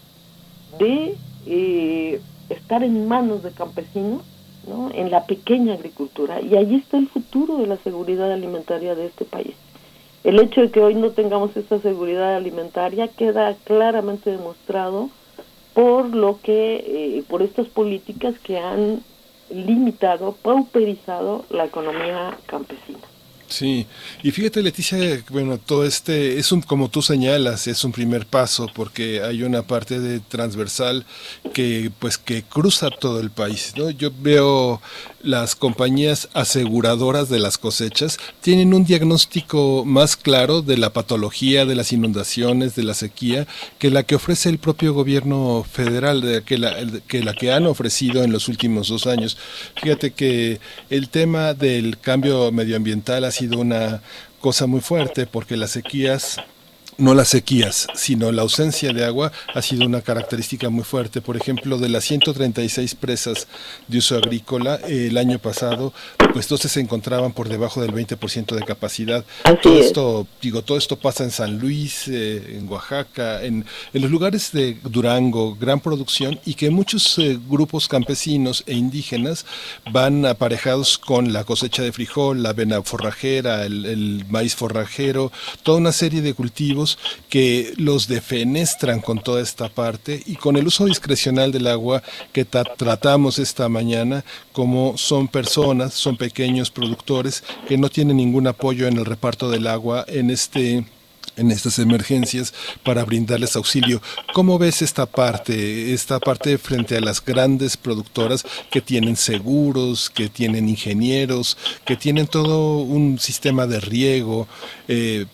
de 0.77 1.15
eh, 1.45 2.21
estar 2.49 2.83
en 2.83 3.07
manos 3.07 3.43
de 3.43 3.51
campesinos, 3.51 4.21
¿no? 4.67 4.91
en 4.93 5.11
la 5.11 5.25
pequeña 5.25 5.73
agricultura. 5.73 6.41
Y 6.41 6.55
ahí 6.55 6.75
está 6.75 6.97
el 6.97 7.07
futuro 7.07 7.57
de 7.57 7.67
la 7.67 7.77
seguridad 7.77 8.31
alimentaria 8.31 8.95
de 8.95 9.07
este 9.07 9.25
país. 9.25 9.55
El 10.23 10.39
hecho 10.39 10.61
de 10.61 10.71
que 10.71 10.81
hoy 10.81 10.95
no 10.95 11.11
tengamos 11.11 11.55
esta 11.55 11.79
seguridad 11.79 12.35
alimentaria 12.35 13.07
queda 13.07 13.55
claramente 13.63 14.31
demostrado 14.31 15.09
por 15.73 16.13
lo 16.13 16.39
que, 16.41 16.83
eh, 16.85 17.23
por 17.29 17.41
estas 17.43 17.67
políticas 17.67 18.37
que 18.39 18.57
han 18.57 19.01
limitado, 19.49 20.33
pauperizado 20.33 21.45
la 21.49 21.65
economía 21.65 22.37
campesina. 22.47 22.99
Sí, 23.49 23.87
y 24.23 24.31
fíjate 24.31 24.61
Leticia, 24.61 25.23
bueno, 25.29 25.57
todo 25.57 25.85
este 25.85 26.37
es 26.37 26.51
un, 26.51 26.61
como 26.61 26.89
tú 26.89 27.01
señalas, 27.01 27.67
es 27.67 27.85
un 27.85 27.93
primer 27.93 28.25
paso 28.25 28.67
porque 28.75 29.21
hay 29.21 29.41
una 29.43 29.61
parte 29.61 30.01
de 30.01 30.19
transversal 30.19 31.05
que 31.53 31.89
pues 31.99 32.17
que 32.17 32.43
cruza 32.43 32.89
todo 32.89 33.21
el 33.21 33.31
país, 33.31 33.73
¿no? 33.77 33.89
Yo 33.89 34.11
veo 34.19 34.81
las 35.23 35.55
compañías 35.55 36.29
aseguradoras 36.33 37.29
de 37.29 37.39
las 37.39 37.57
cosechas 37.57 38.17
tienen 38.41 38.73
un 38.73 38.85
diagnóstico 38.85 39.83
más 39.85 40.15
claro 40.15 40.61
de 40.61 40.77
la 40.77 40.93
patología, 40.93 41.65
de 41.65 41.75
las 41.75 41.91
inundaciones, 41.91 42.75
de 42.75 42.83
la 42.83 42.93
sequía, 42.93 43.47
que 43.79 43.91
la 43.91 44.03
que 44.03 44.15
ofrece 44.15 44.49
el 44.49 44.57
propio 44.57 44.93
gobierno 44.93 45.65
federal, 45.69 46.21
de 46.21 46.43
que 46.43 46.57
la 46.57 46.75
que, 47.07 47.23
la 47.23 47.33
que 47.33 47.51
han 47.51 47.65
ofrecido 47.65 48.23
en 48.23 48.31
los 48.31 48.47
últimos 48.47 48.89
dos 48.89 49.07
años. 49.07 49.37
Fíjate 49.81 50.11
que 50.11 50.59
el 50.89 51.09
tema 51.09 51.53
del 51.53 51.97
cambio 51.97 52.51
medioambiental 52.51 53.23
ha 53.23 53.31
sido 53.37 53.59
una 53.59 54.01
cosa 54.39 54.67
muy 54.67 54.81
fuerte 54.81 55.27
porque 55.27 55.57
las 55.57 55.71
sequías 55.71 56.37
no 56.97 57.13
las 57.13 57.29
sequías, 57.29 57.87
sino 57.93 58.31
la 58.31 58.41
ausencia 58.41 58.91
de 58.91 59.05
agua 59.05 59.31
ha 59.53 59.61
sido 59.61 59.85
una 59.85 60.01
característica 60.01 60.69
muy 60.69 60.83
fuerte. 60.83 61.21
Por 61.21 61.37
ejemplo, 61.37 61.77
de 61.77 61.89
las 61.89 62.03
136 62.05 62.95
presas 62.95 63.47
de 63.87 63.99
uso 63.99 64.15
agrícola, 64.15 64.75
el 64.87 65.17
año 65.17 65.37
pasado, 65.39 65.93
pues 66.33 66.47
12 66.47 66.69
se 66.69 66.79
encontraban 66.79 67.33
por 67.33 67.49
debajo 67.49 67.81
del 67.81 67.91
20% 67.93 68.55
de 68.55 68.63
capacidad. 68.63 69.23
todo 69.61 69.79
esto, 69.79 70.27
digo, 70.41 70.63
todo 70.63 70.77
esto 70.77 70.97
pasa 70.97 71.23
en 71.23 71.31
San 71.31 71.59
Luis, 71.59 72.07
eh, 72.07 72.57
en 72.57 72.67
Oaxaca, 72.67 73.43
en, 73.43 73.65
los 73.93 74.09
lugares 74.09 74.51
de 74.51 74.77
Durango, 74.83 75.55
gran 75.55 75.79
producción, 75.79 76.39
y 76.45 76.55
que 76.55 76.69
muchos 76.69 77.17
eh, 77.19 77.37
grupos 77.47 77.87
campesinos 77.87 78.63
e 78.65 78.73
indígenas 78.73 79.45
van 79.91 80.25
aparejados 80.25 80.97
con 80.97 81.33
la 81.33 81.43
cosecha 81.43 81.83
de 81.83 81.91
frijol, 81.91 82.43
la 82.43 82.49
avena 82.49 82.81
forrajera, 82.81 83.65
el 83.65 84.25
maíz 84.29 84.55
forrajero, 84.55 85.31
toda 85.63 85.77
una 85.77 85.91
serie 85.91 86.21
de 86.21 86.33
cultivos 86.33 86.86
que 87.29 87.73
los 87.77 88.07
defenestran 88.07 89.01
con 89.01 89.19
toda 89.19 89.41
esta 89.41 89.69
parte 89.69 90.21
y 90.25 90.35
con 90.35 90.55
el 90.55 90.67
uso 90.67 90.85
discrecional 90.85 91.51
del 91.51 91.67
agua 91.67 92.03
que 92.31 92.45
tratamos 92.45 93.39
esta 93.39 93.67
mañana, 93.67 94.23
como 94.51 94.97
son 94.97 95.27
personas, 95.27 95.93
son 95.93 96.17
pequeños 96.17 96.71
productores 96.71 97.43
que 97.67 97.77
no 97.77 97.89
tienen 97.89 98.17
ningún 98.17 98.47
apoyo 98.47 98.87
en 98.87 98.97
el 98.97 99.05
reparto 99.05 99.49
del 99.49 99.67
agua 99.67 100.05
en 100.07 100.29
este 100.29 100.85
en 101.37 101.51
estas 101.51 101.79
emergencias 101.79 102.53
para 102.83 103.05
brindarles 103.05 103.55
auxilio. 103.55 104.01
¿Cómo 104.33 104.57
ves 104.57 104.81
esta 104.81 105.05
parte, 105.05 105.93
esta 105.93 106.19
parte 106.19 106.57
frente 106.57 106.97
a 106.97 107.01
las 107.01 107.23
grandes 107.23 107.77
productoras 107.77 108.43
que 108.71 108.81
tienen 108.81 109.15
seguros, 109.15 110.09
que 110.09 110.29
tienen 110.29 110.67
ingenieros, 110.67 111.57
que 111.85 111.95
tienen 111.95 112.27
todo 112.27 112.79
un 112.79 113.19
sistema 113.19 113.67
de 113.67 113.79
riego? 113.79 114.47
Eh, 114.87 115.25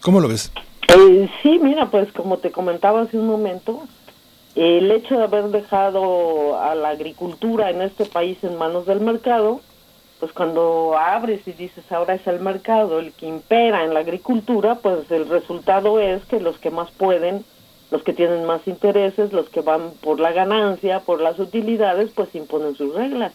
¿Cómo 0.00 0.20
lo 0.20 0.28
ves? 0.28 0.50
Eh, 0.88 1.30
sí, 1.42 1.58
mira, 1.58 1.90
pues 1.90 2.12
como 2.12 2.38
te 2.38 2.50
comentaba 2.50 3.02
hace 3.02 3.18
un 3.18 3.26
momento, 3.26 3.82
el 4.54 4.90
hecho 4.90 5.16
de 5.16 5.24
haber 5.24 5.44
dejado 5.48 6.60
a 6.60 6.74
la 6.74 6.90
agricultura 6.90 7.70
en 7.70 7.82
este 7.82 8.04
país 8.04 8.42
en 8.42 8.58
manos 8.58 8.86
del 8.86 9.00
mercado, 9.00 9.60
pues 10.20 10.32
cuando 10.32 10.96
abres 10.96 11.48
y 11.48 11.52
dices 11.52 11.90
ahora 11.90 12.14
es 12.14 12.26
el 12.26 12.38
mercado 12.40 13.00
el 13.00 13.12
que 13.12 13.26
impera 13.26 13.84
en 13.84 13.94
la 13.94 14.00
agricultura, 14.00 14.76
pues 14.76 15.10
el 15.10 15.28
resultado 15.28 15.98
es 15.98 16.24
que 16.26 16.38
los 16.38 16.58
que 16.58 16.70
más 16.70 16.90
pueden, 16.92 17.44
los 17.90 18.02
que 18.02 18.12
tienen 18.12 18.44
más 18.44 18.66
intereses, 18.68 19.32
los 19.32 19.48
que 19.48 19.62
van 19.62 19.90
por 20.00 20.20
la 20.20 20.32
ganancia, 20.32 21.00
por 21.00 21.20
las 21.20 21.38
utilidades, 21.38 22.12
pues 22.14 22.34
imponen 22.34 22.76
sus 22.76 22.94
reglas. 22.94 23.32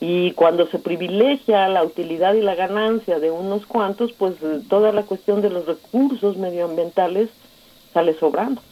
Y 0.00 0.32
cuando 0.32 0.68
se 0.68 0.78
privilegia 0.78 1.68
la 1.68 1.82
utilidad 1.82 2.34
y 2.34 2.40
la 2.40 2.54
ganancia 2.54 3.18
de 3.18 3.30
unos 3.30 3.66
cuantos, 3.66 4.12
pues 4.12 4.34
eh, 4.42 4.60
toda 4.68 4.92
la 4.92 5.02
cuestión 5.02 5.42
de 5.42 5.50
los 5.50 5.66
recursos 5.66 6.36
medioambientales 6.36 7.30
sale 7.92 8.14
sobrando. 8.14 8.62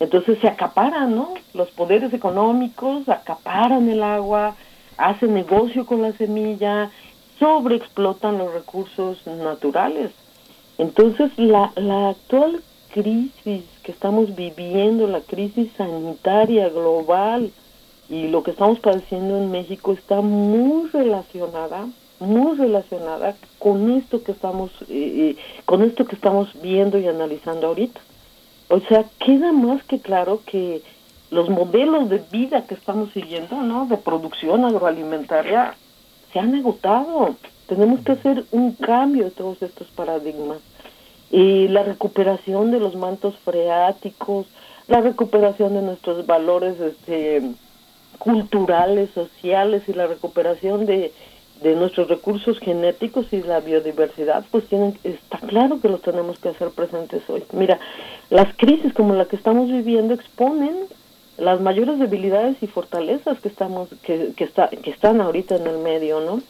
Entonces 0.00 0.38
se 0.40 0.48
acaparan, 0.48 1.14
¿no? 1.14 1.34
Los 1.52 1.70
poderes 1.70 2.12
económicos 2.12 3.08
acaparan 3.08 3.88
el 3.88 4.02
agua, 4.02 4.56
hacen 4.96 5.34
negocio 5.34 5.86
con 5.86 6.02
la 6.02 6.12
semilla, 6.12 6.90
sobreexplotan 7.38 8.38
los 8.38 8.52
recursos 8.52 9.24
naturales. 9.26 10.10
Entonces 10.78 11.30
la, 11.36 11.72
la 11.76 12.10
actual 12.10 12.60
crisis 12.92 13.64
que 13.82 13.92
estamos 13.92 14.34
viviendo, 14.34 15.06
la 15.06 15.20
crisis 15.20 15.70
sanitaria 15.76 16.68
global, 16.68 17.50
y 18.08 18.28
lo 18.28 18.42
que 18.42 18.50
estamos 18.50 18.78
padeciendo 18.80 19.38
en 19.38 19.50
México 19.50 19.92
está 19.92 20.20
muy 20.20 20.88
relacionada 20.90 21.86
muy 22.20 22.56
relacionada 22.56 23.34
con 23.58 23.90
esto 23.90 24.22
que 24.22 24.32
estamos 24.32 24.70
eh, 24.82 24.86
eh, 24.88 25.36
con 25.64 25.82
esto 25.82 26.04
que 26.04 26.14
estamos 26.14 26.48
viendo 26.60 26.98
y 26.98 27.06
analizando 27.06 27.66
ahorita. 27.68 28.00
O 28.68 28.80
sea 28.80 29.04
queda 29.18 29.52
más 29.52 29.82
que 29.84 30.00
claro 30.00 30.40
que 30.46 30.82
los 31.30 31.48
modelos 31.48 32.08
de 32.08 32.22
vida 32.30 32.66
que 32.66 32.74
estamos 32.74 33.10
siguiendo 33.12 33.60
no 33.62 33.86
de 33.86 33.96
producción 33.96 34.64
agroalimentaria 34.64 35.74
se 36.32 36.38
han 36.38 36.54
agotado. 36.54 37.36
Tenemos 37.66 38.00
que 38.00 38.12
hacer 38.12 38.44
un 38.52 38.72
cambio 38.72 39.24
de 39.24 39.30
todos 39.30 39.62
estos 39.62 39.88
paradigmas. 39.88 40.58
Y 41.30 41.68
la 41.68 41.82
recuperación 41.82 42.70
de 42.70 42.78
los 42.78 42.94
mantos 42.94 43.34
freáticos 43.44 44.46
la 44.86 45.00
recuperación 45.00 45.74
de 45.74 45.82
nuestros 45.82 46.26
valores 46.26 46.78
este 46.78 47.42
culturales, 48.18 49.10
sociales 49.14 49.82
y 49.88 49.92
la 49.92 50.06
recuperación 50.06 50.86
de, 50.86 51.12
de 51.62 51.74
nuestros 51.74 52.08
recursos 52.08 52.58
genéticos 52.58 53.32
y 53.32 53.42
la 53.42 53.60
biodiversidad, 53.60 54.44
pues 54.50 54.66
tienen, 54.66 54.98
está 55.04 55.38
claro 55.38 55.80
que 55.80 55.88
los 55.88 56.02
tenemos 56.02 56.38
que 56.38 56.50
hacer 56.50 56.70
presentes 56.70 57.22
hoy. 57.28 57.42
Mira, 57.52 57.78
las 58.30 58.54
crisis 58.56 58.92
como 58.92 59.14
la 59.14 59.26
que 59.26 59.36
estamos 59.36 59.70
viviendo 59.70 60.14
exponen 60.14 60.76
las 61.36 61.60
mayores 61.60 61.98
debilidades 61.98 62.56
y 62.62 62.66
fortalezas 62.66 63.40
que 63.40 63.48
estamos 63.48 63.88
que, 64.02 64.32
que, 64.36 64.44
está, 64.44 64.68
que 64.68 64.90
están 64.90 65.20
ahorita 65.20 65.56
en 65.56 65.66
el 65.66 65.78
medio, 65.78 66.20
¿no? 66.20 66.40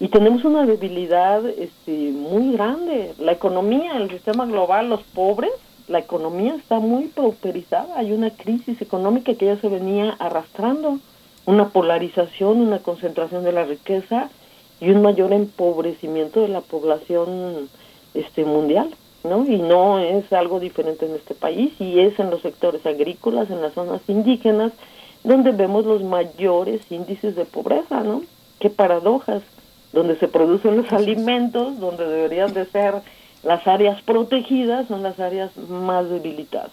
Y 0.00 0.08
tenemos 0.08 0.44
una 0.44 0.66
debilidad 0.66 1.46
este, 1.46 1.92
muy 1.92 2.52
grande. 2.52 3.14
La 3.18 3.32
economía, 3.32 3.96
el 3.96 4.10
sistema 4.10 4.44
global, 4.44 4.88
los 4.88 5.02
pobres, 5.02 5.52
la 5.88 5.98
economía 5.98 6.54
está 6.54 6.78
muy 6.80 7.04
pauperizada. 7.08 7.98
Hay 7.98 8.12
una 8.12 8.30
crisis 8.30 8.80
económica 8.80 9.34
que 9.34 9.46
ya 9.46 9.56
se 9.56 9.68
venía 9.68 10.16
arrastrando 10.18 10.98
una 11.46 11.68
polarización, 11.68 12.60
una 12.60 12.78
concentración 12.78 13.44
de 13.44 13.52
la 13.52 13.64
riqueza 13.64 14.30
y 14.80 14.90
un 14.90 15.02
mayor 15.02 15.32
empobrecimiento 15.32 16.40
de 16.40 16.48
la 16.48 16.60
población 16.62 17.68
este 18.14 18.44
mundial, 18.44 18.90
¿no? 19.24 19.44
Y 19.46 19.58
no 19.58 19.98
es 19.98 20.32
algo 20.32 20.60
diferente 20.60 21.06
en 21.06 21.14
este 21.14 21.34
país 21.34 21.72
y 21.78 22.00
es 22.00 22.18
en 22.18 22.30
los 22.30 22.42
sectores 22.42 22.84
agrícolas, 22.86 23.50
en 23.50 23.60
las 23.60 23.74
zonas 23.74 24.00
indígenas, 24.08 24.72
donde 25.22 25.52
vemos 25.52 25.84
los 25.84 26.02
mayores 26.02 26.80
índices 26.90 27.36
de 27.36 27.44
pobreza, 27.44 28.02
¿no? 28.02 28.22
Qué 28.58 28.70
paradojas, 28.70 29.42
donde 29.92 30.16
se 30.16 30.28
producen 30.28 30.76
los 30.76 30.92
alimentos, 30.92 31.78
donde 31.78 32.06
deberían 32.06 32.52
de 32.54 32.64
ser 32.66 32.94
las 33.44 33.66
áreas 33.66 34.00
protegidas, 34.02 34.88
son 34.88 35.02
las 35.02 35.20
áreas 35.20 35.56
más 35.68 36.08
debilitadas. 36.08 36.70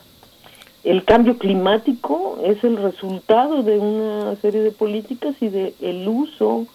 El 0.83 1.03
cambio 1.03 1.37
climático 1.37 2.39
es 2.43 2.63
el 2.63 2.77
resultado 2.77 3.61
de 3.61 3.77
una 3.77 4.35
serie 4.37 4.61
de 4.61 4.71
políticas 4.71 5.35
y 5.39 5.49
de 5.49 5.75
el 5.79 6.07
uso 6.07 6.65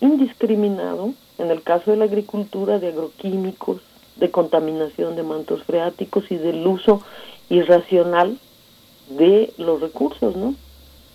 indiscriminado, 0.00 1.14
en 1.38 1.50
el 1.50 1.62
caso 1.62 1.92
de 1.92 1.96
la 1.96 2.06
agricultura, 2.06 2.80
de 2.80 2.88
agroquímicos, 2.88 3.80
de 4.16 4.30
contaminación 4.30 5.14
de 5.14 5.22
mantos 5.22 5.62
freáticos 5.62 6.30
y 6.30 6.36
del 6.36 6.66
uso 6.66 7.02
irracional 7.50 8.38
de 9.10 9.52
los 9.58 9.80
recursos, 9.80 10.34
¿no? 10.34 10.54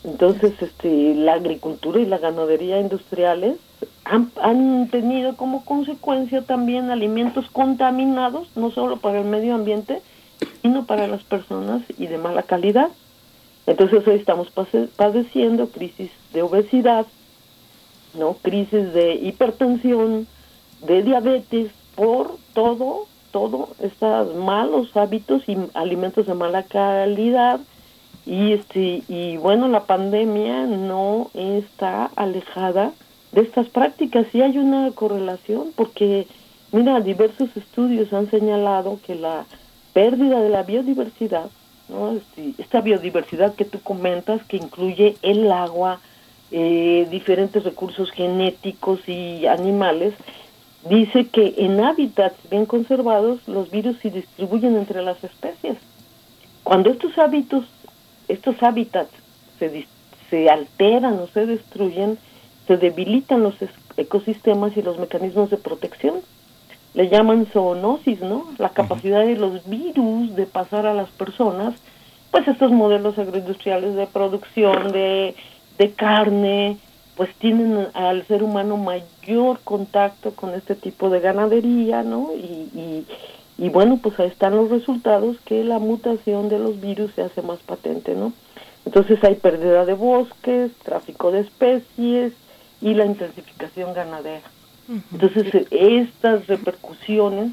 Entonces, 0.07 0.53
este, 0.61 1.13
la 1.15 1.33
agricultura 1.33 1.99
y 1.99 2.05
la 2.05 2.17
ganadería 2.17 2.79
industriales 2.79 3.57
han, 4.05 4.31
han 4.41 4.87
tenido 4.89 5.35
como 5.35 5.65
consecuencia 5.65 6.41
también 6.43 6.89
alimentos 6.89 7.49
contaminados, 7.51 8.47
no 8.55 8.71
solo 8.71 8.97
para 8.97 9.19
el 9.19 9.25
medio 9.25 9.53
ambiente, 9.53 10.01
sino 10.61 10.85
para 10.85 11.07
las 11.07 11.23
personas 11.25 11.81
y 11.97 12.07
de 12.07 12.17
mala 12.17 12.43
calidad. 12.43 12.87
Entonces 13.65 14.07
hoy 14.07 14.15
estamos 14.15 14.47
padeciendo 14.95 15.67
crisis 15.67 16.09
de 16.31 16.41
obesidad, 16.41 17.05
no, 18.17 18.35
crisis 18.41 18.93
de 18.93 19.15
hipertensión, 19.15 20.25
de 20.87 21.03
diabetes 21.03 21.69
por 21.95 22.37
todo, 22.53 23.07
todo 23.31 23.69
estos 23.81 24.35
malos 24.35 24.95
hábitos 24.95 25.43
y 25.49 25.57
alimentos 25.73 26.27
de 26.27 26.33
mala 26.33 26.63
calidad 26.63 27.59
y 28.27 28.51
este 28.51 29.03
y 29.07 29.37
bueno 29.37 29.69
la 29.69 29.85
pandemia 29.85 30.65
no 30.65 31.31
está 31.33 32.11
alejada 32.17 32.91
de 33.31 33.41
estas 33.41 33.69
prácticas 33.69 34.27
y 34.33 34.41
hay 34.41 34.57
una 34.57 34.91
correlación 34.91 35.71
porque 35.75 36.27
mira 36.73 36.99
diversos 36.99 37.55
estudios 37.55 38.11
han 38.11 38.29
señalado 38.29 38.99
que 39.05 39.15
la 39.15 39.45
pérdida 39.93 40.41
de 40.41 40.49
la 40.49 40.63
biodiversidad, 40.63 41.49
¿no? 41.89 42.11
Este, 42.11 42.53
esta 42.61 42.81
biodiversidad 42.81 43.55
que 43.55 43.65
tú 43.65 43.79
comentas, 43.81 44.43
que 44.43 44.57
incluye 44.57 45.15
el 45.23 45.51
agua, 45.51 45.99
eh, 46.51 47.07
diferentes 47.09 47.63
recursos 47.63 48.11
genéticos 48.11 48.99
y 49.07 49.47
animales, 49.47 50.13
dice 50.87 51.27
que 51.29 51.55
en 51.57 51.79
hábitats 51.79 52.37
bien 52.51 52.65
conservados 52.65 53.39
los 53.47 53.71
virus 53.71 53.97
se 53.99 54.11
distribuyen 54.11 54.75
entre 54.75 55.01
las 55.01 55.23
especies. 55.23 55.77
Cuando 56.63 56.91
estos 56.91 57.17
hábitos, 57.17 57.65
estos 58.27 58.61
hábitats 58.61 59.11
se, 59.59 59.85
se 60.29 60.49
alteran 60.49 61.19
o 61.19 61.27
se 61.27 61.45
destruyen, 61.45 62.17
se 62.67 62.77
debilitan 62.77 63.43
los 63.43 63.55
ecosistemas 63.95 64.75
y 64.77 64.81
los 64.81 64.99
mecanismos 64.99 65.49
de 65.49 65.57
protección 65.57 66.21
le 66.97 67.09
llaman 67.09 67.45
zoonosis, 67.53 68.21
¿no? 68.21 68.47
La 68.57 68.69
capacidad 68.69 69.23
de 69.23 69.35
los 69.35 69.69
virus 69.69 70.35
de 70.35 70.47
pasar 70.47 70.87
a 70.87 70.95
las 70.95 71.09
personas, 71.09 71.75
pues 72.31 72.47
estos 72.47 72.71
modelos 72.71 73.19
agroindustriales 73.19 73.95
de 73.95 74.07
producción 74.07 74.91
de, 74.91 75.35
de 75.77 75.91
carne, 75.91 76.77
pues 77.15 77.33
tienen 77.35 77.87
al 77.93 78.25
ser 78.25 78.41
humano 78.41 78.77
mayor 78.77 79.59
contacto 79.63 80.31
con 80.31 80.55
este 80.55 80.73
tipo 80.73 81.11
de 81.11 81.19
ganadería, 81.19 82.01
¿no? 82.01 82.31
Y, 82.35 82.69
y, 82.73 83.05
Y 83.57 83.69
bueno, 83.69 83.99
pues 84.01 84.19
ahí 84.19 84.27
están 84.27 84.55
los 84.55 84.69
resultados 84.69 85.37
que 85.45 85.63
la 85.63 85.79
mutación 85.79 86.47
de 86.49 86.59
los 86.59 86.79
virus 86.79 87.11
se 87.15 87.23
hace 87.23 87.41
más 87.41 87.59
patente, 87.59 88.15
¿no? 88.15 88.33
Entonces 88.85 89.23
hay 89.23 89.35
pérdida 89.35 89.85
de 89.85 89.93
bosques, 89.93 90.71
tráfico 90.83 91.31
de 91.31 91.41
especies 91.41 92.33
y 92.81 92.93
la 92.93 93.05
intensificación 93.05 93.93
ganadera. 93.93 94.49
Entonces 95.11 95.67
estas 95.71 96.47
repercusiones, 96.47 97.51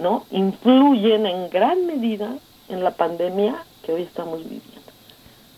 ¿no? 0.00 0.24
Influyen 0.30 1.26
en 1.26 1.50
gran 1.50 1.86
medida 1.86 2.36
en 2.68 2.82
la 2.82 2.92
pandemia 2.92 3.62
que 3.84 3.92
hoy 3.92 4.02
estamos 4.02 4.40
viviendo. 4.42 4.78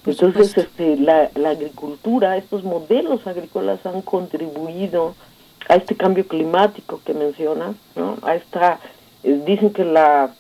Entonces, 0.07 0.57
este, 0.57 0.97
la, 0.97 1.31
la 1.35 1.51
agricultura, 1.51 2.37
estos 2.37 2.65
modelos 2.65 3.27
agrícolas 3.27 3.85
han 3.85 4.03
contribuido 4.03 5.15
a 5.69 5.77
este 5.77 5.95
cambio 5.95 6.27
climático 6.27 7.01
que 7.05 7.15
mencionas, 7.15 7.77
¿no? 7.97 8.17
A 8.23 8.35
esta, 8.35 8.81
dicen 9.23 9.73
que 9.73 9.85
la 9.85 10.31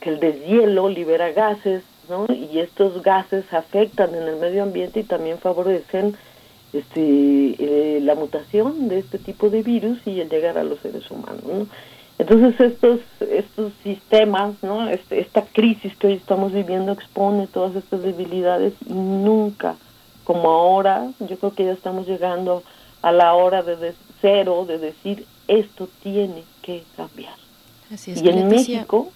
que 0.00 0.10
el 0.10 0.20
deshielo 0.20 0.88
libera 0.88 1.30
gases, 1.32 1.82
¿no? 2.08 2.26
Y 2.32 2.58
estos 2.58 3.02
gases 3.02 3.44
afectan 3.52 4.14
en 4.14 4.22
el 4.22 4.36
medio 4.36 4.62
ambiente 4.62 5.00
y 5.00 5.04
también 5.04 5.38
favorecen 5.38 6.16
este 6.72 7.56
eh, 7.58 8.00
la 8.00 8.14
mutación 8.14 8.88
de 8.88 9.00
este 9.00 9.18
tipo 9.18 9.50
de 9.50 9.62
virus 9.62 9.98
y 10.06 10.20
el 10.20 10.30
llegar 10.30 10.56
a 10.56 10.64
los 10.64 10.80
seres 10.80 11.10
humanos, 11.10 11.44
¿no? 11.44 11.66
Entonces 12.18 12.60
estos 12.60 13.00
estos 13.20 13.72
sistemas, 13.82 14.54
¿no? 14.62 14.88
Este, 14.88 15.20
esta 15.20 15.42
crisis 15.42 15.96
que 15.96 16.06
hoy 16.06 16.14
estamos 16.14 16.52
viviendo 16.52 16.92
expone 16.92 17.46
todas 17.46 17.76
estas 17.76 18.02
debilidades 18.02 18.72
y 18.86 18.92
nunca 18.92 19.76
como 20.30 20.50
ahora, 20.50 21.10
yo 21.18 21.36
creo 21.38 21.54
que 21.54 21.64
ya 21.64 21.72
estamos 21.72 22.06
llegando 22.06 22.62
a 23.02 23.10
la 23.10 23.34
hora 23.34 23.64
de, 23.64 23.94
cero 24.20 24.64
de 24.64 24.78
decir 24.78 25.26
esto 25.48 25.88
tiene 26.04 26.44
que 26.62 26.84
cambiar. 26.96 27.34
Y 28.06 28.28
en 28.28 28.48
México 28.48 29.08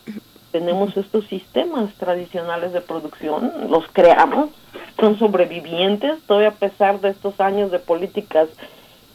tenemos 0.51 0.96
estos 0.96 1.26
sistemas 1.26 1.92
tradicionales 1.94 2.72
de 2.72 2.80
producción, 2.80 3.52
los 3.70 3.84
creamos, 3.92 4.51
son 5.01 5.18
sobrevivientes, 5.18 6.22
todavía 6.26 6.51
a 6.51 6.55
pesar 6.55 7.01
de 7.01 7.10
estos 7.10 7.40
años 7.40 7.70
de 7.70 7.78
políticas 7.78 8.48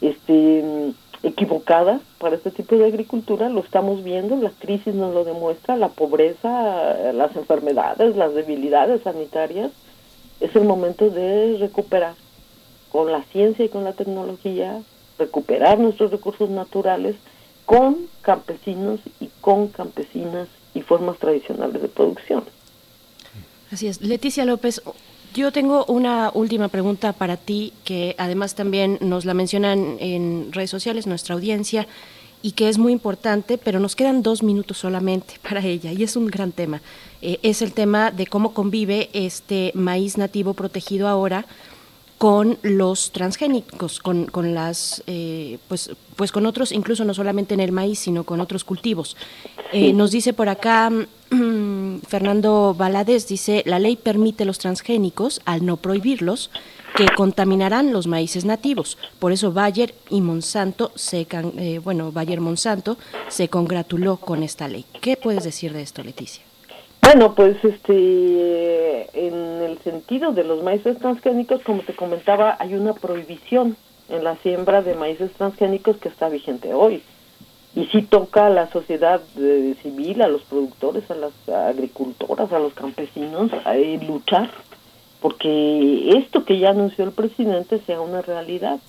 este 0.00 0.92
equivocadas 1.22 2.00
para 2.18 2.36
este 2.36 2.50
tipo 2.50 2.76
de 2.76 2.86
agricultura, 2.86 3.50
lo 3.50 3.60
estamos 3.60 4.02
viendo, 4.02 4.36
la 4.36 4.50
crisis 4.58 4.94
nos 4.94 5.12
lo 5.12 5.24
demuestra, 5.24 5.76
la 5.76 5.88
pobreza, 5.88 7.12
las 7.12 7.36
enfermedades, 7.36 8.16
las 8.16 8.34
debilidades 8.34 9.02
sanitarias, 9.02 9.70
es 10.40 10.56
el 10.56 10.64
momento 10.64 11.10
de 11.10 11.58
recuperar 11.58 12.14
con 12.90 13.12
la 13.12 13.22
ciencia 13.24 13.64
y 13.64 13.68
con 13.68 13.84
la 13.84 13.92
tecnología, 13.92 14.80
recuperar 15.18 15.78
nuestros 15.78 16.10
recursos 16.10 16.48
naturales 16.48 17.16
con 17.70 18.08
campesinos 18.22 18.98
y 19.20 19.30
con 19.40 19.68
campesinas 19.68 20.48
y 20.74 20.80
formas 20.80 21.18
tradicionales 21.18 21.80
de 21.80 21.86
producción. 21.86 22.42
Así 23.70 23.86
es. 23.86 24.00
Leticia 24.00 24.44
López, 24.44 24.82
yo 25.34 25.52
tengo 25.52 25.84
una 25.84 26.32
última 26.34 26.66
pregunta 26.66 27.12
para 27.12 27.36
ti, 27.36 27.72
que 27.84 28.16
además 28.18 28.56
también 28.56 28.98
nos 29.00 29.24
la 29.24 29.34
mencionan 29.34 29.98
en 30.00 30.52
redes 30.52 30.70
sociales, 30.70 31.06
nuestra 31.06 31.36
audiencia, 31.36 31.86
y 32.42 32.52
que 32.52 32.68
es 32.68 32.76
muy 32.76 32.90
importante, 32.90 33.56
pero 33.56 33.78
nos 33.78 33.94
quedan 33.94 34.24
dos 34.24 34.42
minutos 34.42 34.78
solamente 34.78 35.34
para 35.48 35.64
ella, 35.64 35.92
y 35.92 36.02
es 36.02 36.16
un 36.16 36.26
gran 36.26 36.50
tema. 36.50 36.82
Eh, 37.22 37.38
es 37.44 37.62
el 37.62 37.72
tema 37.72 38.10
de 38.10 38.26
cómo 38.26 38.52
convive 38.52 39.10
este 39.12 39.70
maíz 39.76 40.18
nativo 40.18 40.54
protegido 40.54 41.06
ahora 41.06 41.46
con 42.20 42.58
los 42.60 43.12
transgénicos, 43.12 43.98
con, 43.98 44.26
con 44.26 44.52
las, 44.52 45.02
eh, 45.06 45.56
pues, 45.68 45.90
pues 46.16 46.30
con 46.32 46.44
otros, 46.44 46.70
incluso 46.70 47.02
no 47.06 47.14
solamente 47.14 47.54
en 47.54 47.60
el 47.60 47.72
maíz, 47.72 47.98
sino 47.98 48.24
con 48.24 48.42
otros 48.42 48.62
cultivos. 48.62 49.16
Eh, 49.72 49.94
nos 49.94 50.10
dice 50.10 50.34
por 50.34 50.50
acá 50.50 50.92
Fernando 52.06 52.74
Valadez, 52.76 53.26
dice, 53.26 53.62
la 53.64 53.78
ley 53.78 53.96
permite 53.96 54.44
los 54.44 54.58
transgénicos, 54.58 55.40
al 55.46 55.64
no 55.64 55.78
prohibirlos, 55.78 56.50
que 56.94 57.06
contaminarán 57.16 57.90
los 57.90 58.06
maíces 58.06 58.44
nativos. 58.44 58.98
Por 59.18 59.32
eso 59.32 59.52
Bayer 59.52 59.94
y 60.10 60.20
Monsanto 60.20 60.92
se, 60.96 61.26
eh, 61.30 61.80
bueno, 61.82 62.12
Bayer 62.12 62.42
Monsanto 62.42 62.98
se 63.30 63.48
congratuló 63.48 64.18
con 64.18 64.42
esta 64.42 64.68
ley. 64.68 64.84
¿Qué 65.00 65.16
puedes 65.16 65.44
decir 65.44 65.72
de 65.72 65.80
esto, 65.80 66.02
Leticia? 66.02 66.49
Bueno, 67.02 67.34
pues 67.34 67.56
este, 67.64 69.26
en 69.26 69.62
el 69.62 69.78
sentido 69.78 70.32
de 70.32 70.44
los 70.44 70.62
maíces 70.62 70.98
transgénicos, 70.98 71.62
como 71.62 71.82
te 71.82 71.94
comentaba, 71.94 72.56
hay 72.58 72.74
una 72.74 72.92
prohibición 72.92 73.76
en 74.08 74.24
la 74.24 74.36
siembra 74.36 74.82
de 74.82 74.94
maíces 74.94 75.32
transgénicos 75.32 75.96
que 75.96 76.08
está 76.08 76.28
vigente 76.28 76.74
hoy. 76.74 77.02
Y 77.74 77.86
sí 77.86 78.02
toca 78.02 78.46
a 78.46 78.50
la 78.50 78.70
sociedad 78.70 79.20
civil, 79.82 80.22
a 80.22 80.28
los 80.28 80.42
productores, 80.42 81.08
a 81.10 81.14
las 81.14 81.32
agricultoras, 81.48 82.52
a 82.52 82.58
los 82.58 82.74
campesinos, 82.74 83.50
a 83.64 83.74
luchar 83.74 84.50
porque 85.20 86.16
esto 86.16 86.44
que 86.44 86.58
ya 86.58 86.70
anunció 86.70 87.04
el 87.04 87.12
presidente 87.12 87.80
sea 87.86 88.00
una 88.00 88.22
realidad. 88.22 88.80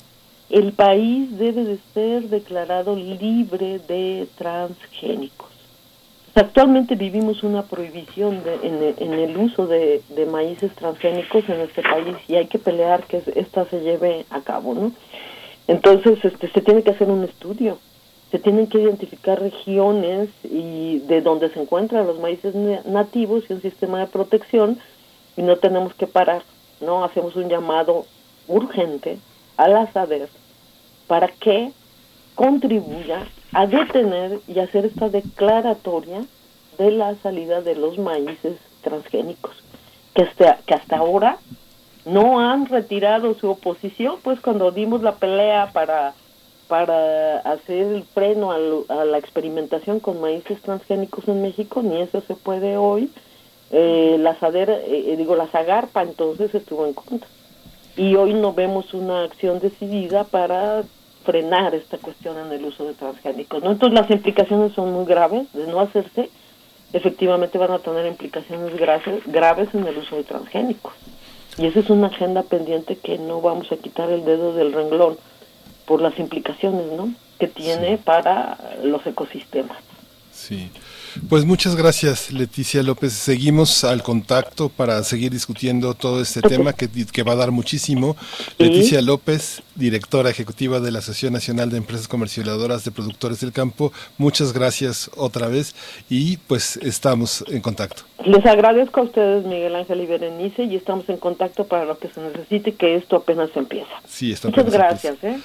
El 0.50 0.74
país 0.74 1.38
debe 1.38 1.64
de 1.64 1.80
ser 1.94 2.30
declarado 2.30 2.96
libre 2.96 3.80
de 3.80 4.28
transgénicos. 4.38 5.51
Actualmente 6.34 6.96
vivimos 6.96 7.44
una 7.44 7.64
prohibición 7.64 8.42
en, 8.64 9.14
el 9.14 9.38
uso 9.38 9.68
de, 9.68 10.02
maíces 10.32 10.74
transgénicos 10.76 11.48
en 11.50 11.60
este 11.60 11.82
país 11.82 12.16
y 12.30 12.36
hay 12.36 12.48
que 12.48 12.58
pelear 12.58 13.04
que 13.04 13.22
esta 13.36 13.66
se 13.66 13.82
lleve 13.82 14.26
a 14.30 14.40
cabo, 14.40 14.74
¿no? 14.74 14.94
Entonces, 15.68 16.24
este, 16.24 16.50
se 16.50 16.62
tiene 16.62 16.84
que 16.84 16.92
hacer 16.92 17.10
un 17.10 17.26
estudio, 17.26 17.80
se 18.32 18.40
tienen 18.40 18.68
que 18.68 18.80
identificar 18.80 19.42
regiones 19.42 20.30
y 20.46 21.00
de 21.00 21.22
donde 21.22 21.50
se 21.50 21.62
encuentran 21.62 22.08
los 22.08 22.20
maíces 22.20 22.56
nativos 22.86 23.44
y 23.50 23.54
un 23.54 23.62
sistema 23.62 24.00
de 24.00 24.08
protección 24.08 24.80
y 25.36 25.42
no 25.42 25.58
tenemos 25.58 25.94
que 25.96 26.08
parar, 26.08 26.44
¿no? 26.80 27.04
Hacemos 27.04 27.36
un 27.36 27.50
llamado 27.50 28.06
urgente 28.48 29.18
a 29.58 29.68
la 29.68 29.92
SADER 29.92 30.30
para 31.08 31.28
que 31.28 31.74
contribuya 32.42 33.28
a 33.54 33.68
detener 33.68 34.40
y 34.48 34.58
hacer 34.58 34.86
esta 34.86 35.10
declaratoria 35.10 36.26
de 36.80 36.90
la 36.90 37.14
salida 37.22 37.62
de 37.62 37.76
los 37.76 38.00
maíces 38.00 38.58
transgénicos, 38.82 39.52
que 40.16 40.24
hasta, 40.24 40.58
que 40.66 40.74
hasta 40.74 40.98
ahora 40.98 41.38
no 42.04 42.40
han 42.40 42.66
retirado 42.66 43.36
su 43.36 43.48
oposición, 43.48 44.16
pues 44.24 44.40
cuando 44.40 44.72
dimos 44.72 45.04
la 45.04 45.18
pelea 45.18 45.70
para, 45.72 46.16
para 46.68 47.38
hacer 47.42 47.86
el 47.86 48.04
freno 48.06 48.52
a, 48.52 49.06
la 49.06 49.20
experimentación 49.20 50.00
con 50.00 50.20
maíces 50.20 50.60
transgénicos 50.64 51.28
en 51.28 51.44
México, 51.44 51.84
ni 51.84 52.02
eso 52.02 52.22
se 52.22 52.34
puede 52.34 52.76
hoy, 52.76 53.12
eh, 53.70 54.18
la 54.20 54.34
SADER, 54.40 54.82
eh, 54.88 55.14
digo, 55.16 55.36
la 55.36 55.46
SAGARPA 55.52 56.02
entonces 56.02 56.56
estuvo 56.56 56.88
en 56.88 56.94
contra. 56.94 57.30
Y 57.96 58.16
hoy 58.16 58.34
no 58.34 58.54
vemos 58.54 58.96
una 58.96 59.26
acción 59.26 59.60
decidida 59.60 60.24
para 60.24 60.82
frenar 61.24 61.76
esta 61.76 61.98
cuestión 61.98 62.38
en 62.38 62.52
el 62.52 62.66
uso 62.66 62.86
de 62.86 62.94
transgénicos. 62.94 63.64
¿no? 63.64 63.72
Entonces 63.72 64.00
las 64.00 64.10
implicaciones 64.10 64.74
son 64.74 64.92
muy 64.94 65.06
graves 65.06 65.52
de 65.54 65.68
no 65.68 65.80
hacerse, 65.80 66.30
efectivamente 66.94 67.58
van 67.58 67.72
a 67.72 67.80
tener 67.80 68.06
implicaciones 68.06 68.76
graves, 68.78 69.22
graves 69.26 69.70
en 69.74 69.86
el 69.88 69.98
uso 69.98 70.16
de 70.18 70.24
transgénicos. 70.24 70.94
Y 71.58 71.66
esa 71.66 71.80
es 71.80 71.90
una 71.90 72.08
agenda 72.08 72.44
pendiente 72.44 72.96
que 72.96 73.18
no 73.18 73.42
vamos 73.42 73.72
a 73.72 73.78
quitar 73.78 74.10
el 74.10 74.26
dedo 74.26 74.54
del 74.54 74.74
renglón 74.74 75.18
por 75.86 76.02
las 76.02 76.18
implicaciones 76.20 76.92
¿no? 76.94 77.14
que 77.40 77.48
tiene 77.48 77.98
para 77.98 78.58
los 78.84 79.06
ecosistemas. 79.06 79.78
Sí. 80.32 80.72
Pues 81.30 81.46
muchas 81.46 81.76
gracias, 81.76 82.32
Leticia 82.32 82.84
López. 82.84 83.14
Seguimos 83.14 83.84
al 83.84 84.04
contacto 84.04 84.70
para 84.70 85.04
seguir 85.04 85.32
discutiendo 85.32 85.94
todo 85.94 86.22
este 86.22 86.42
tema 86.42 86.74
que, 86.74 86.90
que 86.90 87.24
va 87.24 87.34
a 87.34 87.36
dar 87.36 87.52
muchísimo. 87.52 88.16
Leticia 88.58 89.02
López, 89.02 89.62
directora 89.76 90.30
ejecutiva 90.30 90.80
de 90.80 90.92
la 90.92 91.00
Asociación 91.00 91.34
Nacional 91.34 91.70
de 91.70 91.78
Empresas 91.78 92.08
Comercializadoras 92.08 92.86
de 92.86 92.92
Productores 92.92 93.42
del 93.42 93.52
Campo, 93.52 93.92
muchas 94.18 94.54
gracias 94.54 95.12
otra 95.16 95.48
vez 95.48 95.76
y 96.10 96.38
pues 96.38 96.78
estamos 96.78 97.44
en 97.48 97.62
contacto. 97.62 98.04
Les 98.26 98.46
agradezco 98.46 99.02
a 99.02 99.04
ustedes, 99.04 99.46
Miguel 99.46 99.76
Ángel 99.76 100.02
y 100.02 100.06
Berenice, 100.06 100.64
y 100.64 100.76
estamos 100.76 101.10
en 101.10 101.18
contacto 101.18 101.66
para 101.66 101.86
lo 101.86 101.98
que 101.98 102.10
se 102.10 102.22
necesite, 102.22 102.74
que 102.74 102.96
esto 102.96 103.18
apenas 103.18 103.50
empieza. 103.56 103.92
Sí, 104.08 104.32
esto 104.32 104.50
Muchas 104.50 104.70
gracias. 104.70 105.24
¿eh? 105.24 105.40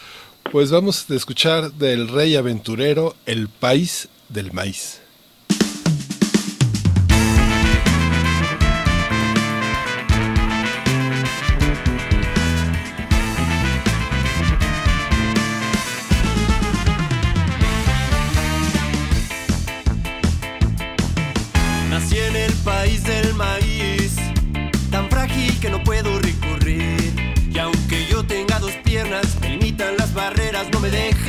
Pues 0.53 0.71
vamos 0.71 1.11
a 1.11 1.15
escuchar 1.15 1.73
del 1.73 2.09
rey 2.09 2.37
aventurero 2.37 3.15
El 3.25 3.49
País 3.49 4.09
del 4.29 4.53
Maíz. 4.53 5.01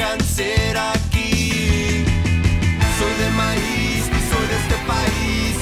dejan 0.08 0.20
ser 0.22 0.78
aquí. 0.78 2.06
Soy 2.98 3.14
de 3.24 3.30
maíz 3.32 4.04
y 4.08 4.22
soy 4.30 4.48
de 4.48 4.56
este 4.64 4.76
país. 4.88 5.58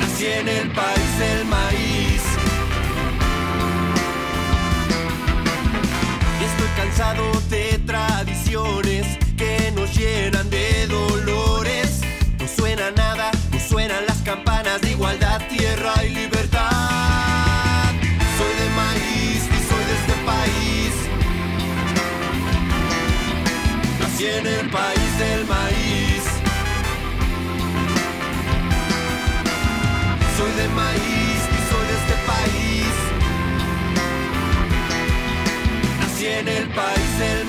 Nací 0.00 0.26
en 0.26 0.48
el 0.48 0.70
país 0.70 1.18
del 1.18 1.44
maíz. 1.46 2.22
Y 6.40 6.44
estoy 6.44 6.68
cansado 6.76 7.24
de 7.50 7.65
En 36.78 37.22
el 37.22 37.45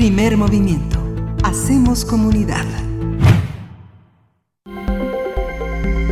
Primer 0.00 0.34
movimiento. 0.38 0.98
Hacemos 1.42 2.06
comunidad. 2.06 2.64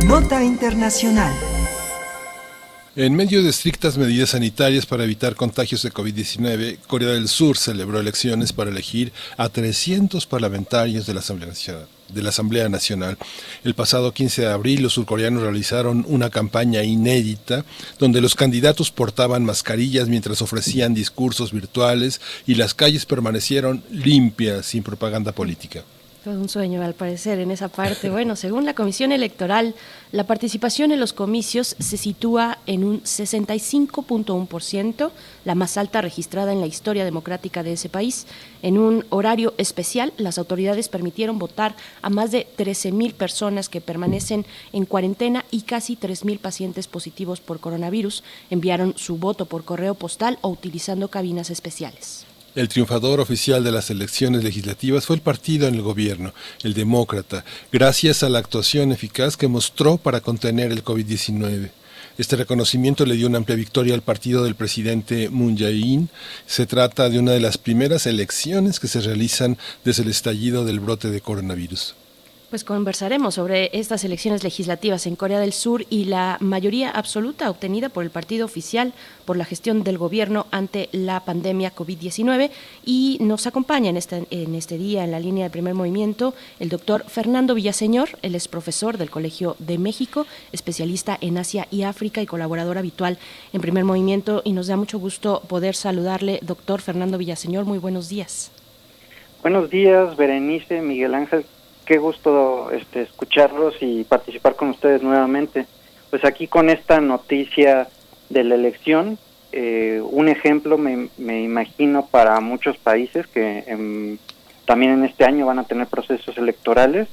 Nota 0.05 0.43
Internacional. 0.43 1.33
En 2.95 3.15
medio 3.15 3.41
de 3.41 3.49
estrictas 3.49 3.97
medidas 3.97 4.29
sanitarias 4.29 4.85
para 4.85 5.05
evitar 5.05 5.33
contagios 5.33 5.81
de 5.81 5.91
COVID-19, 5.91 6.77
Corea 6.85 7.09
del 7.09 7.27
Sur 7.27 7.57
celebró 7.57 7.99
elecciones 7.99 8.53
para 8.53 8.69
elegir 8.69 9.11
a 9.37 9.49
300 9.49 10.27
parlamentarios 10.27 11.07
de 11.07 11.15
la 11.15 11.21
Asamblea 11.21 11.49
Nacional. 11.49 11.87
De 12.13 12.21
la 12.21 12.29
Asamblea 12.29 12.69
Nacional. 12.69 13.17
El 13.63 13.75
pasado 13.75 14.13
15 14.13 14.43
de 14.43 14.47
abril 14.47 14.83
los 14.83 14.93
surcoreanos 14.93 15.43
realizaron 15.43 16.05
una 16.07 16.29
campaña 16.29 16.83
inédita 16.83 17.65
donde 17.99 18.21
los 18.21 18.35
candidatos 18.35 18.91
portaban 18.91 19.45
mascarillas 19.45 20.07
mientras 20.07 20.41
ofrecían 20.41 20.93
discursos 20.93 21.51
virtuales 21.51 22.21
y 22.47 22.55
las 22.55 22.73
calles 22.73 23.05
permanecieron 23.05 23.83
limpias 23.91 24.65
sin 24.65 24.83
propaganda 24.83 25.31
política. 25.31 25.83
Todo 26.23 26.33
un 26.33 26.49
sueño, 26.49 26.83
al 26.83 26.95
parecer, 26.95 27.39
en 27.39 27.49
esa 27.49 27.69
parte. 27.69 28.09
Bueno, 28.19 28.35
según 28.35 28.65
la 28.65 28.73
Comisión 28.73 29.13
Electoral, 29.13 29.73
la 30.11 30.25
participación 30.25 30.91
en 30.91 30.99
los 30.99 31.13
comicios 31.13 31.77
se 31.79 31.95
sitúa 31.95 32.57
en 32.65 32.83
un 32.83 33.01
65.1%, 33.03 35.11
la 35.45 35.55
más 35.55 35.77
alta 35.77 36.01
registrada 36.01 36.51
en 36.51 36.59
la 36.59 36.67
historia 36.67 37.05
democrática 37.05 37.63
de 37.63 37.71
ese 37.73 37.87
país. 37.87 38.27
En 38.61 38.77
un 38.77 39.05
horario 39.09 39.53
especial, 39.57 40.11
las 40.17 40.37
autoridades 40.37 40.89
permitieron 40.89 41.39
votar 41.39 41.73
a 42.01 42.09
más 42.09 42.31
de 42.31 42.47
13.000 42.57 43.13
personas 43.13 43.69
que 43.69 43.79
permanecen 43.79 44.45
en 44.73 44.85
cuarentena 44.85 45.45
y 45.51 45.61
casi 45.61 45.95
3.000 45.95 46.39
pacientes 46.39 46.87
positivos 46.87 47.39
por 47.39 47.61
coronavirus 47.61 48.25
enviaron 48.49 48.93
su 48.97 49.15
voto 49.15 49.45
por 49.45 49.63
correo 49.63 49.95
postal 49.95 50.37
o 50.41 50.49
utilizando 50.49 51.07
cabinas 51.07 51.49
especiales. 51.49 52.25
El 52.59 52.67
triunfador 52.67 53.21
oficial 53.21 53.63
de 53.63 53.71
las 53.71 53.89
elecciones 53.89 54.43
legislativas 54.43 55.05
fue 55.05 55.15
el 55.15 55.21
partido 55.21 55.69
en 55.69 55.75
el 55.75 55.81
gobierno, 55.81 56.33
el 56.61 56.73
demócrata, 56.73 57.45
gracias 57.71 58.21
a 58.21 58.27
la 58.27 58.39
actuación 58.39 58.91
eficaz 58.91 59.37
que 59.37 59.47
mostró 59.47 59.95
para 59.95 60.19
contener 60.19 60.73
el 60.73 60.83
COVID-19. 60.83 61.71
Este 62.17 62.35
reconocimiento 62.35 63.05
le 63.05 63.15
dio 63.15 63.27
una 63.27 63.37
amplia 63.37 63.55
victoria 63.55 63.93
al 63.93 64.01
partido 64.01 64.43
del 64.43 64.55
presidente 64.55 65.29
Moon 65.29 65.57
Jae-in. 65.57 66.09
Se 66.47 66.65
trata 66.65 67.09
de 67.09 67.19
una 67.19 67.31
de 67.31 67.39
las 67.39 67.57
primeras 67.57 68.05
elecciones 68.05 68.81
que 68.81 68.89
se 68.89 68.99
realizan 68.99 69.57
desde 69.85 70.03
el 70.03 70.09
estallido 70.09 70.65
del 70.65 70.81
brote 70.81 71.11
de 71.11 71.21
coronavirus. 71.21 71.95
Pues 72.49 72.63
conversaremos 72.63 73.35
sobre 73.35 73.69
estas 73.73 74.03
elecciones 74.03 74.43
legislativas 74.43 75.05
en 75.05 75.15
Corea 75.15 75.39
del 75.39 75.53
Sur 75.53 75.85
y 75.87 76.05
la 76.05 76.37
mayoría 76.39 76.89
absoluta 76.89 77.47
obtenida 77.47 77.89
por 77.89 78.03
el 78.03 78.09
partido 78.09 78.43
oficial 78.43 78.91
por 79.25 79.37
la 79.37 79.45
gestión 79.45 79.83
del 79.83 79.99
gobierno 79.99 80.47
ante 80.49 80.89
la 80.91 81.19
pandemia 81.19 81.75
COVID-19 81.75 82.49
y 82.83 83.19
nos 83.21 83.45
acompaña 83.45 83.91
en 83.91 83.97
este, 83.97 84.25
en 84.31 84.55
este 84.55 84.79
día 84.79 85.03
en 85.03 85.11
la 85.11 85.19
línea 85.19 85.43
de 85.43 85.51
primer 85.51 85.75
movimiento 85.75 86.33
el 86.59 86.69
doctor 86.69 87.03
Fernando 87.07 87.53
Villaseñor, 87.53 88.09
él 88.23 88.33
es 88.33 88.47
profesor 88.47 88.97
del 88.97 89.11
Colegio 89.11 89.55
de 89.59 89.77
México, 89.77 90.25
especialista 90.51 91.19
en 91.21 91.37
Asia 91.37 91.67
y 91.69 91.83
África 91.83 92.19
y 92.23 92.25
colaborador 92.25 92.79
habitual 92.79 93.19
en 93.53 93.61
primer 93.61 93.83
movimiento. 93.83 94.41
Y 94.43 94.53
nos 94.53 94.65
da 94.65 94.75
mucho 94.75 94.97
gusto 94.97 95.43
poder 95.47 95.75
saludarle, 95.75 96.39
doctor 96.41 96.81
Fernando 96.81 97.19
Villaseñor, 97.19 97.65
muy 97.65 97.77
buenos 97.77 98.09
días. 98.09 98.51
Buenos 99.43 99.69
días, 99.69 100.17
Berenice, 100.17 100.81
Miguel 100.81 101.13
Ángel, 101.13 101.45
qué 101.89 101.97
gusto 101.97 102.69
este, 102.69 103.01
escucharlos 103.01 103.73
y 103.81 104.03
participar 104.03 104.55
con 104.55 104.69
ustedes 104.69 105.01
nuevamente. 105.01 105.65
Pues 106.11 106.23
aquí 106.23 106.45
con 106.45 106.69
esta 106.69 107.01
noticia 107.01 107.87
de 108.29 108.43
la 108.43 108.53
elección, 108.53 109.17
eh, 109.51 109.99
un 110.03 110.27
ejemplo 110.27 110.77
me, 110.77 111.09
me, 111.17 111.41
imagino 111.41 112.05
para 112.05 112.39
muchos 112.41 112.77
países 112.77 113.25
que 113.25 113.63
en, 113.65 114.19
también 114.65 114.91
en 114.91 115.05
este 115.05 115.25
año 115.25 115.47
van 115.47 115.57
a 115.57 115.63
tener 115.63 115.87
procesos 115.87 116.37
electorales 116.37 117.07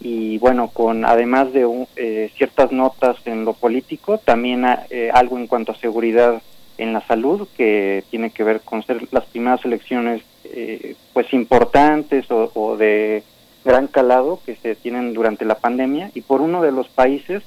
y 0.00 0.38
bueno, 0.38 0.66
con 0.66 1.04
además 1.04 1.52
de 1.52 1.66
un, 1.66 1.86
eh, 1.94 2.32
ciertas 2.36 2.72
notas 2.72 3.18
en 3.24 3.44
lo 3.44 3.52
político, 3.52 4.18
también 4.18 4.66
eh, 4.90 5.10
algo 5.14 5.38
en 5.38 5.46
cuanto 5.46 5.70
a 5.70 5.76
seguridad 5.76 6.42
en 6.76 6.92
la 6.92 7.06
salud 7.06 7.46
que 7.56 8.02
tiene 8.10 8.30
que 8.30 8.42
ver 8.42 8.62
con 8.62 8.82
ser 8.82 9.06
las 9.12 9.26
primeras 9.26 9.64
elecciones 9.64 10.22
eh, 10.42 10.96
pues 11.12 11.32
importantes 11.32 12.26
o 12.30 12.76
de 12.76 13.22
gran 13.68 13.86
calado 13.86 14.40
que 14.46 14.56
se 14.56 14.74
tienen 14.74 15.12
durante 15.12 15.44
la 15.44 15.58
pandemia 15.58 16.10
y 16.14 16.22
por 16.22 16.40
uno 16.40 16.62
de 16.62 16.72
los 16.72 16.88
países, 16.88 17.42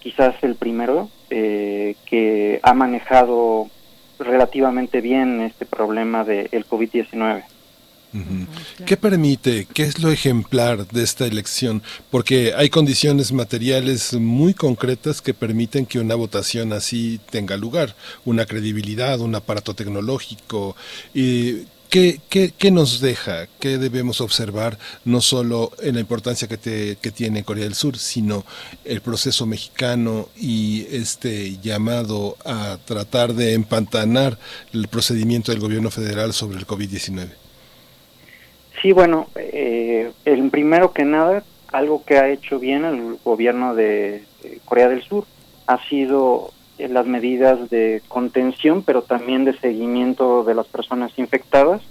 quizás 0.00 0.34
el 0.42 0.54
primero, 0.54 1.10
eh, 1.28 1.94
que 2.06 2.58
ha 2.62 2.72
manejado 2.72 3.68
relativamente 4.18 5.02
bien 5.02 5.42
este 5.42 5.66
problema 5.66 6.24
del 6.24 6.48
de 6.50 6.64
COVID-19. 6.64 7.44
Uh 8.14 8.18
-huh. 8.18 8.46
¿Qué 8.86 8.96
permite, 8.96 9.66
qué 9.74 9.82
es 9.84 9.98
lo 9.98 10.10
ejemplar 10.10 10.86
de 10.86 11.02
esta 11.02 11.26
elección? 11.26 11.82
Porque 12.10 12.52
hay 12.56 12.68
condiciones 12.70 13.32
materiales 13.32 14.14
muy 14.14 14.54
concretas 14.54 15.20
que 15.20 15.34
permiten 15.34 15.84
que 15.86 15.98
una 15.98 16.14
votación 16.14 16.72
así 16.72 17.20
tenga 17.30 17.56
lugar, 17.56 17.94
una 18.24 18.44
credibilidad, 18.46 19.20
un 19.20 19.34
aparato 19.34 19.74
tecnológico. 19.74 20.76
Y 21.14 21.64
¿Qué, 21.92 22.20
qué, 22.30 22.52
qué 22.56 22.70
nos 22.70 23.02
deja? 23.02 23.48
¿Qué 23.60 23.76
debemos 23.76 24.22
observar 24.22 24.78
no 25.04 25.20
solo 25.20 25.72
en 25.82 25.96
la 25.96 26.00
importancia 26.00 26.48
que, 26.48 26.56
te, 26.56 26.94
tiene 26.94 27.44
Corea 27.44 27.64
del 27.64 27.74
Sur, 27.74 27.98
sino 27.98 28.44
el 28.86 29.02
proceso 29.02 29.44
mexicano 29.44 30.28
y 30.34 30.86
este 30.90 31.58
llamado 31.58 32.38
a 32.46 32.78
tratar 32.86 33.34
de 33.34 33.52
empantanar 33.52 34.38
el 34.72 34.88
procedimiento 34.88 35.52
del 35.52 35.60
gobierno 35.60 35.90
federal 35.90 36.32
sobre 36.32 36.56
el 36.56 36.66
COVID-19? 36.66 37.28
Sí, 38.80 38.92
bueno, 38.92 39.28
eh, 39.36 40.12
el 40.24 40.48
primero 40.48 40.94
que 40.94 41.04
nada, 41.04 41.44
algo 41.68 42.06
que 42.06 42.16
ha 42.16 42.30
hecho 42.30 42.58
bien 42.58 42.86
el 42.86 43.18
gobierno 43.22 43.74
de, 43.74 44.24
de 44.42 44.60
Corea 44.64 44.88
del 44.88 45.02
Sur 45.02 45.26
ha 45.66 45.86
sido 45.90 46.54
las 46.88 47.06
medidas 47.06 47.70
de 47.70 48.02
contención, 48.08 48.82
pero 48.82 49.02
también 49.02 49.44
de 49.44 49.58
seguimiento 49.58 50.44
de 50.44 50.54
las 50.54 50.66
personas 50.66 51.12
infectadas. 51.18 51.82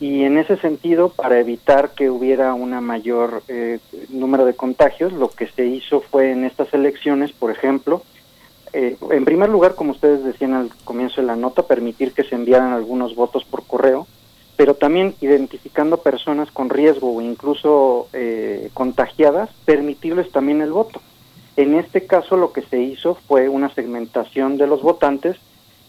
Y 0.00 0.24
en 0.24 0.38
ese 0.38 0.56
sentido, 0.56 1.08
para 1.10 1.38
evitar 1.38 1.90
que 1.94 2.10
hubiera 2.10 2.54
una 2.54 2.80
mayor 2.80 3.42
eh, 3.48 3.78
número 4.08 4.44
de 4.44 4.54
contagios, 4.54 5.12
lo 5.12 5.28
que 5.28 5.46
se 5.46 5.66
hizo 5.66 6.00
fue 6.00 6.32
en 6.32 6.44
estas 6.44 6.74
elecciones, 6.74 7.32
por 7.32 7.50
ejemplo, 7.50 8.02
eh, 8.74 8.96
en 9.10 9.24
primer 9.24 9.50
lugar, 9.50 9.76
como 9.76 9.92
ustedes 9.92 10.24
decían 10.24 10.52
al 10.52 10.70
comienzo 10.84 11.20
de 11.20 11.28
la 11.28 11.36
nota, 11.36 11.62
permitir 11.62 12.12
que 12.12 12.24
se 12.24 12.34
enviaran 12.34 12.72
algunos 12.72 13.14
votos 13.14 13.44
por 13.44 13.64
correo, 13.64 14.08
pero 14.56 14.74
también 14.74 15.14
identificando 15.20 15.98
personas 15.98 16.50
con 16.50 16.70
riesgo 16.70 17.14
o 17.14 17.20
incluso 17.20 18.08
eh, 18.12 18.70
contagiadas, 18.74 19.48
permitirles 19.64 20.30
también 20.32 20.60
el 20.60 20.72
voto. 20.72 21.00
En 21.56 21.74
este 21.74 22.06
caso 22.06 22.36
lo 22.36 22.52
que 22.52 22.62
se 22.62 22.80
hizo 22.80 23.14
fue 23.14 23.48
una 23.48 23.72
segmentación 23.72 24.56
de 24.56 24.66
los 24.66 24.82
votantes 24.82 25.36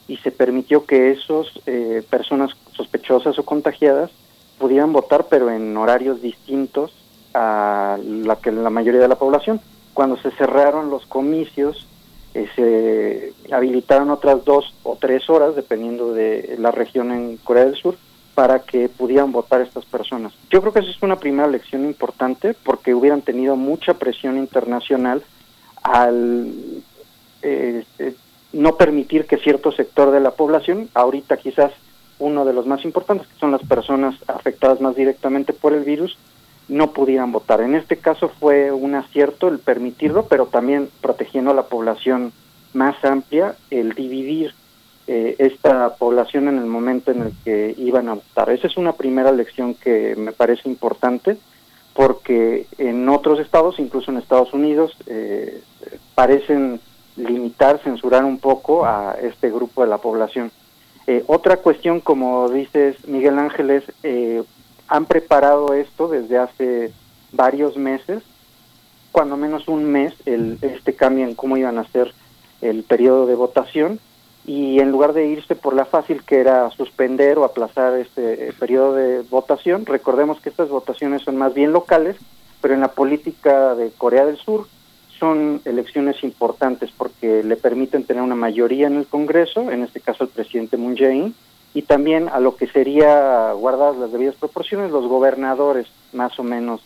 y 0.07 0.17
se 0.17 0.31
permitió 0.31 0.85
que 0.85 1.11
esos 1.11 1.59
eh, 1.65 2.03
personas 2.09 2.51
sospechosas 2.73 3.39
o 3.39 3.43
contagiadas 3.43 4.11
pudieran 4.59 4.93
votar, 4.93 5.25
pero 5.29 5.49
en 5.49 5.75
horarios 5.75 6.21
distintos 6.21 6.93
a 7.33 7.97
la 7.99 8.35
que 8.37 8.51
la 8.51 8.69
mayoría 8.69 9.01
de 9.01 9.07
la 9.07 9.17
población. 9.17 9.59
Cuando 9.93 10.17
se 10.17 10.31
cerraron 10.31 10.89
los 10.89 11.05
comicios, 11.07 11.87
eh, 12.33 12.47
se 12.55 13.53
habilitaron 13.53 14.11
otras 14.11 14.45
dos 14.45 14.73
o 14.83 14.97
tres 14.99 15.29
horas, 15.29 15.55
dependiendo 15.55 16.13
de 16.13 16.55
la 16.59 16.71
región 16.71 17.11
en 17.11 17.37
Corea 17.37 17.65
del 17.65 17.75
Sur, 17.75 17.97
para 18.35 18.59
que 18.59 18.89
pudieran 18.89 19.31
votar 19.31 19.61
estas 19.61 19.85
personas. 19.85 20.33
Yo 20.49 20.61
creo 20.61 20.73
que 20.73 20.79
esa 20.79 20.91
es 20.91 21.01
una 21.01 21.15
primera 21.15 21.47
lección 21.47 21.85
importante 21.85 22.53
porque 22.53 22.93
hubieran 22.93 23.21
tenido 23.21 23.55
mucha 23.55 23.95
presión 23.95 24.37
internacional 24.37 25.23
al 25.85 26.51
eh, 27.43 27.83
no 28.53 28.75
permitir 28.75 29.25
que 29.25 29.37
cierto 29.37 29.71
sector 29.71 30.11
de 30.11 30.19
la 30.19 30.31
población, 30.31 30.89
ahorita 30.93 31.37
quizás 31.37 31.71
uno 32.17 32.43
de 32.43 32.53
los 32.53 32.65
más 32.65 32.83
importantes, 32.85 33.27
que 33.27 33.39
son 33.39 33.51
las 33.51 33.61
personas 33.61 34.15
afectadas 34.27 34.81
más 34.81 34.95
directamente 34.95 35.53
por 35.53 35.73
el 35.73 35.83
virus, 35.83 36.17
no 36.67 36.91
pudieran 36.91 37.31
votar. 37.31 37.61
En 37.61 37.75
este 37.75 37.97
caso 37.97 38.29
fue 38.29 38.71
un 38.71 38.95
acierto 38.95 39.47
el 39.47 39.59
permitirlo, 39.59 40.25
pero 40.27 40.47
también 40.47 40.89
protegiendo 41.01 41.51
a 41.51 41.55
la 41.55 41.67
población 41.67 42.33
más 42.73 42.95
amplia, 43.05 43.55
el 43.69 43.93
dividir 43.93 44.55
eh, 45.07 45.35
esta 45.37 45.95
población 45.97 46.47
en 46.47 46.57
el 46.57 46.65
momento 46.65 47.11
en 47.11 47.21
el 47.21 47.33
que 47.43 47.75
iban 47.77 48.09
a 48.09 48.15
votar. 48.15 48.49
Esa 48.49 48.67
es 48.67 48.77
una 48.77 48.93
primera 48.93 49.31
lección 49.31 49.75
que 49.75 50.15
me 50.15 50.31
parece 50.31 50.67
importante 50.67 51.37
porque 51.95 52.67
en 52.77 53.07
otros 53.07 53.39
estados, 53.39 53.79
incluso 53.79 54.11
en 54.11 54.17
Estados 54.17 54.53
Unidos, 54.53 54.95
eh, 55.07 55.61
parecen 56.13 56.81
limitar, 57.15 57.79
censurar 57.83 58.25
un 58.25 58.37
poco 58.37 58.85
a 58.85 59.15
este 59.21 59.49
grupo 59.49 59.81
de 59.81 59.87
la 59.87 59.97
población. 59.97 60.51
Eh, 61.07 61.23
otra 61.27 61.57
cuestión, 61.57 62.01
como 62.01 62.49
dices 62.49 63.07
Miguel 63.07 63.39
Ángeles, 63.39 63.85
eh, 64.03 64.43
han 64.89 65.05
preparado 65.05 65.73
esto 65.73 66.09
desde 66.09 66.37
hace 66.37 66.91
varios 67.31 67.77
meses, 67.77 68.23
cuando 69.13 69.37
menos 69.37 69.69
un 69.69 69.85
mes, 69.85 70.13
el, 70.25 70.57
este 70.61 70.95
cambio 70.95 71.23
en 71.23 71.33
cómo 71.33 71.55
iban 71.55 71.77
a 71.77 71.87
ser 71.87 72.13
el 72.59 72.83
periodo 72.83 73.25
de 73.25 73.35
votación 73.35 74.01
y 74.47 74.79
en 74.79 74.91
lugar 74.91 75.13
de 75.13 75.27
irse 75.27 75.55
por 75.55 75.73
la 75.73 75.85
fácil 75.85 76.23
que 76.23 76.39
era 76.39 76.69
suspender 76.71 77.37
o 77.39 77.45
aplazar 77.45 77.97
este 77.97 78.49
eh, 78.49 78.53
periodo 78.57 78.93
de 78.93 79.21
votación, 79.21 79.85
recordemos 79.85 80.39
que 80.39 80.49
estas 80.49 80.69
votaciones 80.69 81.23
son 81.23 81.35
más 81.35 81.53
bien 81.53 81.73
locales, 81.73 82.15
pero 82.61 82.73
en 82.73 82.81
la 82.81 82.89
política 82.89 83.73
de 83.73 83.91
Corea 83.91 84.25
del 84.25 84.37
Sur 84.37 84.67
son 85.19 85.61
elecciones 85.65 86.23
importantes 86.23 86.91
porque 86.95 87.43
le 87.43 87.55
permiten 87.55 88.03
tener 88.03 88.21
una 88.21 88.35
mayoría 88.35 88.87
en 88.87 88.97
el 88.97 89.07
Congreso, 89.07 89.71
en 89.71 89.81
este 89.81 89.99
caso 89.99 90.25
el 90.25 90.29
presidente 90.29 90.77
Moon 90.77 90.95
Jae-in, 90.95 91.33
y 91.73 91.81
también 91.81 92.29
a 92.29 92.39
lo 92.39 92.55
que 92.55 92.67
sería 92.67 93.51
guardadas 93.53 93.97
las 93.97 94.11
debidas 94.11 94.35
proporciones 94.35 94.91
los 94.91 95.07
gobernadores 95.07 95.87
más 96.13 96.37
o 96.39 96.43
menos 96.43 96.81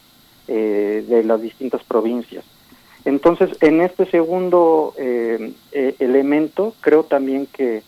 eh, 0.47 1.03
de 1.07 1.23
las 1.23 1.41
distintas 1.41 1.83
provincias. 1.83 2.45
Entonces, 3.05 3.49
en 3.61 3.81
este 3.81 4.05
segundo 4.05 4.93
eh, 4.97 5.53
eh, 5.71 5.95
elemento, 5.99 6.73
creo 6.81 7.03
también 7.03 7.47
que 7.47 7.83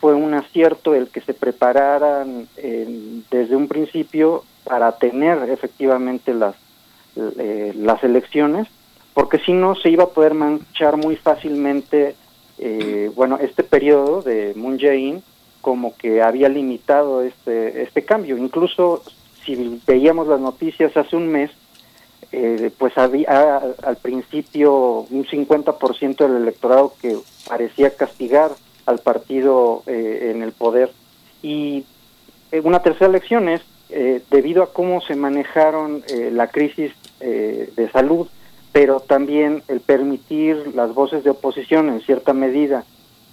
fue 0.00 0.14
un 0.14 0.34
acierto 0.34 0.94
el 0.94 1.08
que 1.08 1.20
se 1.20 1.32
prepararan 1.32 2.46
desde 3.30 3.56
un 3.56 3.66
principio 3.66 4.44
para 4.64 4.92
tener 4.98 5.48
efectivamente 5.48 6.34
las, 6.34 6.54
las 7.14 8.04
elecciones, 8.04 8.68
porque 9.14 9.38
si 9.38 9.54
no 9.54 9.74
se 9.74 9.88
iba 9.88 10.04
a 10.04 10.08
poder 10.08 10.34
manchar 10.34 10.98
muy 10.98 11.16
fácilmente, 11.16 12.14
bueno, 13.14 13.38
este 13.40 13.62
periodo 13.62 14.20
de 14.20 14.52
Moon 14.54 14.78
Jae-in 14.78 15.22
como 15.66 15.96
que 15.96 16.22
había 16.22 16.48
limitado 16.48 17.22
este, 17.22 17.82
este 17.82 18.04
cambio. 18.04 18.38
Incluso 18.38 19.02
si 19.44 19.80
veíamos 19.84 20.28
las 20.28 20.38
noticias 20.38 20.96
hace 20.96 21.16
un 21.16 21.26
mes, 21.26 21.50
eh, 22.32 22.70
pues 22.76 22.96
había 22.98 23.58
al 23.82 23.96
principio 23.96 25.06
un 25.10 25.24
50% 25.24 26.16
del 26.16 26.42
electorado 26.42 26.94
que 27.00 27.16
parecía 27.48 27.96
castigar 27.96 28.50
al 28.84 28.98
partido 28.98 29.82
eh, 29.86 30.32
en 30.34 30.42
el 30.42 30.52
poder. 30.52 30.90
Y 31.42 31.84
eh, 32.52 32.60
una 32.64 32.82
tercera 32.82 33.10
lección 33.10 33.48
es, 33.48 33.62
debido 34.30 34.64
a 34.64 34.72
cómo 34.72 35.00
se 35.00 35.14
manejaron 35.14 36.02
la 36.32 36.48
crisis 36.48 36.90
de 37.20 37.88
salud, 37.92 38.26
pero 38.72 38.98
también 38.98 39.62
el 39.68 39.78
permitir 39.78 40.74
las 40.74 40.92
voces 40.92 41.22
de 41.22 41.30
oposición 41.30 41.88
en 41.88 42.00
cierta 42.00 42.32
medida 42.32 42.84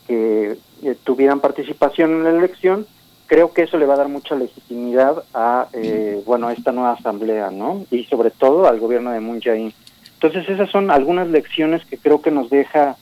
que 0.07 0.55
tuvieran 1.03 1.39
participación 1.39 2.11
en 2.11 2.23
la 2.23 2.29
elección, 2.29 2.85
creo 3.27 3.53
que 3.53 3.63
eso 3.63 3.77
le 3.77 3.85
va 3.85 3.95
a 3.95 3.97
dar 3.97 4.09
mucha 4.09 4.35
legitimidad 4.35 5.23
a 5.33 5.67
eh, 5.73 6.21
bueno 6.25 6.47
a 6.47 6.53
esta 6.53 6.71
nueva 6.71 6.93
asamblea 6.93 7.51
no 7.51 7.85
y 7.91 8.03
sobre 8.05 8.31
todo 8.31 8.67
al 8.67 8.79
gobierno 8.79 9.11
de 9.11 9.19
Moon 9.19 9.41
Jae-in. 9.41 9.73
Entonces 10.15 10.47
esas 10.49 10.69
son 10.69 10.91
algunas 10.91 11.27
lecciones 11.27 11.85
que 11.85 11.97
creo 11.97 12.21
que 12.21 12.31
nos 12.31 12.49
deja 12.49 12.97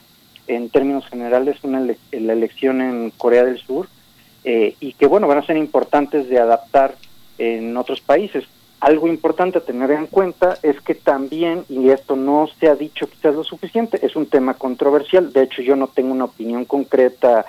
en 0.47 0.69
términos 0.69 1.05
generales 1.07 1.63
una 1.63 1.79
la 1.79 2.33
elección 2.33 2.81
en 2.81 3.11
Corea 3.11 3.45
del 3.45 3.59
Sur 3.59 3.87
eh, 4.43 4.75
y 4.79 4.93
que 4.93 5.07
bueno 5.07 5.27
van 5.27 5.37
a 5.37 5.45
ser 5.45 5.57
importantes 5.57 6.29
de 6.29 6.39
adaptar 6.39 6.95
en 7.37 7.75
otros 7.77 8.01
países. 8.01 8.43
Algo 8.79 9.07
importante 9.07 9.59
a 9.59 9.63
tener 9.63 9.91
en 9.91 10.07
cuenta 10.07 10.57
es 10.63 10.81
que 10.81 10.95
también, 10.95 11.65
y 11.69 11.89
esto 11.89 12.15
no 12.15 12.49
se 12.59 12.67
ha 12.67 12.73
dicho 12.73 13.07
quizás 13.07 13.35
lo 13.35 13.43
suficiente, 13.43 14.03
es 14.03 14.15
un 14.15 14.25
tema 14.25 14.55
controversial, 14.55 15.31
de 15.31 15.43
hecho 15.43 15.61
yo 15.61 15.75
no 15.75 15.87
tengo 15.87 16.11
una 16.11 16.25
opinión 16.25 16.65
concreta 16.65 17.45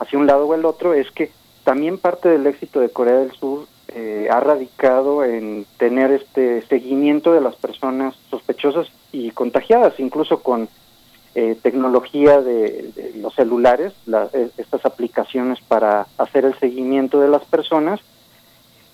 hacia 0.00 0.18
un 0.18 0.26
lado 0.26 0.48
o 0.48 0.54
el 0.54 0.64
otro, 0.64 0.94
es 0.94 1.08
que 1.12 1.30
también 1.64 1.98
parte 1.98 2.28
del 2.28 2.46
éxito 2.46 2.80
de 2.80 2.90
Corea 2.90 3.18
del 3.18 3.32
Sur 3.32 3.66
eh, 3.94 4.28
ha 4.30 4.40
radicado 4.40 5.22
en 5.22 5.66
tener 5.76 6.10
este 6.12 6.62
seguimiento 6.62 7.32
de 7.32 7.42
las 7.42 7.56
personas 7.56 8.14
sospechosas 8.30 8.88
y 9.12 9.30
contagiadas, 9.32 10.00
incluso 10.00 10.42
con 10.42 10.68
eh, 11.34 11.56
tecnología 11.60 12.40
de, 12.40 13.12
los 13.16 13.34
celulares, 13.34 13.92
eh, 14.32 14.48
estas 14.56 14.86
aplicaciones 14.86 15.60
para 15.60 16.06
hacer 16.16 16.46
el 16.46 16.58
seguimiento 16.58 17.20
de 17.20 17.28
las 17.28 17.44
personas. 17.44 18.00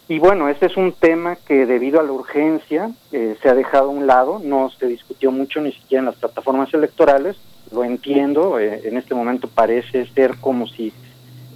Y 0.09 0.19
bueno, 0.19 0.49
este 0.49 0.67
es 0.67 0.77
un 0.77 0.93
tema 0.93 1.37
que 1.37 1.65
debido 1.65 2.01
a 2.01 2.03
la 2.03 2.13
urgencia 2.13 2.91
se 3.11 3.49
ha 3.49 3.55
dejado 3.55 3.91
a 3.91 3.93
un 3.93 4.07
lado, 4.07 4.41
no 4.43 4.71
se 4.71 4.87
discutió 4.87 5.31
mucho 5.31 5.61
ni 5.61 5.71
siquiera 5.73 6.01
en 6.01 6.07
las 6.07 6.17
plataformas 6.17 6.73
electorales, 6.73 7.37
lo 7.71 7.85
entiendo, 7.85 8.59
en 8.59 8.97
este 8.97 9.15
momento 9.15 9.49
parece 9.49 10.07
ser 10.07 10.39
como 10.39 10.67
si 10.67 10.95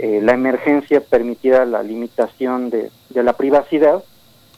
eh, 0.03 0.21
la 0.21 0.33
emergencia 0.33 1.01
permitiera 1.01 1.65
la 1.65 1.85
limitación 1.85 2.71
de, 2.71 2.91
la 3.15 3.35
privacidad, 3.35 4.03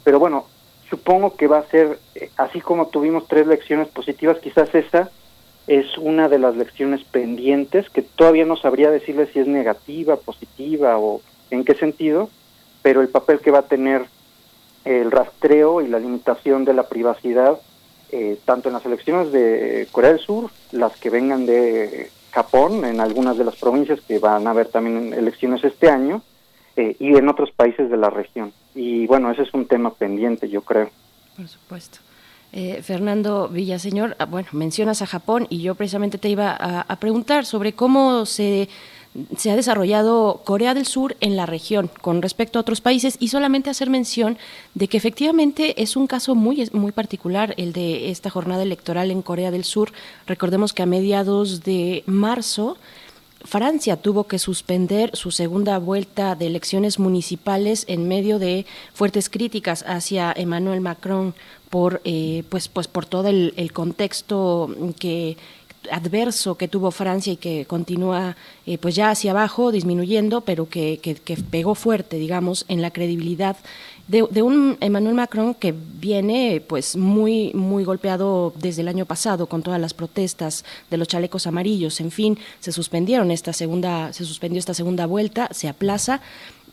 pero 0.03 0.19
bueno, 0.19 0.47
supongo 0.89 1.37
que 1.37 1.49
va 1.49 1.59
a 1.59 1.69
ser, 1.69 1.99
eh, 2.15 2.31
así 2.39 2.63
como 2.63 2.87
tuvimos 2.89 3.29
tres 3.29 3.47
lecciones 3.47 3.89
positivas, 3.89 4.39
quizás 4.39 4.75
esa 4.75 5.11
es 5.67 5.99
una 5.99 6.31
de 6.31 6.39
las 6.39 6.57
lecciones 6.57 7.05
pendientes 7.05 7.91
que 7.91 8.01
todavía 8.01 8.47
no 8.47 8.57
sabría 8.57 8.91
decirle 8.91 9.27
si 9.35 9.39
es 9.39 9.47
negativa, 9.47 10.17
positiva 10.17 10.97
o 10.97 11.21
en 11.51 11.67
qué 11.67 11.75
sentido, 11.75 12.31
pero 12.81 13.03
el 13.03 13.09
papel 13.11 13.41
que 13.41 13.51
va 13.51 13.59
a 13.59 13.69
tener 13.69 14.07
el 14.87 15.11
rastreo 15.11 15.83
y 15.83 15.89
la 15.89 15.99
limitación 15.99 16.65
de 16.65 16.73
la 16.73 16.89
privacidad, 16.89 17.61
eh, 18.13 18.39
tanto 18.47 18.71
en 18.71 18.77
las 18.77 18.87
elecciones 18.87 19.31
de 19.31 19.89
Corea 19.93 20.13
del 20.13 20.21
Sur, 20.21 20.51
las 20.73 20.97
que 20.97 21.11
vengan 21.11 21.45
de 21.45 22.09
Japón, 22.35 22.85
en 22.85 23.01
algunas 23.01 23.39
de 23.39 23.45
las 23.45 23.57
provincias 23.57 24.01
que 24.01 24.19
van 24.19 24.47
a 24.47 24.51
haber 24.51 24.67
también 24.69 25.15
elecciones 25.15 25.63
este 25.63 25.89
año, 25.89 26.23
eh, 26.77 26.97
y 26.99 27.17
en 27.17 27.29
otros 27.29 27.53
países 27.53 27.89
de 27.89 27.97
la 27.97 28.11
región. 28.11 28.53
Y 28.75 29.07
bueno, 29.07 29.31
ese 29.31 29.43
es 29.43 29.55
un 29.55 29.67
tema 29.67 29.95
pendiente, 29.95 30.49
yo 30.49 30.63
creo. 30.63 30.91
Por 31.37 31.47
supuesto. 31.47 31.99
Eh, 32.53 32.83
Fernando 32.83 33.49
Villaseñor, 33.49 34.17
ah, 34.19 34.27
bueno, 34.27 34.49
mencionas 34.53 35.01
a 35.03 35.07
Japón 35.07 35.47
y 35.49 35.63
yo 35.63 35.75
precisamente 35.75 36.19
te 36.19 36.29
iba 36.29 36.53
a 36.55 36.97
preguntar 36.97 37.47
sobre 37.47 37.73
cómo 37.73 38.27
se 38.27 38.69
se 39.37 39.51
ha 39.51 39.57
desarrollado 39.57 40.41
Corea 40.45 40.75
del 40.75 40.87
Sur 40.87 41.17
en 41.21 41.37
la 41.37 41.47
región 41.47 41.91
con 42.01 42.23
respecto 42.23 42.59
a 42.59 42.63
otros 42.63 42.81
países 42.81 43.17
y 43.21 43.29
solamente 43.29 43.71
hacer 43.71 43.91
mención 43.91 44.39
de 44.75 44.89
que 44.89 44.97
efectivamente 44.97 45.83
es 45.83 45.97
un 45.97 46.07
caso 46.07 46.35
muy, 46.35 46.69
muy 46.73 46.93
particular 46.93 47.55
el 47.57 47.73
de 47.73 48.11
esta 48.11 48.31
jornada 48.31 48.63
electoral 48.63 49.11
en 49.11 49.23
Corea 49.23 49.51
del 49.51 49.65
Sur. 49.65 49.93
Recordemos 50.27 50.73
que 50.73 50.83
a 50.83 50.87
mediados 50.87 51.63
de 51.63 52.03
marzo 52.07 52.77
Francia 53.45 53.99
tuvo 53.99 54.25
que 54.25 54.39
suspender 54.39 55.11
su 55.15 55.31
segunda 55.31 55.79
vuelta 55.79 56.35
de 56.35 56.47
elecciones 56.47 56.99
municipales 56.99 57.85
en 57.89 58.09
medio 58.09 58.39
de 58.39 58.65
fuertes 58.95 59.29
críticas 59.29 59.85
hacia 59.87 60.33
Emmanuel 60.35 60.81
Macron 60.81 61.35
por 61.69 62.01
eh, 62.05 62.45
pues 62.49 62.69
pues 62.69 62.89
por 62.89 63.05
todo 63.05 63.29
el, 63.29 63.53
el 63.57 63.73
contexto 63.73 64.75
que 64.99 65.37
adverso 65.91 66.57
que 66.57 66.69
tuvo 66.69 66.91
Francia 66.91 67.33
y 67.33 67.37
que 67.37 67.67
continúa 67.67 68.37
eh, 68.67 68.79
pues 68.79 68.95
ya 68.95 69.11
hacia 69.11 69.33
abajo, 69.33 69.73
disminuyendo, 69.73 70.41
pero 70.43 70.69
que, 70.69 70.99
que, 71.03 71.37
pegó 71.37 71.75
fuerte, 71.75 72.17
digamos, 72.17 72.65
en 72.69 72.83
la 72.83 72.91
credibilidad 72.91 73.57
de, 74.09 74.27
de, 74.31 74.43
un 74.43 74.77
Emmanuel 74.81 75.15
Macron 75.15 75.55
que 75.55 75.73
viene 75.73 76.63
pues 76.67 76.95
muy 76.97 77.53
muy 77.55 77.85
golpeado 77.85 78.53
desde 78.57 78.83
el 78.83 78.89
año 78.89 79.07
pasado 79.07 79.47
con 79.47 79.63
todas 79.63 79.81
las 79.81 79.95
protestas 79.95 80.65
de 80.91 80.97
los 80.99 81.09
chalecos 81.09 81.47
amarillos. 81.47 82.01
En 82.01 82.11
fin 82.11 82.39
se 82.61 82.73
suspendieron 82.73 83.31
esta 83.31 83.53
segunda 83.53 84.13
se 84.13 84.25
suspendió 84.25 84.59
esta 84.59 84.75
segunda 84.75 85.07
vuelta 85.07 85.49
se 85.53 85.69
aplaza 85.69 86.21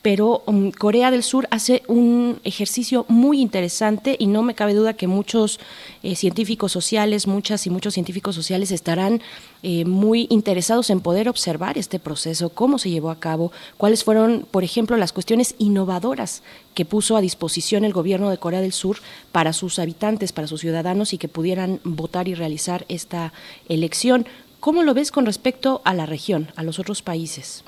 pero 0.02 0.42
um, 0.46 0.72
Corea 0.72 1.12
del 1.12 1.24
Sur 1.24 1.48
hace 1.52 1.84
un 1.88 2.40
ejercicio 2.44 3.06
muy 3.08 3.40
interesante 3.40 4.16
y 4.18 4.28
no 4.28 4.42
me 4.42 4.56
cabe 4.56 4.74
duda 4.74 4.96
que 4.96 5.08
muchos 5.08 5.60
eh, 6.02 6.16
científicos 6.16 6.72
sociales, 6.72 7.28
muchas 7.28 7.68
y 7.68 7.70
muchos 7.70 7.94
científicos 7.94 8.36
sociales 8.36 8.72
estarán 8.72 9.22
eh, 9.64 9.86
muy 9.86 10.28
interesados 10.30 10.90
en 10.90 11.02
poder 11.02 11.30
observar 11.30 11.78
este 11.78 12.00
proceso, 12.00 12.50
cómo 12.50 12.80
se 12.80 12.90
llevó 12.90 13.12
a 13.12 13.20
cabo, 13.20 13.52
cuáles 13.78 14.04
fueron, 14.04 14.48
por 14.50 14.64
ejemplo, 14.64 14.98
las 14.98 15.14
cuestiones 15.14 15.56
innovadoras 15.60 16.42
que 16.74 16.86
puso 16.86 17.16
a 17.16 17.22
disposición 17.22 17.86
el 17.86 17.94
gobierno 17.94 18.30
de 18.30 18.38
Corea 18.38 18.62
del 18.62 18.74
Sur 18.74 18.98
para 19.32 19.54
sus 19.54 19.78
habitantes, 19.78 20.32
para 20.32 20.48
sus 20.48 20.62
ciudadanos 20.62 21.14
y 21.14 21.20
que 21.20 21.28
pudieran 21.28 21.80
votar 21.84 22.28
y 22.28 22.34
realizar 22.34 22.86
esta 22.90 23.34
elección. 23.70 24.26
¿Cómo 24.60 24.84
lo 24.84 24.94
ves 24.94 25.12
con 25.12 25.26
respecto 25.26 25.82
a 25.86 25.94
la 25.94 26.06
región, 26.06 26.52
a 26.56 26.64
los 26.64 26.80
otros 26.80 27.02
países? 27.02 27.64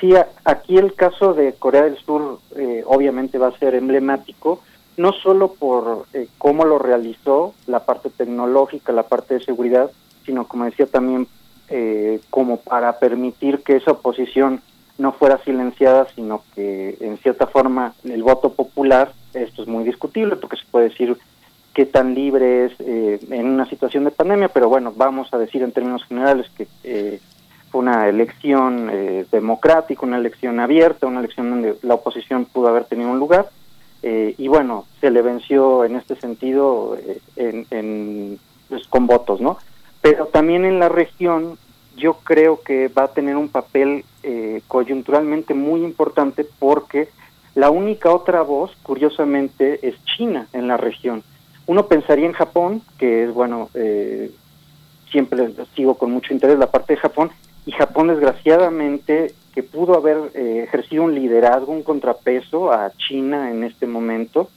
Sí, 0.00 0.14
aquí 0.44 0.76
el 0.76 0.94
caso 0.94 1.34
de 1.34 1.54
Corea 1.54 1.82
del 1.82 1.96
Sur 1.98 2.38
eh, 2.56 2.84
obviamente 2.86 3.38
va 3.38 3.48
a 3.48 3.58
ser 3.58 3.74
emblemático, 3.74 4.60
no 4.96 5.12
solo 5.12 5.52
por 5.54 6.06
eh, 6.12 6.28
cómo 6.38 6.64
lo 6.64 6.78
realizó, 6.78 7.54
la 7.66 7.84
parte 7.84 8.10
tecnológica, 8.10 8.92
la 8.92 9.04
parte 9.04 9.34
de 9.34 9.44
seguridad, 9.44 9.90
sino 10.24 10.46
como 10.46 10.66
decía 10.66 10.86
también 10.86 11.26
eh, 11.68 12.20
como 12.30 12.58
para 12.58 12.98
permitir 12.98 13.62
que 13.62 13.76
esa 13.76 13.92
oposición 13.92 14.62
no 14.98 15.12
fuera 15.12 15.38
silenciada, 15.44 16.06
sino 16.14 16.42
que 16.54 16.96
en 17.00 17.18
cierta 17.18 17.46
forma 17.46 17.94
el 18.04 18.22
voto 18.22 18.52
popular, 18.52 19.12
esto 19.34 19.62
es 19.62 19.68
muy 19.68 19.84
discutible 19.84 20.36
porque 20.36 20.56
se 20.56 20.66
puede 20.70 20.90
decir 20.90 21.16
qué 21.74 21.86
tan 21.86 22.14
libre 22.14 22.66
es 22.66 22.72
en 22.80 23.46
una 23.46 23.68
situación 23.68 24.02
de 24.04 24.10
pandemia, 24.10 24.48
pero 24.48 24.68
bueno, 24.68 24.92
vamos 24.96 25.32
a 25.32 25.38
decir 25.38 25.62
en 25.62 25.70
términos 25.70 26.04
generales 26.04 26.50
que 26.56 27.20
fue 27.70 27.80
una 27.80 28.08
elección 28.08 28.88
eh, 28.90 29.26
democrática, 29.30 30.06
una 30.06 30.18
elección 30.18 30.60
abierta, 30.60 31.06
una 31.06 31.20
elección 31.20 31.50
donde 31.50 31.76
la 31.82 31.94
oposición 31.94 32.44
pudo 32.46 32.68
haber 32.68 32.84
tenido 32.84 33.10
un 33.10 33.18
lugar. 33.18 33.48
Eh, 34.02 34.34
y 34.38 34.48
bueno, 34.48 34.86
se 35.00 35.10
le 35.10 35.22
venció 35.22 35.84
en 35.84 35.96
este 35.96 36.16
sentido 36.16 36.96
eh, 36.96 37.20
en, 37.36 37.66
en, 37.70 38.38
pues, 38.68 38.86
con 38.86 39.06
votos, 39.06 39.40
¿no? 39.40 39.58
Pero 40.00 40.26
también 40.26 40.64
en 40.64 40.78
la 40.78 40.88
región 40.88 41.58
yo 41.96 42.14
creo 42.22 42.60
que 42.62 42.88
va 42.88 43.04
a 43.04 43.12
tener 43.12 43.36
un 43.36 43.48
papel 43.48 44.04
coyunturalmente 44.68 45.54
muy 45.54 45.82
importante 45.82 46.46
porque 46.58 47.08
la 47.56 47.70
única 47.70 48.12
otra 48.12 48.42
voz, 48.42 48.70
curiosamente, 48.84 49.80
es 49.82 49.96
China 50.04 50.46
en 50.52 50.68
la 50.68 50.76
región. 50.76 51.24
Uno 51.66 51.86
pensaría 51.86 52.26
en 52.26 52.34
Japón, 52.34 52.82
que 52.98 53.24
es, 53.24 53.34
bueno, 53.34 53.68
siempre 55.10 55.50
sigo 55.74 55.94
con 55.94 56.12
mucho 56.12 56.32
interés 56.32 56.58
la 56.58 56.70
parte 56.70 56.92
de 56.92 57.00
Japón, 57.00 57.30
y 57.68 57.72
Japón 57.72 58.08
desgraciadamente 58.08 59.34
que 59.54 59.62
pudo 59.62 59.94
haber 59.94 60.16
eh, 60.32 60.62
ejercido 60.66 61.02
un 61.02 61.14
liderazgo, 61.14 61.70
un 61.70 61.82
contrapeso 61.82 62.72
a 62.72 62.90
China 62.96 63.50
en 63.50 63.62
este 63.62 63.86
momento, 63.86 64.48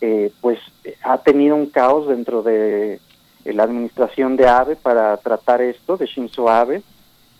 eh, 0.00 0.30
pues 0.40 0.60
ha 1.02 1.18
tenido 1.18 1.56
un 1.56 1.66
caos 1.66 2.06
dentro 2.06 2.44
de 2.44 3.00
la 3.44 3.64
administración 3.64 4.36
de 4.36 4.46
Abe 4.46 4.76
para 4.76 5.16
tratar 5.16 5.60
esto, 5.62 5.96
de 5.96 6.06
Shinzo 6.06 6.48
Abe, 6.48 6.82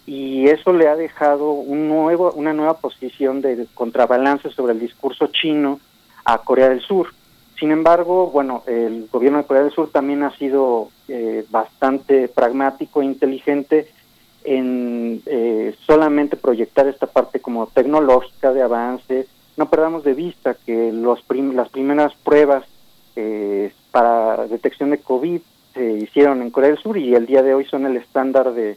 y 0.04 0.48
eso 0.48 0.72
le 0.72 0.88
ha 0.88 0.96
dejado 0.96 1.52
un 1.52 1.86
nuevo, 1.86 2.32
una 2.32 2.52
nueva 2.52 2.78
posición 2.78 3.40
de 3.40 3.68
contrabalance 3.74 4.50
sobre 4.50 4.72
el 4.72 4.80
discurso 4.80 5.28
chino 5.28 5.78
a 6.24 6.38
Corea 6.38 6.70
del 6.70 6.80
Sur. 6.80 7.14
Sin 7.56 7.70
embargo, 7.70 8.32
bueno, 8.32 8.64
el 8.66 9.06
gobierno 9.12 9.38
de 9.38 9.44
Corea 9.44 9.62
del 9.62 9.72
Sur 9.72 9.90
también 9.92 10.24
ha 10.24 10.36
sido 10.36 10.88
eh, 11.06 11.44
bastante 11.50 12.26
pragmático 12.26 13.00
e 13.00 13.04
inteligente 13.04 13.92
en 14.44 15.22
eh, 15.26 15.74
solamente 15.86 16.36
proyectar 16.36 16.86
esta 16.86 17.06
parte 17.06 17.40
como 17.40 17.66
tecnológica 17.66 18.52
de 18.52 18.62
avance. 18.62 19.26
No 19.56 19.68
perdamos 19.68 20.04
de 20.04 20.14
vista 20.14 20.54
que 20.54 20.92
los 20.92 21.20
las 21.54 21.68
primeras 21.68 22.14
pruebas 22.14 22.64
eh, 23.16 23.72
para 23.90 24.46
detección 24.46 24.90
de 24.90 24.98
COVID 24.98 25.40
se 25.74 25.92
hicieron 25.92 26.42
en 26.42 26.50
Corea 26.50 26.70
del 26.70 26.78
Sur 26.78 26.96
y 26.96 27.14
el 27.14 27.26
día 27.26 27.42
de 27.42 27.54
hoy 27.54 27.64
son 27.64 27.86
el 27.86 27.96
estándar 27.96 28.52
de, 28.52 28.76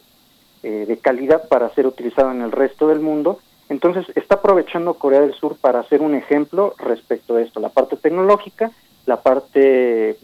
eh, 0.62 0.84
de 0.86 0.96
calidad 0.98 1.48
para 1.48 1.72
ser 1.74 1.86
utilizado 1.86 2.30
en 2.30 2.42
el 2.42 2.52
resto 2.52 2.88
del 2.88 3.00
mundo. 3.00 3.38
Entonces 3.68 4.04
está 4.14 4.36
aprovechando 4.36 4.94
Corea 4.94 5.22
del 5.22 5.34
Sur 5.34 5.56
para 5.56 5.80
hacer 5.80 6.02
un 6.02 6.14
ejemplo 6.14 6.74
respecto 6.78 7.36
a 7.36 7.42
esto, 7.42 7.60
la 7.60 7.70
parte 7.70 7.96
tecnológica, 7.96 8.70
la 9.06 9.22
parte 9.22 10.16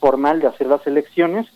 formal 0.00 0.40
de 0.40 0.46
hacer 0.46 0.66
las 0.66 0.86
elecciones 0.86 1.46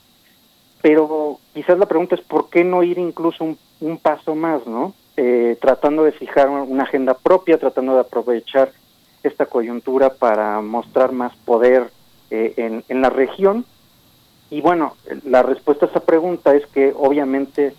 pero 0.83 1.39
quizás 1.55 1.79
la 1.79 1.87
pregunta 1.87 2.17
es 2.17 2.21
por 2.21 2.51
qué 2.51 2.65
no 2.65 2.83
ir 2.83 2.99
incluso 2.99 3.57
un, 3.81 3.99
paso 3.99 4.35
más, 4.35 4.67
¿no? 4.67 4.95
Eh, 5.17 5.57
tratando 5.61 6.03
de 6.03 6.13
fijar 6.13 6.49
una 6.49 6.83
agenda 6.83 7.15
propia, 7.15 7.59
tratando 7.59 7.95
de 7.95 8.01
aprovechar 8.01 8.73
esta 9.23 9.47
coyuntura 9.47 10.15
para 10.15 10.61
mostrar 10.61 11.13
más 11.13 11.35
poder 11.45 11.91
eh, 12.31 12.83
en, 12.89 13.01
la 13.01 13.11
región. 13.11 13.65
Y 14.51 14.61
bueno, 14.61 14.97
la 15.25 15.43
respuesta 15.43 15.87
a 15.87 15.89
esa 15.89 16.01
pregunta 16.01 16.55
es 16.55 16.67
que 16.67 16.93
obviamente 16.97 17.75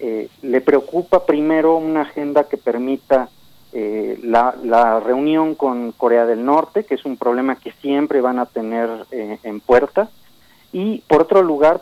eh, 0.00 0.28
le 0.42 0.60
preocupa 0.60 1.26
primero 1.26 1.76
una 1.76 2.02
agenda 2.02 2.44
que 2.44 2.56
permita 2.56 3.28
la, 3.72 4.56
la, 4.64 4.98
reunión 4.98 5.54
con 5.54 5.92
Corea 5.92 6.26
del 6.26 6.44
Norte, 6.44 6.82
que 6.82 6.96
es 6.96 7.04
un 7.04 7.16
problema 7.16 7.54
que 7.54 7.70
siempre 7.70 8.20
van 8.20 8.40
a 8.40 8.46
tener 8.46 8.90
en 9.12 9.60
puerta. 9.60 10.10
Y 10.72 11.02
por 11.06 11.22
otro 11.22 11.42
lugar, 11.44 11.80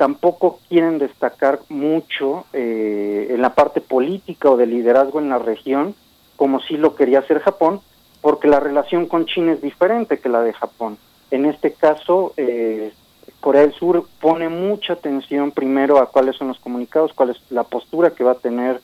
tampoco 0.00 0.60
quieren 0.70 0.96
destacar 0.96 1.60
mucho 1.68 2.46
eh, 2.54 3.26
en 3.32 3.42
la 3.42 3.54
parte 3.54 3.82
política 3.82 4.48
o 4.48 4.56
de 4.56 4.64
liderazgo 4.64 5.20
en 5.20 5.28
la 5.28 5.38
región, 5.38 5.94
como 6.36 6.58
sí 6.62 6.78
lo 6.78 6.94
quería 6.94 7.18
hacer 7.18 7.40
Japón, 7.40 7.82
porque 8.22 8.48
la 8.48 8.60
relación 8.60 9.04
con 9.04 9.26
China 9.26 9.52
es 9.52 9.60
diferente 9.60 10.18
que 10.18 10.30
la 10.30 10.40
de 10.40 10.54
Japón. 10.54 10.96
En 11.30 11.44
este 11.44 11.74
caso, 11.74 12.32
eh, 12.38 12.94
Corea 13.42 13.60
del 13.60 13.74
Sur 13.74 14.06
pone 14.22 14.48
mucha 14.48 14.94
atención 14.94 15.50
primero 15.50 15.98
a 15.98 16.06
cuáles 16.06 16.34
son 16.34 16.48
los 16.48 16.60
comunicados, 16.60 17.12
cuál 17.12 17.28
es 17.28 17.36
la 17.50 17.64
postura 17.64 18.12
que 18.12 18.24
va 18.24 18.32
a 18.32 18.36
tener 18.36 18.80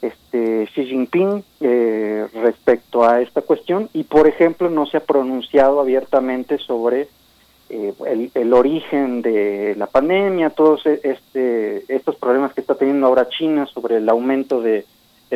este 0.00 0.68
Xi 0.72 0.84
Jinping 0.86 1.42
eh, 1.60 2.28
respecto 2.34 3.04
a 3.04 3.20
esta 3.20 3.42
cuestión 3.42 3.88
y, 3.92 4.04
por 4.04 4.28
ejemplo, 4.28 4.70
no 4.70 4.86
se 4.86 4.98
ha 4.98 5.04
pronunciado 5.04 5.80
abiertamente 5.80 6.58
sobre 6.58 7.08
eh, 7.74 7.94
el, 8.06 8.30
el, 8.34 8.52
origen 8.52 9.22
de 9.22 9.74
la 9.78 9.86
pandemia, 9.86 10.50
todos 10.50 10.84
e, 10.84 11.00
este, 11.04 11.84
estos 11.88 12.16
problemas 12.16 12.52
que 12.52 12.60
está 12.60 12.74
teniendo 12.74 13.06
ahora 13.06 13.30
China 13.30 13.64
sobre 13.64 13.96
el 13.96 14.08
aumento 14.10 14.60
de, 14.60 14.84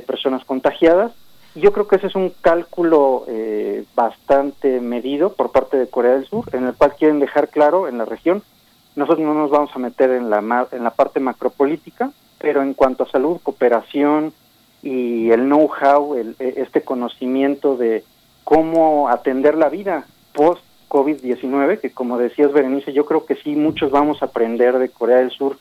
personas 0.07 0.45
contagiadas. 0.45 1.13
Yo 1.55 1.73
creo 1.73 1.89
que 1.89 1.97
ese 1.97 2.09
es 2.09 2.15
un 2.15 2.31
cálculo 2.43 3.25
eh, 3.29 3.85
bastante 3.95 4.79
medido 4.83 5.33
por 5.33 5.51
parte 5.51 5.79
de 5.79 5.89
Corea 5.89 6.13
del 6.13 6.27
Sur, 6.27 6.45
en 6.53 6.67
el 6.67 6.75
cual 6.75 6.95
quieren 6.99 7.19
dejar 7.21 7.49
claro 7.49 7.89
en 7.89 7.97
la 7.97 8.05
región, 8.05 8.43
nosotros 8.97 9.27
no 9.27 9.33
nos 9.33 9.51
vamos 9.51 9.71
a 9.75 9.79
meter 9.79 10.11
en 10.11 10.29
la, 10.29 10.67
en 10.71 10.85
la 10.85 10.91
parte 10.91 11.19
macropolítica, 11.19 12.13
pero 12.37 12.61
en 12.61 12.75
cuanto 12.75 13.05
a 13.05 13.11
salud, 13.11 13.41
cooperación 13.43 14.35
y 14.83 15.31
el 15.31 15.45
know-how, 15.45 16.15
e, 16.17 16.35
este 16.39 16.83
conocimiento 16.83 17.79
de 17.79 18.05
cómo 18.45 19.09
atender 19.09 19.55
la 19.55 19.71
vida 19.71 20.05
post 20.35 20.66
COVID-19, 20.89 21.81
que 21.81 21.91
como 21.91 22.19
decías 22.19 22.53
Berenice, 22.53 22.93
yo 22.93 23.05
creo 23.05 23.27
que 23.27 23.37
sí, 23.37 23.57
muchos 23.57 23.91
vamos 23.91 24.23
a 24.23 24.27
aprender 24.27 24.79
de 24.79 24.89
Corea 24.89 25.19
del 25.19 25.31
Sur 25.31 25.57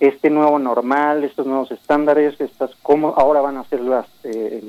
este 0.00 0.30
nuevo 0.30 0.58
normal, 0.58 1.24
estos 1.24 1.46
nuevos 1.46 1.70
estándares, 1.70 2.38
estas 2.40 2.70
cómo 2.82 3.14
ahora 3.16 3.40
van 3.40 3.56
a 3.56 3.64
ser 3.64 3.80
las, 3.80 4.06
eh, 4.24 4.62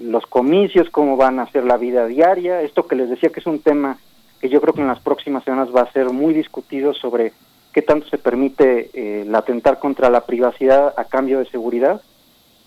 los 0.00 0.26
comicios, 0.26 0.90
cómo 0.90 1.16
van 1.16 1.38
a 1.38 1.50
ser 1.50 1.64
la 1.64 1.76
vida 1.76 2.06
diaria, 2.06 2.62
esto 2.62 2.86
que 2.86 2.96
les 2.96 3.08
decía 3.08 3.30
que 3.30 3.40
es 3.40 3.46
un 3.46 3.60
tema 3.60 3.98
que 4.40 4.48
yo 4.48 4.60
creo 4.60 4.74
que 4.74 4.80
en 4.80 4.88
las 4.88 5.00
próximas 5.00 5.44
semanas 5.44 5.68
va 5.74 5.82
a 5.82 5.92
ser 5.92 6.10
muy 6.10 6.34
discutido 6.34 6.94
sobre 6.94 7.32
qué 7.72 7.80
tanto 7.80 8.08
se 8.08 8.18
permite 8.18 8.90
eh, 8.92 9.22
el 9.22 9.34
atentar 9.34 9.78
contra 9.78 10.10
la 10.10 10.26
privacidad 10.26 10.94
a 10.96 11.04
cambio 11.04 11.38
de 11.38 11.46
seguridad. 11.46 12.02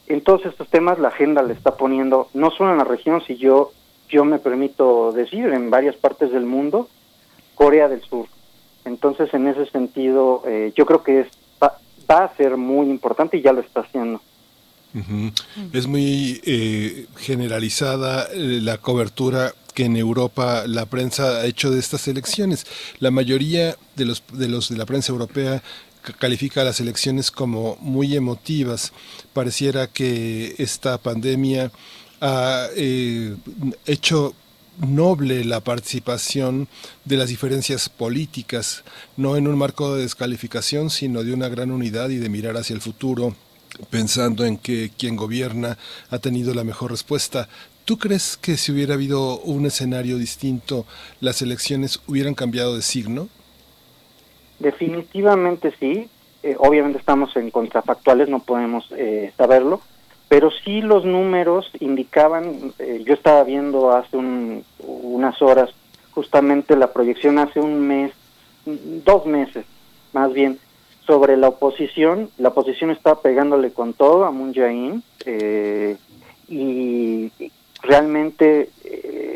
En 0.07 0.21
todos 0.21 0.45
estos 0.45 0.69
temas 0.69 0.99
la 0.99 1.09
agenda 1.09 1.43
le 1.43 1.53
está 1.53 1.75
poniendo, 1.75 2.29
no 2.33 2.49
solo 2.51 2.71
en 2.71 2.77
la 2.77 2.85
región, 2.85 3.21
si 3.27 3.35
yo 3.35 3.71
yo 4.09 4.25
me 4.25 4.39
permito 4.39 5.11
decir, 5.11 5.45
en 5.47 5.69
varias 5.69 5.95
partes 5.95 6.31
del 6.31 6.45
mundo, 6.45 6.89
Corea 7.55 7.87
del 7.87 8.01
Sur. 8.01 8.27
Entonces, 8.85 9.33
en 9.33 9.47
ese 9.47 9.65
sentido, 9.67 10.43
eh, 10.45 10.73
yo 10.75 10.85
creo 10.85 11.03
que 11.03 11.21
es, 11.21 11.27
va, 11.61 11.77
a 12.07 12.35
ser 12.35 12.57
muy 12.57 12.89
importante 12.89 13.37
y 13.37 13.41
ya 13.41 13.53
lo 13.53 13.61
está 13.61 13.81
haciendo. 13.81 14.21
Es 15.73 15.87
muy 15.87 16.41
eh, 16.45 17.07
generalizada 17.17 18.29
eh, 18.31 18.59
la 18.61 18.77
cobertura 18.77 19.53
que 19.73 19.83
en 19.83 19.97
Europa 19.97 20.63
la 20.67 20.85
prensa 20.85 21.41
ha 21.41 21.45
hecho 21.45 21.69
de 21.69 21.79
estas 21.79 22.07
elecciones. 22.07 22.65
La 22.99 23.11
mayoría 23.11 23.75
de 23.97 24.05
los 24.05 24.23
de 24.31 24.47
los 24.47 24.69
de 24.69 24.77
la 24.77 24.85
prensa 24.85 25.11
europea 25.11 25.61
califica 26.13 26.63
las 26.63 26.79
elecciones 26.79 27.29
como 27.29 27.77
muy 27.81 28.15
emotivas. 28.15 28.93
Pareciera 29.33 29.87
que 29.87 30.55
esta 30.57 30.97
pandemia 30.97 31.71
ha 32.25 32.69
eh, 32.75 33.35
hecho 33.85 34.33
noble 34.79 35.45
la 35.45 35.59
participación 35.59 36.67
de 37.05 37.17
las 37.17 37.29
diferencias 37.29 37.87
políticas, 37.87 38.83
no 39.15 39.37
en 39.37 39.47
un 39.47 39.57
marco 39.57 39.95
de 39.95 40.01
descalificación, 40.01 40.89
sino 40.89 41.23
de 41.23 41.33
una 41.33 41.49
gran 41.49 41.69
unidad 41.69 42.09
y 42.09 42.17
de 42.17 42.29
mirar 42.29 42.57
hacia 42.57 42.73
el 42.73 42.81
futuro, 42.81 43.35
pensando 43.91 44.43
en 44.43 44.57
que 44.57 44.89
quien 44.97 45.15
gobierna 45.15 45.77
ha 46.09 46.17
tenido 46.17 46.55
la 46.55 46.63
mejor 46.63 46.89
respuesta. 46.89 47.47
¿Tú 47.85 47.99
crees 47.99 48.37
que 48.37 48.57
si 48.57 48.71
hubiera 48.71 48.95
habido 48.95 49.37
un 49.41 49.67
escenario 49.67 50.17
distinto, 50.17 50.87
las 51.21 51.43
elecciones 51.43 52.01
hubieran 52.07 52.33
cambiado 52.33 52.75
de 52.75 52.81
signo? 52.81 53.29
Definitivamente 54.57 55.75
sí. 55.79 56.09
Eh, 56.41 56.55
obviamente 56.57 56.97
estamos 56.97 57.35
en 57.35 57.51
contrafactuales, 57.51 58.29
no 58.29 58.39
podemos 58.39 58.91
eh, 58.97 59.31
saberlo, 59.37 59.81
pero 60.35 60.51
sí 60.51 60.81
los 60.81 61.05
números 61.05 61.71
indicaban, 61.79 62.73
eh, 62.77 63.03
yo 63.05 63.13
estaba 63.13 63.41
viendo 63.45 63.91
hace 63.91 64.17
unas 64.17 65.41
horas 65.41 65.69
justamente 66.11 66.75
la 66.75 66.91
proyección 66.91 67.39
hace 67.39 67.61
un 67.61 67.79
mes, 67.87 68.11
dos 68.65 69.25
meses 69.25 69.65
más 70.11 70.33
bien, 70.33 70.59
sobre 71.07 71.37
la 71.37 71.47
oposición. 71.47 72.29
La 72.37 72.49
oposición 72.49 72.91
estaba 72.91 73.21
pegándole 73.21 73.71
con 73.71 73.93
todo 73.93 74.25
a 74.25 74.31
Moon 74.31 74.53
Jae-in 74.53 75.01
y 76.49 77.31
realmente 77.81 78.71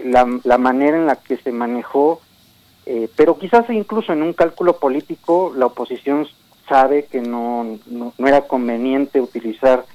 la, 0.03 0.27
la 0.43 0.57
manera 0.57 0.97
en 0.97 1.05
la 1.05 1.15
que 1.15 1.37
se 1.37 1.53
manejó 1.53 2.19
eh, 2.85 3.07
pero 3.15 3.37
quizás 3.37 3.69
incluso 3.69 4.11
en 4.11 4.21
un 4.21 4.33
cálculo 4.33 4.79
político 4.79 5.53
la 5.55 5.67
oposición 5.67 6.27
sabe 6.67 7.05
que 7.05 7.21
no, 7.21 7.79
no, 7.87 8.13
era 8.17 8.41
conveniente 8.41 9.21
utilizar 9.21 9.85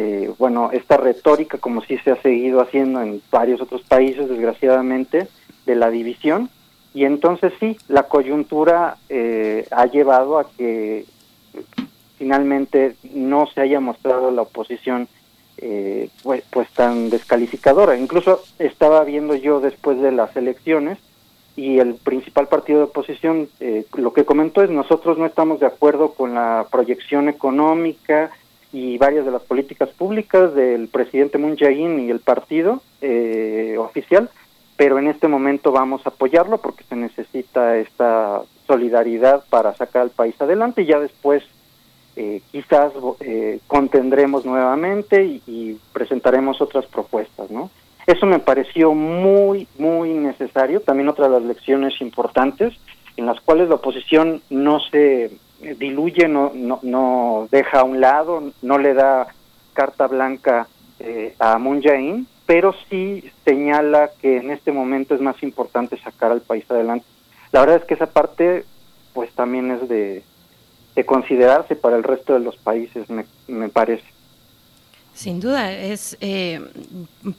eh, 0.00 0.30
bueno 0.38 0.70
esta 0.72 0.96
retórica 0.96 1.58
como 1.58 1.82
sí 1.82 1.98
se 1.98 2.12
ha 2.12 2.22
seguido 2.22 2.60
haciendo 2.60 3.02
en 3.02 3.20
varios 3.32 3.60
otros 3.60 3.82
países 3.82 4.28
desgraciadamente 4.28 5.26
de 5.66 5.74
la 5.74 5.90
división. 5.90 6.50
Y 6.94 7.04
entonces 7.04 7.52
sí 7.60 7.76
la 7.88 8.04
coyuntura 8.04 8.96
eh, 9.08 9.66
ha 9.70 9.86
llevado 9.86 10.38
a 10.38 10.50
que 10.50 11.04
finalmente 12.16 12.96
no 13.12 13.46
se 13.46 13.60
haya 13.60 13.80
mostrado 13.80 14.30
la 14.30 14.42
oposición 14.42 15.08
pues, 16.22 16.44
pues 16.50 16.70
tan 16.70 17.10
descalificadora. 17.10 17.98
Incluso 17.98 18.44
estaba 18.60 19.02
viendo 19.02 19.34
yo 19.34 19.58
después 19.58 20.00
de 20.00 20.12
las 20.12 20.36
elecciones 20.36 20.98
y 21.58 21.80
el 21.80 21.96
principal 21.96 22.46
partido 22.46 22.78
de 22.78 22.84
oposición 22.84 23.48
eh, 23.58 23.84
lo 23.96 24.12
que 24.12 24.24
comentó 24.24 24.62
es 24.62 24.70
nosotros 24.70 25.18
no 25.18 25.26
estamos 25.26 25.58
de 25.58 25.66
acuerdo 25.66 26.12
con 26.12 26.34
la 26.34 26.68
proyección 26.70 27.28
económica 27.28 28.30
y 28.72 28.98
varias 28.98 29.24
de 29.24 29.30
las 29.30 29.42
políticas 29.42 29.88
públicas 29.90 30.54
del 30.54 30.88
presidente 30.88 31.38
Moon 31.38 31.56
Jae-in 31.56 32.00
y 32.00 32.10
el 32.10 32.20
partido 32.20 32.82
eh, 33.00 33.76
oficial, 33.78 34.30
pero 34.76 34.98
en 34.98 35.08
este 35.08 35.28
momento 35.28 35.72
vamos 35.72 36.06
a 36.06 36.10
apoyarlo 36.10 36.58
porque 36.58 36.84
se 36.84 36.96
necesita 36.96 37.76
esta 37.78 38.42
solidaridad 38.66 39.44
para 39.48 39.74
sacar 39.74 40.02
al 40.02 40.10
país 40.10 40.34
adelante 40.40 40.82
y 40.82 40.86
ya 40.86 41.00
después 41.00 41.42
eh, 42.16 42.42
quizás 42.52 42.92
contendremos 43.66 44.44
nuevamente 44.44 45.24
y, 45.24 45.42
y 45.46 45.80
presentaremos 45.92 46.60
otras 46.60 46.86
propuestas, 46.86 47.50
¿no? 47.50 47.70
Eso 48.08 48.24
me 48.24 48.38
pareció 48.38 48.94
muy, 48.94 49.68
muy 49.78 50.14
necesario. 50.14 50.80
También 50.80 51.10
otra 51.10 51.28
de 51.28 51.34
las 51.34 51.42
lecciones 51.42 52.00
importantes 52.00 52.72
en 53.18 53.26
las 53.26 53.38
cuales 53.42 53.68
la 53.68 53.74
oposición 53.74 54.40
no 54.48 54.80
se 54.80 55.30
diluye, 55.60 56.28
no, 56.28 56.52
no, 56.54 56.80
no 56.82 57.48
deja 57.50 57.80
a 57.80 57.84
un 57.84 58.00
lado, 58.00 58.52
no 58.62 58.78
le 58.78 58.94
da 58.94 59.28
carta 59.72 60.06
blanca 60.06 60.68
eh, 60.98 61.34
a 61.38 61.58
Moon 61.58 61.82
Jae-in, 61.82 62.26
pero 62.46 62.74
sí 62.88 63.30
señala 63.44 64.10
que 64.20 64.38
en 64.38 64.50
este 64.50 64.72
momento 64.72 65.14
es 65.14 65.20
más 65.20 65.42
importante 65.42 65.98
sacar 65.98 66.32
al 66.32 66.40
país 66.40 66.64
adelante. 66.70 67.06
La 67.52 67.60
verdad 67.60 67.76
es 67.76 67.84
que 67.84 67.94
esa 67.94 68.06
parte 68.06 68.64
pues 69.12 69.32
también 69.32 69.70
es 69.70 69.88
de, 69.88 70.22
de 70.94 71.06
considerarse 71.06 71.76
para 71.76 71.96
el 71.96 72.04
resto 72.04 72.34
de 72.34 72.40
los 72.40 72.56
países, 72.56 73.08
me, 73.10 73.24
me 73.48 73.68
parece. 73.68 74.04
Sin 75.14 75.40
duda, 75.40 75.72
es, 75.72 76.16
eh, 76.20 76.60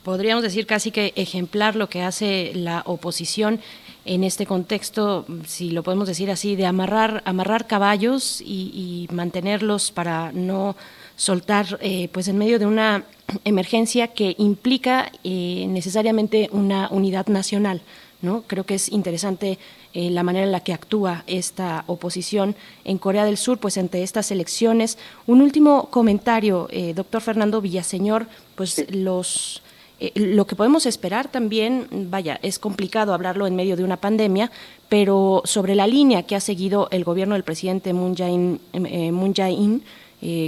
podríamos 0.03 0.43
decir 0.43 0.65
casi 0.65 0.91
que 0.91 1.13
ejemplar 1.15 1.77
lo 1.77 1.87
que 1.87 2.01
hace 2.01 2.51
la 2.53 2.83
oposición 2.85 3.61
en 4.09 4.23
este 4.23 4.47
contexto, 4.47 5.25
si 5.45 5.69
lo 5.69 5.83
podemos 5.83 6.07
decir 6.07 6.31
así, 6.31 6.55
de 6.55 6.65
amarrar, 6.65 7.21
amarrar 7.25 7.67
caballos 7.67 8.41
y, 8.41 9.07
mantenerlos 9.11 9.91
para 9.91 10.31
no 10.31 10.75
soltar, 11.15 11.77
eh, 11.81 12.09
pues 12.11 12.27
en 12.27 12.37
medio 12.37 12.57
de 12.57 12.65
una 12.65 13.03
emergencia 13.43 14.07
que 14.07 14.35
implica 14.39 15.11
eh, 15.23 15.67
necesariamente 15.69 16.49
una 16.51 16.89
unidad 16.89 17.27
nacional. 17.27 17.81
¿no? 18.21 18.43
Creo 18.47 18.65
que 18.65 18.75
es 18.75 18.89
interesante 18.89 19.59
eh, 19.93 20.09
la 20.09 20.23
manera 20.23 20.45
en 20.45 20.51
la 20.51 20.59
que 20.61 20.73
actúa 20.73 21.23
esta 21.27 21.83
oposición 21.87 22.55
en 22.83 22.97
Corea 22.97 23.25
del 23.25 23.37
Sur, 23.37 23.59
pues 23.59 23.77
ante 23.77 24.03
estas 24.03 24.31
elecciones. 24.31 24.97
Un 25.27 25.41
último 25.41 25.89
comentario, 25.89 26.67
eh, 26.71 26.93
doctor 26.93 27.21
Fernando 27.21 27.61
Villaseñor, 27.61 28.27
pues 28.55 28.85
los 28.89 29.61
eh, 29.99 30.11
lo 30.15 30.45
que 30.45 30.55
podemos 30.55 30.85
esperar 30.85 31.27
también, 31.27 31.87
vaya, 32.09 32.39
es 32.41 32.59
complicado 32.59 33.13
hablarlo 33.13 33.47
en 33.47 33.55
medio 33.55 33.75
de 33.75 33.83
una 33.83 33.97
pandemia, 33.97 34.51
pero 34.87 35.41
sobre 35.45 35.75
la 35.75 35.87
línea 35.87 36.23
que 36.23 36.35
ha 36.35 36.39
seguido 36.39 36.87
el 36.91 37.03
gobierno 37.03 37.35
del 37.35 37.43
presidente 37.43 37.93
Moon 37.93 38.15
Jae-in, 38.15 39.83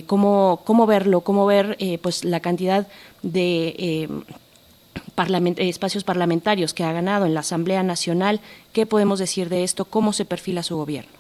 cómo, 0.06 0.62
cómo 0.66 0.86
verlo, 0.86 1.22
cómo 1.22 1.46
ver 1.46 1.78
pues 2.02 2.24
la 2.24 2.40
cantidad 2.40 2.88
de 3.24 3.76
eh, 3.78 4.08
espacios 5.58 6.04
parlamentarios 6.04 6.74
que 6.74 6.84
ha 6.84 6.94
ganado 6.94 7.26
en 7.26 7.34
la 7.34 7.42
Asamblea 7.42 7.84
Nacional. 7.84 8.40
¿Qué 8.74 8.86
podemos 8.86 9.20
decir 9.20 9.50
de 9.50 9.64
esto? 9.64 9.86
¿Cómo 9.86 10.14
se 10.14 10.26
perfila 10.26 10.64
su 10.64 10.78
gobierno? 10.78 11.12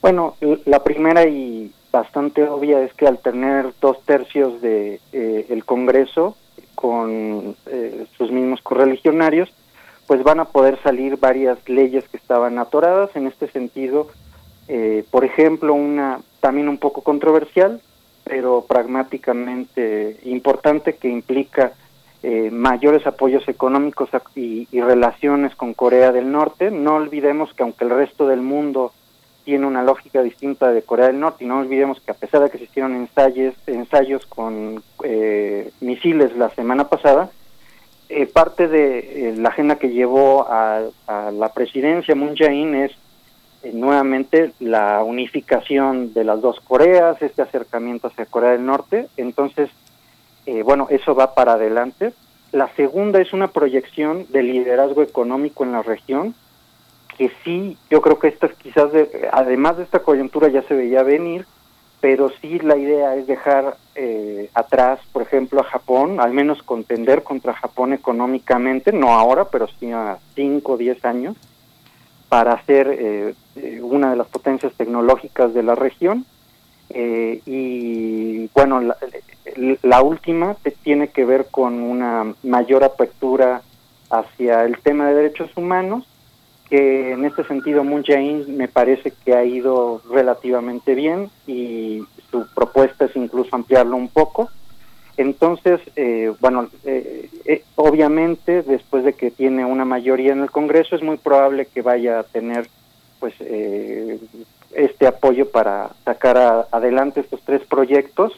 Bueno, 0.00 0.36
la 0.66 0.82
primera 0.82 1.26
y 1.26 1.72
bastante 1.90 2.46
obvia 2.46 2.82
es 2.82 2.92
que 2.94 3.06
al 3.06 3.18
tener 3.18 3.72
dos 3.80 4.02
tercios 4.04 4.60
de 4.60 5.00
eh, 5.12 5.46
el 5.48 5.64
Congreso 5.64 6.36
con 6.84 7.56
eh, 7.64 8.06
sus 8.18 8.30
mismos 8.30 8.60
correligionarios, 8.60 9.48
pues 10.06 10.22
van 10.22 10.40
a 10.40 10.44
poder 10.44 10.78
salir 10.82 11.16
varias 11.16 11.58
leyes 11.66 12.04
que 12.10 12.18
estaban 12.18 12.58
atoradas. 12.58 13.16
En 13.16 13.26
este 13.26 13.48
sentido, 13.48 14.08
por 15.10 15.24
ejemplo, 15.24 15.72
una 15.72 16.20
también 16.40 16.68
un 16.68 16.76
poco 16.76 17.00
controversial, 17.00 17.80
pero 18.22 18.66
pragmáticamente 18.68 20.18
importante 20.24 20.96
que 20.96 21.08
implica 21.08 21.72
eh, 22.26 22.50
mayores 22.50 23.06
apoyos 23.06 23.46
económicos 23.48 24.08
y, 24.34 24.66
relaciones 24.72 25.54
con 25.54 25.74
Corea 25.74 26.10
del 26.10 26.32
Norte. 26.32 26.70
No 26.70 26.94
olvidemos 26.94 27.52
que 27.52 27.62
aunque 27.62 27.84
el 27.84 27.90
resto 27.90 28.26
del 28.26 28.40
mundo 28.40 28.94
tiene 29.44 29.66
una 29.66 29.82
lógica 29.82 30.22
distinta 30.22 30.72
de 30.72 30.82
Corea 30.82 31.06
del 31.06 31.20
Norte, 31.20 31.44
y 31.44 31.46
no 31.46 31.58
olvidemos 31.58 32.00
que 32.00 32.10
a 32.10 32.14
pesar 32.14 32.42
de 32.42 32.50
que 32.50 32.58
se 32.58 32.64
hicieron 32.64 32.94
ensayos, 32.94 33.54
ensayos 33.66 34.26
con 34.26 34.82
eh, 35.04 35.70
misiles 35.80 36.36
la 36.36 36.50
semana 36.50 36.88
pasada, 36.88 37.30
eh, 38.08 38.26
parte 38.26 38.68
de 38.68 39.34
la 39.38 39.48
agenda 39.48 39.76
que 39.76 39.90
llevó 39.90 40.46
a, 40.48 40.82
la 41.32 41.52
presidencia 41.52 42.14
Moon 42.14 42.36
Jae-in 42.36 42.74
es 42.74 42.92
nuevamente 43.72 44.52
la 44.60 45.02
unificación 45.02 46.12
de 46.12 46.24
las 46.24 46.40
dos 46.42 46.60
Coreas, 46.60 47.20
este 47.22 47.42
acercamiento 47.42 48.08
hacia 48.08 48.26
Corea 48.26 48.50
del 48.50 48.66
Norte. 48.66 49.08
Entonces, 49.16 49.70
eh, 50.46 50.62
bueno, 50.62 50.86
eso 50.90 51.14
va 51.14 51.34
para 51.34 51.54
adelante. 51.54 52.12
La 52.52 52.68
segunda 52.76 53.20
es 53.20 53.32
una 53.32 53.48
proyección 53.48 54.26
de 54.30 54.42
liderazgo 54.42 55.02
económico 55.02 55.64
en 55.64 55.72
la 55.72 55.82
región, 55.82 56.34
que 57.16 57.30
sí, 57.44 57.76
yo 57.90 58.00
creo 58.00 58.18
que 58.18 58.28
esta 58.28 58.48
quizás, 58.48 58.90
además 59.32 59.76
de 59.76 59.84
esta 59.84 60.00
coyuntura 60.00 60.48
ya 60.48 60.62
se 60.62 60.74
veía 60.74 61.02
venir, 61.02 61.46
pero 62.00 62.30
sí 62.40 62.58
la 62.58 62.76
idea 62.76 63.16
es 63.16 63.26
dejar 63.26 63.76
eh, 63.94 64.50
atrás, 64.54 65.00
por 65.12 65.22
ejemplo, 65.22 65.60
a 65.60 65.64
Japón, 65.64 66.20
al 66.20 66.32
menos 66.32 66.62
contender 66.62 67.22
contra 67.22 67.54
Japón 67.54 67.92
económicamente, 67.92 68.92
no 68.92 69.14
ahora, 69.14 69.46
pero 69.46 69.68
sí 69.80 69.90
a 69.90 70.18
5 70.34 70.72
o 70.72 70.76
10 70.76 71.04
años, 71.04 71.36
para 72.28 72.62
ser 72.64 72.88
eh, 72.90 73.34
una 73.80 74.10
de 74.10 74.16
las 74.16 74.26
potencias 74.26 74.74
tecnológicas 74.74 75.54
de 75.54 75.62
la 75.62 75.74
región. 75.74 76.26
y 76.94 78.48
bueno, 78.54 78.80
la, 78.80 78.96
la 79.82 80.02
última 80.02 80.56
tiene 80.82 81.08
que 81.08 81.24
ver 81.24 81.46
con 81.50 81.80
una 81.80 82.34
mayor 82.42 82.84
apertura 82.84 83.62
hacia 84.10 84.64
el 84.64 84.78
tema 84.78 85.08
de 85.08 85.14
derechos 85.14 85.50
humanos, 85.56 86.06
que 86.68 87.12
en 87.12 87.24
este 87.24 87.44
sentido 87.44 87.84
Moon 87.84 88.02
Jae-in 88.04 88.56
me 88.56 88.68
parece 88.68 89.12
que 89.24 89.34
ha 89.34 89.44
ido 89.44 90.00
relativamente 90.10 90.94
bien 90.94 91.30
y 91.46 92.02
su 92.30 92.46
propuesta 92.54 93.04
es 93.04 93.14
incluso 93.16 93.54
ampliarlo 93.54 93.96
un 93.96 94.08
poco. 94.08 94.48
Entonces, 95.16 95.80
eh, 95.94 96.32
bueno, 96.40 96.68
eh, 96.84 97.28
eh, 97.44 97.62
obviamente 97.76 98.62
después 98.62 99.04
de 99.04 99.12
que 99.12 99.30
tiene 99.30 99.64
una 99.64 99.84
mayoría 99.84 100.32
en 100.32 100.40
el 100.40 100.50
Congreso 100.50 100.96
es 100.96 101.02
muy 101.02 101.18
probable 101.18 101.66
que 101.66 101.82
vaya 101.82 102.18
a 102.18 102.22
tener 102.24 102.68
pues 103.20 103.34
este 104.72 105.06
apoyo 105.06 105.50
para 105.50 105.90
sacar 106.04 106.36
a- 106.36 106.66
adelante 106.72 107.20
estos 107.20 107.40
tres 107.42 107.62
proyectos. 107.64 108.32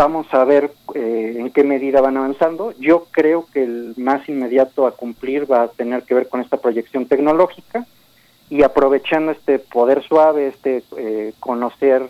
Vamos 0.00 0.32
a 0.32 0.44
ver 0.46 0.72
eh, 0.94 1.34
en 1.36 1.50
qué 1.50 1.62
medida 1.62 2.00
van 2.00 2.16
avanzando. 2.16 2.72
Yo 2.78 3.04
creo 3.10 3.44
que 3.52 3.62
el 3.64 3.92
más 3.98 4.26
inmediato 4.30 4.86
a 4.86 4.92
cumplir 4.92 5.44
va 5.44 5.64
a 5.64 5.68
tener 5.68 6.04
que 6.04 6.14
ver 6.14 6.26
con 6.30 6.40
esta 6.40 6.56
proyección 6.56 7.04
tecnológica 7.04 7.84
y 8.48 8.62
aprovechando 8.62 9.30
este 9.30 9.58
poder 9.58 10.02
suave, 10.02 10.46
este 10.46 10.82
eh, 10.96 11.34
conocer 11.38 12.08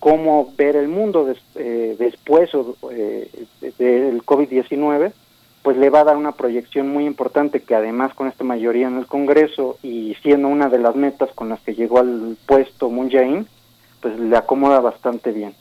cómo 0.00 0.52
ver 0.58 0.74
el 0.74 0.88
mundo 0.88 1.32
eh, 1.54 1.94
después 1.96 2.52
o, 2.56 2.74
eh, 2.90 3.30
de- 3.60 3.70
del 4.00 4.24
COVID-19, 4.24 5.12
pues 5.62 5.76
le 5.76 5.90
va 5.90 6.00
a 6.00 6.04
dar 6.10 6.16
una 6.16 6.32
proyección 6.32 6.88
muy 6.88 7.06
importante 7.06 7.60
que 7.62 7.76
además 7.76 8.14
con 8.14 8.26
esta 8.26 8.42
mayoría 8.42 8.88
en 8.88 8.98
el 8.98 9.06
Congreso 9.06 9.78
y 9.84 10.16
siendo 10.24 10.48
una 10.48 10.68
de 10.68 10.78
las 10.80 10.96
metas 10.96 11.30
con 11.36 11.50
las 11.50 11.60
que 11.60 11.76
llegó 11.76 12.00
al 12.00 12.36
puesto 12.46 12.90
Moon 12.90 13.08
Jae-in, 13.08 13.46
pues 14.00 14.18
le 14.18 14.36
acomoda 14.36 14.80
bastante 14.80 15.30
bien. 15.30 15.54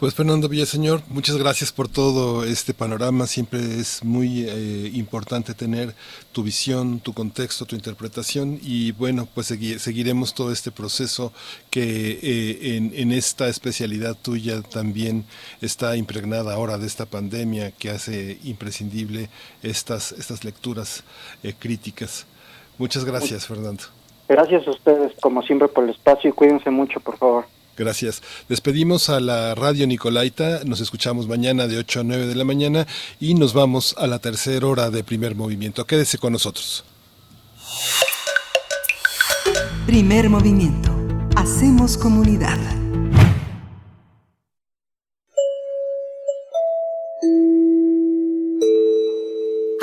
Pues 0.00 0.14
Fernando 0.14 0.48
Villaseñor, 0.48 1.02
muchas 1.08 1.36
gracias 1.36 1.72
por 1.72 1.86
todo 1.86 2.44
este 2.44 2.72
panorama. 2.72 3.26
Siempre 3.26 3.60
es 3.78 4.02
muy 4.02 4.46
eh, 4.48 4.90
importante 4.94 5.52
tener 5.52 5.94
tu 6.32 6.42
visión, 6.42 7.00
tu 7.00 7.12
contexto, 7.12 7.66
tu 7.66 7.76
interpretación 7.76 8.58
y 8.62 8.92
bueno, 8.92 9.28
pues 9.34 9.50
segui- 9.50 9.76
seguiremos 9.76 10.32
todo 10.32 10.52
este 10.52 10.70
proceso 10.70 11.34
que 11.68 12.18
eh, 12.22 12.76
en, 12.78 12.94
en 12.94 13.12
esta 13.12 13.48
especialidad 13.48 14.16
tuya 14.16 14.62
también 14.62 15.26
está 15.60 15.94
impregnada 15.98 16.54
ahora 16.54 16.78
de 16.78 16.86
esta 16.86 17.04
pandemia 17.04 17.72
que 17.72 17.90
hace 17.90 18.38
imprescindible 18.42 19.28
estas, 19.62 20.12
estas 20.12 20.44
lecturas 20.44 21.04
eh, 21.42 21.52
críticas. 21.58 22.24
Muchas 22.78 23.04
gracias, 23.04 23.46
Fernando. 23.46 23.82
Gracias 24.30 24.66
a 24.66 24.70
ustedes, 24.70 25.12
como 25.20 25.42
siempre, 25.42 25.68
por 25.68 25.84
el 25.84 25.90
espacio 25.90 26.30
y 26.30 26.32
cuídense 26.32 26.70
mucho, 26.70 27.00
por 27.00 27.18
favor. 27.18 27.44
Gracias. 27.76 28.22
Despedimos 28.48 29.08
a 29.08 29.20
la 29.20 29.54
radio 29.54 29.86
Nicolaita. 29.86 30.64
Nos 30.64 30.80
escuchamos 30.80 31.26
mañana 31.26 31.66
de 31.66 31.78
8 31.78 32.00
a 32.00 32.04
9 32.04 32.26
de 32.26 32.34
la 32.34 32.44
mañana 32.44 32.86
y 33.18 33.34
nos 33.34 33.52
vamos 33.52 33.94
a 33.98 34.06
la 34.06 34.18
tercera 34.18 34.66
hora 34.66 34.90
de 34.90 35.02
primer 35.02 35.34
movimiento. 35.34 35.86
Quédese 35.86 36.18
con 36.18 36.32
nosotros. 36.32 36.84
Primer 39.86 40.28
movimiento. 40.28 40.94
Hacemos 41.36 41.96
comunidad. 41.96 42.58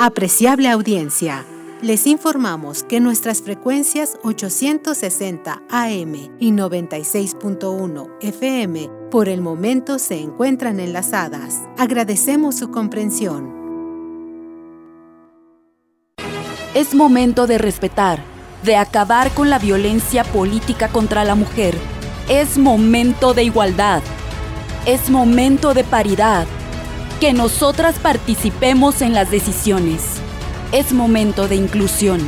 Apreciable 0.00 0.68
audiencia, 0.68 1.44
les 1.82 2.06
informamos 2.06 2.82
que 2.82 3.00
nuestras 3.00 3.42
frecuencias 3.42 4.18
860 4.24 5.62
AM 5.70 6.14
y 6.38 6.50
96.1 6.50 8.10
FM 8.20 8.90
por 9.10 9.28
el 9.28 9.40
momento 9.40 9.98
se 9.98 10.20
encuentran 10.20 10.80
enlazadas. 10.80 11.62
Agradecemos 11.76 12.56
su 12.56 12.70
comprensión. 12.70 13.56
Es 16.74 16.94
momento 16.94 17.46
de 17.46 17.58
respetar, 17.58 18.22
de 18.64 18.76
acabar 18.76 19.30
con 19.30 19.48
la 19.48 19.58
violencia 19.58 20.24
política 20.24 20.88
contra 20.88 21.24
la 21.24 21.34
mujer. 21.34 21.76
Es 22.28 22.58
momento 22.58 23.34
de 23.34 23.44
igualdad. 23.44 24.02
Es 24.84 25.10
momento 25.10 25.74
de 25.74 25.84
paridad. 25.84 26.46
Que 27.20 27.32
nosotras 27.32 27.98
participemos 27.98 29.00
en 29.00 29.12
las 29.12 29.30
decisiones. 29.30 30.20
Es 30.70 30.92
momento 30.92 31.48
de 31.48 31.56
inclusión, 31.56 32.20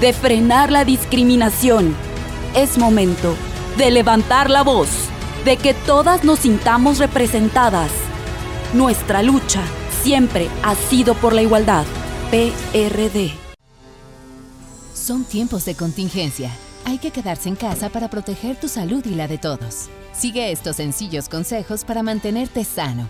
de 0.00 0.12
frenar 0.12 0.70
la 0.70 0.84
discriminación. 0.84 1.96
Es 2.54 2.78
momento 2.78 3.34
de 3.76 3.90
levantar 3.90 4.50
la 4.50 4.62
voz, 4.62 4.88
de 5.44 5.56
que 5.56 5.74
todas 5.74 6.22
nos 6.22 6.38
sintamos 6.38 6.98
representadas. 6.98 7.90
Nuestra 8.72 9.24
lucha 9.24 9.62
siempre 10.00 10.48
ha 10.62 10.76
sido 10.76 11.14
por 11.14 11.32
la 11.32 11.42
igualdad. 11.42 11.84
PRD. 12.30 13.32
Son 14.94 15.24
tiempos 15.24 15.64
de 15.64 15.74
contingencia. 15.74 16.52
Hay 16.84 16.98
que 16.98 17.10
quedarse 17.10 17.48
en 17.48 17.56
casa 17.56 17.88
para 17.88 18.08
proteger 18.08 18.54
tu 18.60 18.68
salud 18.68 19.04
y 19.06 19.16
la 19.16 19.26
de 19.26 19.38
todos. 19.38 19.88
Sigue 20.12 20.52
estos 20.52 20.76
sencillos 20.76 21.28
consejos 21.28 21.84
para 21.84 22.04
mantenerte 22.04 22.62
sano. 22.62 23.08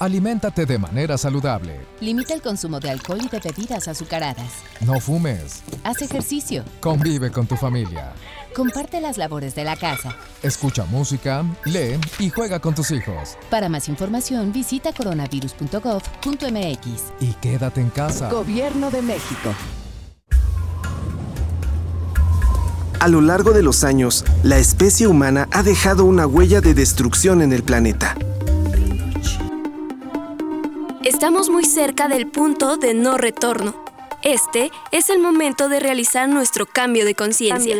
Aliméntate 0.00 0.66
de 0.66 0.78
manera 0.78 1.16
saludable. 1.18 1.78
Limita 2.00 2.34
el 2.34 2.42
consumo 2.42 2.80
de 2.80 2.90
alcohol 2.90 3.20
y 3.22 3.28
de 3.28 3.38
bebidas 3.40 3.86
azucaradas. 3.88 4.52
No 4.80 5.00
fumes. 5.00 5.62
Haz 5.84 6.02
ejercicio. 6.02 6.64
Convive 6.80 7.30
con 7.30 7.46
tu 7.46 7.56
familia. 7.56 8.12
Comparte 8.54 9.00
las 9.00 9.16
labores 9.18 9.54
de 9.54 9.64
la 9.64 9.76
casa. 9.76 10.16
Escucha 10.42 10.84
música, 10.84 11.44
lee 11.64 11.98
y 12.18 12.30
juega 12.30 12.60
con 12.60 12.74
tus 12.74 12.90
hijos. 12.90 13.36
Para 13.50 13.68
más 13.68 13.88
información 13.88 14.52
visita 14.52 14.92
coronavirus.gov.mx. 14.92 17.02
Y 17.20 17.32
quédate 17.34 17.80
en 17.80 17.90
casa. 17.90 18.30
Gobierno 18.30 18.90
de 18.90 19.02
México. 19.02 19.54
A 23.04 23.08
lo 23.08 23.20
largo 23.20 23.52
de 23.52 23.62
los 23.62 23.84
años, 23.84 24.24
la 24.42 24.56
especie 24.56 25.06
humana 25.06 25.46
ha 25.52 25.62
dejado 25.62 26.06
una 26.06 26.26
huella 26.26 26.62
de 26.62 26.72
destrucción 26.72 27.42
en 27.42 27.52
el 27.52 27.62
planeta. 27.62 28.16
Estamos 31.04 31.50
muy 31.50 31.66
cerca 31.66 32.08
del 32.08 32.26
punto 32.28 32.78
de 32.78 32.94
no 32.94 33.18
retorno. 33.18 33.74
Este 34.22 34.70
es 34.90 35.10
el 35.10 35.18
momento 35.18 35.68
de 35.68 35.78
realizar 35.78 36.30
nuestro 36.30 36.64
cambio 36.64 37.04
de 37.04 37.14
conciencia. 37.14 37.76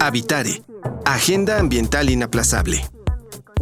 Habitare. 0.00 0.62
Agenda 1.04 1.60
ambiental 1.60 2.10
inaplazable. 2.10 2.84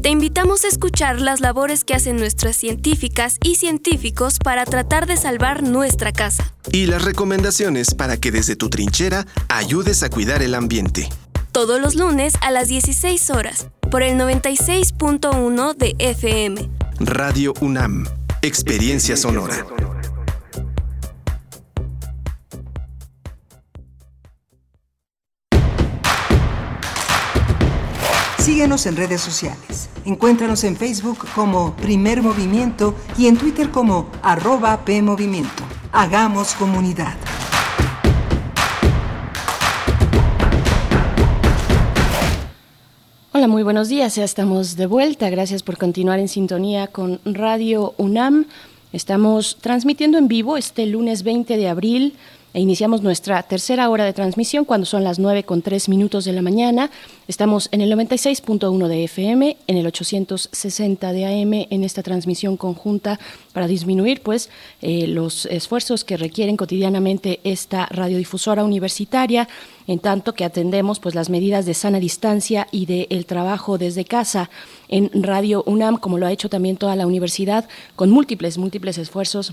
Te 0.01 0.09
invitamos 0.09 0.65
a 0.65 0.69
escuchar 0.69 1.21
las 1.21 1.43
labores 1.43 1.85
que 1.85 1.93
hacen 1.93 2.17
nuestras 2.17 2.57
científicas 2.57 3.37
y 3.43 3.57
científicos 3.57 4.39
para 4.39 4.65
tratar 4.65 5.07
de 5.07 5.19
salvar 5.19 5.63
nuestra 5.63 6.11
casa. 6.11 6.55
Y 6.73 6.87
las 6.87 7.05
recomendaciones 7.05 7.95
para 7.95 8.17
que 8.17 8.31
desde 8.31 8.57
tu 8.57 8.71
trinchera 8.71 9.27
ayudes 9.49 10.03
a 10.03 10.09
cuidar 10.09 10.43
el 10.43 10.55
ambiente. 10.55 11.11
Todos 11.53 11.83
los 11.83 11.97
lunes 11.97 12.33
a 12.41 12.51
las 12.51 12.69
16 12.69 13.29
horas 13.29 13.69
por 13.95 14.03
el 14.03 14.19
96.1 14.19 15.77
de 15.77 15.95
FM. 16.01 16.69
Radio 16.99 17.55
UNAM. 17.61 18.05
Experiencia 18.43 19.17
sonora. 19.17 19.65
Síguenos 28.39 28.85
en 28.87 28.97
redes 28.97 29.21
sociales. 29.21 29.89
Encuéntranos 30.05 30.65
en 30.65 30.77
Facebook 30.77 31.25
como 31.33 31.77
Primer 31.77 32.21
Movimiento 32.21 32.97
y 33.17 33.29
en 33.29 33.37
Twitter 33.37 33.71
como 33.71 34.11
arroba 34.25 34.85
PMovimiento. 34.85 35.63
Hagamos 35.93 36.55
comunidad. 36.55 37.15
Hola, 43.37 43.49
muy 43.49 43.65
buenos 43.65 43.89
días. 43.89 44.15
Ya 44.15 44.23
estamos 44.23 44.77
de 44.77 44.87
vuelta. 44.87 45.29
Gracias 45.29 45.65
por 45.65 45.77
continuar 45.77 46.21
en 46.21 46.29
sintonía 46.29 46.87
con 46.87 47.19
Radio 47.25 47.93
UNAM. 47.97 48.47
Estamos 48.93 49.57
transmitiendo 49.61 50.19
en 50.19 50.29
vivo 50.29 50.57
este 50.57 50.87
lunes 50.87 51.25
20 51.25 51.57
de 51.57 51.69
abril 51.69 52.15
e 52.55 52.61
iniciamos 52.61 53.03
nuestra 53.03 53.43
tercera 53.43 53.91
hora 53.91 54.05
de 54.05 54.13
transmisión 54.13 54.65
cuando 54.65 54.87
son 54.87 55.03
las 55.03 55.19
9 55.19 55.43
con 55.43 55.61
3 55.61 55.89
minutos 55.89 56.25
de 56.25 56.33
la 56.33 56.41
mañana. 56.41 56.89
Estamos 57.27 57.69
en 57.73 57.81
el 57.81 57.91
96.1 57.93 58.87
de 58.87 59.05
FM, 59.05 59.57
en 59.67 59.77
el 59.77 59.87
860 59.89 61.13
de 61.13 61.27
AM 61.27 61.67
en 61.69 61.83
esta 61.83 62.05
transmisión 62.05 62.57
conjunta 62.57 63.19
para 63.53 63.67
disminuir 63.67 64.23
pues 64.23 64.51
eh, 64.83 65.09
los 65.09 65.47
esfuerzos 65.47 66.05
que 66.05 66.17
requieren 66.17 66.57
cotidianamente 66.57 67.41
esta 67.43 67.87
radiodifusora 67.87 68.63
universitaria 68.63 69.49
en 69.89 69.99
tanto 69.99 70.35
que 70.35 70.45
atendemos 70.45 71.01
pues 71.01 71.17
las 71.17 71.31
medidas 71.31 71.67
de 71.67 71.75
sana 71.75 71.99
distancia 71.99 72.69
y 72.71 72.87
del 72.87 73.09
el 73.11 73.27
trabajo 73.27 73.79
desde 73.79 74.05
casa 74.05 74.49
en 74.89 75.11
Radio 75.13 75.65
UNAM 75.67 75.97
como 75.97 76.19
lo 76.19 76.27
ha 76.27 76.33
hecho 76.33 76.49
también 76.49 76.77
toda 76.77 76.95
la 76.95 77.07
universidad 77.07 77.69
con 77.97 78.11
múltiples 78.11 78.59
múltiples 78.59 78.97
esfuerzos 78.99 79.53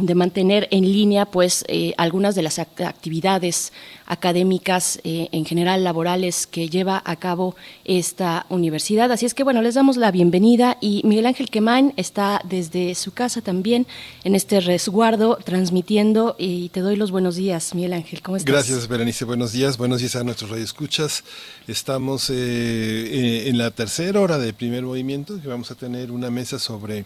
de 0.00 0.14
mantener 0.16 0.66
en 0.72 0.84
línea 0.84 1.24
pues 1.24 1.64
eh, 1.68 1.94
algunas 1.96 2.34
de 2.34 2.42
las 2.42 2.58
act 2.58 2.80
actividades 2.80 3.72
académicas 4.06 5.00
eh, 5.04 5.28
en 5.30 5.44
general 5.44 5.84
laborales 5.84 6.48
que 6.48 6.68
lleva 6.68 7.00
a 7.04 7.16
cabo 7.16 7.54
esta 7.84 8.44
universidad. 8.48 9.12
Así 9.12 9.24
es 9.24 9.34
que 9.34 9.44
bueno 9.44 9.62
les 9.62 9.76
damos 9.76 9.96
la 9.96 10.10
bienvenida 10.10 10.76
y 10.80 11.02
Miguel 11.04 11.26
Ángel 11.26 11.48
Quemán 11.48 11.92
está 11.96 12.40
desde 12.44 12.94
su 12.96 13.12
casa 13.12 13.40
también 13.40 13.86
en 14.24 14.34
este 14.34 14.60
resguardo 14.60 15.36
transmitiendo 15.36 16.34
y 16.38 16.70
te 16.70 16.80
doy 16.80 16.96
los 16.96 17.12
buenos 17.12 17.36
días 17.36 17.72
Miguel 17.74 17.92
Ángel. 17.92 18.20
Cómo 18.20 18.36
estás 18.36 18.52
Gracias 18.52 18.88
Berenice. 18.88 19.24
Buenos 19.24 19.52
días. 19.52 19.78
Buenos 19.78 20.00
días 20.00 20.16
a 20.16 20.24
nuestros 20.24 20.50
radioescuchas. 20.50 21.22
Estamos 21.68 22.30
eh, 22.30 23.48
en 23.48 23.58
la 23.58 23.70
tercera 23.70 24.20
hora 24.20 24.38
de 24.38 24.52
primer 24.52 24.82
movimiento 24.82 25.40
que 25.40 25.46
vamos 25.46 25.70
a 25.70 25.76
tener 25.76 26.10
una 26.10 26.30
mesa 26.30 26.58
sobre 26.58 27.04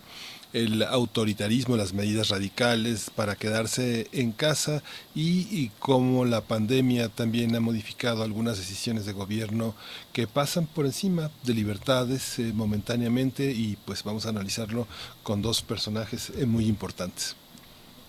el 0.65 0.83
autoritarismo, 0.83 1.77
las 1.77 1.93
medidas 1.93 2.29
radicales 2.29 3.11
para 3.15 3.37
quedarse 3.37 4.09
en 4.13 4.33
casa 4.33 4.83
y, 5.15 5.71
cómo 5.79 6.25
la 6.25 6.41
pandemia 6.41 7.09
también 7.09 7.55
ha 7.55 7.61
modificado 7.61 8.23
algunas 8.23 8.59
decisiones 8.59 9.07
de 9.07 9.13
gobierno 9.13 9.75
que 10.13 10.27
pasan 10.27 10.67
por 10.67 10.87
encima 10.87 11.31
de 11.45 11.55
libertades 11.55 12.39
eh, 12.39 12.53
momentáneamente 12.55 13.51
y 13.51 13.77
pues 13.85 14.03
vamos 14.03 14.27
a 14.27 14.31
analizarlo 14.31 14.87
con 15.23 15.43
dos 15.43 15.63
personajes 15.63 16.33
eh, 16.37 16.47
muy 16.47 16.67
importantes. 16.67 17.37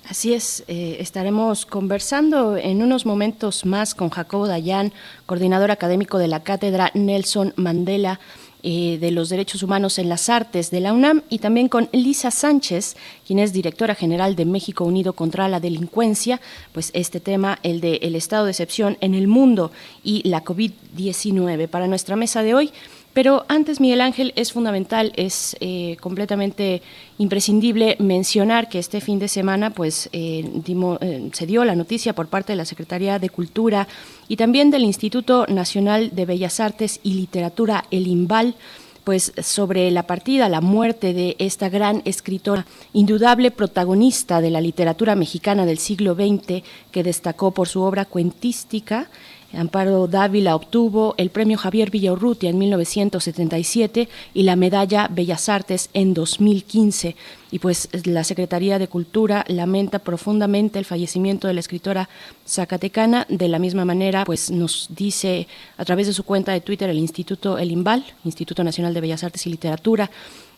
Así 0.07 0.33
es, 0.33 0.63
eh, 0.67 0.97
estaremos 0.99 1.65
conversando 1.67 2.57
en 2.57 2.81
unos 2.81 3.05
momentos 3.05 3.65
más 3.65 3.93
con 3.93 4.09
Jacobo 4.09 4.47
Dayan, 4.47 4.91
coordinador 5.27 5.69
académico 5.69 6.17
de 6.17 6.27
la 6.27 6.41
Cátedra 6.41 6.89
Nelson 6.95 7.53
Mandela 7.57 8.19
eh, 8.61 8.97
de 8.99 9.11
los 9.11 9.29
Derechos 9.29 9.63
Humanos 9.63 9.99
en 9.99 10.09
las 10.09 10.27
Artes 10.27 10.69
de 10.69 10.81
la 10.81 10.91
UNAM 10.93 11.23
y 11.29 11.39
también 11.39 11.69
con 11.69 11.87
Lisa 11.93 12.29
Sánchez, 12.29 12.97
quien 13.25 13.39
es 13.39 13.53
directora 13.53 13.95
general 13.95 14.35
de 14.35 14.45
México 14.45 14.83
Unido 14.83 15.13
contra 15.13 15.47
la 15.47 15.59
Delincuencia, 15.59 16.41
pues 16.73 16.91
este 16.93 17.19
tema, 17.19 17.59
el 17.63 17.79
de 17.79 17.95
el 18.01 18.15
estado 18.15 18.45
de 18.45 18.51
excepción 18.51 18.97
en 19.01 19.15
el 19.15 19.27
mundo 19.27 19.71
y 20.03 20.27
la 20.27 20.43
COVID-19. 20.43 21.67
Para 21.67 21.87
nuestra 21.87 22.15
mesa 22.15 22.43
de 22.43 22.53
hoy, 22.53 22.71
pero 23.19 23.43
antes, 23.49 23.81
Miguel 23.81 23.99
Ángel, 23.99 24.31
es 24.37 24.53
fundamental, 24.53 25.11
es 25.17 25.57
eh, 25.59 25.97
completamente 25.99 26.81
imprescindible 27.17 27.97
mencionar 27.99 28.69
que 28.69 28.79
este 28.79 29.01
fin 29.01 29.19
de 29.19 29.27
semana 29.27 29.71
pues, 29.71 30.07
eh, 30.13 30.49
eh, 30.65 31.29
se 31.33 31.45
dio 31.45 31.65
la 31.65 31.75
noticia 31.75 32.15
por 32.15 32.27
parte 32.29 32.53
de 32.53 32.55
la 32.55 32.63
Secretaría 32.63 33.19
de 33.19 33.29
Cultura 33.29 33.89
y 34.29 34.37
también 34.37 34.71
del 34.71 34.85
Instituto 34.85 35.45
Nacional 35.47 36.11
de 36.15 36.25
Bellas 36.25 36.61
Artes 36.61 37.01
y 37.03 37.15
Literatura, 37.15 37.83
el 37.91 38.07
IMBAL, 38.07 38.55
pues 39.03 39.33
sobre 39.41 39.91
la 39.91 40.03
partida, 40.03 40.47
la 40.47 40.61
muerte 40.61 41.13
de 41.13 41.35
esta 41.39 41.67
gran 41.67 42.01
escritora, 42.05 42.65
indudable 42.93 43.51
protagonista 43.51 44.39
de 44.39 44.51
la 44.51 44.61
literatura 44.61 45.15
mexicana 45.15 45.65
del 45.65 45.79
siglo 45.79 46.15
XX, 46.15 46.63
que 46.89 47.03
destacó 47.03 47.51
por 47.51 47.67
su 47.67 47.81
obra 47.81 48.05
cuentística 48.05 49.09
Amparo 49.53 50.07
Dávila 50.07 50.55
obtuvo 50.55 51.15
el 51.17 51.31
premio 51.31 51.57
Javier 51.57 51.89
Villaurrutia 51.89 52.49
en 52.49 52.59
1977 52.59 54.07
y 54.33 54.43
la 54.43 54.55
medalla 54.55 55.07
Bellas 55.09 55.49
Artes 55.49 55.89
en 55.93 56.13
2015. 56.13 57.15
Y 57.51 57.59
pues 57.59 57.89
la 58.05 58.23
Secretaría 58.23 58.77
de 58.77 58.87
Cultura 58.87 59.43
lamenta 59.47 59.99
profundamente 59.99 60.77
el 60.77 60.85
fallecimiento 60.85 61.47
de 61.47 61.55
la 61.55 61.61
escritora 61.61 62.09
zacatecana. 62.47 63.25
De 63.27 63.47
la 63.47 63.57
misma 63.57 63.85
manera, 63.85 64.23
pues 64.23 64.51
nos 64.51 64.87
dice 64.95 65.47
a 65.77 65.85
través 65.85 66.05
de 66.05 66.13
su 66.13 66.23
cuenta 66.23 66.51
de 66.51 66.61
Twitter 66.61 66.89
el 66.89 66.99
Instituto 66.99 67.57
El 67.57 67.71
Imbal, 67.71 68.05
Instituto 68.25 68.63
Nacional 68.63 68.93
de 68.93 69.01
Bellas 69.01 69.23
Artes 69.23 69.47
y 69.47 69.49
Literatura, 69.49 70.11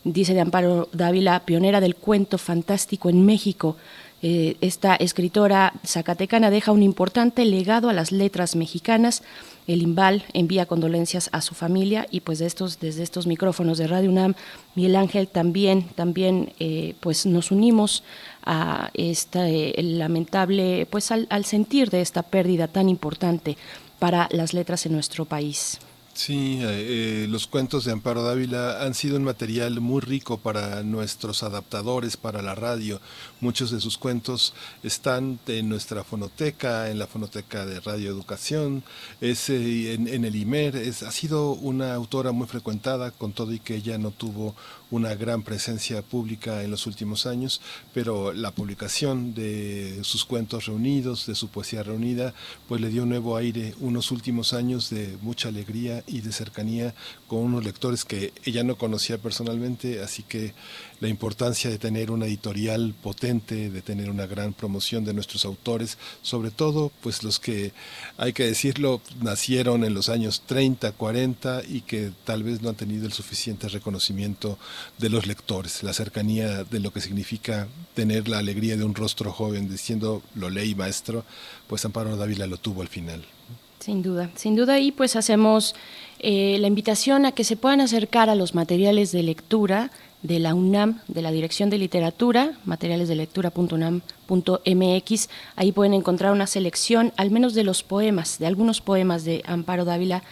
dice 0.04 0.34
de 0.34 0.40
Amparo 0.40 0.88
Dávila, 0.92 1.40
pionera 1.46 1.80
del 1.80 1.96
cuento 1.96 2.36
fantástico 2.36 3.08
en 3.08 3.24
México 3.24 3.76
eh, 4.22 4.56
esta 4.60 4.94
escritora 4.94 5.72
zacatecana 5.84 6.50
deja 6.50 6.70
un 6.70 6.82
importante 6.82 7.44
legado 7.44 7.88
a 7.88 7.92
las 7.92 8.12
letras 8.12 8.54
mexicanas. 8.54 9.22
El 9.66 9.82
Imbal 9.82 10.24
envía 10.32 10.66
condolencias 10.66 11.28
a 11.32 11.40
su 11.40 11.54
familia 11.54 12.06
y 12.10 12.20
pues 12.20 12.38
de 12.38 12.46
estos, 12.46 12.78
desde 12.78 13.02
estos 13.02 13.26
micrófonos 13.26 13.78
de 13.78 13.88
Radio 13.88 14.10
UNAM, 14.10 14.34
Miguel 14.76 14.96
Ángel 14.96 15.26
también, 15.26 15.88
también 15.94 16.52
eh, 16.60 16.94
pues 17.00 17.26
nos 17.26 17.50
unimos 17.50 18.04
a 18.44 18.90
esta 18.94 19.46
lamentable, 19.78 20.86
pues 20.90 21.10
al 21.10 21.44
sentir 21.44 21.90
de 21.90 22.00
esta 22.00 22.22
pérdida 22.22 22.68
tan 22.68 22.88
importante 22.88 23.56
para 23.98 24.28
las 24.32 24.52
letras 24.52 24.86
en 24.86 24.92
nuestro 24.92 25.24
país. 25.24 25.78
Sí, 26.14 26.60
los 27.28 27.46
cuentos 27.46 27.86
de 27.86 27.92
Amparo 27.92 28.22
Dávila 28.22 28.82
han 28.82 28.92
sido 28.92 29.16
un 29.16 29.24
material 29.24 29.80
muy 29.80 30.00
rico 30.00 30.38
para 30.38 30.82
nuestros 30.82 31.42
adaptadores, 31.42 32.18
para 32.18 32.42
la 32.42 32.54
radio. 32.54 33.00
Muchos 33.42 33.72
de 33.72 33.80
sus 33.80 33.98
cuentos 33.98 34.54
están 34.84 35.40
en 35.48 35.68
nuestra 35.68 36.04
fonoteca, 36.04 36.88
en 36.88 37.00
la 37.00 37.08
fonoteca 37.08 37.66
de 37.66 37.80
Radio 37.80 38.08
Educación, 38.08 38.84
es, 39.20 39.50
eh, 39.50 39.94
en, 39.94 40.24
el 40.24 40.36
IMER. 40.36 40.76
Es, 40.76 41.02
ha 41.02 41.10
sido 41.10 41.50
una 41.54 41.92
autora 41.92 42.30
muy 42.30 42.46
frecuentada, 42.46 43.10
con 43.10 43.32
todo 43.32 43.52
y 43.52 43.58
que 43.58 43.74
ella 43.74 43.98
no 43.98 44.12
tuvo 44.12 44.54
una 44.92 45.16
gran 45.16 45.42
presencia 45.42 46.02
pública 46.02 46.62
en 46.62 46.70
los 46.70 46.86
últimos 46.86 47.26
años, 47.26 47.60
pero 47.92 48.32
la 48.32 48.52
publicación 48.52 49.34
de 49.34 49.98
sus 50.04 50.24
cuentos 50.24 50.66
reunidos, 50.66 51.26
de 51.26 51.34
su 51.34 51.48
poesía 51.48 51.82
reunida, 51.82 52.34
pues 52.68 52.80
le 52.80 52.90
dio 52.90 53.06
nuevo 53.06 53.36
aire, 53.36 53.74
unos 53.80 54.12
últimos 54.12 54.52
años 54.52 54.88
de 54.88 55.18
mucha 55.20 55.48
alegría 55.48 56.04
y 56.06 56.20
de 56.20 56.30
cercanía 56.30 56.94
con 57.26 57.40
unos 57.40 57.64
lectores 57.64 58.04
que 58.04 58.32
ella 58.44 58.62
no 58.62 58.76
conocía 58.76 59.18
personalmente, 59.18 60.00
así 60.00 60.22
que 60.22 60.54
la 61.02 61.08
importancia 61.08 61.68
de 61.68 61.78
tener 61.78 62.12
una 62.12 62.26
editorial 62.26 62.94
potente, 63.02 63.70
de 63.70 63.82
tener 63.82 64.08
una 64.08 64.26
gran 64.26 64.52
promoción 64.52 65.04
de 65.04 65.12
nuestros 65.12 65.44
autores, 65.44 65.98
sobre 66.22 66.52
todo 66.52 66.92
pues 67.00 67.24
los 67.24 67.40
que, 67.40 67.72
hay 68.18 68.32
que 68.32 68.46
decirlo, 68.46 69.00
nacieron 69.20 69.82
en 69.82 69.94
los 69.94 70.08
años 70.08 70.44
30, 70.46 70.92
40 70.92 71.62
y 71.68 71.80
que 71.80 72.12
tal 72.22 72.44
vez 72.44 72.62
no 72.62 72.68
han 72.68 72.76
tenido 72.76 73.04
el 73.04 73.12
suficiente 73.12 73.68
reconocimiento 73.68 74.60
de 74.98 75.08
los 75.08 75.26
lectores, 75.26 75.82
la 75.82 75.92
cercanía 75.92 76.62
de 76.62 76.78
lo 76.78 76.92
que 76.92 77.00
significa 77.00 77.66
tener 77.94 78.28
la 78.28 78.38
alegría 78.38 78.76
de 78.76 78.84
un 78.84 78.94
rostro 78.94 79.32
joven 79.32 79.68
diciendo 79.68 80.22
lo 80.36 80.50
leí 80.50 80.76
maestro, 80.76 81.24
pues 81.66 81.84
Amparo 81.84 82.16
Dávila 82.16 82.46
lo 82.46 82.58
tuvo 82.58 82.80
al 82.80 82.88
final. 82.88 83.24
Sin 83.80 84.02
duda, 84.02 84.30
sin 84.36 84.54
duda 84.54 84.78
y 84.78 84.92
pues 84.92 85.16
hacemos 85.16 85.74
eh, 86.20 86.58
la 86.60 86.68
invitación 86.68 87.26
a 87.26 87.32
que 87.32 87.42
se 87.42 87.56
puedan 87.56 87.80
acercar 87.80 88.30
a 88.30 88.36
los 88.36 88.54
materiales 88.54 89.10
de 89.10 89.24
lectura 89.24 89.90
de 90.22 90.38
la 90.38 90.54
UNAM, 90.54 91.00
de 91.08 91.22
la 91.22 91.32
Dirección 91.32 91.70
de 91.70 91.78
Literatura, 91.78 92.52
materialesdelectura.unam.mx. 92.64 95.28
Ahí 95.56 95.72
pueden 95.72 95.94
encontrar 95.94 96.32
una 96.32 96.46
selección, 96.46 97.12
al 97.16 97.30
menos 97.30 97.54
de 97.54 97.64
los 97.64 97.82
poemas, 97.82 98.38
de 98.38 98.46
algunos 98.46 98.80
poemas 98.80 99.24
de 99.24 99.42
Amparo 99.46 99.84
Dávila. 99.84 100.22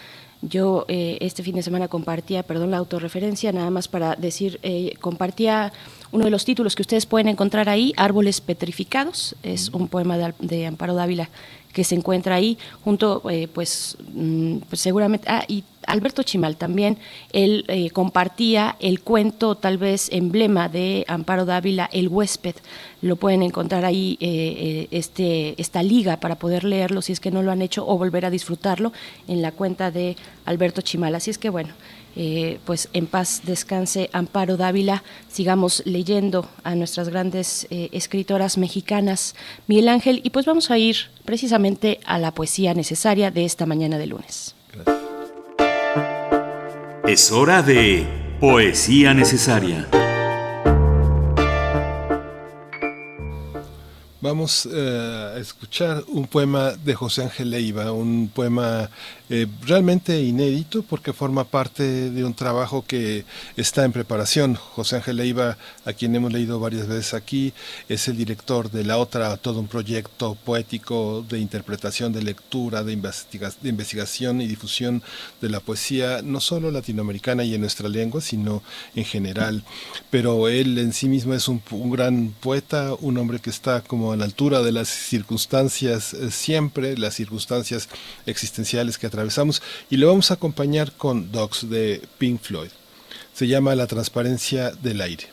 Yo 0.43 0.87
eh, 0.89 1.19
este 1.21 1.43
fin 1.43 1.57
de 1.57 1.63
semana 1.63 1.89
compartía, 1.89 2.43
perdón 2.43 2.71
la 2.71 2.79
autorreferencia, 2.79 3.53
nada 3.53 3.71
más 3.71 3.89
para 3.89 4.17
decir, 4.17 4.59
eh, 4.63 4.95
compartía 5.01 5.73
uno 6.13 6.25
de 6.25 6.31
los 6.31 6.45
títulos 6.45 6.75
que 6.75 6.83
ustedes 6.83 7.07
pueden 7.07 7.29
encontrar 7.29 7.69
ahí, 7.69 7.93
Árboles 7.97 8.41
Petrificados, 8.41 9.37
es 9.43 9.69
un 9.71 9.89
poema 9.89 10.33
de, 10.39 10.67
Amparo 10.67 10.95
Dávila 10.95 11.29
que 11.73 11.85
se 11.85 11.95
encuentra 11.95 12.35
ahí, 12.35 12.59
junto, 12.83 13.23
eh, 13.31 13.47
pues, 13.47 13.97
mm, 14.13 14.57
pues, 14.69 14.81
seguramente, 14.81 15.29
ah, 15.31 15.45
y 15.47 15.63
Alberto 15.87 16.25
Chimal 16.25 16.57
también, 16.57 16.99
él 17.33 17.65
eh, 17.69 17.91
compartía 17.91 18.75
el 18.81 19.01
cuento, 19.01 19.55
tal 19.55 19.79
vez 19.79 20.09
emblema 20.11 20.69
de 20.69 21.05
Amparo 21.07 21.45
Dávila, 21.45 21.89
El 21.93 22.09
huésped, 22.09 22.57
lo 23.03 23.15
pueden 23.15 23.45
encontrar 23.45 23.85
ahí, 23.85 24.19
eh, 24.21 24.89
este, 24.91 25.55
esta 25.61 25.85
liga 25.85 26.19
para 26.19 26.35
poder 26.35 26.65
leerlo 26.65 27.03
si 27.03 27.13
es 27.13 27.21
que 27.21 27.31
no 27.31 27.41
lo 27.41 27.53
han 27.53 27.63
hecho 27.63 27.87
o 27.87 27.97
volver 27.97 28.27
a 28.27 28.31
disfrutarlo 28.31 28.93
en 29.29 29.41
la 29.41 29.53
cuenta 29.53 29.93
de 29.93 30.17
Alberto 30.47 30.81
Chimal. 30.81 31.15
Así 31.15 31.31
es 31.31 31.39
que 31.39 31.51
bueno, 31.51 31.73
eh, 32.17 32.59
pues 32.65 32.89
en 32.93 33.07
paz 33.07 33.43
descanse 33.45 34.11
Amparo 34.13 34.57
Dávila, 34.57 35.03
sigamos 35.29 35.83
leyendo 35.85 36.49
a 36.65 36.75
nuestras 36.75 37.09
grandes 37.09 37.67
eh, 37.71 37.89
escritoras 37.93 38.59
mexicanas, 38.59 39.35
Miguel 39.67 39.89
Ángel, 39.89 40.21
y 40.25 40.31
pues 40.31 40.47
vamos 40.47 40.71
a 40.71 40.79
ir 40.79 40.97
precisamente 41.25 42.01
a 42.05 42.19
la 42.19 42.33
poesía 42.33 42.75
necesaria 42.75 43.31
de 43.31 43.45
esta 43.45 43.67
mañana 43.67 43.99
de 43.99 44.07
lunes. 44.07 44.55
Es 47.07 47.33
hora 47.33 47.63
de 47.63 48.07
poesía 48.41 49.15
necesaria. 49.15 49.89
Vamos 54.23 54.69
eh, 54.71 55.33
a 55.35 55.39
escuchar 55.39 56.05
un 56.09 56.27
poema 56.27 56.73
de 56.73 56.95
José 56.95 57.23
Ángel 57.23 57.49
Leiva, 57.49 57.91
un 57.91 58.29
poema 58.29 58.91
eh, 59.31 59.47
realmente 59.63 60.21
inédito 60.21 60.83
porque 60.83 61.13
forma 61.13 61.45
parte 61.45 62.11
de 62.11 62.25
un 62.25 62.35
trabajo 62.35 62.85
que 62.85 63.25
está 63.57 63.85
en 63.85 63.93
preparación. 63.93 64.57
José 64.57 64.97
Ángel 64.97 65.19
Leiva, 65.19 65.57
a 65.85 65.93
quien 65.93 66.17
hemos 66.17 66.33
leído 66.33 66.59
varias 66.59 66.89
veces 66.89 67.15
aquí, 67.15 67.55
es 67.89 68.09
el 68.09 68.17
director 68.17 68.73
de 68.73 68.85
La 68.85 68.99
Otra, 68.99 69.37
todo 69.37 69.61
un 69.61 69.69
proyecto 69.69 70.35
poético 70.35 71.25
de 71.29 71.39
interpretación, 71.39 72.13
de 72.13 72.23
lectura, 72.23 72.83
de, 72.83 72.97
de 72.97 73.69
investigación 73.69 74.41
y 74.41 74.49
difusión 74.49 75.01
de 75.41 75.49
la 75.49 75.61
poesía, 75.61 76.23
no 76.23 76.41
solo 76.41 76.73
latinoamericana 76.73 77.45
y 77.45 77.55
en 77.55 77.61
nuestra 77.61 77.89
lengua, 77.89 78.21
sino 78.21 78.65
en 78.97 79.05
general. 79.05 79.63
Pero 80.11 80.49
él 80.49 80.77
en 80.77 80.93
sí 80.93 81.09
mismo 81.09 81.35
es 81.35 81.47
un, 81.47 81.63
gran 81.91 82.35
poeta, 82.41 82.95
un 83.01 83.17
hombre 83.17 83.39
que 83.39 83.51
está 83.51 83.81
como 83.81 84.10
a 84.13 84.17
la 84.17 84.25
altura 84.25 84.63
de 84.63 84.73
las 84.73 84.89
circunstancias 84.89 86.15
eh, 86.15 86.31
siempre, 86.31 86.97
las 86.97 87.15
circunstancias 87.15 87.89
existenciales 88.27 88.99
que 88.99 89.07
atravesamos. 89.07 89.63
Y 89.91 89.97
lo 89.97 90.09
vamos 90.09 90.31
a 90.31 90.35
acompañar 90.35 90.93
con 90.93 91.33
Dogs 91.33 91.69
de 91.69 92.03
Pink 92.19 92.41
Floyd. 92.41 92.71
Se 93.35 93.47
llama 93.47 93.75
La 93.75 93.87
transparencia 93.87 94.71
del 94.71 95.01
aire. 95.01 95.29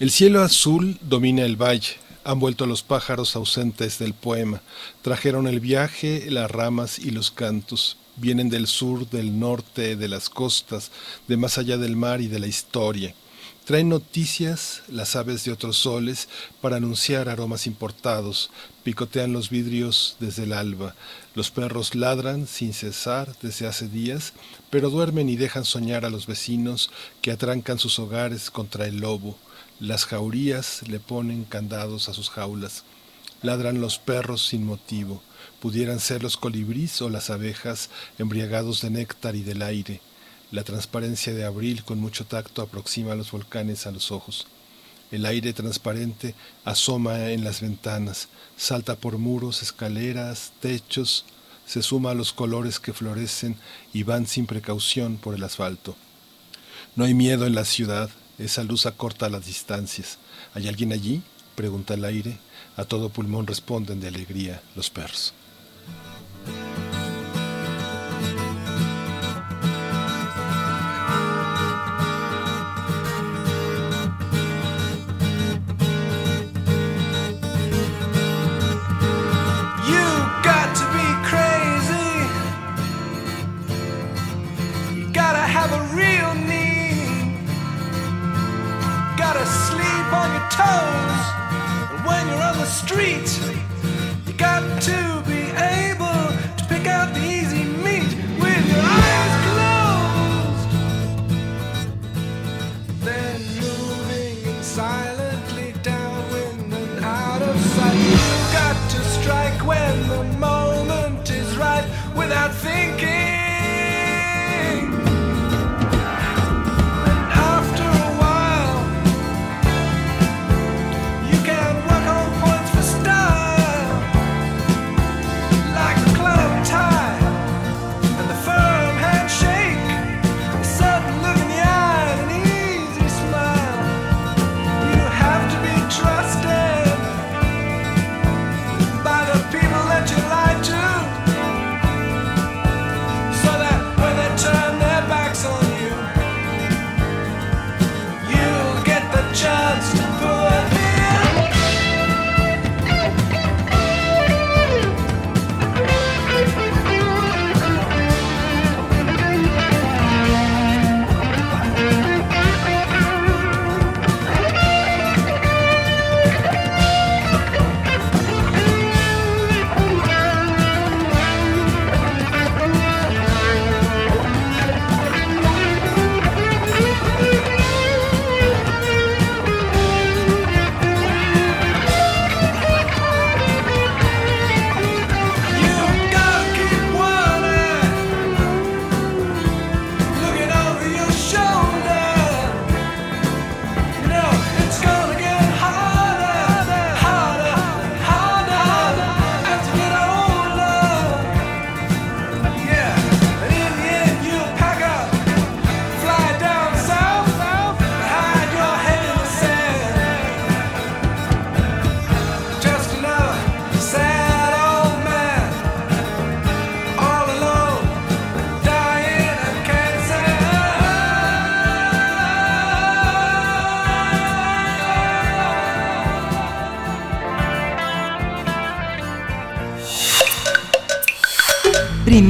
El 0.00 0.10
cielo 0.10 0.42
azul 0.42 0.98
domina 1.00 1.44
el 1.44 1.56
valle, 1.56 1.96
han 2.24 2.40
vuelto 2.40 2.66
los 2.66 2.82
pájaros 2.82 3.36
ausentes 3.36 3.98
del 3.98 4.12
poema, 4.12 4.60
trajeron 5.02 5.46
el 5.46 5.60
viaje, 5.60 6.26
las 6.30 6.50
ramas 6.50 6.98
y 6.98 7.10
los 7.10 7.30
cantos, 7.30 7.96
vienen 8.16 8.48
del 8.48 8.66
sur, 8.66 9.08
del 9.08 9.38
norte, 9.38 9.96
de 9.96 10.08
las 10.08 10.28
costas, 10.30 10.90
de 11.28 11.36
más 11.36 11.58
allá 11.58 11.78
del 11.78 11.96
mar 11.96 12.20
y 12.20 12.26
de 12.26 12.40
la 12.40 12.46
historia 12.46 13.14
Traen 13.64 13.88
noticias 13.88 14.82
las 14.88 15.16
aves 15.16 15.42
de 15.44 15.50
otros 15.50 15.78
soles 15.78 16.28
para 16.60 16.76
anunciar 16.76 17.30
aromas 17.30 17.66
importados, 17.66 18.50
picotean 18.82 19.32
los 19.32 19.48
vidrios 19.48 20.16
desde 20.20 20.42
el 20.42 20.52
alba, 20.52 20.94
los 21.34 21.50
perros 21.50 21.94
ladran 21.94 22.46
sin 22.46 22.74
cesar 22.74 23.34
desde 23.40 23.66
hace 23.66 23.88
días, 23.88 24.34
pero 24.68 24.90
duermen 24.90 25.30
y 25.30 25.36
dejan 25.36 25.64
soñar 25.64 26.04
a 26.04 26.10
los 26.10 26.26
vecinos 26.26 26.90
que 27.22 27.30
atrancan 27.30 27.78
sus 27.78 27.98
hogares 27.98 28.50
contra 28.50 28.86
el 28.86 28.98
lobo. 28.98 29.38
Las 29.80 30.04
jaurías 30.04 30.86
le 30.86 31.00
ponen 31.00 31.44
candados 31.44 32.10
a 32.10 32.12
sus 32.12 32.28
jaulas. 32.28 32.84
Ladran 33.40 33.80
los 33.80 33.98
perros 33.98 34.46
sin 34.46 34.66
motivo. 34.66 35.22
Pudieran 35.60 36.00
ser 36.00 36.22
los 36.22 36.36
colibrís 36.36 37.00
o 37.00 37.08
las 37.08 37.30
abejas 37.30 37.88
embriagados 38.18 38.82
de 38.82 38.90
néctar 38.90 39.36
y 39.36 39.42
del 39.42 39.62
aire. 39.62 40.02
La 40.54 40.62
transparencia 40.62 41.34
de 41.34 41.44
abril 41.44 41.82
con 41.82 41.98
mucho 41.98 42.26
tacto 42.26 42.62
aproxima 42.62 43.16
los 43.16 43.32
volcanes 43.32 43.88
a 43.88 43.90
los 43.90 44.12
ojos. 44.12 44.46
El 45.10 45.26
aire 45.26 45.52
transparente 45.52 46.36
asoma 46.64 47.30
en 47.30 47.42
las 47.42 47.60
ventanas, 47.60 48.28
salta 48.56 48.94
por 48.94 49.18
muros, 49.18 49.62
escaleras, 49.64 50.52
techos, 50.60 51.24
se 51.66 51.82
suma 51.82 52.12
a 52.12 52.14
los 52.14 52.32
colores 52.32 52.78
que 52.78 52.92
florecen 52.92 53.56
y 53.92 54.04
van 54.04 54.28
sin 54.28 54.46
precaución 54.46 55.16
por 55.16 55.34
el 55.34 55.42
asfalto. 55.42 55.96
No 56.94 57.04
hay 57.04 57.14
miedo 57.14 57.46
en 57.46 57.56
la 57.56 57.64
ciudad, 57.64 58.08
esa 58.38 58.62
luz 58.62 58.86
acorta 58.86 59.28
las 59.28 59.46
distancias. 59.46 60.18
¿Hay 60.54 60.68
alguien 60.68 60.92
allí? 60.92 61.20
pregunta 61.56 61.94
el 61.94 62.04
aire. 62.04 62.38
A 62.76 62.84
todo 62.84 63.08
pulmón 63.08 63.48
responden 63.48 63.98
de 63.98 64.06
alegría 64.06 64.62
los 64.76 64.88
perros. 64.88 65.34
Toes. 90.50 91.24
And 91.90 92.04
when 92.06 92.26
you're 92.28 92.42
on 92.42 92.56
the 92.58 92.66
street, 92.66 93.28
you 94.26 94.32
got 94.34 94.62
to 94.82 95.22
be 95.26 95.33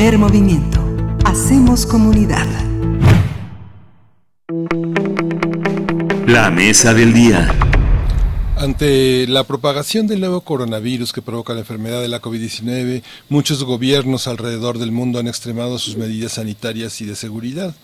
Primer 0.04 0.18
movimiento. 0.18 0.84
Hacemos 1.24 1.86
comunidad. 1.86 2.46
La 6.26 6.50
mesa 6.50 6.92
del 6.92 7.14
día. 7.14 7.50
Ante 8.58 9.26
la 9.26 9.44
propagación 9.44 10.06
del 10.06 10.20
nuevo 10.20 10.42
coronavirus 10.42 11.10
que 11.10 11.22
provoca 11.22 11.54
la 11.54 11.60
enfermedad 11.60 12.02
de 12.02 12.08
la 12.08 12.20
COVID-19, 12.20 13.02
muchos 13.30 13.64
gobiernos 13.64 14.28
alrededor 14.28 14.76
del 14.76 14.92
mundo 14.92 15.20
han 15.20 15.26
extremado 15.26 15.78
sus 15.78 15.96
medidas 15.96 16.32
sanitarias 16.32 17.00
y 17.00 17.06
de 17.06 17.16
seguridad. 17.16 17.74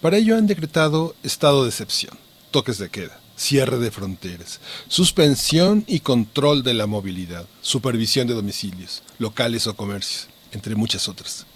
Para 0.00 0.16
ello 0.16 0.36
han 0.36 0.48
decretado 0.48 1.14
estado 1.22 1.62
de 1.62 1.68
excepción, 1.68 2.18
toques 2.50 2.78
de 2.78 2.88
queda, 2.88 3.20
cierre 3.36 3.78
de 3.78 3.92
fronteras, 3.92 4.58
suspensión 4.88 5.84
y 5.86 6.00
control 6.00 6.64
de 6.64 6.74
la 6.74 6.88
movilidad, 6.88 7.46
supervisión 7.60 8.26
de 8.26 8.34
domicilios, 8.34 9.04
locales 9.20 9.68
o 9.68 9.76
comercios, 9.76 10.26
entre 10.50 10.74
muchas 10.74 11.08
otras. 11.08 11.46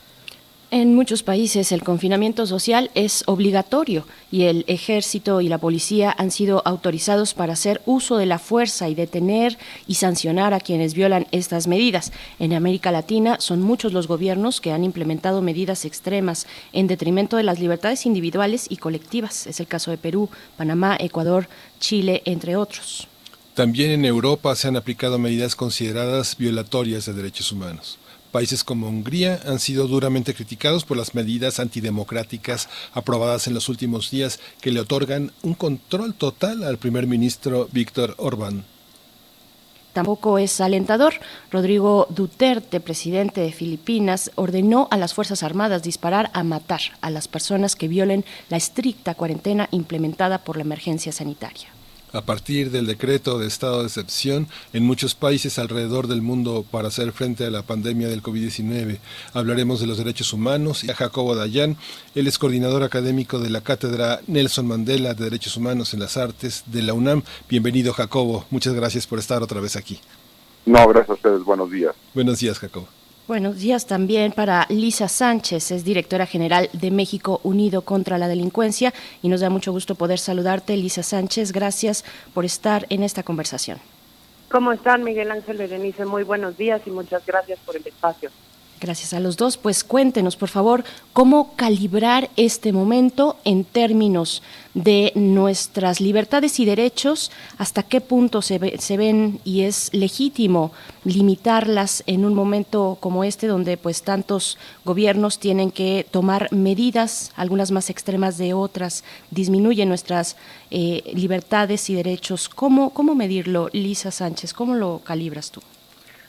En 0.74 0.92
muchos 0.96 1.22
países 1.22 1.70
el 1.70 1.84
confinamiento 1.84 2.48
social 2.48 2.90
es 2.96 3.22
obligatorio 3.26 4.09
y 4.32 4.46
el 4.46 4.64
ejército 4.66 5.40
y 5.40 5.48
la 5.48 5.59
policía 5.59 6.12
han 6.18 6.32
sido 6.32 6.62
autorizados 6.64 7.32
para 7.32 7.52
hacer 7.52 7.80
uso 7.86 8.16
de 8.16 8.26
la 8.26 8.40
fuerza 8.40 8.88
y 8.88 8.96
detener 8.96 9.56
y 9.86 9.94
sancionar 9.94 10.52
a 10.52 10.59
quienes 10.59 10.94
violan 10.94 11.28
estas 11.30 11.68
medidas. 11.68 12.10
En 12.40 12.52
América 12.52 12.90
Latina 12.90 13.36
son 13.38 13.62
muchos 13.62 13.92
los 13.92 14.09
gobiernos 14.09 14.60
que 14.60 14.72
han 14.72 14.82
implementado 14.82 15.42
medidas 15.42 15.84
extremas 15.84 16.48
en 16.72 16.88
detrimento 16.88 17.36
de 17.36 17.44
las 17.44 17.60
libertades 17.60 18.05
individuales 18.05 18.66
y 18.68 18.78
colectivas. 18.78 19.46
Es 19.46 19.60
el 19.60 19.68
caso 19.68 19.92
de 19.92 19.98
Perú, 19.98 20.28
Panamá, 20.56 20.96
Ecuador, 20.98 21.46
Chile, 21.78 22.20
entre 22.24 22.56
otros. 22.56 23.06
También 23.55 23.92
en 23.92 24.05
Europa 24.05 24.56
se 24.56 24.66
han 24.66 24.76
aplicado 24.76 25.20
medidas 25.20 25.55
consideradas 25.55 26.36
violatorias 26.36 27.06
de 27.06 27.12
derechos 27.12 27.52
humanos. 27.52 28.01
Países 28.35 28.65
como 28.65 28.89
Hungría 28.89 29.40
han 29.47 29.61
sido 29.61 29.86
duramente 29.86 30.35
criticados 30.35 30.85
por 30.85 30.97
las 30.97 31.15
medidas 31.15 31.61
antidemocráticas 31.61 32.69
aprobadas 32.93 33.47
en 33.47 33.55
los 33.55 33.69
últimos 33.69 34.11
días 34.11 34.40
que 34.61 34.73
le 34.73 34.81
otorgan 34.81 35.31
un 35.43 35.55
control 35.55 36.15
total 36.15 36.65
al 36.65 36.77
primer 36.78 37.06
ministro 37.06 37.69
Víctor 37.70 38.16
Orbán. 38.19 38.65
tampoco 39.93 40.39
es 40.39 40.61
alentador. 40.61 41.15
Rodrigo 41.52 42.09
Duterte, 42.11 42.81
presidente 42.81 43.40
de 43.40 43.52
Filipinas, 43.52 44.32
ordenó 44.35 44.89
a 44.90 44.97
las 44.97 45.15
Fuerzas 45.15 45.44
Armadas 45.44 45.85
disparar 45.85 46.32
a 46.35 46.43
matar 46.43 46.81
a 47.02 47.11
las 47.11 47.28
personas 47.28 47.77
que 47.77 47.86
violen 47.86 48.24
la 48.48 48.56
estricta 48.56 49.15
cuarentena 49.15 49.69
implementada 49.70 50.39
por 50.39 50.56
la 50.56 50.62
emergencia 50.62 51.12
sanitaria 51.12 51.69
a 52.14 52.22
partir 52.22 52.70
del 52.70 52.86
decreto 52.86 53.38
de 53.38 53.46
estado 53.46 53.80
de 53.80 53.88
excepción 53.88 54.46
en 54.72 54.84
muchos 54.84 55.14
países 55.14 55.58
alrededor 55.58 56.06
del 56.06 56.22
mundo 56.22 56.64
para 56.70 56.88
hacer 56.88 57.12
frente 57.12 57.44
a 57.44 57.50
la 57.50 57.62
pandemia 57.62 58.08
del 58.08 58.22
COVID-19. 58.22 58.98
Hablaremos 59.34 59.80
de 59.80 59.88
los 59.88 59.98
derechos 59.98 60.32
humanos 60.32 60.84
y 60.84 60.90
a 60.90 60.94
Jacobo 60.94 61.34
Dayan, 61.34 61.76
él 62.14 62.26
es 62.26 62.38
coordinador 62.38 62.84
académico 62.84 63.40
de 63.40 63.50
la 63.50 63.60
Cátedra 63.60 64.20
Nelson 64.28 64.66
Mandela 64.66 65.14
de 65.14 65.24
Derechos 65.24 65.56
Humanos 65.56 65.92
en 65.92 66.00
las 66.00 66.16
Artes 66.16 66.62
de 66.66 66.82
la 66.82 66.94
UNAM. 66.94 67.22
Bienvenido 67.48 67.92
Jacobo, 67.92 68.46
muchas 68.50 68.74
gracias 68.74 69.06
por 69.06 69.18
estar 69.18 69.42
otra 69.42 69.60
vez 69.60 69.76
aquí. 69.76 69.98
No, 70.64 70.86
gracias 70.88 71.10
a 71.10 71.14
ustedes, 71.14 71.44
buenos 71.44 71.70
días. 71.70 71.94
Buenos 72.14 72.38
días 72.38 72.58
Jacobo. 72.58 72.88
Buenos 73.26 73.56
días 73.56 73.86
también 73.86 74.32
para 74.32 74.66
Lisa 74.68 75.09
Sánchez, 75.09 75.70
es 75.70 75.82
directora 75.82 76.26
general 76.26 76.68
de 76.74 76.90
México 76.90 77.40
Unido 77.42 77.80
contra 77.80 78.18
la 78.18 78.28
Delincuencia 78.28 78.92
y 79.22 79.30
nos 79.30 79.40
da 79.40 79.48
mucho 79.48 79.72
gusto 79.72 79.94
poder 79.94 80.18
saludarte, 80.18 80.76
Lisa 80.76 81.02
Sánchez. 81.02 81.51
Gracias 81.51 82.05
por 82.34 82.44
estar 82.44 82.84
en 82.90 83.02
esta 83.02 83.22
conversación. 83.22 83.78
¿Cómo 84.51 84.72
están, 84.72 85.05
Miguel 85.05 85.30
Ángel 85.30 85.56
Berenice? 85.56 86.05
Muy 86.05 86.22
buenos 86.22 86.59
días 86.59 86.82
y 86.84 86.90
muchas 86.90 87.24
gracias 87.24 87.59
por 87.60 87.76
el 87.76 87.86
espacio. 87.86 88.28
Gracias 88.85 89.15
a 89.15 89.20
los 89.20 89.39
dos. 89.39 89.56
Pues 89.56 89.82
cuéntenos, 89.82 90.36
por 90.36 90.51
favor, 90.51 90.85
cómo 91.15 91.55
calibrar 91.56 92.28
este 92.36 92.70
momento 92.70 93.39
en 93.47 93.65
términos 93.65 94.43
de 94.74 95.11
nuestras 95.15 96.02
libertades 96.02 96.61
y 96.61 96.66
derechos, 96.66 97.31
hasta 97.56 97.82
qué 97.82 98.02
punto 98.02 98.43
se, 98.43 98.77
se 98.78 98.98
ven 98.98 99.40
y 99.43 99.62
es 99.62 99.89
legítimo 99.94 100.70
limitarlas 101.05 102.02
en 102.06 102.27
un 102.27 102.35
momento 102.35 102.98
como 103.01 103.24
este, 103.24 103.47
donde 103.47 103.78
pues 103.78 104.02
tantos 104.02 104.59
gobiernos 104.85 105.39
tienen 105.39 105.70
que 105.70 106.06
tomar 106.11 106.52
medidas, 106.52 107.32
algunas 107.36 107.70
más 107.70 107.89
extremas 107.89 108.36
de 108.36 108.52
otras, 108.52 109.02
disminuyen 109.31 109.89
nuestras 109.89 110.36
eh, 110.70 111.11
libertades 111.15 111.89
y 111.89 111.94
derechos. 111.94 112.51
¿Cómo, 112.51 112.90
¿Cómo 112.90 113.15
medirlo, 113.15 113.70
Lisa 113.73 114.11
Sánchez? 114.11 114.52
¿Cómo 114.52 114.74
lo 114.74 114.98
calibras 114.98 115.51
tú? 115.51 115.62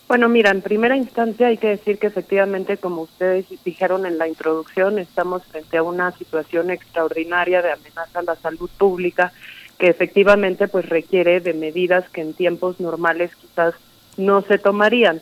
Bueno, 0.08 0.30
mira, 0.30 0.52
en 0.52 0.62
primera 0.62 0.96
instancia 0.96 1.48
hay 1.48 1.58
que 1.58 1.70
decir 1.70 1.98
que 1.98 2.06
efectivamente, 2.08 2.78
como 2.78 3.02
ustedes 3.02 3.48
dijeron 3.64 4.06
en 4.06 4.20
la 4.20 4.28
introducción, 4.28 5.00
estamos 5.00 5.44
frente 5.46 5.78
a 5.78 5.84
una 5.84 6.12
situación 6.12 6.70
extraordinaria 6.70 7.64
de 7.64 7.72
amenaza 7.72 8.20
a 8.20 8.24
la 8.24 8.36
salud 8.36 8.70
pública 8.78 9.34
que 9.80 9.88
efectivamente 9.88 10.68
pues 10.68 10.88
requiere 10.88 11.42
de 11.42 11.54
medidas 11.54 12.08
que 12.10 12.22
en 12.22 12.34
tiempos 12.34 12.80
normales 12.80 13.36
quizás 13.36 13.74
no 14.16 14.42
se 14.44 14.60
tomarían. 14.60 15.22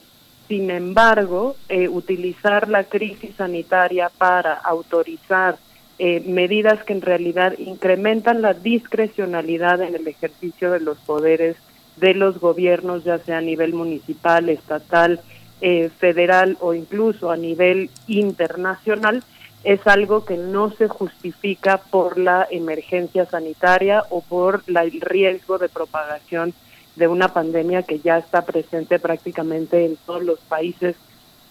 Sin 0.50 0.70
embargo, 0.70 1.56
eh, 1.70 1.88
utilizar 1.88 2.68
la 2.68 2.84
crisis 2.84 3.36
sanitaria 3.38 4.10
para 4.10 4.54
autorizar 4.54 5.58
eh, 5.98 6.22
medidas 6.28 6.84
que 6.84 6.92
en 6.92 7.02
realidad 7.02 7.58
incrementan 7.58 8.42
la 8.42 8.54
discrecionalidad 8.54 9.82
en 9.82 9.96
el 9.96 10.08
ejercicio 10.08 10.72
de 10.72 10.82
los 10.82 10.98
poderes 11.00 11.56
de 11.98 12.14
los 12.14 12.40
gobiernos, 12.40 13.04
ya 13.04 13.18
sea 13.20 13.38
a 13.38 13.42
nivel 13.42 13.74
municipal, 13.74 14.50
estatal, 14.50 15.22
eh, 15.62 15.90
federal 15.98 16.58
o 16.60 16.74
incluso 16.74 17.32
a 17.32 17.38
nivel 17.38 17.90
internacional, 18.08 19.24
es 19.64 19.86
algo 19.88 20.26
que 20.26 20.36
no 20.36 20.72
se 20.72 20.88
justifica 20.88 21.78
por 21.78 22.18
la 22.18 22.48
emergencia 22.52 23.26
sanitaria 23.26 24.04
o 24.10 24.22
por 24.22 24.64
la, 24.68 24.84
el 24.84 25.00
riesgo 25.00 25.58
de 25.58 25.70
propagación 25.70 26.54
de 26.96 27.08
una 27.08 27.30
pandemia 27.30 27.84
que 27.84 28.00
ya 28.00 28.18
está 28.18 28.46
presente 28.46 29.00
prácticamente 29.00 29.86
en 29.86 29.96
todos 30.06 30.24
los 30.24 30.40
países 30.40 30.96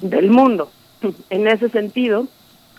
del 0.01 0.31
mundo. 0.31 0.71
En 1.31 1.49
ese 1.49 1.69
sentido, 1.69 2.29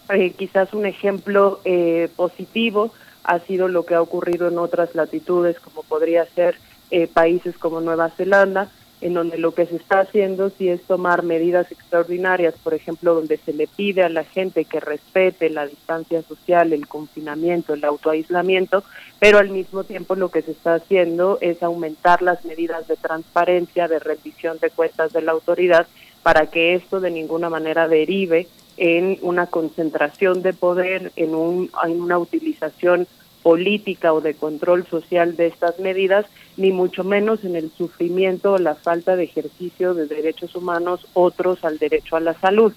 eh, 0.10 0.32
quizás 0.32 0.74
un 0.74 0.86
ejemplo 0.86 1.60
eh, 1.66 2.10
positivo 2.16 2.94
ha 3.24 3.40
sido 3.40 3.68
lo 3.68 3.86
que 3.86 3.96
ha 3.96 4.02
ocurrido 4.02 4.48
en 4.48 4.58
otras 4.58 4.96
latitudes, 4.96 5.60
como 5.60 5.84
podría 5.84 6.26
ser 6.26 6.56
eh, 6.94 7.08
países 7.08 7.58
como 7.58 7.82
Nueva 7.82 8.12
Zelanda, 8.12 8.70
en 9.02 9.16
donde 9.16 9.40
lo 9.40 9.56
que 9.56 9.66
se 9.66 9.78
está 9.78 10.02
haciendo 10.02 10.52
sí 10.52 10.70
es 10.70 10.84
tomar 10.84 11.24
medidas 11.24 11.72
extraordinarias, 11.72 12.54
por 12.64 12.76
ejemplo, 12.76 13.16
donde 13.16 13.38
se 13.38 13.52
le 13.52 13.66
pide 13.66 14.04
a 14.04 14.10
la 14.10 14.24
gente 14.24 14.66
que 14.66 14.80
respete 14.80 15.50
la 15.50 15.66
distancia 15.66 16.22
social, 16.22 16.72
el 16.72 16.88
confinamiento, 16.88 17.74
el 17.74 17.84
autoaislamiento, 17.84 18.84
pero 19.18 19.40
al 19.40 19.50
mismo 19.50 19.84
tiempo 19.84 20.16
lo 20.16 20.30
que 20.30 20.44
se 20.44 20.52
está 20.52 20.76
haciendo 20.76 21.40
es 21.42 21.64
aumentar 21.64 22.22
las 22.22 22.46
medidas 22.46 22.88
de 22.88 22.96
transparencia, 22.96 23.88
de 23.88 23.98
revisión 23.98 24.60
de 24.60 24.70
cuentas 24.70 25.14
de 25.14 25.24
la 25.24 25.32
autoridad, 25.32 25.88
para 26.22 26.46
que 26.46 26.76
esto 26.76 27.00
de 27.00 27.10
ninguna 27.10 27.50
manera 27.50 27.88
derive 27.88 28.48
en 28.78 29.18
una 29.24 29.48
concentración 29.48 30.44
de 30.44 30.54
poder, 30.54 31.12
en, 31.16 31.34
un, 31.34 31.72
en 31.84 32.00
una 32.00 32.20
utilización 32.20 33.08
política 33.44 34.14
o 34.14 34.22
de 34.22 34.34
control 34.34 34.88
social 34.88 35.36
de 35.36 35.48
estas 35.48 35.78
medidas, 35.80 36.26
ni 36.58 36.72
mucho 36.72 37.04
menos 37.04 37.44
en 37.44 37.56
el 37.56 37.70
sufrimiento 37.72 38.54
o 38.54 38.58
la 38.58 38.76
falta 38.76 39.16
de 39.16 39.26
ejercicio 39.26 39.94
de 39.94 40.08
derechos 40.08 40.56
humanos, 40.56 41.06
otros 41.14 41.64
al 41.64 41.78
derecho 41.78 42.16
a 42.16 42.22
la 42.22 42.34
salud. 42.34 42.74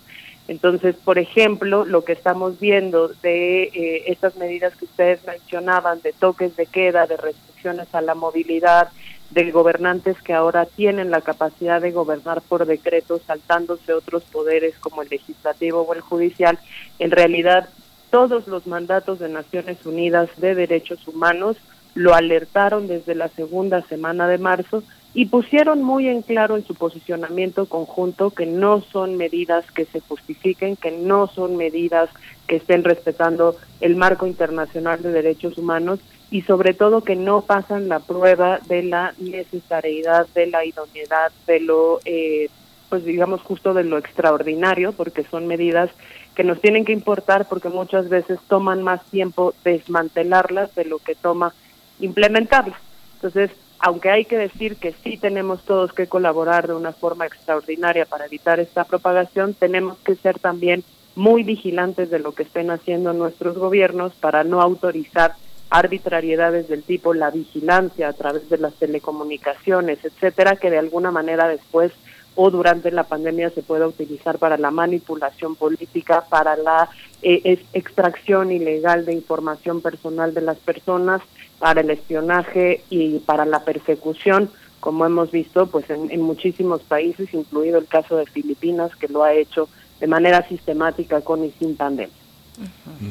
Entonces, 0.48 0.94
por 0.96 1.18
ejemplo, 1.18 1.84
lo 1.84 2.04
que 2.04 2.12
estamos 2.12 2.60
viendo 2.60 3.08
de 3.22 3.64
eh, 3.64 4.04
estas 4.06 4.36
medidas 4.36 4.76
que 4.76 4.84
ustedes 4.84 5.24
mencionaban, 5.26 6.00
de 6.02 6.12
toques 6.12 6.54
de 6.56 6.66
queda, 6.66 7.06
de 7.06 7.16
restricciones 7.16 7.92
a 7.94 8.00
la 8.00 8.14
movilidad, 8.14 8.90
de 9.30 9.50
gobernantes 9.50 10.20
que 10.22 10.32
ahora 10.32 10.66
tienen 10.66 11.10
la 11.10 11.20
capacidad 11.20 11.80
de 11.80 11.90
gobernar 11.90 12.42
por 12.42 12.64
decreto, 12.64 13.20
saltándose 13.26 13.92
otros 13.92 14.22
poderes 14.24 14.78
como 14.78 15.02
el 15.02 15.08
legislativo 15.08 15.82
o 15.82 15.94
el 15.94 16.00
judicial, 16.00 16.58
en 17.00 17.10
realidad 17.10 17.68
todos 18.10 18.46
los 18.46 18.66
mandatos 18.66 19.18
de 19.18 19.28
Naciones 19.28 19.84
Unidas 19.84 20.28
de 20.36 20.54
Derechos 20.54 21.06
Humanos 21.06 21.56
lo 21.94 22.14
alertaron 22.14 22.86
desde 22.86 23.14
la 23.14 23.28
segunda 23.28 23.82
semana 23.82 24.28
de 24.28 24.38
marzo 24.38 24.82
y 25.14 25.24
pusieron 25.26 25.82
muy 25.82 26.08
en 26.08 26.20
claro 26.20 26.56
en 26.56 26.66
su 26.66 26.74
posicionamiento 26.74 27.64
conjunto 27.66 28.32
que 28.32 28.44
no 28.44 28.82
son 28.82 29.16
medidas 29.16 29.64
que 29.70 29.86
se 29.86 30.00
justifiquen, 30.00 30.76
que 30.76 30.90
no 30.90 31.26
son 31.26 31.56
medidas 31.56 32.10
que 32.46 32.56
estén 32.56 32.84
respetando 32.84 33.56
el 33.80 33.96
marco 33.96 34.26
internacional 34.26 35.02
de 35.02 35.12
derechos 35.12 35.56
humanos 35.56 36.00
y 36.30 36.42
sobre 36.42 36.74
todo 36.74 37.02
que 37.02 37.16
no 37.16 37.40
pasan 37.40 37.88
la 37.88 38.00
prueba 38.00 38.58
de 38.68 38.82
la 38.82 39.14
necesariedad, 39.18 40.26
de 40.34 40.48
la 40.48 40.66
idoneidad, 40.66 41.32
de 41.46 41.60
lo, 41.60 42.00
eh, 42.04 42.50
pues 42.90 43.06
digamos 43.06 43.40
justo 43.40 43.72
de 43.72 43.84
lo 43.84 43.96
extraordinario, 43.96 44.92
porque 44.92 45.24
son 45.24 45.46
medidas 45.46 45.88
que 46.36 46.44
nos 46.44 46.60
tienen 46.60 46.84
que 46.84 46.92
importar 46.92 47.48
porque 47.48 47.70
muchas 47.70 48.10
veces 48.10 48.38
toman 48.46 48.82
más 48.82 49.02
tiempo 49.06 49.54
desmantelarlas 49.64 50.72
de 50.74 50.84
lo 50.84 50.98
que 50.98 51.14
toma 51.14 51.54
implementarlas. 51.98 52.78
Entonces, 53.14 53.50
aunque 53.78 54.10
hay 54.10 54.26
que 54.26 54.36
decir 54.36 54.76
que 54.76 54.94
sí 55.02 55.16
tenemos 55.16 55.64
todos 55.64 55.94
que 55.94 56.06
colaborar 56.06 56.66
de 56.66 56.74
una 56.74 56.92
forma 56.92 57.26
extraordinaria 57.26 58.04
para 58.04 58.26
evitar 58.26 58.60
esta 58.60 58.84
propagación, 58.84 59.54
tenemos 59.54 59.96
que 59.98 60.14
ser 60.14 60.38
también 60.38 60.84
muy 61.14 61.42
vigilantes 61.42 62.10
de 62.10 62.18
lo 62.18 62.32
que 62.32 62.42
estén 62.42 62.70
haciendo 62.70 63.14
nuestros 63.14 63.56
gobiernos 63.56 64.12
para 64.12 64.44
no 64.44 64.60
autorizar 64.60 65.34
arbitrariedades 65.70 66.68
del 66.68 66.82
tipo 66.82 67.14
la 67.14 67.30
vigilancia 67.30 68.08
a 68.08 68.12
través 68.12 68.48
de 68.50 68.58
las 68.58 68.74
telecomunicaciones, 68.74 70.04
etcétera, 70.04 70.56
que 70.56 70.70
de 70.70 70.78
alguna 70.78 71.10
manera 71.10 71.48
después 71.48 71.92
o 72.36 72.50
durante 72.50 72.90
la 72.92 73.04
pandemia 73.04 73.50
se 73.50 73.62
pueda 73.62 73.88
utilizar 73.88 74.38
para 74.38 74.58
la 74.58 74.70
manipulación 74.70 75.56
política, 75.56 76.24
para 76.28 76.54
la 76.56 76.88
eh, 77.22 77.58
extracción 77.72 78.52
ilegal 78.52 79.06
de 79.06 79.14
información 79.14 79.80
personal 79.80 80.34
de 80.34 80.42
las 80.42 80.58
personas, 80.58 81.22
para 81.58 81.80
el 81.80 81.90
espionaje 81.90 82.84
y 82.90 83.18
para 83.20 83.46
la 83.46 83.64
persecución, 83.64 84.50
como 84.80 85.06
hemos 85.06 85.30
visto 85.30 85.66
pues 85.66 85.88
en, 85.88 86.20
muchísimos 86.20 86.82
países, 86.82 87.32
incluido 87.32 87.78
el 87.78 87.86
caso 87.86 88.18
de 88.18 88.26
Filipinas, 88.26 88.94
que 88.96 89.08
lo 89.08 89.24
ha 89.24 89.32
hecho 89.32 89.68
de 89.98 90.06
manera 90.06 90.46
sistemática 90.46 91.22
con 91.22 91.42
y 91.42 91.50
sin 91.58 91.74
pandemia. 91.74 92.14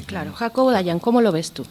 Claro. 0.05 0.33
Jacobo 0.33 0.71
Dayan, 0.71 0.99
¿cómo 0.99 1.21
lo 1.21 1.31
ves 1.31 1.51
tú? 1.51 1.65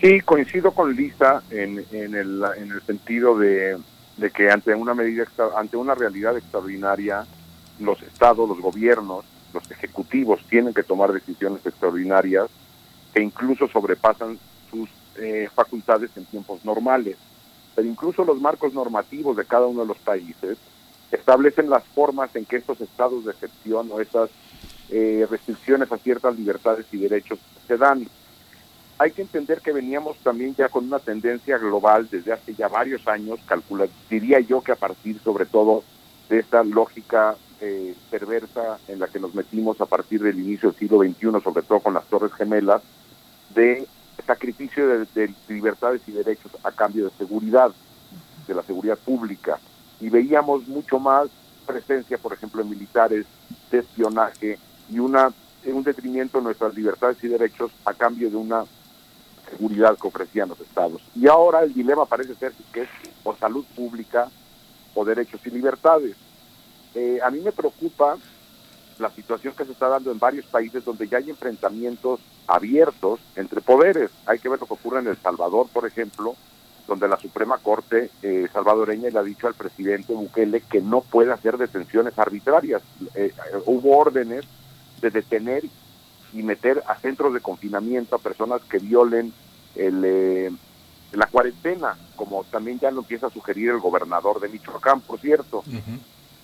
Sí, 0.00 0.20
coincido 0.20 0.72
con 0.72 0.94
Lisa 0.94 1.42
en, 1.50 1.84
en, 1.92 2.14
el, 2.14 2.42
en 2.56 2.70
el 2.70 2.82
sentido 2.82 3.38
de 3.38 3.76
de 4.16 4.30
que 4.30 4.50
ante 4.50 4.74
una 4.74 4.94
medida 4.94 5.26
ante 5.56 5.76
una 5.76 5.94
realidad 5.94 6.36
extraordinaria 6.36 7.26
los 7.78 8.02
estados, 8.02 8.48
los 8.48 8.60
gobiernos, 8.60 9.24
los 9.52 9.70
ejecutivos 9.70 10.40
tienen 10.48 10.74
que 10.74 10.82
tomar 10.82 11.12
decisiones 11.12 11.64
extraordinarias 11.64 12.48
que 13.12 13.22
incluso 13.22 13.68
sobrepasan 13.68 14.38
sus 14.70 14.88
eh, 15.16 15.48
facultades 15.54 16.10
en 16.16 16.24
tiempos 16.24 16.64
normales. 16.64 17.16
Pero 17.74 17.88
incluso 17.88 18.24
los 18.24 18.40
marcos 18.40 18.72
normativos 18.74 19.36
de 19.36 19.44
cada 19.44 19.66
uno 19.66 19.82
de 19.82 19.88
los 19.88 19.98
países 19.98 20.58
establecen 21.10 21.68
las 21.68 21.84
formas 21.84 22.34
en 22.36 22.44
que 22.44 22.56
estos 22.56 22.80
estados 22.80 23.24
de 23.24 23.32
excepción 23.32 23.88
o 23.92 24.00
esas 24.00 24.30
eh, 24.90 25.26
restricciones 25.30 25.90
a 25.92 25.98
ciertas 25.98 26.36
libertades 26.36 26.86
y 26.92 26.98
derechos 26.98 27.38
se 27.66 27.76
dan. 27.76 28.06
Hay 29.02 29.10
que 29.10 29.22
entender 29.22 29.60
que 29.60 29.72
veníamos 29.72 30.16
también 30.18 30.54
ya 30.54 30.68
con 30.68 30.84
una 30.84 31.00
tendencia 31.00 31.58
global 31.58 32.08
desde 32.08 32.32
hace 32.32 32.54
ya 32.54 32.68
varios 32.68 33.06
años, 33.08 33.40
calcula, 33.46 33.88
diría 34.08 34.38
yo 34.38 34.60
que 34.60 34.70
a 34.70 34.76
partir 34.76 35.18
sobre 35.24 35.44
todo 35.44 35.82
de 36.28 36.38
esta 36.38 36.62
lógica 36.62 37.34
eh, 37.60 37.96
perversa 38.10 38.78
en 38.86 39.00
la 39.00 39.08
que 39.08 39.18
nos 39.18 39.34
metimos 39.34 39.80
a 39.80 39.86
partir 39.86 40.22
del 40.22 40.38
inicio 40.38 40.70
del 40.70 40.78
siglo 40.78 40.98
XXI, 41.00 41.42
sobre 41.42 41.64
todo 41.64 41.80
con 41.80 41.94
las 41.94 42.04
Torres 42.04 42.32
Gemelas, 42.34 42.80
de 43.52 43.88
sacrificio 44.24 44.86
de, 44.86 45.06
de 45.14 45.34
libertades 45.48 46.02
y 46.06 46.12
derechos 46.12 46.52
a 46.62 46.70
cambio 46.70 47.06
de 47.06 47.10
seguridad, 47.18 47.72
de 48.46 48.54
la 48.54 48.62
seguridad 48.62 48.98
pública. 48.98 49.58
Y 50.00 50.10
veíamos 50.10 50.68
mucho 50.68 51.00
más 51.00 51.26
presencia, 51.66 52.18
por 52.18 52.32
ejemplo, 52.32 52.62
en 52.62 52.70
militares, 52.70 53.26
de 53.72 53.78
espionaje 53.78 54.58
y 54.88 55.00
una 55.00 55.32
un 55.64 55.84
detrimento 55.84 56.38
de 56.38 56.44
nuestras 56.44 56.74
libertades 56.74 57.22
y 57.22 57.28
derechos 57.28 57.70
a 57.84 57.94
cambio 57.94 58.28
de 58.28 58.36
una 58.36 58.64
seguridad 59.52 59.96
que 59.98 60.08
ofrecían 60.08 60.48
los 60.48 60.60
estados. 60.60 61.00
Y 61.14 61.28
ahora 61.28 61.62
el 61.62 61.72
dilema 61.72 62.06
parece 62.06 62.34
ser 62.34 62.52
que 62.72 62.82
es 62.82 62.88
o 63.22 63.36
salud 63.36 63.64
pública 63.76 64.28
o 64.94 65.04
derechos 65.04 65.40
y 65.46 65.50
libertades. 65.50 66.16
Eh, 66.94 67.18
a 67.22 67.30
mí 67.30 67.40
me 67.40 67.52
preocupa 67.52 68.16
la 68.98 69.10
situación 69.10 69.54
que 69.54 69.64
se 69.64 69.72
está 69.72 69.88
dando 69.88 70.10
en 70.10 70.18
varios 70.18 70.46
países 70.46 70.84
donde 70.84 71.08
ya 71.08 71.18
hay 71.18 71.30
enfrentamientos 71.30 72.20
abiertos 72.46 73.20
entre 73.36 73.60
poderes. 73.60 74.10
Hay 74.26 74.38
que 74.38 74.48
ver 74.48 74.60
lo 74.60 74.66
que 74.66 74.74
ocurre 74.74 75.00
en 75.00 75.08
El 75.08 75.16
Salvador, 75.16 75.68
por 75.72 75.86
ejemplo, 75.86 76.36
donde 76.86 77.08
la 77.08 77.16
Suprema 77.16 77.58
Corte 77.58 78.10
eh, 78.22 78.48
salvadoreña 78.52 79.10
le 79.10 79.18
ha 79.18 79.22
dicho 79.22 79.46
al 79.46 79.54
presidente 79.54 80.12
Bukele 80.12 80.60
que 80.60 80.80
no 80.80 81.00
puede 81.00 81.32
hacer 81.32 81.56
detenciones 81.56 82.18
arbitrarias. 82.18 82.82
Eh, 83.14 83.32
hubo 83.66 83.96
órdenes 83.96 84.44
de 85.00 85.10
detener 85.10 85.64
y 86.32 86.42
meter 86.42 86.82
a 86.86 86.96
centros 86.96 87.34
de 87.34 87.40
confinamiento 87.40 88.16
a 88.16 88.18
personas 88.18 88.62
que 88.62 88.78
violen 88.78 89.32
el, 89.74 90.02
eh, 90.04 90.50
la 91.12 91.26
cuarentena, 91.26 91.96
como 92.16 92.44
también 92.44 92.78
ya 92.80 92.90
lo 92.90 93.00
empieza 93.00 93.26
a 93.26 93.30
sugerir 93.30 93.70
el 93.70 93.80
gobernador 93.80 94.40
de 94.40 94.48
Michoacán, 94.48 95.00
por 95.00 95.20
cierto. 95.20 95.62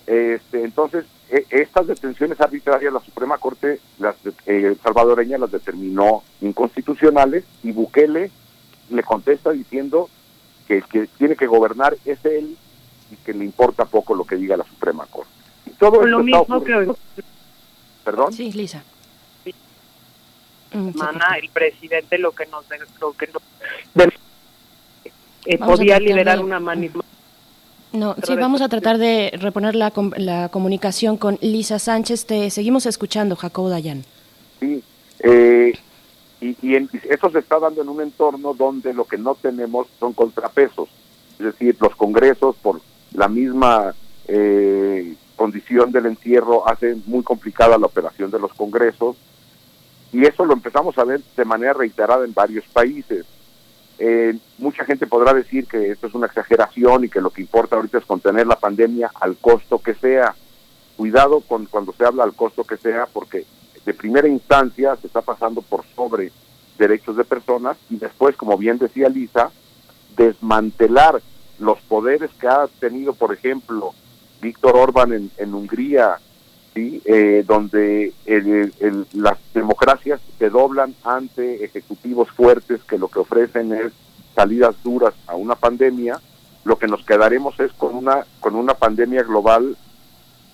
este, 0.05 0.63
entonces, 0.63 1.05
e, 1.29 1.45
estas 1.49 1.87
detenciones 1.87 2.39
arbitrarias, 2.39 2.93
la 2.93 2.99
Suprema 2.99 3.37
Corte 3.37 3.79
las 3.99 4.15
eh, 4.45 4.75
salvadoreña 4.83 5.37
las 5.37 5.51
determinó 5.51 6.23
inconstitucionales 6.41 7.43
y 7.63 7.71
Bukele 7.71 8.31
le 8.89 9.03
contesta 9.03 9.51
diciendo 9.51 10.09
que 10.67 10.77
el 10.77 10.85
que 10.85 11.07
tiene 11.17 11.35
que 11.35 11.47
gobernar 11.47 11.95
es 12.05 12.23
él 12.25 12.57
y 13.11 13.15
que 13.17 13.33
le 13.33 13.45
importa 13.45 13.85
poco 13.85 14.13
lo 14.13 14.23
que 14.23 14.35
diga 14.35 14.57
la 14.57 14.65
Suprema 14.65 15.05
Corte. 15.07 15.31
Y 15.65 15.71
todo 15.71 16.05
lo 16.05 16.23
mismo 16.23 16.63
que 16.63 16.93
¿Perdón? 18.03 18.33
Sí, 18.33 18.51
Lisa. 18.51 18.83
Semana 20.71 21.37
el 21.41 21.49
presidente 21.49 22.17
lo 22.17 22.31
que 22.31 22.45
nos 22.47 22.67
de- 22.69 22.79
lo 23.01 23.13
que 23.13 23.27
nos 23.27 23.41
de- 23.93 24.13
eh, 25.45 25.57
podía 25.57 25.99
de- 25.99 26.39
una 26.39 26.59
manifestación 26.59 27.05
No, 27.91 28.15
sí, 28.23 28.35
vamos 28.35 28.61
a 28.61 28.69
tratar 28.69 28.97
de 28.99 29.31
reponer 29.39 29.73
la, 29.75 29.91
la 30.17 30.49
comunicación 30.49 31.17
con 31.17 31.39
Lisa 31.41 31.79
Sánchez. 31.79 32.25
Te 32.27 32.49
seguimos 32.51 32.85
escuchando, 32.85 33.35
Jacobo 33.35 33.69
Dayan. 33.69 34.03
Sí, 34.59 34.83
eh, 35.23 35.73
y, 36.39 36.55
y 36.61 36.75
en- 36.75 36.87
esto 37.09 37.31
se 37.31 37.39
está 37.39 37.57
dando 37.59 37.81
en 37.81 37.89
un 37.89 38.01
entorno 38.01 38.53
donde 38.53 38.93
lo 38.93 39.05
que 39.05 39.17
no 39.17 39.33
tenemos 39.33 39.87
son 39.99 40.13
contrapesos, 40.13 40.87
es 41.39 41.45
decir, 41.45 41.75
los 41.79 41.95
congresos 41.95 42.55
por 42.61 42.79
la 43.13 43.27
misma 43.27 43.95
eh, 44.27 45.15
condición 45.35 45.91
del 45.91 46.05
encierro 46.05 46.67
hace 46.69 46.95
muy 47.07 47.23
complicada 47.23 47.79
la 47.79 47.87
operación 47.87 48.29
de 48.29 48.37
los 48.37 48.53
congresos 48.53 49.15
y 50.11 50.25
eso 50.25 50.45
lo 50.45 50.53
empezamos 50.53 50.97
a 50.97 51.03
ver 51.03 51.21
de 51.35 51.45
manera 51.45 51.73
reiterada 51.73 52.25
en 52.25 52.33
varios 52.33 52.65
países. 52.65 53.25
Eh, 53.99 54.37
mucha 54.57 54.85
gente 54.85 55.07
podrá 55.07 55.33
decir 55.33 55.67
que 55.67 55.91
esto 55.91 56.07
es 56.07 56.13
una 56.13 56.27
exageración 56.27 57.03
y 57.03 57.09
que 57.09 57.21
lo 57.21 57.29
que 57.31 57.41
importa 57.41 57.75
ahorita 57.75 57.97
es 57.97 58.05
contener 58.05 58.47
la 58.47 58.55
pandemia 58.55 59.11
al 59.19 59.37
costo 59.37 59.79
que 59.79 59.93
sea. 59.93 60.35
Cuidado 60.95 61.41
con 61.41 61.65
cuando 61.65 61.93
se 61.93 62.05
habla 62.05 62.23
al 62.23 62.33
costo 62.33 62.63
que 62.63 62.77
sea, 62.77 63.05
porque 63.05 63.45
de 63.85 63.93
primera 63.93 64.27
instancia 64.27 64.95
se 64.95 65.07
está 65.07 65.21
pasando 65.21 65.61
por 65.61 65.83
sobre 65.95 66.31
derechos 66.77 67.17
de 67.17 67.23
personas 67.23 67.77
y 67.89 67.97
después, 67.97 68.35
como 68.35 68.57
bien 68.57 68.77
decía 68.77 69.09
Lisa, 69.09 69.51
desmantelar 70.15 71.21
los 71.59 71.79
poderes 71.81 72.31
que 72.39 72.47
ha 72.47 72.67
tenido, 72.79 73.13
por 73.13 73.33
ejemplo, 73.33 73.93
Víctor 74.41 74.77
Orban 74.77 75.13
en, 75.13 75.31
en 75.37 75.53
Hungría, 75.53 76.19
¿sí? 76.79 77.01
Eh, 77.05 77.43
donde 77.45 78.13
el- 78.25 79.05
las 79.13 79.37
democracias 79.53 80.19
se 80.37 80.49
doblan 80.49 80.95
ante 81.03 81.63
ejecutivos 81.63 82.29
fuertes 82.31 82.83
que 82.83 82.97
lo 82.97 83.07
que 83.09 83.19
ofrecen 83.19 83.73
es 83.73 83.91
salidas 84.35 84.75
duras 84.83 85.13
a 85.27 85.35
una 85.35 85.55
pandemia, 85.55 86.19
lo 86.63 86.77
que 86.77 86.87
nos 86.87 87.03
quedaremos 87.05 87.59
es 87.59 87.71
con 87.73 87.95
una 87.95 88.25
con 88.39 88.55
una 88.55 88.73
pandemia 88.73 89.23
global 89.23 89.75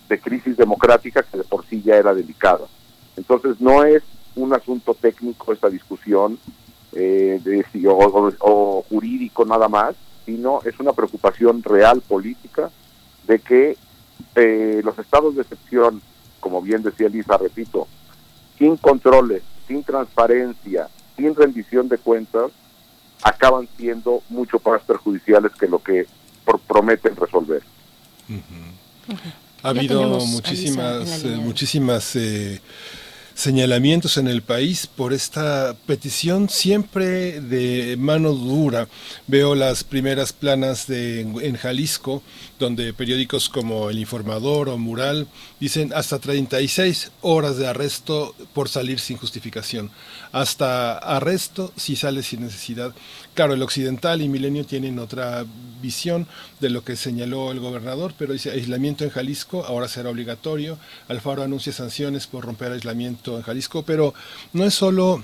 de 0.10 0.20
crisis 0.20 0.56
democrática 0.58 1.24
que 1.24 1.38
de 1.38 1.44
por 1.44 1.66
sí 1.66 1.82
ya 1.84 1.96
era 1.98 2.14
delicada. 2.14 2.66
Entonces 3.18 3.60
no 3.60 3.84
es 3.84 4.04
un 4.36 4.54
asunto 4.54 4.94
técnico 4.94 5.54
esta 5.54 5.70
discusión 5.70 6.38
eh, 6.94 7.40
de 7.44 7.66
o- 7.88 8.32
o 8.40 8.86
jurídico 8.90 9.46
nada 9.46 9.68
más, 9.68 9.96
sino 10.26 10.62
es 10.64 10.80
una 10.80 10.94
preocupación 10.94 11.62
real 11.64 12.02
política 12.02 12.70
de 13.28 13.40
que 13.40 13.78
eh, 14.36 14.82
los 14.84 14.98
estados 15.00 15.36
de 15.36 15.42
excepción, 15.42 16.02
como 16.46 16.62
bien 16.62 16.84
decía 16.84 17.10
Lisa, 17.10 17.40
repito, 17.40 17.88
sin 18.60 18.78
controles, 18.78 19.42
sin 19.68 19.84
transparencia, 19.84 20.88
sin 21.18 21.34
rendición 21.34 21.90
de 21.90 21.98
cuentas, 21.98 22.52
acaban 23.24 23.68
siendo 23.76 24.22
mucho 24.30 24.62
más 24.64 24.84
perjudiciales 24.84 25.54
que 25.60 25.68
lo 25.68 25.82
que 25.82 26.06
prometen 26.68 27.16
resolver. 27.16 27.64
Ha 29.64 29.70
habido 29.70 30.20
muchísimas, 30.20 31.24
eh, 31.24 31.30
muchísimas 31.30 32.16
eh, 32.16 32.62
señalamientos 33.36 34.18
en 34.18 34.28
el 34.28 34.42
país 34.42 34.88
por 34.88 35.12
esta 35.12 35.76
petición 35.86 36.50
siempre 36.50 37.42
de 37.42 37.98
mano 37.98 38.32
dura. 38.32 38.88
Veo 39.28 39.56
las 39.56 39.84
primeras 39.84 40.32
planas 40.32 40.88
de, 40.88 41.20
en 41.20 41.56
Jalisco, 41.58 42.24
donde 42.60 42.94
periódicos 42.94 43.50
como 43.50 43.90
El 43.90 44.00
Informador 44.00 44.70
o 44.70 44.78
Mural 44.78 45.28
dicen 45.60 45.92
hasta 45.94 46.18
36 46.18 47.12
horas 47.22 47.58
de 47.58 47.68
arresto 47.68 48.34
por 48.54 48.70
salir 48.70 49.00
sin 49.00 49.18
justificación. 49.18 49.92
Hasta 50.36 50.98
arresto 50.98 51.72
si 51.78 51.96
sale 51.96 52.22
sin 52.22 52.42
necesidad. 52.42 52.94
Claro, 53.36 53.54
el 53.54 53.64
Occidental 53.64 54.22
y 54.22 54.28
Milenio 54.28 54.66
tienen 54.66 55.00
otra 55.00 55.46
visión 55.82 56.28
de 56.60 56.70
lo 56.70 56.84
que 56.84 56.98
señaló 56.98 57.54
el 57.54 57.62
gobernador, 57.62 58.14
pero 58.18 58.34
dice 58.34 58.52
aislamiento 58.52 59.06
en 59.06 59.12
Jalisco, 59.12 59.64
ahora 59.64 59.88
será 59.88 60.10
obligatorio. 60.10 60.78
Alfaro 61.08 61.42
anuncia 61.42 61.72
sanciones 61.72 62.28
por 62.28 62.44
romper 62.44 62.74
aislamiento 62.74 63.38
en 63.38 63.44
Jalisco, 63.44 63.84
pero 63.84 64.14
no 64.52 64.66
es 64.66 64.74
solo 64.74 65.24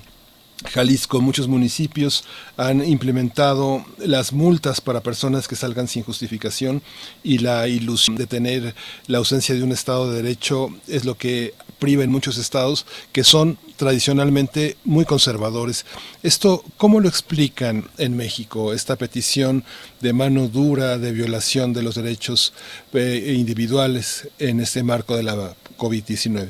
Jalisco, 0.70 1.20
muchos 1.20 1.46
municipios 1.46 2.24
han 2.56 2.82
implementado 2.82 3.84
las 3.98 4.32
multas 4.32 4.80
para 4.80 5.02
personas 5.02 5.46
que 5.46 5.56
salgan 5.56 5.88
sin 5.88 6.04
justificación 6.04 6.82
y 7.22 7.38
la 7.38 7.68
ilusión 7.68 8.16
de 8.16 8.26
tener 8.26 8.74
la 9.08 9.18
ausencia 9.18 9.54
de 9.54 9.62
un 9.62 9.72
Estado 9.72 10.10
de 10.10 10.22
Derecho 10.22 10.70
es 10.86 11.04
lo 11.04 11.16
que 11.18 11.52
priva 11.82 12.04
en 12.04 12.12
muchos 12.12 12.38
estados 12.38 12.86
que 13.10 13.24
son 13.24 13.58
tradicionalmente 13.76 14.76
muy 14.84 15.04
conservadores. 15.04 15.84
Esto, 16.22 16.62
¿cómo 16.76 17.00
lo 17.00 17.08
explican 17.08 17.84
en 17.98 18.16
México, 18.16 18.72
esta 18.72 18.94
petición 18.94 19.64
de 20.00 20.12
mano 20.12 20.46
dura 20.46 20.96
de 20.98 21.10
violación 21.10 21.72
de 21.72 21.82
los 21.82 21.96
derechos 21.96 22.52
eh, 22.92 23.34
individuales 23.36 24.28
en 24.38 24.60
este 24.60 24.84
marco 24.84 25.16
de 25.16 25.24
la 25.24 25.34
COVID-19? 25.76 26.48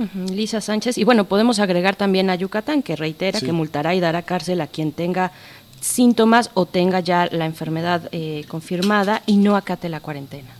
Ujú, 0.00 0.34
Lisa 0.34 0.60
Sánchez. 0.60 0.98
Y 0.98 1.04
bueno, 1.04 1.24
podemos 1.24 1.58
agregar 1.60 1.96
también 1.96 2.28
a 2.28 2.34
Yucatán, 2.34 2.82
que 2.82 2.94
reitera 2.94 3.40
Sí. 3.40 3.46
que 3.46 3.52
multará 3.52 3.94
y 3.94 4.00
dará 4.00 4.20
cárcel 4.22 4.60
a 4.60 4.66
quien 4.66 4.92
tenga 4.92 5.32
síntomas 5.80 6.50
o 6.52 6.66
tenga 6.66 7.00
ya 7.00 7.26
la 7.32 7.46
enfermedad 7.46 8.08
eh, 8.12 8.44
confirmada 8.48 9.22
y 9.24 9.38
no 9.38 9.56
acate 9.56 9.88
la 9.88 10.00
cuarentena. 10.00 10.57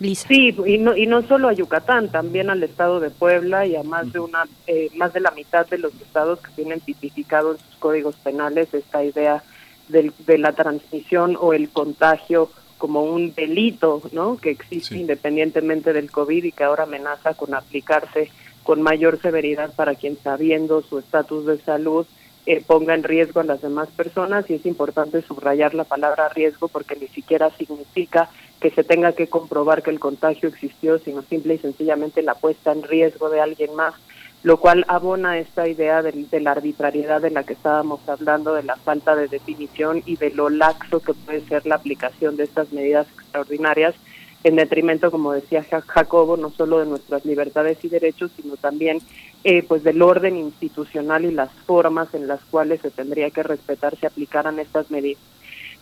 Lisa. 0.00 0.26
Sí, 0.28 0.56
y 0.66 0.78
no, 0.78 0.96
y 0.96 1.06
no 1.06 1.22
solo 1.22 1.48
a 1.48 1.52
Yucatán, 1.52 2.08
también 2.10 2.50
al 2.50 2.62
estado 2.62 2.98
de 3.00 3.10
Puebla 3.10 3.66
y 3.66 3.76
a 3.76 3.82
más 3.82 4.12
de 4.12 4.18
una 4.20 4.44
eh, 4.66 4.88
más 4.96 5.12
de 5.12 5.20
la 5.20 5.30
mitad 5.30 5.66
de 5.68 5.78
los 5.78 5.94
estados 6.00 6.40
que 6.40 6.50
tienen 6.56 6.80
tipificado 6.80 7.52
en 7.52 7.58
sus 7.58 7.76
códigos 7.78 8.16
penales 8.16 8.72
esta 8.74 9.04
idea 9.04 9.42
del- 9.88 10.12
de 10.26 10.38
la 10.38 10.52
transmisión 10.52 11.36
o 11.38 11.52
el 11.52 11.68
contagio 11.68 12.50
como 12.78 13.04
un 13.04 13.34
delito, 13.34 14.00
¿no? 14.12 14.38
Que 14.38 14.50
existe 14.50 14.96
independientemente 14.96 15.92
del 15.92 16.10
COVID 16.10 16.44
y 16.44 16.52
que 16.52 16.64
ahora 16.64 16.84
amenaza 16.84 17.34
con 17.34 17.52
aplicarse 17.54 18.30
con 18.62 18.80
mayor 18.82 19.20
severidad 19.20 19.74
para 19.74 19.94
quien 19.94 20.16
sabiendo 20.22 20.80
su 20.82 20.98
estatus 20.98 21.44
de 21.46 21.58
salud 21.58 22.06
eh, 22.46 22.62
ponga 22.66 22.94
en 22.94 23.02
riesgo 23.02 23.40
a 23.40 23.44
las 23.44 23.60
demás 23.60 23.88
personas 23.90 24.48
y 24.48 24.54
es 24.54 24.64
importante 24.64 25.20
subrayar 25.22 25.74
la 25.74 25.84
palabra 25.84 26.30
riesgo 26.30 26.68
porque 26.68 26.96
ni 26.96 27.08
siquiera 27.08 27.50
significa 27.58 28.30
que 28.60 28.70
se 28.70 28.84
tenga 28.84 29.12
que 29.12 29.26
comprobar 29.28 29.82
que 29.82 29.90
el 29.90 29.98
contagio 30.00 30.48
existió, 30.48 30.98
sino 30.98 31.22
simple 31.22 31.54
y 31.54 31.58
sencillamente 31.58 32.22
la 32.22 32.34
puesta 32.34 32.72
en 32.72 32.82
riesgo 32.82 33.30
de 33.30 33.40
alguien 33.40 33.74
más 33.74 33.94
lo 34.42 34.56
cual 34.56 34.86
abona 34.88 35.38
esta 35.38 35.68
idea 35.68 36.00
de, 36.00 36.12
de 36.12 36.40
la 36.40 36.52
arbitrariedad 36.52 37.20
de 37.20 37.28
la 37.30 37.44
que 37.44 37.52
estábamos 37.52 38.00
hablando, 38.08 38.54
de 38.54 38.62
la 38.62 38.76
falta 38.76 39.14
de 39.14 39.28
definición 39.28 40.02
y 40.06 40.16
de 40.16 40.30
lo 40.30 40.48
laxo 40.48 41.00
que 41.00 41.12
puede 41.12 41.42
ser 41.42 41.66
la 41.66 41.74
aplicación 41.74 42.38
de 42.38 42.44
estas 42.44 42.72
medidas 42.72 43.06
extraordinarias 43.18 43.94
en 44.42 44.56
detrimento, 44.56 45.10
como 45.10 45.32
decía 45.32 45.62
Ja- 45.70 45.82
Jacobo, 45.82 46.38
no 46.38 46.48
solo 46.48 46.78
de 46.78 46.86
nuestras 46.86 47.26
libertades 47.26 47.84
y 47.84 47.90
derechos, 47.90 48.30
sino 48.34 48.56
también 48.56 49.00
eh, 49.44 49.62
pues 49.62 49.82
del 49.84 50.00
orden 50.00 50.38
institucional 50.38 51.26
y 51.26 51.32
las 51.32 51.50
formas 51.66 52.14
en 52.14 52.26
las 52.26 52.40
cuales 52.50 52.80
se 52.80 52.90
tendría 52.90 53.28
que 53.30 53.42
respetar 53.42 53.94
si 53.96 54.06
aplicaran 54.06 54.58
estas 54.58 54.90
medidas. 54.90 55.20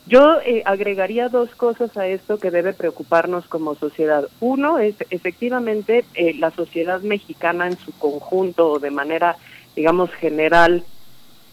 Yo 0.08 0.40
eh, 0.40 0.62
agregaría 0.64 1.28
dos 1.28 1.54
cosas 1.54 1.94
a 1.98 2.06
esto 2.06 2.38
que 2.38 2.50
debe 2.50 2.72
preocuparnos 2.72 3.46
como 3.46 3.74
sociedad. 3.74 4.26
Uno 4.40 4.78
es 4.78 4.94
efectivamente 5.10 6.06
eh, 6.14 6.32
la 6.34 6.50
sociedad 6.50 7.02
mexicana 7.02 7.66
en 7.66 7.78
su 7.78 7.92
conjunto 7.92 8.70
o 8.70 8.78
de 8.78 8.90
manera, 8.90 9.36
digamos, 9.76 10.10
general, 10.12 10.82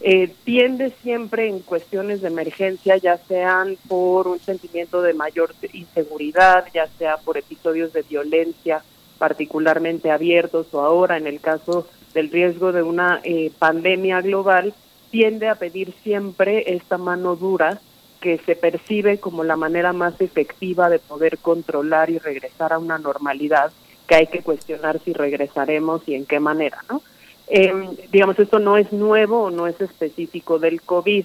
eh, 0.00 0.32
tiende 0.44 0.90
siempre 1.02 1.48
en 1.48 1.60
cuestiones 1.60 2.22
de 2.22 2.28
emergencia, 2.28 2.96
ya 2.96 3.18
sean 3.18 3.76
por 3.88 4.26
un 4.26 4.38
sentimiento 4.38 5.02
de 5.02 5.12
mayor 5.12 5.54
inseguridad, 5.74 6.64
ya 6.72 6.86
sea 6.98 7.18
por 7.18 7.36
episodios 7.36 7.92
de 7.92 8.02
violencia 8.02 8.82
particularmente 9.18 10.10
abiertos 10.10 10.72
o 10.72 10.80
ahora 10.80 11.18
en 11.18 11.26
el 11.26 11.40
caso 11.40 11.88
del 12.14 12.30
riesgo 12.30 12.72
de 12.72 12.82
una 12.82 13.20
eh, 13.22 13.50
pandemia 13.58 14.22
global, 14.22 14.72
tiende 15.10 15.48
a 15.48 15.54
pedir 15.56 15.92
siempre 16.02 16.74
esta 16.74 16.96
mano 16.96 17.36
dura 17.36 17.80
que 18.26 18.38
se 18.38 18.56
percibe 18.56 19.18
como 19.18 19.44
la 19.44 19.54
manera 19.54 19.92
más 19.92 20.20
efectiva 20.20 20.90
de 20.90 20.98
poder 20.98 21.38
controlar 21.38 22.10
y 22.10 22.18
regresar 22.18 22.72
a 22.72 22.78
una 22.80 22.98
normalidad 22.98 23.70
que 24.08 24.16
hay 24.16 24.26
que 24.26 24.42
cuestionar 24.42 24.98
si 25.04 25.12
regresaremos 25.12 26.02
y 26.08 26.16
en 26.16 26.26
qué 26.26 26.40
manera, 26.40 26.82
¿no? 26.90 27.02
Eh, 27.46 27.72
digamos, 28.10 28.36
esto 28.40 28.58
no 28.58 28.78
es 28.78 28.92
nuevo 28.92 29.44
o 29.44 29.50
no 29.52 29.68
es 29.68 29.80
específico 29.80 30.58
del 30.58 30.82
COVID. 30.82 31.24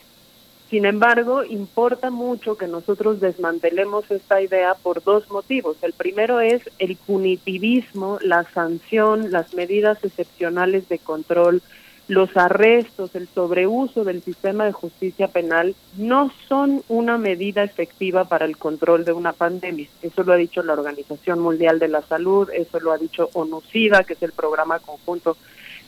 Sin 0.69 0.85
embargo, 0.85 1.43
importa 1.43 2.11
mucho 2.11 2.55
que 2.55 2.67
nosotros 2.67 3.19
desmantelemos 3.19 4.11
esta 4.11 4.39
idea 4.39 4.75
por 4.75 5.03
dos 5.03 5.27
motivos. 5.31 5.77
El 5.81 5.93
primero 5.93 6.39
es 6.39 6.61
el 6.77 6.97
punitivismo, 6.97 8.19
la 8.21 8.43
sanción, 8.43 9.31
las 9.31 9.55
medidas 9.55 10.03
excepcionales 10.03 10.88
de 10.88 10.99
control, 10.99 11.63
los 12.07 12.35
arrestos, 12.35 13.15
el 13.15 13.27
sobreuso 13.30 14.03
del 14.03 14.21
sistema 14.21 14.65
de 14.65 14.73
justicia 14.73 15.30
penal 15.30 15.75
no 15.97 16.31
son 16.49 16.83
una 16.89 17.17
medida 17.17 17.63
efectiva 17.63 18.25
para 18.25 18.45
el 18.45 18.57
control 18.57 19.05
de 19.05 19.13
una 19.13 19.31
pandemia. 19.33 19.88
Eso 20.01 20.23
lo 20.23 20.33
ha 20.33 20.38
dicho 20.38 20.61
la 20.63 20.73
Organización 20.73 21.39
Mundial 21.39 21.80
de 21.80 21.88
la 21.88 22.01
Salud, 22.01 22.49
eso 22.51 22.80
lo 22.81 22.91
ha 22.91 22.97
dicho 22.97 23.30
ONUCIDA, 23.33 24.03
que 24.03 24.13
es 24.13 24.23
el 24.23 24.33
programa 24.33 24.80
conjunto 24.80 25.38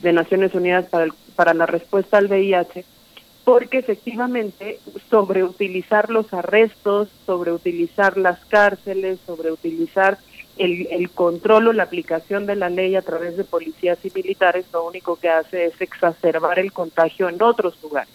de 0.02 0.14
Naciones 0.14 0.54
Unidas 0.56 0.86
para, 0.90 1.06
el- 1.06 1.14
para 1.36 1.54
la 1.54 1.66
respuesta 1.66 2.18
al 2.20 2.28
VIH, 2.28 2.86
porque 3.44 3.80
efectivamente 3.80 4.80
sobreutilizar 5.10 6.10
los 6.10 6.34
arrestos, 6.34 7.10
sobreutilizar 7.26 8.18
las 8.18 8.40
cárceles, 8.46 9.20
sobreutilizar 9.26 10.18
el, 10.58 10.88
el 10.92 11.10
control 11.10 11.70
o 11.70 11.74
la 11.74 11.84
aplicación 11.84 12.46
de 12.46 12.56
la 12.56 12.70
ley 12.70 12.96
a 12.96 13.02
través 13.02 13.38
de 13.38 13.44
policías 13.44 13.98
y 14.04 14.12
militares, 14.14 14.66
lo 14.72 14.86
único 14.86 15.16
que 15.16 15.30
hace 15.30 15.66
es 15.66 15.82
exacerbar 15.82 16.60
el 16.60 16.72
contagio 16.72 17.30
en 17.30 17.42
otros 17.42 17.82
lugares, 17.82 18.14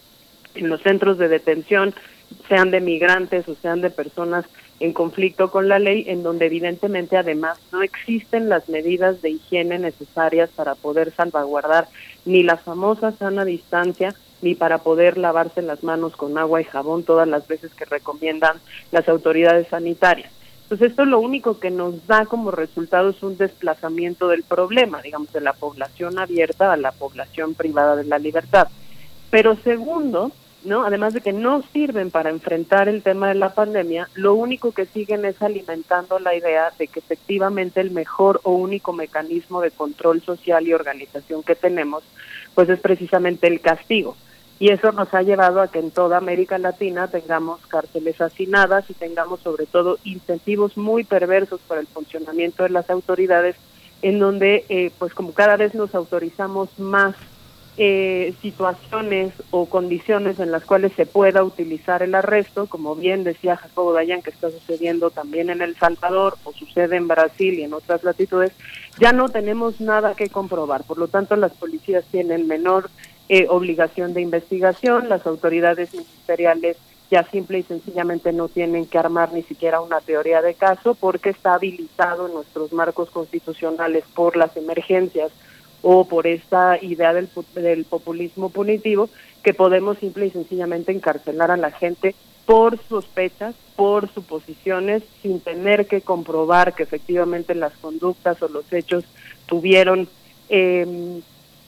en 0.55 0.69
los 0.69 0.81
centros 0.81 1.17
de 1.17 1.27
detención, 1.27 1.93
sean 2.47 2.71
de 2.71 2.79
migrantes 2.79 3.47
o 3.47 3.55
sean 3.55 3.81
de 3.81 3.89
personas 3.89 4.45
en 4.79 4.93
conflicto 4.93 5.51
con 5.51 5.67
la 5.67 5.79
ley, 5.79 6.05
en 6.07 6.23
donde 6.23 6.45
evidentemente 6.45 7.17
además 7.17 7.59
no 7.71 7.81
existen 7.81 8.47
las 8.47 8.69
medidas 8.69 9.21
de 9.21 9.31
higiene 9.31 9.77
necesarias 9.77 10.49
para 10.55 10.75
poder 10.75 11.11
salvaguardar 11.11 11.87
ni 12.25 12.43
la 12.43 12.57
famosa 12.57 13.11
sana 13.11 13.43
distancia, 13.43 14.15
ni 14.41 14.55
para 14.55 14.77
poder 14.77 15.17
lavarse 15.17 15.61
las 15.61 15.83
manos 15.83 16.15
con 16.15 16.37
agua 16.37 16.61
y 16.61 16.63
jabón 16.63 17.03
todas 17.03 17.27
las 17.27 17.45
veces 17.47 17.73
que 17.73 17.85
recomiendan 17.85 18.57
las 18.91 19.09
autoridades 19.09 19.67
sanitarias. 19.67 20.31
Entonces 20.69 20.91
esto 20.91 21.03
lo 21.05 21.19
único 21.19 21.59
que 21.59 21.71
nos 21.71 22.05
da 22.05 22.27
como 22.27 22.51
resultado 22.51 23.09
es 23.09 23.23
un 23.23 23.35
desplazamiento 23.35 24.27
del 24.27 24.43
problema, 24.43 25.01
digamos, 25.01 25.33
de 25.33 25.41
la 25.41 25.53
población 25.53 26.19
abierta 26.19 26.71
a 26.71 26.77
la 26.77 26.91
población 26.91 27.55
privada 27.55 27.95
de 27.95 28.03
la 28.03 28.19
libertad. 28.19 28.67
Pero 29.31 29.55
segundo, 29.63 30.31
¿no? 30.63 30.83
Además 30.83 31.15
de 31.15 31.21
que 31.21 31.33
no 31.33 31.63
sirven 31.73 32.11
para 32.11 32.29
enfrentar 32.29 32.87
el 32.87 33.01
tema 33.01 33.29
de 33.29 33.33
la 33.33 33.55
pandemia, 33.55 34.09
lo 34.13 34.35
único 34.35 34.71
que 34.71 34.85
siguen 34.85 35.25
es 35.25 35.41
alimentando 35.41 36.19
la 36.19 36.35
idea 36.35 36.71
de 36.77 36.87
que 36.87 36.99
efectivamente 36.99 37.81
el 37.81 37.89
mejor 37.89 38.39
o 38.43 38.51
único 38.51 38.93
mecanismo 38.93 39.61
de 39.61 39.71
control 39.71 40.21
social 40.21 40.67
y 40.67 40.73
organización 40.73 41.41
que 41.41 41.55
tenemos, 41.55 42.03
pues 42.53 42.69
es 42.69 42.79
precisamente 42.79 43.47
el 43.47 43.59
castigo. 43.59 44.15
Y 44.59 44.71
eso 44.71 44.91
nos 44.91 45.13
ha 45.13 45.21
llevado 45.21 45.61
a 45.61 45.69
que 45.69 45.79
en 45.79 45.89
toda 45.89 46.17
América 46.17 46.57
Latina 46.57 47.07
tengamos 47.07 47.65
cárceles 47.67 48.19
hacinadas 48.19 48.89
y 48.89 48.93
tengamos 48.93 49.39
sobre 49.39 49.65
todo 49.65 49.97
incentivos 50.03 50.75
muy 50.77 51.05
perversos 51.05 51.61
para 51.61 51.79
el 51.79 51.87
funcionamiento 51.87 52.63
de 52.63 52.69
las 52.69 52.89
autoridades, 52.89 53.55
en 54.01 54.19
donde 54.19 54.65
eh, 54.67 54.91
pues 54.99 55.13
como 55.13 55.33
cada 55.33 55.55
vez 55.55 55.73
nos 55.75 55.95
autorizamos 55.95 56.77
más 56.77 57.15
eh, 57.81 58.33
situaciones 58.41 59.31
o 59.51 59.67
condiciones 59.67 60.41
en 60.41 60.51
las 60.51 60.65
cuales 60.65 60.91
se 60.97 61.05
pueda 61.05 61.41
utilizar 61.45 62.03
el 62.03 62.13
arresto, 62.13 62.67
como 62.67 62.93
bien 62.93 63.23
decía 63.23 63.55
Jacobo 63.55 63.93
Dayan, 63.93 64.21
que 64.21 64.31
está 64.31 64.51
sucediendo 64.51 65.11
también 65.11 65.49
en 65.49 65.61
El 65.61 65.77
Salvador 65.77 66.35
o 66.43 66.51
sucede 66.51 66.97
en 66.97 67.07
Brasil 67.07 67.53
y 67.53 67.63
en 67.63 67.73
otras 67.73 68.03
latitudes, 68.03 68.51
ya 68.99 69.13
no 69.13 69.29
tenemos 69.29 69.79
nada 69.79 70.13
que 70.15 70.27
comprobar. 70.27 70.83
Por 70.83 70.97
lo 70.97 71.07
tanto, 71.07 71.37
las 71.37 71.53
policías 71.53 72.03
tienen 72.11 72.47
menor 72.47 72.89
eh, 73.29 73.45
obligación 73.49 74.13
de 74.13 74.21
investigación, 74.21 75.07
las 75.07 75.25
autoridades 75.25 75.93
ministeriales 75.93 76.77
ya 77.11 77.23
simple 77.23 77.59
y 77.59 77.63
sencillamente 77.63 78.33
no 78.33 78.49
tienen 78.49 78.85
que 78.85 78.97
armar 78.97 79.33
ni 79.33 79.43
siquiera 79.43 79.81
una 79.81 79.99
teoría 80.01 80.41
de 80.41 80.53
caso 80.53 80.95
porque 80.95 81.29
está 81.29 81.55
habilitado 81.55 82.27
en 82.27 82.33
nuestros 82.33 82.71
marcos 82.71 83.09
constitucionales 83.09 84.03
por 84.13 84.35
las 84.35 84.55
emergencias 84.57 85.31
o 85.81 86.05
por 86.05 86.27
esta 86.27 86.77
idea 86.83 87.13
del, 87.13 87.29
del 87.55 87.85
populismo 87.85 88.49
punitivo 88.49 89.09
que 89.43 89.53
podemos 89.53 89.97
simple 89.97 90.27
y 90.27 90.31
sencillamente 90.31 90.91
encarcelar 90.91 91.51
a 91.51 91.57
la 91.57 91.71
gente 91.71 92.15
por 92.45 92.79
sospechas, 92.89 93.55
por 93.75 94.11
suposiciones, 94.11 95.03
sin 95.21 95.39
tener 95.39 95.87
que 95.87 96.01
comprobar 96.01 96.73
que 96.73 96.83
efectivamente 96.83 97.53
las 97.53 97.73
conductas 97.73 98.41
o 98.41 98.47
los 98.47 98.71
hechos 98.73 99.05
tuvieron 99.45 100.09
eh, 100.49 101.21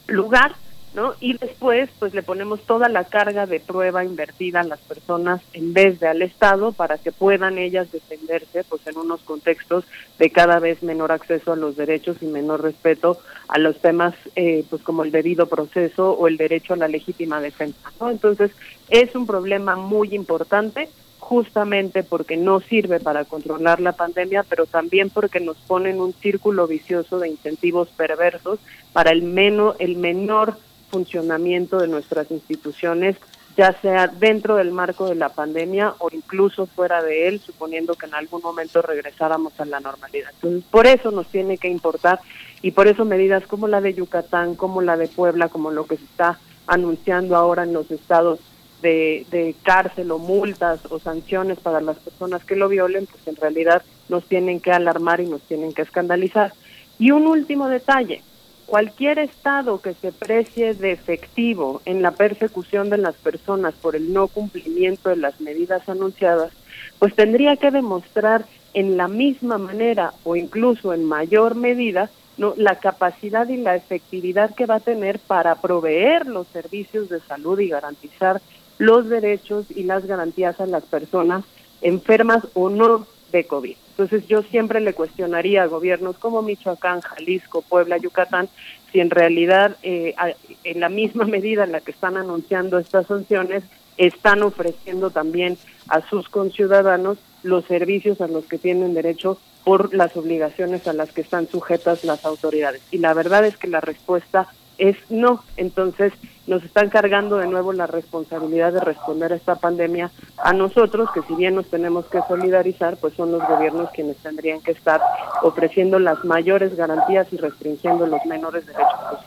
lugar, 0.08 0.56
¿no? 0.94 1.14
Y 1.20 1.38
después, 1.38 1.90
pues 2.00 2.14
le 2.14 2.24
ponemos 2.24 2.61
toda 2.61 2.90
la 2.90 3.06
carga 3.06 3.45
de 3.45 3.60
prueba 3.60 4.03
invertida 4.03 4.61
a 4.61 4.66
las 4.66 4.80
personas 4.80 5.42
en 5.53 5.74
vez 5.74 6.00
de 6.00 6.08
al 6.08 6.22
Estado 6.22 6.72
para 6.74 6.98
que 6.98 7.11
puedan 7.11 7.58
ellas 7.58 7.92
defenderse, 7.92 8.64
pues 8.66 8.86
en 8.88 8.98
unos 8.98 9.22
contextos 9.22 9.86
de 10.20 10.30
cada 10.30 10.60
vez 10.60 10.84
menor 10.84 11.11
acceso 11.11 11.53
a 11.53 11.56
los 11.56 11.78
derechos 11.78 12.18
y 12.22 12.26
menor 12.26 12.61
respeto 12.61 13.20
a 13.48 13.58
los 13.58 13.80
temas, 13.80 14.16
eh, 14.36 14.66
pues 14.70 14.82
como 14.82 15.03
el 15.03 15.11
debido 15.11 15.48
proceso 15.48 16.11
o 16.11 16.28
el 16.28 16.38
derecho 16.38 16.74
a 16.74 16.78
la 16.78 16.88
legítima 16.88 17.40
defensa, 17.40 17.92
¿no? 18.00 18.10
Entonces, 18.10 18.52
es 18.90 19.16
un 19.16 19.26
problema 19.26 19.76
muy 19.76 20.14
importante 20.14 20.90
justamente 21.32 22.03
porque 22.03 22.36
no 22.36 22.60
sirve 22.60 23.00
para 23.00 23.24
controlar 23.24 23.80
la 23.80 23.94
pandemia, 23.94 24.44
pero 24.44 24.66
también 24.66 25.10
porque 25.10 25.40
nos 25.40 25.56
pone 25.56 25.92
en 25.92 26.02
un 26.02 26.11
círculo 26.11 26.68
vicioso 26.68 27.20
de 27.20 27.30
incentivos 27.30 27.88
perversos 27.88 28.60
para 28.92 29.11
el, 29.11 29.22
meno, 29.22 29.76
el 29.80 29.95
menor 29.95 30.58
funcionamiento 30.92 31.80
de 31.80 31.88
nuestras 31.88 32.30
instituciones, 32.30 33.16
ya 33.58 33.74
sea 33.82 34.08
dentro 34.08 34.56
del 34.58 34.72
marco 34.72 35.08
de 35.08 35.16
la 35.16 35.30
pandemia 35.30 35.95
o 35.98 36.10
incluso 36.11 36.68
fuera 36.68 37.02
de 37.02 37.28
él, 37.28 37.40
suponiendo 37.40 37.95
que 37.95 38.06
en 38.06 38.14
algún 38.14 38.42
momento 38.42 38.82
regresáramos 38.82 39.60
a 39.60 39.66
la 39.66 39.80
normalidad. 39.80 40.32
Por 40.70 40.86
eso 40.86 41.11
nos 41.11 41.28
tiene 41.28 41.58
que 41.58 41.68
importar 41.68 42.20
y 42.61 42.72
por 42.72 42.88
eso 42.88 43.06
medidas 43.06 43.48
como 43.48 43.68
la 43.68 43.82
de 43.82 43.94
Yucatán, 43.94 44.56
como 44.56 44.82
la 44.82 44.95
de 44.98 45.08
Puebla, 45.08 45.50
como 45.50 45.72
lo 45.72 45.86
que 45.86 45.98
se 45.98 46.03
está 46.03 46.40
anunciando 46.68 47.36
ahora 47.36 47.64
en 47.64 47.74
los 47.74 47.90
estados 47.90 48.40
de 48.82 49.56
cárcel 49.64 50.11
o 50.11 50.18
multas 50.18 50.80
o 50.90 50.98
sanciones 51.00 51.60
para 51.60 51.82
las 51.82 51.98
personas 52.00 52.44
que 52.44 52.56
lo 52.56 52.68
violen, 52.68 53.06
pues 53.06 53.28
en 53.28 53.36
realidad 53.36 53.84
nos 54.10 54.26
tienen 54.26 54.60
que 54.60 54.72
alarmar 54.72 55.22
y 55.22 55.28
nos 55.28 55.42
tienen 55.42 55.74
que 55.74 55.84
escandalizar. 55.84 56.53
Y 56.98 57.11
un 57.11 57.28
último 57.28 57.68
detalle, 57.68 58.24
cualquier 58.72 59.19
estado 59.19 59.82
que 59.82 59.93
se 59.95 60.14
precie 60.14 60.74
de 60.74 60.93
efectivo 60.93 61.82
en 61.83 62.01
la 62.01 62.11
persecución 62.11 62.90
de 62.90 62.98
las 62.98 63.16
personas 63.16 63.74
por 63.74 63.98
el 63.98 64.14
no 64.14 64.30
cumplimiento 64.30 65.09
de 65.09 65.17
las 65.17 65.41
medidas 65.41 65.90
anunciadas, 65.90 66.53
pues 66.98 67.14
tendría 67.14 67.58
que 67.58 67.69
demostrar 67.69 68.45
en 68.74 68.95
la 68.95 69.09
misma 69.09 69.58
manera 69.58 70.14
o 70.24 70.38
incluso 70.38 70.93
en 70.93 71.03
mayor 71.03 71.56
medida 71.56 72.09
no 72.38 72.53
la 72.56 72.75
capacidad 72.75 73.45
y 73.50 73.58
la 73.58 73.75
efectividad 73.75 74.56
que 74.56 74.67
va 74.67 74.75
a 74.75 74.80
tener 74.80 75.19
para 75.19 75.56
proveer 75.56 76.25
los 76.27 76.48
servicios 76.48 77.09
de 77.09 77.19
salud 77.19 77.59
y 77.59 77.67
garantizar 77.67 78.41
los 78.77 79.09
derechos 79.09 79.66
y 79.69 79.83
las 79.83 80.06
garantías 80.06 80.61
a 80.61 80.66
las 80.66 80.85
personas 80.85 81.43
enfermas 81.82 82.48
o 82.53 82.69
no 82.69 83.06
de 83.32 83.45
COVID. 83.45 83.76
Entonces 83.92 84.27
yo 84.27 84.42
siempre 84.43 84.80
le 84.82 84.93
cuestionaría 84.93 85.64
a 85.64 85.68
gobiernos 85.68 86.18
como 86.18 86.42
Michoacán, 86.42 87.01
Jalisco, 87.01 87.61
Puebla, 87.61 87.98
Yucatán, 87.98 88.50
si 88.92 89.00
en 89.00 89.10
realidad 89.10 89.77
eh, 89.84 90.16
en 90.64 90.80
la 90.80 90.90
misma 90.90 91.26
medida 91.26 91.64
en 91.64 91.72
la 91.72 91.82
que 91.82 91.92
están 91.92 92.18
anunciando 92.18 92.77
estas 92.77 93.08
sanciones, 93.08 93.64
están 93.98 94.42
ofreciendo 94.42 95.11
también 95.11 95.58
a 95.88 96.01
sus 96.08 96.30
conciudadanos 96.30 97.18
los 97.43 97.66
servicios 97.66 98.22
a 98.22 98.27
los 98.27 98.45
que 98.45 98.58
tienen 98.58 98.93
derecho 98.93 99.40
por 99.64 99.93
las 99.93 100.16
obligaciones 100.18 100.88
a 100.88 100.93
las 100.93 101.11
que 101.11 101.22
están 101.22 101.48
sujetas 101.48 102.03
las 102.03 102.26
autoridades. 102.26 102.82
Y 102.92 102.98
la 102.98 103.14
verdad 103.14 103.45
es 103.45 103.58
que 103.58 103.68
la 103.68 103.82
respuesta 103.82 104.48
es 104.77 104.98
no. 105.09 105.43
Entonces 105.58 106.14
nos 106.48 106.64
están 106.64 106.90
cargando 106.90 107.38
de 107.38 107.48
nuevo 107.48 107.72
la 107.74 107.88
responsabilidad 107.88 108.74
de 108.74 108.80
responder 108.80 109.32
a 109.32 109.35
esta 109.35 109.56
pandemia 109.56 110.11
a 110.38 110.53
nosotros, 110.53 111.09
que 111.14 111.22
si 111.24 111.35
bien 111.35 111.56
nos 111.56 111.67
tenemos 111.67 112.06
que 112.06 112.19
solidarizar, 112.27 112.98
pues 112.98 113.14
son 113.14 113.32
los 113.32 113.48
gobiernos 113.48 113.90
quienes 113.91 114.17
tendrían 114.17 114.61
que 114.61 114.72
estar 114.72 115.01
ofreciendo 115.43 116.00
las 116.00 116.24
mayores 116.25 116.75
garantías 116.75 117.32
y 117.32 117.38
restringiendo 117.38 118.08
los 118.08 118.25
menores 118.25 118.66
derechos 118.66 119.19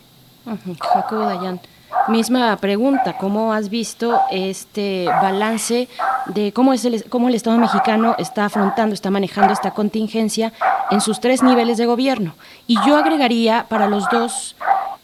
Jacobo 0.92 1.26
Dayan. 1.26 1.60
Misma 2.08 2.56
pregunta, 2.56 3.16
¿cómo 3.16 3.52
has 3.52 3.70
visto 3.70 4.20
este 4.30 5.06
balance 5.06 5.88
de 6.26 6.52
cómo 6.52 6.72
es 6.72 6.84
el, 6.84 7.04
cómo 7.08 7.28
el 7.28 7.34
Estado 7.34 7.58
mexicano 7.58 8.14
está 8.18 8.44
afrontando, 8.44 8.94
está 8.94 9.10
manejando 9.10 9.52
esta 9.52 9.72
contingencia 9.72 10.52
en 10.90 11.00
sus 11.00 11.20
tres 11.20 11.42
niveles 11.42 11.78
de 11.78 11.86
gobierno? 11.86 12.34
Y 12.66 12.76
yo 12.86 12.96
agregaría 12.96 13.66
para 13.68 13.86
los 13.86 14.08
dos 14.10 14.54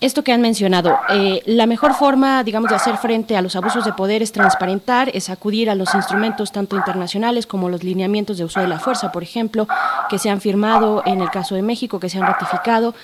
esto 0.00 0.24
que 0.24 0.32
han 0.32 0.40
mencionado, 0.40 0.98
eh, 1.10 1.42
la 1.44 1.66
mejor 1.66 1.92
forma, 1.92 2.42
digamos, 2.42 2.70
de 2.70 2.76
hacer 2.76 2.96
frente 2.96 3.36
a 3.36 3.42
los 3.42 3.54
abusos 3.54 3.84
de 3.84 3.92
poder 3.92 4.22
es 4.22 4.32
transparentar, 4.32 5.10
es 5.12 5.28
acudir 5.28 5.68
a 5.68 5.74
los 5.74 5.94
instrumentos 5.94 6.52
tanto 6.52 6.76
internacionales 6.76 7.46
como 7.46 7.68
los 7.68 7.84
lineamientos 7.84 8.38
de 8.38 8.44
uso 8.44 8.60
de 8.60 8.66
la 8.66 8.78
fuerza, 8.78 9.12
por 9.12 9.22
ejemplo, 9.22 9.68
que 10.08 10.18
se 10.18 10.30
han 10.30 10.40
firmado 10.40 11.02
en 11.04 11.20
el 11.20 11.30
caso 11.30 11.54
de 11.54 11.60
México, 11.60 12.00
que 12.00 12.08
se 12.08 12.18
han 12.18 12.26
ratificado. 12.26 12.94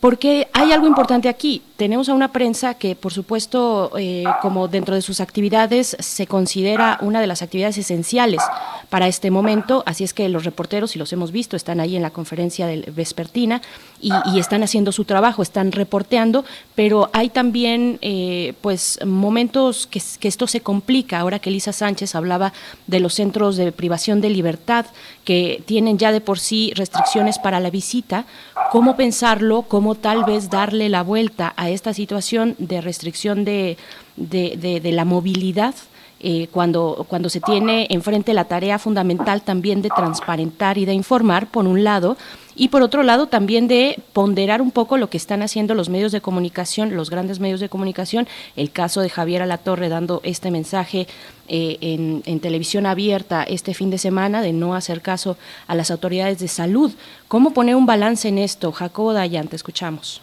Porque 0.00 0.48
hay 0.54 0.72
algo 0.72 0.86
importante 0.86 1.28
aquí. 1.28 1.62
Tenemos 1.76 2.08
a 2.08 2.14
una 2.14 2.32
prensa 2.32 2.74
que, 2.74 2.96
por 2.96 3.12
supuesto, 3.12 3.92
eh, 3.98 4.24
como 4.40 4.66
dentro 4.66 4.94
de 4.94 5.02
sus 5.02 5.20
actividades, 5.20 5.94
se 5.98 6.26
considera 6.26 6.98
una 7.02 7.20
de 7.20 7.26
las 7.26 7.42
actividades 7.42 7.76
esenciales 7.76 8.40
para 8.88 9.08
este 9.08 9.30
momento. 9.30 9.82
Así 9.84 10.02
es 10.02 10.14
que 10.14 10.28
los 10.30 10.44
reporteros, 10.44 10.96
y 10.96 10.98
los 10.98 11.12
hemos 11.12 11.32
visto, 11.32 11.54
están 11.54 11.80
ahí 11.80 11.96
en 11.96 12.02
la 12.02 12.10
conferencia 12.10 12.66
del 12.66 12.90
vespertina 12.92 13.60
y, 14.00 14.10
y 14.32 14.38
están 14.38 14.62
haciendo 14.62 14.90
su 14.90 15.04
trabajo, 15.04 15.42
están 15.42 15.70
reporteando, 15.70 16.46
pero 16.74 17.10
hay 17.12 17.28
también, 17.28 17.98
eh, 18.00 18.54
pues, 18.62 18.98
momentos 19.04 19.86
que, 19.86 20.00
que 20.18 20.28
esto 20.28 20.46
se 20.46 20.62
complica. 20.62 21.20
Ahora 21.20 21.40
que 21.40 21.50
Elisa 21.50 21.74
Sánchez 21.74 22.14
hablaba 22.14 22.54
de 22.86 23.00
los 23.00 23.14
centros 23.14 23.56
de 23.56 23.70
privación 23.70 24.22
de 24.22 24.30
libertad 24.30 24.86
que 25.30 25.62
tienen 25.64 25.96
ya 25.96 26.10
de 26.10 26.20
por 26.20 26.40
sí 26.40 26.72
restricciones 26.74 27.38
para 27.38 27.60
la 27.60 27.70
visita, 27.70 28.24
¿cómo 28.72 28.96
pensarlo? 28.96 29.62
¿Cómo 29.62 29.94
tal 29.94 30.24
vez 30.24 30.50
darle 30.50 30.88
la 30.88 31.04
vuelta 31.04 31.54
a 31.56 31.70
esta 31.70 31.94
situación 31.94 32.56
de 32.58 32.80
restricción 32.80 33.44
de, 33.44 33.76
de, 34.16 34.56
de- 34.56 34.90
la 34.90 35.04
movilidad? 35.04 35.76
Eh, 36.20 36.48
cuando, 36.52 37.06
cuando 37.08 37.30
se 37.30 37.40
tiene 37.40 37.86
enfrente 37.90 38.34
la 38.34 38.44
tarea 38.44 38.78
fundamental 38.78 39.42
también 39.42 39.80
de 39.80 39.88
transparentar 39.88 40.76
y 40.76 40.84
de 40.84 40.92
informar, 40.92 41.46
por 41.46 41.66
un 41.66 41.82
lado, 41.82 42.16
y 42.54 42.68
por 42.68 42.82
otro 42.82 43.02
lado 43.02 43.26
también 43.26 43.68
de 43.68 43.98
ponderar 44.12 44.60
un 44.60 44.70
poco 44.70 44.98
lo 44.98 45.08
que 45.08 45.16
están 45.16 45.40
haciendo 45.40 45.74
los 45.74 45.88
medios 45.88 46.12
de 46.12 46.20
comunicación, 46.20 46.94
los 46.94 47.08
grandes 47.08 47.40
medios 47.40 47.60
de 47.60 47.70
comunicación, 47.70 48.28
el 48.54 48.70
caso 48.70 49.00
de 49.00 49.08
Javier 49.08 49.40
Alatorre 49.40 49.88
dando 49.88 50.20
este 50.24 50.50
mensaje 50.50 51.06
eh, 51.48 51.78
en, 51.80 52.22
en 52.26 52.40
televisión 52.40 52.84
abierta 52.84 53.42
este 53.42 53.72
fin 53.72 53.88
de 53.88 53.96
semana 53.96 54.42
de 54.42 54.52
no 54.52 54.74
hacer 54.74 55.00
caso 55.00 55.38
a 55.66 55.74
las 55.74 55.90
autoridades 55.90 56.38
de 56.38 56.48
salud. 56.48 56.92
¿Cómo 57.28 57.52
poner 57.52 57.76
un 57.76 57.86
balance 57.86 58.28
en 58.28 58.36
esto? 58.36 58.72
Jacobo 58.72 59.14
Dayan, 59.14 59.48
te 59.48 59.56
escuchamos. 59.56 60.20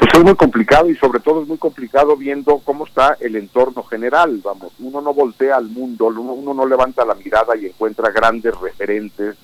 Pues 0.00 0.14
es 0.14 0.24
muy 0.24 0.34
complicado 0.34 0.88
y 0.88 0.96
sobre 0.96 1.20
todo 1.20 1.42
es 1.42 1.48
muy 1.48 1.58
complicado 1.58 2.16
viendo 2.16 2.58
cómo 2.64 2.86
está 2.86 3.18
el 3.20 3.36
entorno 3.36 3.82
general. 3.82 4.40
Vamos, 4.42 4.72
uno 4.78 5.02
no 5.02 5.12
voltea 5.12 5.56
al 5.56 5.66
mundo, 5.68 6.06
uno, 6.06 6.32
uno 6.32 6.54
no 6.54 6.66
levanta 6.66 7.04
la 7.04 7.14
mirada 7.14 7.54
y 7.54 7.66
encuentra 7.66 8.10
grandes 8.10 8.58
referentes 8.58 9.36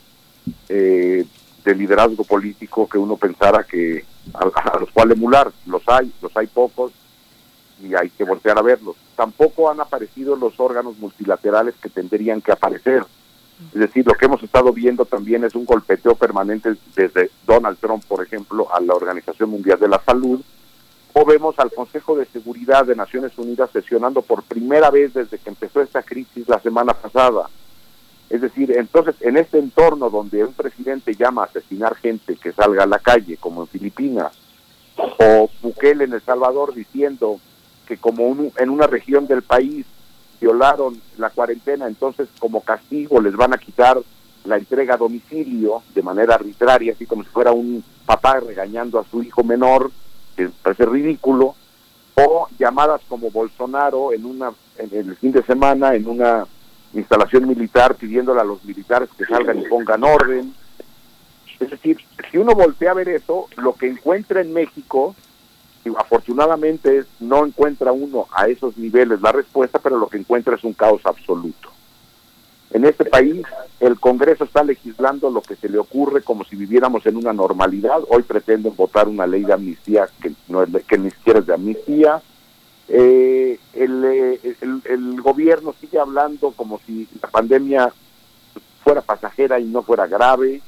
eh, 0.70 1.26
de 1.62 1.74
liderazgo 1.74 2.24
político 2.24 2.88
que 2.88 2.96
uno 2.96 3.18
pensara 3.18 3.64
que 3.64 4.06
a, 4.32 4.72
a 4.72 4.80
los 4.80 4.90
cuales 4.92 5.18
emular. 5.18 5.52
Los 5.66 5.82
hay, 5.88 6.10
los 6.22 6.34
hay 6.34 6.46
pocos 6.46 6.92
y 7.82 7.94
hay 7.94 8.08
que 8.08 8.24
voltear 8.24 8.58
a 8.58 8.62
verlos. 8.62 8.96
Tampoco 9.14 9.70
han 9.70 9.80
aparecido 9.80 10.36
los 10.36 10.58
órganos 10.58 10.96
multilaterales 10.98 11.74
que 11.82 11.90
tendrían 11.90 12.40
que 12.40 12.52
aparecer. 12.52 13.04
Es 13.72 13.80
decir, 13.80 14.06
lo 14.06 14.14
que 14.14 14.26
hemos 14.26 14.42
estado 14.42 14.72
viendo 14.72 15.06
también 15.06 15.44
es 15.44 15.54
un 15.54 15.64
golpeteo 15.64 16.14
permanente 16.14 16.74
desde 16.94 17.30
Donald 17.46 17.78
Trump, 17.78 18.04
por 18.04 18.22
ejemplo, 18.22 18.68
a 18.72 18.80
la 18.80 18.94
Organización 18.94 19.50
Mundial 19.50 19.78
de 19.78 19.88
la 19.88 20.00
Salud, 20.04 20.40
o 21.14 21.24
vemos 21.24 21.58
al 21.58 21.72
Consejo 21.72 22.16
de 22.16 22.26
Seguridad 22.26 22.84
de 22.84 22.94
Naciones 22.94 23.32
Unidas 23.38 23.70
sesionando 23.72 24.20
por 24.20 24.42
primera 24.42 24.90
vez 24.90 25.14
desde 25.14 25.38
que 25.38 25.48
empezó 25.48 25.80
esta 25.80 26.02
crisis 26.02 26.46
la 26.46 26.60
semana 26.60 26.92
pasada. 26.92 27.48
Es 28.28 28.42
decir, 28.42 28.76
entonces, 28.76 29.14
en 29.20 29.38
este 29.38 29.58
entorno 29.58 30.10
donde 30.10 30.44
un 30.44 30.52
presidente 30.52 31.14
llama 31.14 31.42
a 31.42 31.46
asesinar 31.46 31.94
gente 31.96 32.36
que 32.36 32.52
salga 32.52 32.82
a 32.82 32.86
la 32.86 32.98
calle, 32.98 33.38
como 33.38 33.62
en 33.62 33.68
Filipinas, 33.68 34.32
o 34.96 35.48
Bukele 35.62 36.04
en 36.04 36.12
El 36.12 36.20
Salvador 36.20 36.74
diciendo 36.74 37.40
que 37.86 37.96
como 37.96 38.50
en 38.56 38.70
una 38.70 38.86
región 38.86 39.26
del 39.26 39.42
país 39.42 39.86
violaron 40.40 41.00
la 41.18 41.30
cuarentena, 41.30 41.86
entonces 41.86 42.28
como 42.38 42.60
castigo 42.60 43.20
les 43.20 43.34
van 43.36 43.54
a 43.54 43.58
quitar 43.58 44.00
la 44.44 44.56
entrega 44.56 44.94
a 44.94 44.98
domicilio 44.98 45.82
de 45.94 46.02
manera 46.02 46.34
arbitraria, 46.34 46.92
así 46.92 47.06
como 47.06 47.24
si 47.24 47.30
fuera 47.30 47.52
un 47.52 47.82
papá 48.04 48.40
regañando 48.40 48.98
a 48.98 49.04
su 49.04 49.22
hijo 49.22 49.42
menor, 49.42 49.90
que 50.36 50.50
parece 50.62 50.86
ridículo, 50.86 51.54
o 52.14 52.48
llamadas 52.58 53.02
como 53.08 53.30
Bolsonaro 53.30 54.12
en 54.12 54.24
una 54.24 54.52
en 54.78 54.90
el 55.10 55.16
fin 55.16 55.32
de 55.32 55.42
semana 55.42 55.94
en 55.94 56.06
una 56.06 56.46
instalación 56.94 57.46
militar 57.48 57.94
pidiéndole 57.94 58.40
a 58.40 58.44
los 58.44 58.64
militares 58.64 59.08
que 59.16 59.24
salgan 59.26 59.60
y 59.60 59.68
pongan 59.68 60.04
orden. 60.04 60.54
Es 61.58 61.70
decir, 61.70 61.98
si 62.30 62.38
uno 62.38 62.54
voltea 62.54 62.90
a 62.90 62.94
ver 62.94 63.08
eso, 63.08 63.48
lo 63.56 63.74
que 63.74 63.88
encuentra 63.88 64.40
en 64.40 64.52
México, 64.52 65.14
y 65.86 65.90
afortunadamente 65.96 67.04
no 67.20 67.46
encuentra 67.46 67.92
uno 67.92 68.26
a 68.34 68.46
esos 68.48 68.76
niveles 68.76 69.20
la 69.22 69.32
respuesta, 69.32 69.78
pero 69.78 69.98
lo 69.98 70.08
que 70.08 70.18
encuentra 70.18 70.56
es 70.56 70.64
un 70.64 70.72
caos 70.74 71.00
absoluto. 71.04 71.70
En 72.70 72.84
este 72.84 73.04
país, 73.04 73.42
el 73.78 73.98
Congreso 74.00 74.44
está 74.44 74.64
legislando 74.64 75.30
lo 75.30 75.40
que 75.40 75.54
se 75.56 75.68
le 75.68 75.78
ocurre 75.78 76.22
como 76.22 76.44
si 76.44 76.56
viviéramos 76.56 77.06
en 77.06 77.16
una 77.16 77.32
normalidad. 77.32 78.00
Hoy 78.08 78.22
pretenden 78.24 78.74
votar 78.74 79.06
una 79.08 79.26
ley 79.26 79.44
de 79.44 79.52
amnistía 79.52 80.08
que, 80.20 80.32
no 80.48 80.62
es 80.62 80.70
que 80.84 80.98
ni 80.98 81.10
siquiera 81.10 81.38
es 81.38 81.46
de 81.46 81.54
amnistía. 81.54 82.20
Eh, 82.88 83.58
eh, 83.74 84.56
el- 84.60 84.82
el 84.84 85.20
gobierno 85.22 85.74
sigue 85.80 85.98
hablando 85.98 86.50
como 86.52 86.80
si 86.86 87.08
la 87.22 87.28
pandemia 87.28 87.92
fuera 88.82 89.00
pasajera 89.00 89.58
y 89.60 89.64
no 89.64 89.82
fuera 89.82 90.06
grave. 90.06 90.60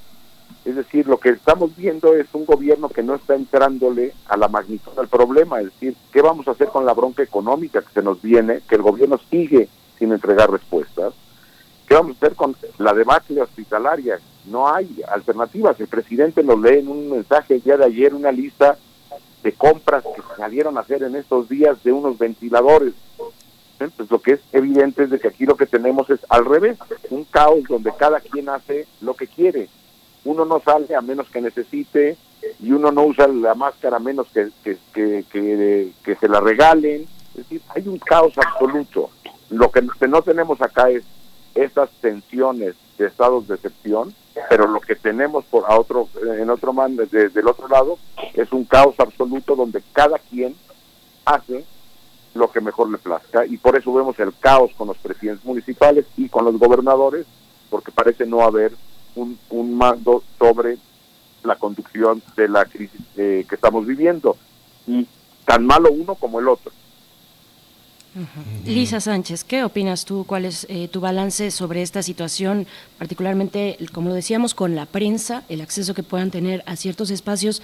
Es 0.64 0.76
decir, 0.76 1.06
lo 1.06 1.18
que 1.18 1.30
estamos 1.30 1.74
viendo 1.76 2.14
es 2.14 2.26
un 2.34 2.44
gobierno 2.44 2.88
que 2.88 3.02
no 3.02 3.14
está 3.14 3.34
entrándole 3.34 4.12
a 4.26 4.36
la 4.36 4.48
magnitud 4.48 4.92
del 4.92 5.08
problema. 5.08 5.60
Es 5.60 5.66
decir, 5.66 5.96
¿qué 6.12 6.20
vamos 6.20 6.46
a 6.46 6.50
hacer 6.50 6.68
con 6.68 6.84
la 6.84 6.92
bronca 6.92 7.22
económica 7.22 7.80
que 7.80 7.92
se 7.92 8.02
nos 8.02 8.20
viene? 8.20 8.60
Que 8.68 8.74
el 8.74 8.82
gobierno 8.82 9.18
sigue 9.30 9.68
sin 9.98 10.12
entregar 10.12 10.50
respuestas. 10.50 11.14
¿Qué 11.86 11.94
vamos 11.94 12.16
a 12.16 12.26
hacer 12.26 12.36
con 12.36 12.54
la 12.76 12.92
debacle 12.92 13.40
hospitalaria? 13.40 14.20
No 14.44 14.68
hay 14.68 15.02
alternativas. 15.10 15.80
El 15.80 15.88
presidente 15.88 16.42
nos 16.42 16.60
lee 16.60 16.80
en 16.80 16.88
un 16.88 17.10
mensaje 17.10 17.54
el 17.54 17.62
día 17.62 17.78
de 17.78 17.86
ayer 17.86 18.14
una 18.14 18.30
lista 18.30 18.76
de 19.42 19.52
compras 19.52 20.04
que 20.04 20.22
salieron 20.36 20.76
a 20.76 20.80
hacer 20.80 21.02
en 21.02 21.16
estos 21.16 21.48
días 21.48 21.82
de 21.82 21.92
unos 21.92 22.18
ventiladores. 22.18 22.92
Pues 23.78 24.10
lo 24.10 24.20
que 24.20 24.32
es 24.32 24.40
evidente 24.52 25.04
es 25.04 25.10
de 25.10 25.20
que 25.20 25.28
aquí 25.28 25.46
lo 25.46 25.56
que 25.56 25.66
tenemos 25.66 26.10
es 26.10 26.20
al 26.28 26.44
revés, 26.44 26.76
un 27.10 27.24
caos 27.24 27.62
donde 27.68 27.92
cada 27.96 28.20
quien 28.20 28.48
hace 28.48 28.86
lo 29.00 29.14
que 29.14 29.28
quiere. 29.28 29.68
Uno 30.28 30.44
no 30.44 30.60
sale 30.60 30.94
a 30.94 31.00
menos 31.00 31.26
que 31.30 31.40
necesite 31.40 32.16
y 32.62 32.72
uno 32.72 32.92
no 32.92 33.04
usa 33.04 33.26
la 33.28 33.54
máscara 33.54 33.96
a 33.96 34.00
menos 34.00 34.26
que, 34.34 34.48
que, 34.62 36.16
se 36.20 36.28
la 36.28 36.40
regalen. 36.40 37.06
Es 37.30 37.36
decir, 37.36 37.62
hay 37.74 37.88
un 37.88 37.98
caos 37.98 38.34
absoluto. 38.36 39.10
Lo 39.50 39.70
que 39.70 39.80
no 40.06 40.20
tenemos 40.22 40.60
acá 40.60 40.90
es 40.90 41.04
estas 41.54 41.88
tensiones 42.02 42.74
de 42.98 43.06
estados 43.06 43.48
de 43.48 43.54
excepción, 43.54 44.14
pero 44.50 44.66
lo 44.68 44.80
que 44.80 44.94
tenemos 44.96 45.44
por 45.46 45.64
a 45.66 45.78
otro 45.78 46.08
en 46.38 46.50
otro 46.50 46.72
man 46.72 46.96
de- 46.96 47.28
del 47.30 47.48
otro 47.48 47.66
lado 47.68 47.98
es 48.34 48.52
un 48.52 48.64
caos 48.64 48.94
absoluto 48.98 49.56
donde 49.56 49.82
cada 49.92 50.18
quien 50.18 50.54
hace 51.24 51.64
lo 52.34 52.50
que 52.52 52.60
mejor 52.60 52.90
le 52.90 52.98
plazca 52.98 53.46
y 53.46 53.56
por 53.56 53.76
eso 53.76 53.92
vemos 53.92 54.18
el 54.20 54.32
caos 54.38 54.70
con 54.76 54.88
los 54.88 54.98
presidentes 54.98 55.44
municipales 55.44 56.04
y 56.16 56.28
con 56.28 56.44
los 56.44 56.58
gobernadores 56.58 57.26
porque 57.70 57.90
parece 57.90 58.26
no 58.26 58.42
haber 58.42 58.72
un, 59.18 59.38
un 59.50 59.74
mando 59.74 60.22
sobre 60.38 60.78
la 61.44 61.56
conducción 61.56 62.22
de 62.36 62.48
la 62.48 62.64
crisis 62.64 63.00
eh, 63.16 63.44
que 63.48 63.54
estamos 63.54 63.86
viviendo 63.86 64.36
y 64.86 65.06
tan 65.44 65.66
malo 65.66 65.90
uno 65.90 66.14
como 66.14 66.40
el 66.40 66.48
otro 66.48 66.72
Lisa 68.64 69.00
Sánchez, 69.00 69.44
¿qué 69.44 69.64
opinas 69.64 70.04
tú? 70.04 70.24
¿Cuál 70.26 70.44
es 70.44 70.66
eh, 70.68 70.88
tu 70.88 71.00
balance 71.00 71.50
sobre 71.50 71.82
esta 71.82 72.02
situación, 72.02 72.66
particularmente, 72.98 73.78
como 73.92 74.08
lo 74.08 74.14
decíamos, 74.14 74.54
con 74.54 74.74
la 74.74 74.86
prensa, 74.86 75.44
el 75.48 75.60
acceso 75.60 75.94
que 75.94 76.02
puedan 76.02 76.30
tener 76.30 76.62
a 76.66 76.74
ciertos 76.76 77.10
espacios 77.10 77.62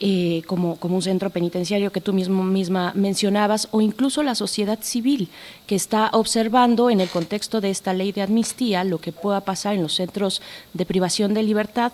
eh, 0.00 0.42
como, 0.46 0.76
como 0.76 0.96
un 0.96 1.02
centro 1.02 1.30
penitenciario 1.30 1.92
que 1.92 2.00
tú 2.00 2.12
mismo 2.12 2.42
misma 2.42 2.92
mencionabas, 2.94 3.68
o 3.70 3.80
incluso 3.80 4.22
la 4.22 4.34
sociedad 4.34 4.78
civil 4.82 5.28
que 5.66 5.76
está 5.76 6.10
observando 6.12 6.90
en 6.90 7.00
el 7.00 7.08
contexto 7.08 7.60
de 7.60 7.70
esta 7.70 7.92
ley 7.92 8.12
de 8.12 8.22
amnistía 8.22 8.84
lo 8.84 8.98
que 8.98 9.12
pueda 9.12 9.40
pasar 9.42 9.74
en 9.74 9.82
los 9.82 9.94
centros 9.94 10.42
de 10.72 10.84
privación 10.84 11.32
de 11.32 11.42
libertad, 11.44 11.92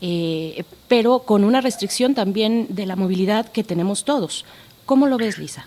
eh, 0.00 0.64
pero 0.88 1.20
con 1.20 1.44
una 1.44 1.60
restricción 1.60 2.14
también 2.14 2.66
de 2.70 2.86
la 2.86 2.96
movilidad 2.96 3.50
que 3.50 3.64
tenemos 3.64 4.04
todos. 4.04 4.44
¿Cómo 4.86 5.06
lo 5.06 5.18
ves, 5.18 5.38
Lisa? 5.38 5.66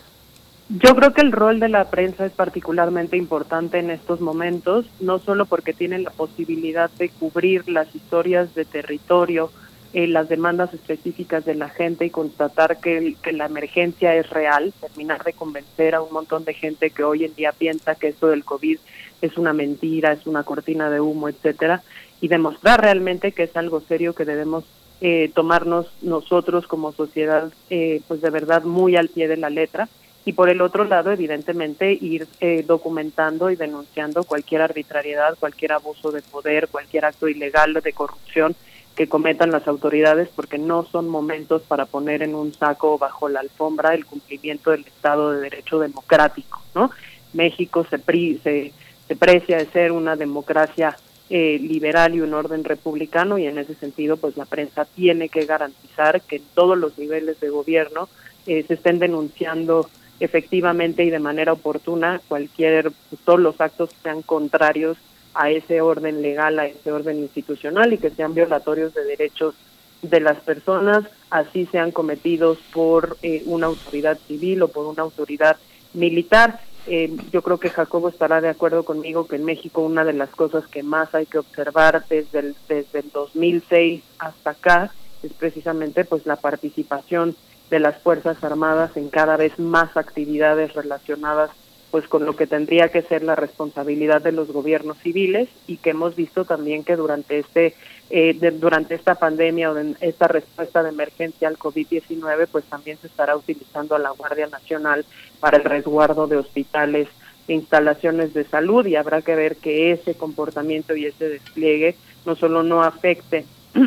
Yo 0.69 0.95
creo 0.95 1.13
que 1.13 1.21
el 1.21 1.33
rol 1.33 1.59
de 1.59 1.69
la 1.69 1.89
prensa 1.89 2.25
es 2.25 2.31
particularmente 2.31 3.17
importante 3.17 3.79
en 3.79 3.91
estos 3.91 4.21
momentos, 4.21 4.85
no 5.01 5.19
solo 5.19 5.45
porque 5.45 5.73
tiene 5.73 5.99
la 5.99 6.09
posibilidad 6.09 6.89
de 6.91 7.09
cubrir 7.09 7.67
las 7.67 7.93
historias 7.93 8.55
de 8.55 8.63
territorio, 8.63 9.51
eh, 9.93 10.07
las 10.07 10.27
demandas 10.27 10.73
específicas 10.73 11.45
de 11.45 11.55
la 11.55 11.69
gente 11.69 12.05
y 12.05 12.09
constatar 12.09 12.79
que, 12.79 13.15
que, 13.21 13.31
la 13.31 13.45
emergencia 13.45 14.15
es 14.15 14.29
real, 14.29 14.73
terminar 14.81 15.23
de 15.23 15.33
convencer 15.33 15.95
a 15.95 16.01
un 16.01 16.11
montón 16.11 16.45
de 16.45 16.53
gente 16.53 16.89
que 16.89 17.03
hoy 17.03 17.25
en 17.25 17.35
día 17.35 17.51
piensa 17.51 17.95
que 17.95 18.07
esto 18.07 18.27
del 18.27 18.43
COVID 18.43 18.79
es 19.21 19.37
una 19.37 19.53
mentira, 19.53 20.11
es 20.11 20.25
una 20.25 20.43
cortina 20.43 20.89
de 20.89 20.99
humo, 20.99 21.29
etcétera, 21.29 21.83
y 22.21 22.27
demostrar 22.27 22.81
realmente 22.81 23.31
que 23.31 23.43
es 23.43 23.55
algo 23.55 23.81
serio 23.81 24.13
que 24.15 24.25
debemos 24.25 24.65
eh, 25.01 25.31
tomarnos 25.33 25.87
nosotros 26.01 26.65
como 26.65 26.93
sociedad, 26.93 27.51
eh, 27.69 28.01
pues 28.07 28.21
de 28.21 28.29
verdad 28.29 28.63
muy 28.63 28.95
al 28.95 29.09
pie 29.09 29.27
de 29.27 29.37
la 29.37 29.49
letra. 29.49 29.89
Y 30.25 30.31
por 30.31 30.49
el 30.49 30.61
otro 30.61 30.85
lado, 30.85 31.11
evidentemente, 31.11 31.91
ir 31.91 32.27
eh, 32.39 32.63
documentando 32.65 33.51
y 33.51 33.57
denunciando 33.57 34.23
cualquier 34.23 34.61
arbitrariedad, 34.61 35.37
cualquier 35.37 35.73
abuso 35.73 36.11
de 36.11 36.21
poder, 36.21 36.69
cualquier 36.69 37.03
acto 37.03 37.27
ilegal 37.27 37.73
de 37.73 37.91
corrupción 37.91 38.55
que 38.95 39.09
cometan 39.09 39.51
las 39.51 39.67
autoridades, 39.67 40.29
porque 40.35 40.57
no 40.57 40.85
son 40.85 41.09
momentos 41.09 41.63
para 41.63 41.85
poner 41.85 42.21
en 42.21 42.35
un 42.35 42.53
saco 42.53 42.97
bajo 42.97 43.27
la 43.27 43.39
alfombra 43.39 43.93
el 43.93 44.05
cumplimiento 44.05 44.71
del 44.71 44.85
Estado 44.85 45.31
de 45.31 45.41
Derecho 45.41 45.79
democrático, 45.79 46.61
¿no? 46.75 46.91
México 47.33 47.85
se, 47.89 47.97
se, 48.43 48.73
se 49.07 49.15
precia 49.15 49.57
de 49.57 49.65
ser 49.65 49.91
una 49.91 50.15
democracia 50.15 50.95
eh, 51.29 51.57
liberal 51.59 52.13
y 52.13 52.21
un 52.21 52.33
orden 52.33 52.63
republicano 52.63 53.37
y 53.37 53.47
en 53.47 53.57
ese 53.57 53.73
sentido 53.75 54.17
pues 54.17 54.37
la 54.37 54.45
prensa 54.45 54.85
tiene 54.85 55.29
que 55.29 55.45
garantizar 55.45 56.21
que 56.21 56.35
en 56.35 56.43
todos 56.53 56.77
los 56.77 56.97
niveles 56.97 57.39
de 57.39 57.49
gobierno 57.49 58.09
eh, 58.45 58.63
se 58.67 58.75
estén 58.75 58.99
denunciando 58.99 59.89
efectivamente 60.19 61.03
y 61.03 61.09
de 61.09 61.19
manera 61.19 61.53
oportuna 61.53 62.21
cualquier, 62.27 62.91
todos 63.25 63.39
los 63.39 63.59
actos 63.61 63.89
que 63.89 64.01
sean 64.03 64.21
contrarios 64.21 64.97
a 65.33 65.49
ese 65.49 65.81
orden 65.81 66.21
legal, 66.21 66.59
a 66.59 66.67
ese 66.67 66.91
orden 66.91 67.19
institucional 67.19 67.93
y 67.93 67.97
que 67.97 68.09
sean 68.09 68.33
violatorios 68.33 68.93
de 68.93 69.03
derechos 69.03 69.55
de 70.01 70.19
las 70.19 70.37
personas, 70.41 71.05
así 71.29 71.65
sean 71.67 71.91
cometidos 71.91 72.59
por 72.73 73.17
eh, 73.21 73.41
una 73.45 73.67
autoridad 73.67 74.17
civil 74.27 74.61
o 74.61 74.67
por 74.67 74.85
una 74.85 75.03
autoridad 75.03 75.57
militar. 75.93 76.59
Eh, 76.85 77.15
yo 77.31 77.41
creo 77.41 77.57
que 77.59 77.69
Jacobo 77.69 78.09
estará 78.09 78.41
de 78.41 78.49
acuerdo 78.49 78.83
conmigo 78.83 79.25
que 79.25 79.37
en 79.37 79.45
México 79.45 79.81
una 79.81 80.03
de 80.03 80.11
las 80.11 80.29
cosas 80.29 80.67
que 80.67 80.83
más 80.83 81.15
hay 81.15 81.25
que 81.25 81.37
observar 81.37 82.03
desde 82.09 82.39
el, 82.39 82.55
desde 82.67 82.99
el 82.99 83.09
2006 83.11 84.03
hasta 84.19 84.49
acá 84.49 84.91
es 85.23 85.31
precisamente 85.31 86.03
pues 86.03 86.25
la 86.25 86.35
participación 86.35 87.37
de 87.69 87.79
las 87.79 87.97
Fuerzas 88.01 88.43
Armadas 88.43 88.97
en 88.97 89.09
cada 89.09 89.37
vez 89.37 89.57
más 89.57 89.95
actividades 89.95 90.73
relacionadas 90.73 91.51
pues 91.93 92.07
con 92.07 92.25
lo 92.25 92.35
que 92.35 92.47
tendría 92.47 92.87
que 92.87 93.03
ser 93.03 93.21
la 93.21 93.35
responsabilidad 93.35 94.19
de 94.19 94.31
los 94.31 94.51
gobiernos 94.51 94.97
civiles 94.97 95.47
y 95.67 95.77
que 95.77 95.91
hemos 95.91 96.15
visto 96.15 96.43
también 96.43 96.83
que 96.83 96.95
durante 96.95 97.37
este 97.37 97.75
eh, 98.09 98.33
durante 98.59 98.95
esta 98.95 99.13
pandemia 99.13 99.69
o 99.69 99.75
de 99.75 99.95
esta 100.01 100.27
respuesta 100.27 100.81
de 100.81 100.89
emergencia 100.89 101.47
al 101.47 101.59
COVID-19 101.59 102.47
pues 102.51 102.65
también 102.65 102.97
se 102.97 103.05
estará 103.05 103.37
utilizando 103.37 103.93
a 103.93 103.99
la 103.99 104.09
Guardia 104.09 104.47
Nacional 104.47 105.05
para 105.39 105.57
el 105.57 105.65
resguardo 105.65 106.25
de 106.25 106.37
hospitales 106.37 107.09
e 107.47 107.53
instalaciones 107.53 108.33
de 108.33 108.45
salud 108.45 108.87
y 108.87 108.95
habrá 108.95 109.21
que 109.21 109.35
ver 109.35 109.57
que 109.57 109.91
ese 109.91 110.15
comportamiento 110.15 110.95
y 110.95 111.05
ese 111.05 111.29
despliegue 111.29 111.95
no 112.25 112.35
solo 112.35 112.63
no 112.63 112.81
afecte 112.81 113.45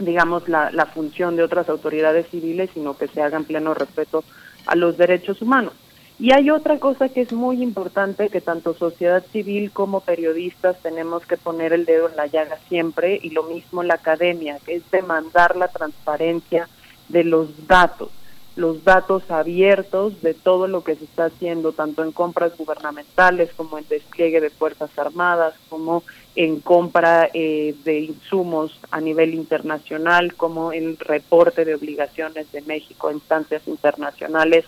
digamos, 0.00 0.48
la, 0.48 0.72
la 0.72 0.86
función 0.86 1.36
de 1.36 1.44
otras 1.44 1.68
autoridades 1.68 2.26
civiles, 2.28 2.70
sino 2.74 2.98
que 2.98 3.06
se 3.06 3.22
haga 3.22 3.36
en 3.36 3.44
pleno 3.44 3.72
respeto 3.72 4.24
a 4.66 4.74
los 4.74 4.96
derechos 4.98 5.42
humanos. 5.42 5.74
Y 6.20 6.32
hay 6.32 6.50
otra 6.50 6.78
cosa 6.78 7.08
que 7.08 7.20
es 7.20 7.32
muy 7.32 7.62
importante 7.62 8.28
que 8.28 8.40
tanto 8.40 8.74
sociedad 8.74 9.24
civil 9.30 9.70
como 9.70 10.00
periodistas 10.00 10.76
tenemos 10.82 11.24
que 11.24 11.36
poner 11.36 11.72
el 11.72 11.84
dedo 11.84 12.08
en 12.08 12.16
la 12.16 12.26
llaga 12.26 12.58
siempre 12.68 13.20
y 13.22 13.30
lo 13.30 13.44
mismo 13.44 13.84
la 13.84 13.94
academia, 13.94 14.58
que 14.66 14.74
es 14.74 14.90
demandar 14.90 15.56
la 15.56 15.68
transparencia 15.68 16.68
de 17.08 17.24
los 17.24 17.68
datos 17.68 18.10
los 18.58 18.82
datos 18.82 19.30
abiertos 19.30 20.20
de 20.20 20.34
todo 20.34 20.66
lo 20.66 20.82
que 20.82 20.96
se 20.96 21.04
está 21.04 21.26
haciendo, 21.26 21.72
tanto 21.72 22.02
en 22.02 22.10
compras 22.10 22.58
gubernamentales 22.58 23.50
como 23.56 23.78
en 23.78 23.86
despliegue 23.88 24.40
de 24.40 24.50
Fuerzas 24.50 24.90
Armadas, 24.98 25.54
como 25.68 26.02
en 26.34 26.58
compra 26.58 27.30
eh, 27.32 27.76
de 27.84 28.00
insumos 28.00 28.80
a 28.90 29.00
nivel 29.00 29.34
internacional, 29.34 30.34
como 30.34 30.72
en 30.72 30.98
reporte 30.98 31.64
de 31.64 31.76
obligaciones 31.76 32.50
de 32.50 32.62
México 32.62 33.06
a 33.06 33.12
instancias 33.12 33.62
internacionales 33.68 34.64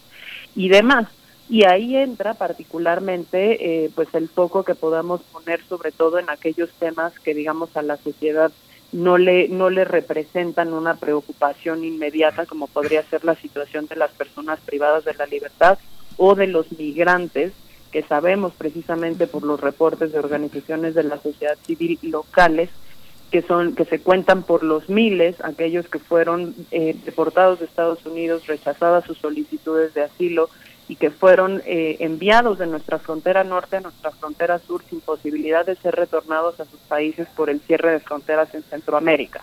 y 0.55 0.69
demás. 0.69 1.09
Y 1.51 1.65
ahí 1.65 1.97
entra 1.97 2.35
particularmente 2.35 3.85
eh, 3.85 3.91
pues 3.97 4.07
el 4.15 4.29
foco 4.29 4.63
que 4.63 4.77
podamos 4.77 5.21
poner 5.33 5.61
sobre 5.69 5.91
todo 5.91 6.21
en 6.21 6.31
aquellos 6.31 6.71
temas 6.79 7.19
que 7.19 7.35
digamos 7.35 7.77
a 7.77 7.83
la 7.83 7.97
sociedad 7.97 8.53
no 8.93 9.19
le 9.19 9.49
no 9.49 9.69
le 9.69 9.85
representan 9.85 10.73
una 10.73 10.95
preocupación 10.95 11.85
inmediata 11.85 12.47
como 12.47 12.69
podría 12.69 13.03
ser 13.03 13.25
la 13.25 13.35
situación 13.35 13.87
de 13.87 13.97
las 13.97 14.13
personas 14.13 14.61
privadas 14.61 15.05
de 15.05 15.15
la 15.15 15.27
libertad 15.27 15.77
o 16.17 16.37
de 16.37 16.47
los 16.47 16.71
migrantes 16.79 17.53
que 17.91 18.05
sabemos 18.05 18.53
precisamente 18.57 19.27
por 19.27 19.43
los 19.43 19.61
reportes 19.61 20.13
de 20.13 20.21
organizaciones 20.21 20.95
de 20.95 21.03
la 21.03 21.21
sociedad 21.21 21.59
civil 21.67 21.99
locales 22.03 22.71
que 23.33 23.43
son 23.43 23.75
que 23.75 23.87
se 23.87 24.01
cuentan 24.01 24.45
por 24.45 24.63
los 24.63 24.89
miles 24.89 25.35
aquellos 25.43 25.89
que 25.89 25.99
fueron 25.99 26.55
eh, 26.71 26.95
deportados 27.05 27.59
de 27.59 27.65
Estados 27.65 28.07
Unidos 28.07 28.47
rechazadas 28.47 29.05
sus 29.05 29.19
solicitudes 29.19 29.95
de 29.95 30.03
asilo 30.03 30.49
y 30.91 30.97
que 30.97 31.13
fueron 31.13 31.63
eh, 31.67 31.99
enviados 32.01 32.59
de 32.59 32.67
nuestra 32.67 32.99
frontera 32.99 33.45
norte 33.45 33.77
a 33.77 33.81
nuestra 33.81 34.11
frontera 34.11 34.59
sur 34.59 34.83
sin 34.91 35.01
posibilidad 35.01 35.65
de 35.65 35.77
ser 35.77 35.95
retornados 35.95 36.59
a 36.59 36.65
sus 36.65 36.81
países 36.81 37.29
por 37.37 37.49
el 37.49 37.61
cierre 37.61 37.93
de 37.93 38.01
fronteras 38.01 38.53
en 38.57 38.65
Centroamérica. 38.65 39.41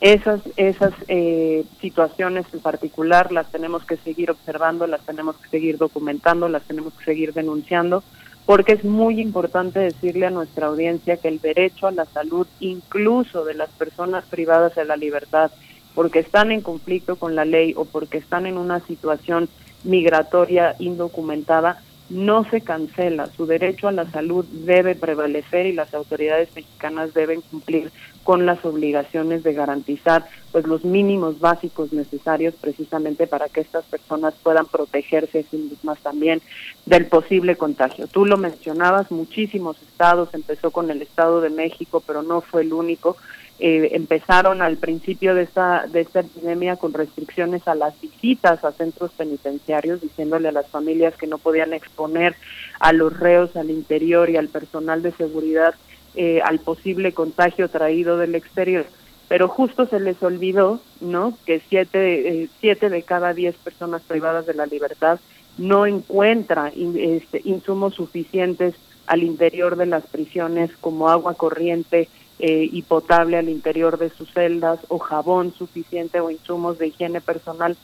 Esas, 0.00 0.40
esas 0.56 0.92
eh, 1.06 1.64
situaciones 1.80 2.44
en 2.52 2.58
particular 2.58 3.30
las 3.30 3.52
tenemos 3.52 3.84
que 3.84 3.98
seguir 3.98 4.32
observando, 4.32 4.88
las 4.88 5.06
tenemos 5.06 5.36
que 5.36 5.48
seguir 5.48 5.78
documentando, 5.78 6.48
las 6.48 6.64
tenemos 6.64 6.92
que 6.94 7.04
seguir 7.04 7.34
denunciando, 7.34 8.02
porque 8.44 8.72
es 8.72 8.82
muy 8.82 9.20
importante 9.20 9.78
decirle 9.78 10.26
a 10.26 10.30
nuestra 10.30 10.66
audiencia 10.66 11.18
que 11.18 11.28
el 11.28 11.40
derecho 11.40 11.86
a 11.86 11.92
la 11.92 12.06
salud, 12.06 12.48
incluso 12.58 13.44
de 13.44 13.54
las 13.54 13.70
personas 13.70 14.24
privadas 14.24 14.74
de 14.74 14.86
la 14.86 14.96
libertad, 14.96 15.52
porque 15.94 16.18
están 16.18 16.50
en 16.50 16.62
conflicto 16.62 17.14
con 17.14 17.36
la 17.36 17.44
ley 17.44 17.74
o 17.76 17.84
porque 17.84 18.18
están 18.18 18.46
en 18.46 18.58
una 18.58 18.80
situación 18.80 19.48
migratoria 19.84 20.76
indocumentada 20.78 21.82
no 22.10 22.44
se 22.50 22.60
cancela. 22.60 23.28
Su 23.36 23.46
derecho 23.46 23.88
a 23.88 23.92
la 23.92 24.10
salud 24.10 24.44
debe 24.44 24.96
prevalecer 24.96 25.66
y 25.66 25.72
las 25.72 25.94
autoridades 25.94 26.48
mexicanas 26.54 27.14
deben 27.14 27.40
cumplir 27.40 27.90
con 28.24 28.46
las 28.46 28.64
obligaciones 28.64 29.42
de 29.42 29.54
garantizar 29.54 30.26
pues 30.52 30.66
los 30.66 30.84
mínimos 30.84 31.40
básicos 31.40 31.92
necesarios 31.92 32.54
precisamente 32.60 33.26
para 33.26 33.48
que 33.48 33.60
estas 33.60 33.84
personas 33.84 34.34
puedan 34.42 34.66
protegerse 34.66 35.40
a 35.40 35.50
sí 35.50 35.56
mismas 35.56 35.98
también 36.00 36.42
del 36.86 37.06
posible 37.06 37.56
contagio. 37.56 38.08
Tú 38.08 38.26
lo 38.26 38.36
mencionabas, 38.36 39.10
muchísimos 39.10 39.80
estados, 39.82 40.34
empezó 40.34 40.70
con 40.70 40.90
el 40.90 41.02
Estado 41.02 41.40
de 41.40 41.50
México, 41.50 42.02
pero 42.06 42.22
no 42.22 42.40
fue 42.40 42.62
el 42.62 42.72
único. 42.72 43.16
Eh, 43.62 43.90
empezaron 43.92 44.62
al 44.62 44.78
principio 44.78 45.34
de 45.34 45.42
esta, 45.42 45.86
de 45.86 46.00
esta 46.00 46.20
epidemia 46.20 46.76
con 46.76 46.94
restricciones 46.94 47.68
a 47.68 47.74
las 47.74 48.00
visitas 48.00 48.64
a 48.64 48.72
centros 48.72 49.12
penitenciarios, 49.12 50.00
diciéndole 50.00 50.48
a 50.48 50.52
las 50.52 50.66
familias 50.68 51.14
que 51.16 51.26
no 51.26 51.36
podían 51.36 51.74
exponer 51.74 52.34
a 52.80 52.92
los 52.94 53.18
reos 53.20 53.54
al 53.56 53.70
interior 53.70 54.30
y 54.30 54.36
al 54.36 54.48
personal 54.48 55.02
de 55.02 55.12
seguridad 55.12 55.74
eh, 56.14 56.40
al 56.44 56.58
posible 56.60 57.12
contagio 57.12 57.68
traído 57.68 58.16
del 58.16 58.34
exterior. 58.34 58.86
Pero 59.28 59.48
justo 59.48 59.86
se 59.86 60.00
les 60.00 60.20
olvidó, 60.22 60.80
¿no? 61.00 61.36
Que 61.46 61.60
siete, 61.68 62.42
eh, 62.42 62.48
siete 62.60 62.90
de 62.90 63.02
cada 63.02 63.32
diez 63.32 63.54
personas 63.56 64.02
privadas 64.02 64.46
de 64.46 64.54
la 64.54 64.66
libertad 64.66 65.20
no 65.56 65.86
encuentra 65.86 66.72
este, 66.76 67.42
insumos 67.44 67.94
suficientes 67.94 68.74
al 69.06 69.22
interior 69.22 69.76
de 69.76 69.86
las 69.86 70.04
prisiones 70.06 70.70
como 70.80 71.08
agua 71.08 71.34
corriente, 71.34 72.08
eh, 72.42 72.70
y 72.72 72.80
potable 72.80 73.36
al 73.36 73.50
interior 73.50 73.98
de 73.98 74.08
sus 74.08 74.32
celdas 74.32 74.80
o 74.88 74.98
jabón 74.98 75.52
suficiente 75.52 76.20
o 76.20 76.30
insumos 76.30 76.78
de 76.78 76.86
higiene 76.86 77.20
personal, 77.20 77.76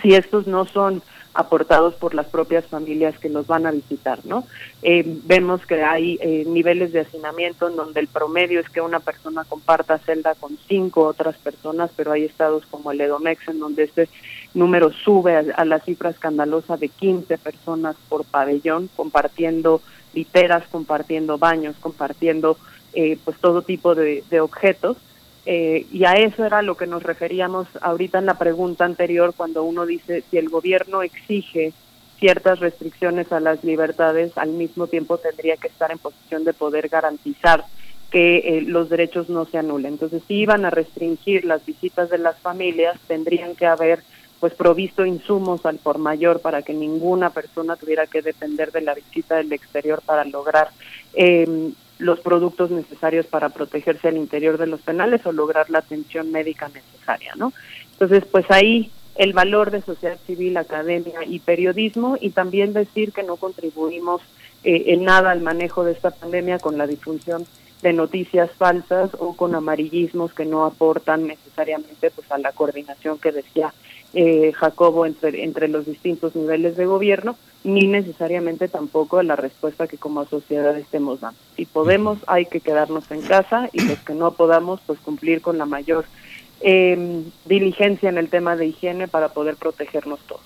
si 0.00 0.14
estos 0.14 0.46
no 0.46 0.64
son 0.64 1.02
aportados 1.32 1.94
por 1.94 2.14
las 2.14 2.26
propias 2.26 2.66
familias 2.66 3.18
que 3.18 3.28
los 3.28 3.46
van 3.46 3.66
a 3.66 3.70
visitar, 3.70 4.18
¿no? 4.24 4.44
Eh, 4.82 5.04
vemos 5.24 5.64
que 5.64 5.82
hay 5.82 6.18
eh, 6.20 6.44
niveles 6.46 6.92
de 6.92 7.00
hacinamiento 7.00 7.68
en 7.68 7.76
donde 7.76 8.00
el 8.00 8.08
promedio 8.08 8.60
es 8.60 8.68
que 8.68 8.80
una 8.80 9.00
persona 9.00 9.44
comparta 9.44 9.98
celda 9.98 10.34
con 10.34 10.58
cinco 10.68 11.06
otras 11.06 11.36
personas, 11.36 11.90
pero 11.96 12.12
hay 12.12 12.24
estados 12.24 12.64
como 12.66 12.90
el 12.90 13.00
Edomex 13.00 13.48
en 13.48 13.60
donde 13.60 13.84
este 13.84 14.08
número 14.54 14.92
sube 14.92 15.36
a, 15.36 15.44
a 15.56 15.64
la 15.64 15.78
cifra 15.80 16.10
escandalosa 16.10 16.76
de 16.76 16.88
15 16.88 17.38
personas 17.38 17.96
por 18.08 18.24
pabellón, 18.24 18.88
compartiendo 18.96 19.82
literas, 20.12 20.64
compartiendo 20.70 21.38
baños, 21.38 21.76
compartiendo 21.80 22.58
eh, 22.92 23.18
pues 23.24 23.38
todo 23.38 23.62
tipo 23.62 23.94
de, 23.94 24.24
de 24.30 24.40
objetos. 24.40 24.96
Eh, 25.46 25.86
y 25.90 26.04
a 26.04 26.14
eso 26.14 26.44
era 26.44 26.62
lo 26.62 26.76
que 26.76 26.86
nos 26.86 27.02
referíamos 27.02 27.66
ahorita 27.80 28.18
en 28.18 28.26
la 28.26 28.38
pregunta 28.38 28.84
anterior, 28.84 29.32
cuando 29.36 29.64
uno 29.64 29.86
dice 29.86 30.22
si 30.30 30.36
el 30.36 30.48
gobierno 30.48 31.02
exige 31.02 31.72
ciertas 32.18 32.60
restricciones 32.60 33.32
a 33.32 33.40
las 33.40 33.64
libertades, 33.64 34.36
al 34.36 34.50
mismo 34.50 34.86
tiempo 34.86 35.16
tendría 35.18 35.56
que 35.56 35.68
estar 35.68 35.90
en 35.90 35.98
posición 35.98 36.44
de 36.44 36.52
poder 36.52 36.88
garantizar 36.88 37.64
que 38.10 38.38
eh, 38.38 38.62
los 38.62 38.90
derechos 38.90 39.30
no 39.30 39.46
se 39.46 39.56
anulen. 39.56 39.94
Entonces, 39.94 40.22
si 40.28 40.34
iban 40.34 40.64
a 40.66 40.70
restringir 40.70 41.44
las 41.44 41.64
visitas 41.64 42.10
de 42.10 42.18
las 42.18 42.38
familias, 42.38 42.98
tendrían 43.06 43.54
que 43.54 43.66
haber 43.66 44.00
pues 44.40 44.54
provisto 44.54 45.04
insumos 45.04 45.64
al 45.66 45.76
por 45.76 45.98
mayor 45.98 46.40
para 46.40 46.62
que 46.62 46.72
ninguna 46.72 47.30
persona 47.30 47.76
tuviera 47.76 48.06
que 48.06 48.22
depender 48.22 48.72
de 48.72 48.80
la 48.80 48.94
visita 48.94 49.36
del 49.36 49.52
exterior 49.52 50.02
para 50.04 50.24
lograr 50.24 50.70
eh, 51.14 51.72
los 52.00 52.20
productos 52.20 52.70
necesarios 52.70 53.26
para 53.26 53.50
protegerse 53.50 54.08
al 54.08 54.16
interior 54.16 54.58
de 54.58 54.66
los 54.66 54.80
penales 54.80 55.24
o 55.26 55.32
lograr 55.32 55.70
la 55.70 55.78
atención 55.78 56.32
médica 56.32 56.68
necesaria, 56.68 57.34
¿no? 57.36 57.52
Entonces, 57.92 58.24
pues 58.30 58.50
ahí 58.50 58.90
el 59.16 59.32
valor 59.32 59.70
de 59.70 59.82
sociedad 59.82 60.18
civil, 60.26 60.56
academia 60.56 61.20
y 61.26 61.40
periodismo 61.40 62.16
y 62.20 62.30
también 62.30 62.72
decir 62.72 63.12
que 63.12 63.22
no 63.22 63.36
contribuimos 63.36 64.22
eh, 64.64 64.84
en 64.88 65.04
nada 65.04 65.30
al 65.30 65.42
manejo 65.42 65.84
de 65.84 65.92
esta 65.92 66.10
pandemia 66.10 66.58
con 66.58 66.78
la 66.78 66.86
difusión 66.86 67.46
de 67.82 67.92
noticias 67.92 68.50
falsas 68.52 69.10
o 69.18 69.34
con 69.36 69.54
amarillismos 69.54 70.32
que 70.32 70.44
no 70.44 70.64
aportan 70.64 71.26
necesariamente 71.26 72.10
pues 72.10 72.30
a 72.30 72.38
la 72.38 72.52
coordinación 72.52 73.18
que 73.18 73.32
decía 73.32 73.72
eh, 74.14 74.52
Jacobo 74.54 75.06
entre, 75.06 75.44
entre 75.44 75.68
los 75.68 75.86
distintos 75.86 76.34
niveles 76.34 76.76
de 76.76 76.86
gobierno, 76.86 77.36
ni 77.64 77.86
necesariamente 77.86 78.68
tampoco 78.68 79.18
a 79.18 79.22
la 79.22 79.36
respuesta 79.36 79.86
que 79.86 79.98
como 79.98 80.26
sociedad 80.26 80.76
estemos 80.76 81.20
dando. 81.20 81.38
Si 81.56 81.66
podemos, 81.66 82.18
hay 82.26 82.46
que 82.46 82.60
quedarnos 82.60 83.10
en 83.10 83.22
casa 83.22 83.68
y 83.72 83.82
los 83.82 83.98
que 83.98 84.14
no 84.14 84.32
podamos, 84.32 84.80
pues 84.86 84.98
cumplir 85.00 85.40
con 85.40 85.58
la 85.58 85.66
mayor 85.66 86.06
eh, 86.60 87.22
diligencia 87.44 88.08
en 88.08 88.18
el 88.18 88.28
tema 88.28 88.56
de 88.56 88.66
higiene 88.66 89.08
para 89.08 89.28
poder 89.28 89.56
protegernos 89.56 90.20
todos. 90.26 90.42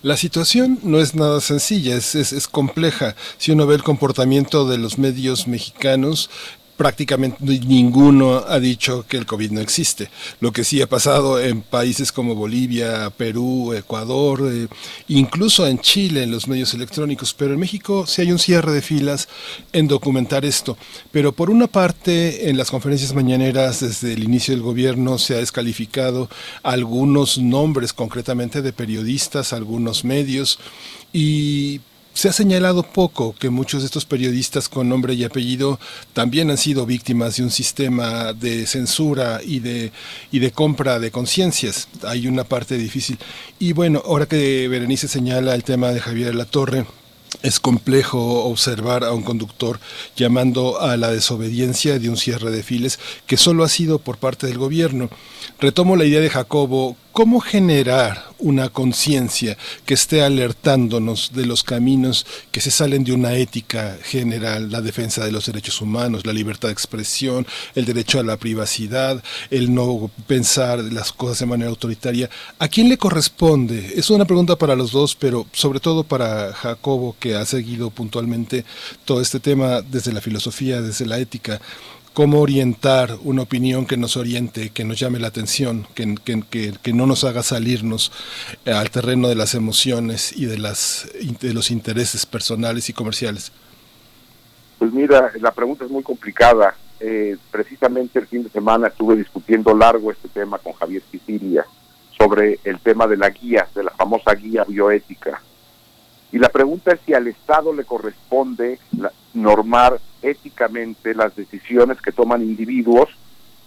La 0.00 0.16
situación 0.16 0.78
no 0.82 0.98
es 0.98 1.14
nada 1.14 1.40
sencilla, 1.40 1.94
es, 1.94 2.14
es, 2.14 2.32
es 2.32 2.48
compleja. 2.48 3.14
Si 3.36 3.52
uno 3.52 3.66
ve 3.66 3.74
el 3.74 3.82
comportamiento 3.82 4.66
de 4.66 4.78
los 4.78 4.96
medios 4.96 5.46
mexicanos, 5.46 6.30
prácticamente 6.80 7.36
ninguno 7.44 8.42
ha 8.48 8.58
dicho 8.58 9.04
que 9.06 9.18
el 9.18 9.26
COVID 9.26 9.50
no 9.50 9.60
existe. 9.60 10.08
Lo 10.40 10.50
que 10.50 10.64
sí 10.64 10.80
ha 10.80 10.86
pasado 10.86 11.38
en 11.38 11.60
países 11.60 12.10
como 12.10 12.34
Bolivia, 12.34 13.10
Perú, 13.10 13.74
Ecuador, 13.74 14.50
eh, 14.50 14.66
incluso 15.08 15.66
en 15.66 15.78
Chile, 15.80 16.22
en 16.22 16.30
los 16.30 16.48
medios 16.48 16.72
electrónicos, 16.72 17.34
pero 17.34 17.52
en 17.52 17.60
México 17.60 18.06
sí 18.06 18.22
hay 18.22 18.32
un 18.32 18.38
cierre 18.38 18.72
de 18.72 18.80
filas 18.80 19.28
en 19.74 19.88
documentar 19.88 20.46
esto. 20.46 20.78
Pero 21.12 21.32
por 21.32 21.50
una 21.50 21.66
parte, 21.66 22.48
en 22.48 22.56
las 22.56 22.70
conferencias 22.70 23.12
mañaneras 23.12 23.80
desde 23.80 24.14
el 24.14 24.24
inicio 24.24 24.54
del 24.54 24.62
gobierno 24.62 25.18
se 25.18 25.34
ha 25.34 25.38
descalificado 25.40 26.30
algunos 26.62 27.36
nombres 27.36 27.92
concretamente 27.92 28.62
de 28.62 28.72
periodistas, 28.72 29.52
algunos 29.52 30.02
medios, 30.02 30.58
y 31.12 31.82
se 32.14 32.28
ha 32.28 32.32
señalado 32.32 32.82
poco 32.82 33.34
que 33.38 33.50
muchos 33.50 33.82
de 33.82 33.86
estos 33.86 34.04
periodistas 34.04 34.68
con 34.68 34.88
nombre 34.88 35.14
y 35.14 35.24
apellido 35.24 35.78
también 36.12 36.50
han 36.50 36.58
sido 36.58 36.86
víctimas 36.86 37.36
de 37.36 37.44
un 37.44 37.50
sistema 37.50 38.32
de 38.32 38.66
censura 38.66 39.40
y 39.44 39.60
de, 39.60 39.92
y 40.30 40.38
de 40.38 40.50
compra 40.50 40.98
de 40.98 41.10
conciencias. 41.10 41.88
Hay 42.04 42.26
una 42.26 42.44
parte 42.44 42.76
difícil. 42.76 43.18
Y 43.58 43.72
bueno, 43.72 44.02
ahora 44.04 44.26
que 44.26 44.68
Berenice 44.68 45.08
señala 45.08 45.54
el 45.54 45.64
tema 45.64 45.90
de 45.90 46.00
Javier 46.00 46.34
La 46.34 46.44
Torre, 46.44 46.84
es 47.42 47.60
complejo 47.60 48.44
observar 48.44 49.04
a 49.04 49.12
un 49.12 49.22
conductor 49.22 49.80
llamando 50.16 50.80
a 50.80 50.96
la 50.96 51.10
desobediencia 51.10 51.98
de 51.98 52.10
un 52.10 52.16
cierre 52.16 52.50
de 52.50 52.62
files 52.62 52.98
que 53.26 53.36
solo 53.36 53.64
ha 53.64 53.68
sido 53.68 53.98
por 53.98 54.18
parte 54.18 54.46
del 54.46 54.58
gobierno. 54.58 55.08
Retomo 55.58 55.96
la 55.96 56.04
idea 56.04 56.20
de 56.20 56.28
Jacobo, 56.28 56.96
¿cómo 57.12 57.40
generar 57.40 58.30
una 58.38 58.68
conciencia 58.68 59.56
que 59.84 59.94
esté 59.94 60.22
alertándonos 60.22 61.32
de 61.34 61.46
los 61.46 61.62
caminos 61.62 62.26
que 62.50 62.60
se 62.60 62.70
salen 62.70 63.04
de 63.04 63.12
una 63.12 63.34
ética 63.34 63.98
general, 64.02 64.70
la 64.70 64.80
defensa 64.80 65.24
de 65.24 65.32
los 65.32 65.46
derechos 65.46 65.80
humanos, 65.80 66.24
la 66.24 66.32
libertad 66.32 66.68
de 66.68 66.72
expresión, 66.72 67.46
el 67.74 67.84
derecho 67.84 68.18
a 68.18 68.22
la 68.22 68.36
privacidad, 68.36 69.22
el 69.50 69.74
no 69.74 70.10
pensar 70.26 70.78
las 70.78 71.12
cosas 71.12 71.40
de 71.40 71.46
manera 71.46 71.70
autoritaria? 71.70 72.30
¿A 72.58 72.68
quién 72.68 72.88
le 72.88 72.98
corresponde? 72.98 73.92
Es 73.96 74.10
una 74.10 74.24
pregunta 74.24 74.56
para 74.56 74.76
los 74.76 74.92
dos, 74.92 75.14
pero 75.14 75.46
sobre 75.52 75.80
todo 75.80 76.04
para 76.04 76.52
Jacobo, 76.52 77.16
que 77.18 77.34
ha 77.34 77.44
seguido 77.44 77.90
puntualmente 77.90 78.64
todo 79.04 79.20
este 79.20 79.40
tema 79.40 79.82
desde 79.82 80.12
la 80.12 80.20
filosofía, 80.20 80.80
desde 80.80 81.06
la 81.06 81.18
ética 81.18 81.60
cómo 82.20 82.42
orientar 82.42 83.16
una 83.24 83.40
opinión 83.40 83.86
que 83.86 83.96
nos 83.96 84.18
oriente, 84.18 84.68
que 84.68 84.84
nos 84.84 85.00
llame 85.00 85.18
la 85.18 85.28
atención, 85.28 85.86
que, 85.94 86.16
que, 86.22 86.42
que, 86.50 86.74
que, 86.82 86.92
no 86.92 87.06
nos 87.06 87.24
haga 87.24 87.42
salirnos 87.42 88.12
al 88.66 88.90
terreno 88.90 89.26
de 89.30 89.36
las 89.36 89.54
emociones 89.54 90.36
y 90.36 90.44
de, 90.44 90.58
las, 90.58 91.10
de 91.40 91.54
los 91.54 91.70
intereses 91.70 92.26
personales 92.26 92.90
y 92.90 92.92
comerciales. 92.92 93.52
Pues 94.78 94.92
mira, 94.92 95.32
la 95.40 95.50
pregunta 95.50 95.86
es 95.86 95.90
muy 95.90 96.02
complicada. 96.02 96.74
Eh, 97.00 97.38
precisamente 97.50 98.18
el 98.18 98.26
fin 98.26 98.42
de 98.42 98.50
semana 98.50 98.88
estuve 98.88 99.16
discutiendo 99.16 99.74
largo 99.74 100.12
este 100.12 100.28
tema 100.28 100.58
con 100.58 100.74
Javier 100.74 101.02
Sicilia 101.10 101.64
sobre 102.18 102.58
el 102.64 102.80
tema 102.80 103.06
de 103.06 103.16
la 103.16 103.30
guía, 103.30 103.66
de 103.74 103.84
la 103.84 103.92
famosa 103.92 104.34
guía 104.34 104.64
bioética. 104.64 105.40
Y 106.32 106.38
la 106.38 106.50
pregunta 106.50 106.92
es 106.92 107.00
si 107.06 107.14
al 107.14 107.28
Estado 107.28 107.72
le 107.72 107.84
corresponde 107.84 108.78
la, 108.98 109.10
normar 109.32 109.98
éticamente 110.22 111.14
las 111.14 111.34
decisiones 111.36 112.00
que 112.00 112.12
toman 112.12 112.42
individuos, 112.42 113.08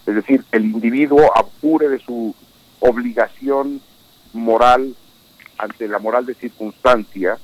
es 0.06 0.14
decir, 0.14 0.44
el 0.52 0.64
individuo 0.64 1.30
apure 1.36 1.88
de 1.88 1.98
su 1.98 2.34
obligación 2.80 3.80
moral 4.32 4.94
ante 5.58 5.88
la 5.88 5.98
moral 5.98 6.26
de 6.26 6.34
circunstancia 6.34 7.38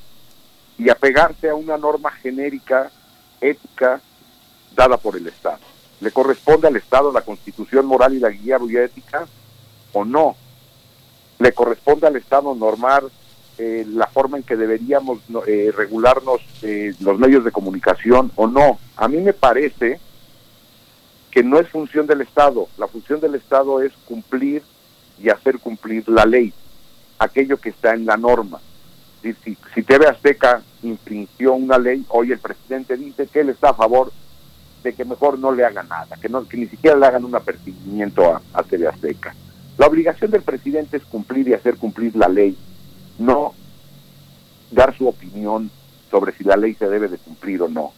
y 0.79 0.91
apegarse 0.91 1.49
a 1.49 1.55
una 1.55 1.77
norma 1.77 2.11
genérica, 2.11 2.91
ética, 3.41 4.01
dada 4.75 4.97
por 4.97 5.17
el 5.17 5.27
Estado. 5.27 5.61
¿Le 6.01 6.11
corresponde 6.11 6.69
al 6.69 6.77
Estado 6.77 7.13
la 7.13 7.23
constitución 7.23 7.87
moral 7.87 8.15
y 8.15 8.19
la 8.19 8.31
guía 8.31 8.59
bioética 8.59 9.27
o 9.93 10.05
no? 10.05 10.37
¿Le 11.39 11.53
corresponde 11.53 12.07
al 12.07 12.17
Estado 12.17 12.55
normar 12.55 13.05
eh, 13.63 13.85
la 13.87 14.07
forma 14.07 14.39
en 14.39 14.43
que 14.43 14.57
deberíamos 14.57 15.19
eh, 15.47 15.71
regularnos 15.77 16.41
eh, 16.63 16.95
los 17.01 17.19
medios 17.19 17.45
de 17.45 17.53
comunicación 17.53 18.33
o 18.37 18.47
no. 18.47 18.79
A 18.97 19.07
mí 19.07 19.19
me 19.19 19.35
parece 19.35 20.01
que 21.31 21.43
no 21.43 21.61
es 21.61 21.69
función 21.69 22.07
del 22.07 22.23
Estado. 22.23 22.69
La 22.79 22.87
función 22.87 23.21
del 23.21 23.35
Estado 23.35 23.83
es 23.83 23.93
cumplir 24.07 24.63
y 25.23 25.29
hacer 25.29 25.59
cumplir 25.59 26.09
la 26.09 26.25
ley, 26.25 26.55
aquello 27.19 27.59
que 27.59 27.69
está 27.69 27.93
en 27.93 28.07
la 28.07 28.17
norma. 28.17 28.63
Si, 29.21 29.35
si, 29.45 29.59
si 29.75 29.83
TV 29.83 30.07
Azteca 30.07 30.63
infringió 30.83 31.53
una 31.53 31.77
ley, 31.77 32.07
hoy 32.09 32.33
el 32.33 32.39
presidente 32.39 32.97
dice 32.97 33.27
que 33.27 33.41
él 33.41 33.51
está 33.51 33.71
a 33.71 33.75
favor 33.75 34.11
de 34.83 34.95
que 34.95 35.05
mejor 35.05 35.39
no 35.39 35.53
le 35.53 35.67
hagan 35.67 35.87
nada, 35.87 36.17
que, 36.17 36.31
no, 36.31 36.49
que 36.49 36.57
ni 36.57 36.67
siquiera 36.67 36.97
le 36.97 37.05
hagan 37.05 37.27
un 37.27 37.35
apercibimiento 37.35 38.25
a, 38.25 38.41
a 38.55 38.63
TV 38.63 38.89
Azteca. 38.89 39.35
La 39.77 39.87
obligación 39.87 40.31
del 40.31 40.41
presidente 40.41 40.97
es 40.97 41.05
cumplir 41.05 41.47
y 41.49 41.53
hacer 41.53 41.77
cumplir 41.77 42.17
la 42.17 42.29
ley 42.29 42.57
no 43.21 43.55
dar 44.71 44.97
su 44.97 45.07
opinión 45.07 45.71
sobre 46.11 46.33
si 46.33 46.45
la 46.45 46.57
ley 46.57 46.75
se 46.75 46.89
debe 46.89 47.09
de 47.09 47.19
cumplir 47.19 47.63
o 47.63 47.69
no. 47.69 47.93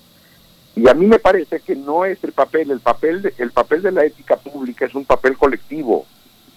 Y 0.74 0.88
a 0.88 0.94
mí 0.94 1.06
me 1.06 1.18
parece 1.18 1.60
que 1.60 1.76
no 1.76 2.04
es 2.04 2.22
el 2.24 2.32
papel, 2.32 2.70
el 2.70 2.80
papel 2.80 3.22
de, 3.22 3.34
el 3.38 3.52
papel 3.52 3.82
de 3.82 3.92
la 3.92 4.04
ética 4.04 4.36
pública 4.36 4.86
es 4.86 4.94
un 4.94 5.04
papel 5.04 5.36
colectivo, 5.36 6.06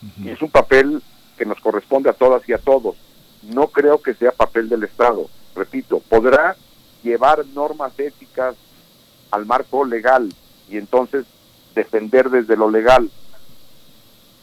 uh 0.01 0.05
-huh. 0.05 0.29
es 0.29 0.41
un 0.41 0.49
papel 0.49 1.01
que 1.37 1.45
nos 1.45 1.59
corresponde 1.59 2.09
a 2.09 2.13
todas 2.13 2.47
y 2.47 2.53
a 2.53 2.57
todos. 2.57 2.95
No 3.43 3.67
creo 3.67 4.01
que 4.01 4.13
sea 4.13 4.31
papel 4.31 4.69
del 4.69 4.83
Estado. 4.83 5.29
Repito, 5.55 5.99
podrá 5.99 6.55
llevar 7.03 7.45
normas 7.53 7.97
éticas 7.99 8.55
al 9.31 9.45
marco 9.45 9.85
legal 9.85 10.33
y 10.69 10.77
entonces 10.77 11.25
defender 11.75 12.29
desde 12.29 12.55
lo 12.55 12.69
legal, 12.71 13.11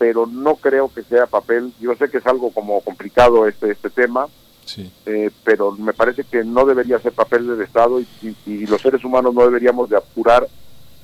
pero 0.02 0.26
no 0.26 0.56
creo 0.56 0.92
que 0.92 1.04
sea 1.04 1.28
papel. 1.28 1.72
Yo 1.80 1.94
sé 1.94 2.10
que 2.10 2.18
es 2.18 2.26
algo 2.26 2.50
como 2.50 2.80
complicado 2.80 3.46
este 3.46 3.70
este 3.70 3.88
tema, 3.88 4.26
sí. 4.64 4.90
eh, 5.06 5.30
pero 5.44 5.70
me 5.70 5.92
parece 5.92 6.24
que 6.24 6.42
no 6.42 6.66
debería 6.66 6.98
ser 6.98 7.12
papel 7.12 7.46
del 7.46 7.62
Estado 7.62 8.00
y, 8.00 8.06
y, 8.20 8.36
y, 8.46 8.66
los 8.66 8.82
seres 8.82 9.04
humanos 9.04 9.32
no 9.32 9.44
deberíamos 9.44 9.88
de 9.88 9.96
apurar 9.96 10.48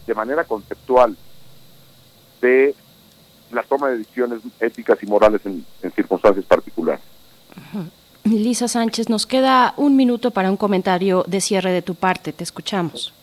de 0.05 0.15
manera 0.17 0.43
conceptual 0.43 1.17
de 2.41 2.75
la 3.53 3.63
toma 3.63 3.91
de 3.91 3.99
decisiones 3.99 4.41
éticas 4.59 5.01
y 5.01 5.07
morales 5.07 5.43
en, 5.45 5.65
en 5.81 5.93
circunstancias 5.93 6.45
particulares. 6.45 7.05
Lisa 8.25 8.67
Sánchez, 8.67 9.09
nos 9.09 9.29
queda 9.29 9.75
un 9.77 9.95
minuto 9.95 10.33
para 10.33 10.51
un 10.51 10.57
comentario 10.57 11.25
de 11.29 11.41
cierre 11.41 11.71
de 11.71 11.83
tu 11.83 11.95
parte. 11.95 12.33
Te 12.33 12.43
escuchamos. 12.43 13.15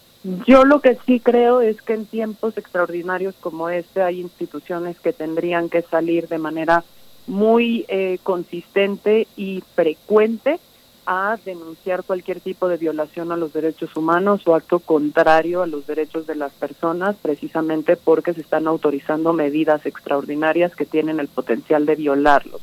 Yo 0.48 0.66
lo 0.66 0.82
que 0.82 0.98
sí 1.06 1.20
creo 1.20 1.62
es 1.62 1.80
que 1.84 1.94
en 1.94 2.08
tiempos 2.08 2.58
extraordinarios 2.58 3.36
como 3.40 3.70
este 3.70 4.02
hay 4.02 4.20
instituciones 4.20 5.00
que 5.00 5.14
tendrían 5.14 5.70
que 5.70 5.84
salir 5.84 6.28
de 6.28 6.40
manera 6.40 6.84
muy 7.28 7.86
eh, 7.90 8.18
consistente 8.24 9.28
y 9.38 9.64
frecuente 9.76 10.60
a 11.06 11.38
denunciar 11.46 12.04
cualquier 12.04 12.40
tipo 12.40 12.68
de 12.68 12.78
violación 12.78 13.32
a 13.32 13.38
los 13.38 13.54
derechos 13.54 13.96
humanos 13.96 14.42
o 14.48 14.56
acto 14.56 14.80
contrario 14.80 15.62
a 15.62 15.68
los 15.68 15.86
derechos 15.86 16.26
de 16.26 16.34
las 16.34 16.52
personas, 16.54 17.16
precisamente 17.22 17.96
porque 17.96 18.34
se 18.34 18.42
están 18.42 18.66
autorizando 18.66 19.32
medidas 19.32 19.86
extraordinarias 19.86 20.76
que 20.76 20.86
tienen 20.86 21.20
el 21.20 21.28
potencial 21.28 21.86
de 21.86 21.98
violarlos. 21.98 22.62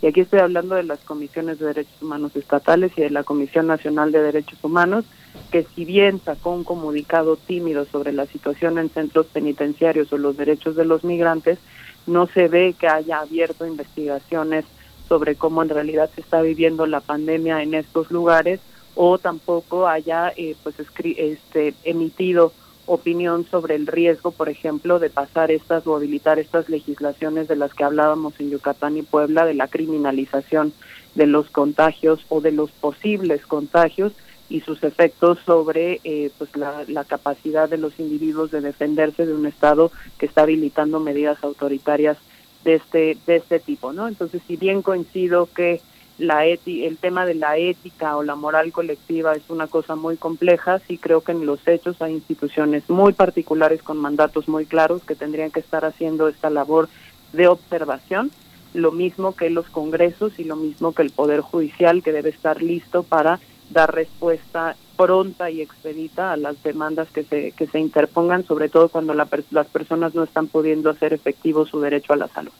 Y 0.00 0.06
aquí 0.06 0.20
estoy 0.20 0.40
hablando 0.40 0.76
de 0.76 0.84
las 0.84 1.00
comisiones 1.00 1.58
de 1.58 1.66
derechos 1.66 2.00
humanos 2.00 2.34
estatales 2.36 2.92
y 2.96 3.02
de 3.02 3.10
la 3.10 3.22
Comisión 3.22 3.66
Nacional 3.66 4.12
de 4.12 4.22
Derechos 4.22 4.64
Humanos, 4.64 5.04
que 5.50 5.66
si 5.74 5.84
bien 5.84 6.20
sacó 6.24 6.50
un 6.50 6.64
comunicado 6.64 7.36
tímido 7.36 7.84
sobre 7.84 8.12
la 8.12 8.26
situación 8.26 8.78
en 8.78 8.88
centros 8.88 9.26
penitenciarios 9.26 10.12
o 10.12 10.18
los 10.18 10.36
derechos 10.36 10.76
de 10.76 10.86
los 10.86 11.04
migrantes, 11.04 11.58
no 12.06 12.26
se 12.26 12.48
ve 12.48 12.74
que 12.78 12.88
haya 12.88 13.20
abierto 13.20 13.66
investigaciones 13.66 14.64
sobre 15.08 15.36
cómo 15.36 15.62
en 15.62 15.68
realidad 15.68 16.10
se 16.14 16.22
está 16.22 16.40
viviendo 16.40 16.86
la 16.86 17.00
pandemia 17.00 17.62
en 17.62 17.74
estos 17.74 18.10
lugares 18.10 18.60
o 18.94 19.18
tampoco 19.18 19.86
haya 19.86 20.32
eh, 20.36 20.56
pues 20.62 20.76
este 20.78 21.74
emitido 21.84 22.52
opinión 22.86 23.46
sobre 23.50 23.74
el 23.74 23.86
riesgo, 23.86 24.32
por 24.32 24.48
ejemplo, 24.48 24.98
de 24.98 25.10
pasar 25.10 25.50
estas 25.50 25.86
o 25.86 25.96
habilitar 25.96 26.38
estas 26.38 26.68
legislaciones 26.68 27.48
de 27.48 27.56
las 27.56 27.74
que 27.74 27.84
hablábamos 27.84 28.34
en 28.40 28.50
Yucatán 28.50 28.96
y 28.96 29.02
Puebla 29.02 29.44
de 29.44 29.54
la 29.54 29.68
criminalización 29.68 30.72
de 31.14 31.26
los 31.26 31.50
contagios 31.50 32.24
o 32.28 32.40
de 32.40 32.52
los 32.52 32.70
posibles 32.70 33.46
contagios 33.46 34.12
y 34.48 34.60
sus 34.60 34.82
efectos 34.84 35.38
sobre 35.46 36.00
eh, 36.04 36.30
pues 36.36 36.54
la, 36.56 36.84
la, 36.88 37.04
capacidad 37.04 37.68
de 37.68 37.78
los 37.78 37.98
individuos 37.98 38.50
de 38.50 38.60
defenderse 38.60 39.24
de 39.24 39.34
un 39.34 39.46
Estado 39.46 39.90
que 40.18 40.26
está 40.26 40.42
habilitando 40.42 41.00
medidas 41.00 41.42
autoritarias 41.42 42.18
de 42.64 42.74
este 42.74 43.16
de 43.26 43.36
este 43.36 43.58
tipo, 43.60 43.92
¿no? 43.92 44.08
Entonces, 44.08 44.42
si 44.46 44.56
bien 44.56 44.82
coincido 44.82 45.48
que 45.54 45.80
la 46.18 46.46
eti 46.46 46.84
el 46.84 46.98
tema 46.98 47.26
de 47.26 47.34
la 47.34 47.56
ética 47.56 48.16
o 48.16 48.22
la 48.22 48.36
moral 48.36 48.72
colectiva 48.72 49.32
es 49.32 49.42
una 49.48 49.66
cosa 49.66 49.96
muy 49.96 50.16
compleja, 50.16 50.78
sí 50.80 50.98
creo 50.98 51.22
que 51.22 51.32
en 51.32 51.46
los 51.46 51.66
hechos 51.66 52.00
hay 52.00 52.12
instituciones 52.12 52.88
muy 52.88 53.12
particulares 53.12 53.82
con 53.82 53.96
mandatos 53.98 54.48
muy 54.48 54.66
claros 54.66 55.02
que 55.02 55.14
tendrían 55.14 55.50
que 55.50 55.60
estar 55.60 55.84
haciendo 55.84 56.28
esta 56.28 56.50
labor 56.50 56.88
de 57.32 57.48
observación, 57.48 58.30
lo 58.74 58.92
mismo 58.92 59.34
que 59.34 59.50
los 59.50 59.66
congresos 59.68 60.38
y 60.38 60.44
lo 60.44 60.56
mismo 60.56 60.94
que 60.94 61.02
el 61.02 61.10
Poder 61.10 61.40
Judicial 61.40 62.02
que 62.02 62.12
debe 62.12 62.30
estar 62.30 62.62
listo 62.62 63.02
para 63.02 63.40
dar 63.72 63.94
respuesta 63.94 64.76
pronta 64.96 65.50
y 65.50 65.62
expedita 65.62 66.32
a 66.32 66.36
las 66.36 66.62
demandas 66.62 67.08
que 67.10 67.24
se, 67.24 67.52
que 67.52 67.66
se 67.66 67.80
interpongan, 67.80 68.44
sobre 68.44 68.68
todo 68.68 68.88
cuando 68.88 69.14
la, 69.14 69.28
las 69.50 69.66
personas 69.66 70.14
no 70.14 70.22
están 70.22 70.46
pudiendo 70.46 70.90
hacer 70.90 71.12
efectivo 71.12 71.66
su 71.66 71.80
derecho 71.80 72.12
a 72.12 72.16
la 72.16 72.28
salud. 72.28 72.52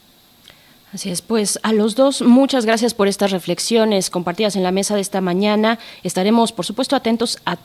Así 0.93 1.11
es, 1.11 1.23
pues 1.23 1.59
a 1.63 1.73
los 1.73 1.97
dos 1.97 2.21
muchas 2.21 2.67
gracias 2.67 2.93
por 2.93 3.09
estas 3.09 3.31
reflexiones 3.31 4.11
compartidas 4.11 4.57
en 4.57 4.63
la 4.63 4.73
mesa 4.73 4.95
de 4.95 5.01
esta 5.01 5.23
mañana. 5.23 5.79
Estaremos, 6.03 6.53
por 6.53 6.67
supuesto, 6.67 6.97
atentos 6.97 7.39
a, 7.47 7.57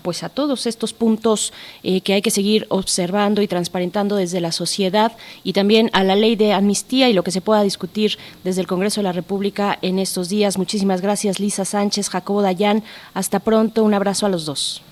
pues 0.00 0.22
a 0.22 0.28
todos 0.28 0.66
estos 0.66 0.92
puntos 0.92 1.54
eh, 1.82 2.02
que 2.02 2.12
hay 2.12 2.20
que 2.20 2.30
seguir 2.30 2.66
observando 2.68 3.40
y 3.40 3.48
transparentando 3.48 4.16
desde 4.16 4.42
la 4.42 4.52
sociedad 4.52 5.12
y 5.42 5.54
también 5.54 5.88
a 5.94 6.04
la 6.04 6.16
ley 6.16 6.36
de 6.36 6.52
amnistía 6.52 7.08
y 7.08 7.14
lo 7.14 7.22
que 7.22 7.30
se 7.30 7.40
pueda 7.40 7.62
discutir 7.62 8.18
desde 8.44 8.60
el 8.60 8.66
Congreso 8.66 9.00
de 9.00 9.04
la 9.04 9.12
República 9.12 9.78
en 9.80 9.98
estos 9.98 10.28
días. 10.28 10.58
Muchísimas 10.58 11.00
gracias, 11.00 11.40
Lisa 11.40 11.64
Sánchez, 11.64 12.10
Jacobo 12.10 12.42
Dayan. 12.42 12.82
Hasta 13.14 13.40
pronto, 13.40 13.84
un 13.84 13.94
abrazo 13.94 14.26
a 14.26 14.28
los 14.28 14.44
dos. 14.44 14.82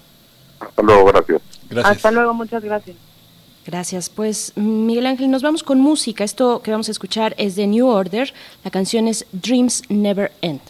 Hasta 0.59 0.83
luego, 0.83 1.05
gracias. 1.05 1.43
gracias. 1.69 1.97
Hasta 1.97 2.11
luego, 2.13 2.33
muchas 2.33 2.65
gracias. 2.65 2.97
Gracias. 3.67 4.11
Pues 4.11 4.53
Miguel 4.57 5.07
Ángel, 5.07 5.31
nos 5.31 5.43
vamos 5.43 5.63
con 5.63 5.81
música. 5.81 6.25
Esto 6.25 6.61
que 6.63 6.71
vamos 6.71 6.89
a 6.89 6.93
escuchar 6.93 7.35
es 7.39 7.57
de 7.57 7.67
New 7.67 7.87
Order. 7.87 8.33
La 8.63 8.71
canción 8.71 9.09
es 9.09 9.27
Dreams 9.33 9.83
Never 9.89 10.33
End. 10.43 10.61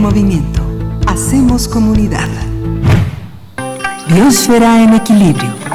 Movimiento. 0.00 0.62
Hacemos 1.06 1.66
comunidad. 1.66 2.28
Biosfera 4.08 4.82
en 4.82 4.94
equilibrio. 4.94 5.67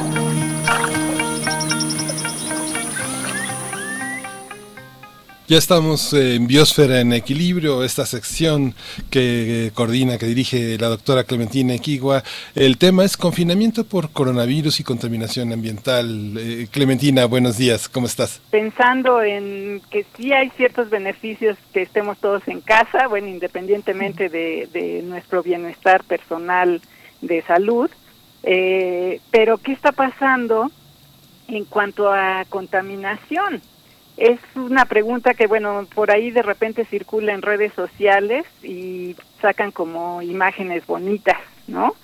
Ya 5.45 5.57
estamos 5.57 6.13
en 6.13 6.47
Biosfera 6.47 7.01
en 7.01 7.11
Equilibrio, 7.11 7.83
esta 7.83 8.05
sección 8.05 8.73
que 9.09 9.71
coordina, 9.73 10.17
que 10.17 10.25
dirige 10.25 10.77
la 10.77 10.87
doctora 10.87 11.25
Clementina 11.25 11.73
Equigua. 11.73 12.23
El 12.55 12.77
tema 12.77 13.03
es 13.03 13.17
confinamiento 13.17 13.83
por 13.83 14.11
coronavirus 14.11 14.79
y 14.79 14.85
contaminación 14.85 15.51
ambiental. 15.51 16.37
Eh, 16.37 16.67
Clementina, 16.71 17.25
buenos 17.25 17.57
días, 17.57 17.89
¿cómo 17.89 18.07
estás? 18.07 18.39
Pensando 18.51 19.21
en 19.21 19.81
que 19.91 20.05
sí 20.15 20.31
hay 20.31 20.49
ciertos 20.51 20.89
beneficios 20.89 21.57
que 21.73 21.81
estemos 21.81 22.19
todos 22.19 22.47
en 22.47 22.61
casa, 22.61 23.09
bueno, 23.09 23.27
independientemente 23.27 24.29
de, 24.29 24.69
de 24.71 25.01
nuestro 25.03 25.43
bienestar 25.43 26.05
personal 26.05 26.81
de 27.19 27.41
salud, 27.41 27.91
eh, 28.43 29.19
pero 29.29 29.57
¿qué 29.57 29.73
está 29.73 29.91
pasando 29.91 30.71
en 31.49 31.65
cuanto 31.65 32.13
a 32.13 32.45
contaminación? 32.47 33.61
Es 34.17 34.39
una 34.55 34.85
pregunta 34.85 35.33
que, 35.33 35.47
bueno, 35.47 35.87
por 35.93 36.11
ahí 36.11 36.31
de 36.31 36.43
repente 36.43 36.85
circula 36.85 37.33
en 37.33 37.41
redes 37.41 37.73
sociales 37.73 38.45
y 38.61 39.15
sacan 39.41 39.71
como 39.71 40.21
imágenes 40.21 40.85
bonitas, 40.85 41.37
¿no? 41.67 41.95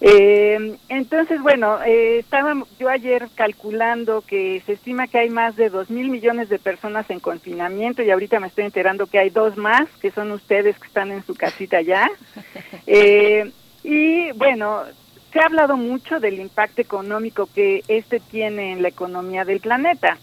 Eh, 0.00 0.78
entonces, 0.88 1.42
bueno, 1.42 1.82
eh, 1.82 2.20
estaba 2.20 2.54
yo 2.78 2.88
ayer 2.88 3.28
calculando 3.34 4.22
que 4.22 4.62
se 4.64 4.72
estima 4.72 5.08
que 5.08 5.18
hay 5.18 5.28
más 5.28 5.56
de 5.56 5.68
dos 5.68 5.90
mil 5.90 6.08
millones 6.08 6.48
de 6.48 6.58
personas 6.58 7.10
en 7.10 7.20
confinamiento 7.20 8.02
y 8.02 8.10
ahorita 8.10 8.40
me 8.40 8.46
estoy 8.46 8.64
enterando 8.64 9.06
que 9.06 9.18
hay 9.18 9.28
dos 9.28 9.58
más, 9.58 9.88
que 10.00 10.10
son 10.10 10.30
ustedes 10.32 10.78
que 10.78 10.86
están 10.86 11.12
en 11.12 11.24
su 11.24 11.34
casita 11.34 11.80
ya. 11.82 12.10
Eh, 12.86 13.52
y 13.84 14.32
bueno, 14.32 14.82
se 15.32 15.38
ha 15.38 15.46
hablado 15.46 15.76
mucho 15.76 16.18
del 16.18 16.40
impacto 16.40 16.80
económico 16.80 17.48
que 17.54 17.84
este 17.86 18.18
tiene 18.18 18.72
en 18.72 18.82
la 18.82 18.88
economía 18.88 19.44
del 19.44 19.60
planeta. 19.60 20.18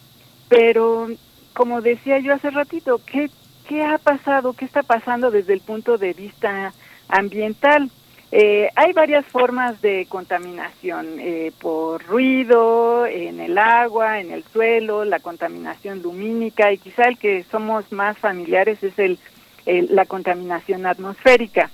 Pero, 0.49 1.07
como 1.53 1.81
decía 1.81 2.19
yo 2.19 2.33
hace 2.33 2.49
ratito, 2.49 3.01
¿qué, 3.05 3.29
qué 3.67 3.83
ha 3.83 3.97
pasado? 3.97 4.53
¿Qué 4.53 4.65
está 4.65 4.83
pasando 4.83 5.31
desde 5.31 5.53
el 5.53 5.61
punto 5.61 5.97
de 5.97 6.13
vista 6.13 6.73
ambiental? 7.09 7.89
Eh, 8.31 8.69
hay 8.75 8.91
varias 8.91 9.25
formas 9.25 9.81
de 9.81 10.05
contaminación, 10.09 11.17
eh, 11.19 11.53
por 11.61 12.03
ruido, 12.05 13.05
en 13.05 13.39
el 13.39 13.57
agua, 13.57 14.19
en 14.19 14.31
el 14.31 14.43
suelo, 14.43 15.05
la 15.05 15.19
contaminación 15.19 16.01
lumínica 16.01 16.73
y 16.73 16.77
quizá 16.77 17.07
el 17.07 17.17
que 17.17 17.45
somos 17.49 17.89
más 17.93 18.17
familiares 18.17 18.83
es 18.83 18.99
el, 18.99 19.17
la 19.65 20.05
contaminación 20.05 20.85
atmosférica. 20.85 21.69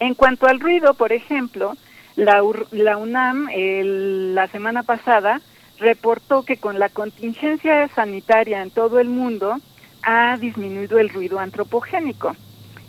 En 0.00 0.14
cuanto 0.14 0.46
al 0.46 0.58
ruido, 0.58 0.94
por 0.94 1.12
ejemplo, 1.12 1.76
la, 2.16 2.42
la 2.72 2.96
UNAM 2.96 3.48
la 3.52 4.48
semana 4.48 4.82
pasada 4.82 5.40
reportó 5.80 6.44
que 6.44 6.58
con 6.58 6.78
la 6.78 6.88
contingencia 6.88 7.88
sanitaria 7.88 8.62
en 8.62 8.70
todo 8.70 9.00
el 9.00 9.08
mundo 9.08 9.56
ha 10.02 10.36
disminuido 10.36 10.98
el 10.98 11.08
ruido 11.08 11.38
antropogénico. 11.38 12.36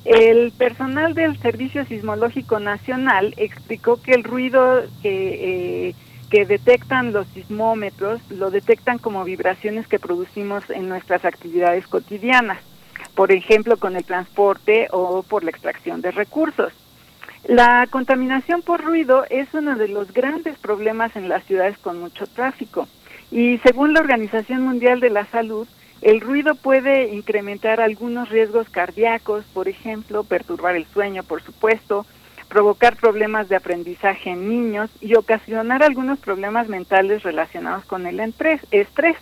El 0.03 0.51
personal 0.51 1.13
del 1.13 1.37
Servicio 1.39 1.85
Sismológico 1.85 2.59
Nacional 2.59 3.33
explicó 3.37 4.01
que 4.01 4.11
el 4.11 4.23
ruido 4.23 4.83
que, 5.01 5.89
eh, 5.89 5.95
que 6.29 6.45
detectan 6.45 7.13
los 7.13 7.27
sismómetros 7.27 8.19
lo 8.29 8.49
detectan 8.49 8.97
como 8.97 9.23
vibraciones 9.23 9.87
que 9.87 9.99
producimos 9.99 10.69
en 10.69 10.89
nuestras 10.89 11.23
actividades 11.23 11.85
cotidianas, 11.87 12.59
por 13.15 13.31
ejemplo 13.31 13.77
con 13.77 13.95
el 13.95 14.03
transporte 14.03 14.87
o 14.91 15.23
por 15.23 15.43
la 15.43 15.51
extracción 15.51 16.01
de 16.01 16.11
recursos. 16.11 16.73
La 17.45 17.87
contaminación 17.89 18.61
por 18.61 18.83
ruido 18.83 19.25
es 19.29 19.51
uno 19.53 19.75
de 19.75 19.87
los 19.87 20.13
grandes 20.13 20.57
problemas 20.59 21.15
en 21.15 21.27
las 21.27 21.43
ciudades 21.45 21.77
con 21.79 21.99
mucho 21.99 22.27
tráfico 22.27 22.87
y 23.31 23.57
según 23.59 23.93
la 23.93 24.01
Organización 24.01 24.61
Mundial 24.61 24.99
de 24.99 25.09
la 25.09 25.25
Salud, 25.25 25.67
el 26.01 26.21
ruido 26.21 26.55
puede 26.55 27.13
incrementar 27.13 27.79
algunos 27.79 28.29
riesgos 28.29 28.69
cardíacos, 28.69 29.45
por 29.53 29.67
ejemplo, 29.67 30.23
perturbar 30.23 30.75
el 30.75 30.85
sueño, 30.85 31.23
por 31.23 31.41
supuesto, 31.41 32.05
provocar 32.47 32.97
problemas 32.97 33.49
de 33.49 33.55
aprendizaje 33.55 34.31
en 34.31 34.49
niños 34.49 34.89
y 34.99 35.15
ocasionar 35.15 35.83
algunos 35.83 36.19
problemas 36.19 36.67
mentales 36.67 37.23
relacionados 37.23 37.85
con 37.85 38.05
el 38.05 38.19
estrés. 38.19 39.17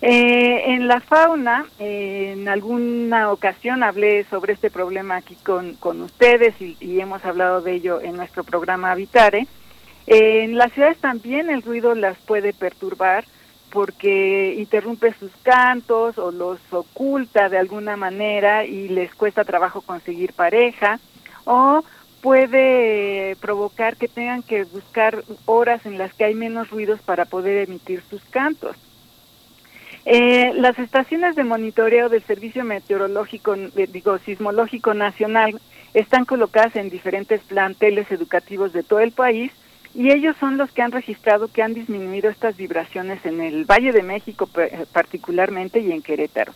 Eh, 0.00 0.74
en 0.74 0.86
la 0.86 1.00
fauna, 1.00 1.66
eh, 1.80 2.34
en 2.36 2.48
alguna 2.48 3.32
ocasión 3.32 3.82
hablé 3.82 4.24
sobre 4.30 4.52
este 4.52 4.70
problema 4.70 5.16
aquí 5.16 5.34
con, 5.34 5.74
con 5.74 6.00
ustedes 6.02 6.54
y, 6.60 7.00
hemos 7.00 7.24
hablado 7.24 7.62
de 7.62 7.74
ello 7.74 8.00
en 8.00 8.16
nuestro 8.16 8.44
programa 8.44 8.92
Habitare. 8.92 9.48
Eh, 10.06 10.44
en 10.44 10.56
las 10.56 10.72
ciudades 10.72 10.98
también 10.98 11.50
el 11.50 11.62
ruido 11.62 11.94
las 11.96 12.16
puede 12.18 12.52
perturbar 12.52 13.24
porque 13.70 14.54
interrumpe 14.56 15.12
sus 15.14 15.32
cantos 15.42 16.16
o 16.16 16.30
los 16.30 16.60
oculta 16.70 17.48
de 17.48 17.58
alguna 17.58 17.96
manera 17.96 18.64
y 18.64 18.88
les 18.88 19.14
cuesta 19.14 19.44
trabajo 19.44 19.82
conseguir 19.82 20.32
pareja 20.32 21.00
o 21.44 21.84
puede 22.22 23.36
provocar 23.36 23.96
que 23.96 24.08
tengan 24.08 24.42
que 24.42 24.64
buscar 24.64 25.24
horas 25.44 25.84
en 25.86 25.98
las 25.98 26.14
que 26.14 26.24
hay 26.24 26.34
menos 26.34 26.70
ruidos 26.70 27.00
para 27.00 27.24
poder 27.24 27.68
emitir 27.68 28.02
sus 28.08 28.22
cantos. 28.24 28.76
Eh, 30.10 30.54
las 30.54 30.78
estaciones 30.78 31.36
de 31.36 31.44
monitoreo 31.44 32.08
del 32.08 32.22
Servicio 32.22 32.64
Meteorológico, 32.64 33.54
eh, 33.54 33.86
digo, 33.92 34.16
Sismológico 34.16 34.94
Nacional 34.94 35.60
están 35.92 36.24
colocadas 36.24 36.76
en 36.76 36.88
diferentes 36.88 37.42
planteles 37.42 38.10
educativos 38.10 38.72
de 38.72 38.82
todo 38.82 39.00
el 39.00 39.12
país 39.12 39.52
y 39.94 40.10
ellos 40.10 40.34
son 40.40 40.56
los 40.56 40.72
que 40.72 40.80
han 40.80 40.92
registrado 40.92 41.48
que 41.48 41.62
han 41.62 41.74
disminuido 41.74 42.30
estas 42.30 42.56
vibraciones 42.56 43.22
en 43.26 43.42
el 43.42 43.66
Valle 43.66 43.92
de 43.92 44.02
México 44.02 44.48
particularmente 44.92 45.80
y 45.80 45.92
en 45.92 46.00
Querétaro. 46.00 46.54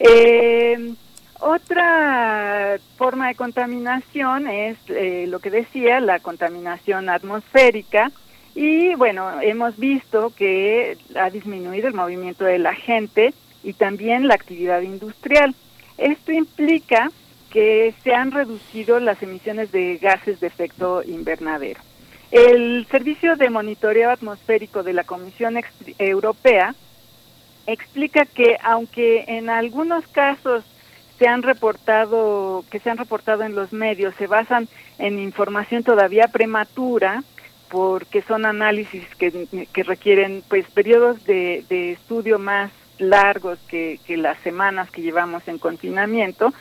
Eh, 0.00 0.92
otra 1.38 2.78
forma 2.96 3.28
de 3.28 3.36
contaminación 3.36 4.48
es 4.48 4.76
eh, 4.88 5.26
lo 5.28 5.38
que 5.38 5.50
decía, 5.50 6.00
la 6.00 6.18
contaminación 6.18 7.10
atmosférica, 7.10 8.10
y 8.56 8.94
bueno, 8.94 9.42
hemos 9.42 9.76
visto 9.76 10.32
que 10.34 10.96
ha 11.14 11.28
disminuido 11.28 11.88
el 11.88 11.94
movimiento 11.94 12.46
de 12.46 12.58
la 12.58 12.74
gente 12.74 13.34
y 13.62 13.74
también 13.74 14.26
la 14.26 14.34
actividad 14.34 14.80
industrial. 14.80 15.54
Esto 15.98 16.32
implica 16.32 17.10
que 17.50 17.92
se 18.02 18.14
han 18.14 18.32
reducido 18.32 18.98
las 18.98 19.22
emisiones 19.22 19.72
de 19.72 19.98
gases 19.98 20.40
de 20.40 20.46
efecto 20.46 21.02
invernadero. 21.02 21.80
El 22.30 22.86
Servicio 22.90 23.36
de 23.36 23.50
Monitoreo 23.50 24.08
Atmosférico 24.08 24.82
de 24.82 24.94
la 24.94 25.04
Comisión 25.04 25.60
Europea 25.98 26.74
explica 27.66 28.24
que 28.24 28.56
aunque 28.62 29.24
en 29.28 29.50
algunos 29.50 30.06
casos 30.08 30.64
se 31.18 31.28
han 31.28 31.42
reportado 31.42 32.64
que 32.70 32.78
se 32.78 32.90
han 32.90 32.98
reportado 32.98 33.42
en 33.42 33.54
los 33.54 33.72
medios 33.72 34.14
se 34.16 34.26
basan 34.26 34.68
en 34.98 35.18
información 35.18 35.82
todavía 35.82 36.28
prematura, 36.28 37.22
porque 37.68 38.22
son 38.22 38.46
análisis 38.46 39.04
que, 39.16 39.48
requieren 39.84 40.42
pues 40.48 40.66
periodos 40.70 41.24
de, 41.24 41.64
de 41.68 41.92
estudio 41.92 42.38
más 42.38 42.70
largos 42.98 43.58
que, 43.68 44.00
que, 44.06 44.16
las 44.16 44.38
semanas 44.40 44.90
que 44.90 45.02
llevamos 45.02 45.46
en 45.48 45.58
confinamiento. 45.58 46.52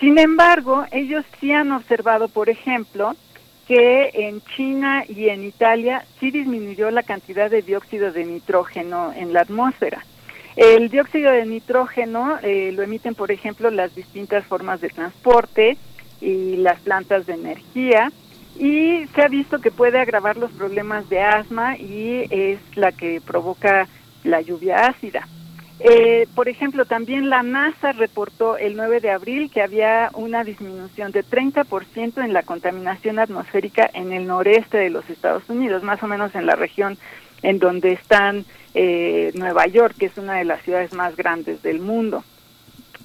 Sin 0.00 0.18
embargo, 0.18 0.84
ellos 0.90 1.24
sí 1.40 1.52
han 1.52 1.72
observado, 1.72 2.28
por 2.28 2.48
ejemplo, 2.48 3.14
que 3.66 4.10
en 4.14 4.40
China 4.56 5.04
y 5.08 5.28
en 5.28 5.44
Italia 5.44 6.04
sí 6.20 6.30
disminuyó 6.30 6.90
la 6.90 7.02
cantidad 7.02 7.50
de 7.50 7.62
dióxido 7.62 8.12
de 8.12 8.24
nitrógeno 8.24 9.12
en 9.14 9.32
la 9.32 9.40
atmósfera. 9.40 10.04
El 10.56 10.88
dióxido 10.88 11.32
de 11.32 11.44
nitrógeno 11.44 12.38
eh, 12.42 12.72
lo 12.72 12.82
emiten, 12.82 13.14
por 13.14 13.30
ejemplo, 13.30 13.70
las 13.70 13.94
distintas 13.94 14.44
formas 14.46 14.80
de 14.80 14.88
transporte 14.88 15.76
y 16.20 16.56
las 16.56 16.80
plantas 16.80 17.26
de 17.26 17.34
energía, 17.34 18.10
y 18.58 19.06
se 19.14 19.22
ha 19.22 19.28
visto 19.28 19.60
que 19.60 19.70
puede 19.70 19.98
agravar 19.98 20.36
los 20.36 20.50
problemas 20.52 21.08
de 21.08 21.20
asma 21.20 21.76
y 21.76 22.26
es 22.30 22.58
la 22.74 22.92
que 22.92 23.20
provoca 23.20 23.88
la 24.24 24.40
lluvia 24.40 24.86
ácida. 24.86 25.26
Eh, 25.78 26.26
por 26.34 26.48
ejemplo, 26.48 26.86
también 26.86 27.28
la 27.28 27.42
NASA 27.42 27.92
reportó 27.92 28.56
el 28.56 28.76
9 28.76 29.00
de 29.00 29.10
abril 29.10 29.50
que 29.50 29.60
había 29.60 30.10
una 30.14 30.42
disminución 30.42 31.12
de 31.12 31.22
30% 31.22 32.24
en 32.24 32.32
la 32.32 32.42
contaminación 32.42 33.18
atmosférica 33.18 33.90
en 33.92 34.12
el 34.12 34.26
noreste 34.26 34.78
de 34.78 34.90
los 34.90 35.08
Estados 35.10 35.42
Unidos, 35.48 35.82
más 35.82 36.02
o 36.02 36.06
menos 36.06 36.34
en 36.34 36.46
la 36.46 36.54
región 36.54 36.96
en 37.42 37.58
donde 37.58 37.92
están 37.92 38.46
eh, 38.74 39.32
Nueva 39.34 39.66
York, 39.66 39.94
que 39.98 40.06
es 40.06 40.16
una 40.16 40.34
de 40.34 40.44
las 40.44 40.62
ciudades 40.62 40.94
más 40.94 41.14
grandes 41.14 41.62
del 41.62 41.80
mundo. 41.80 42.24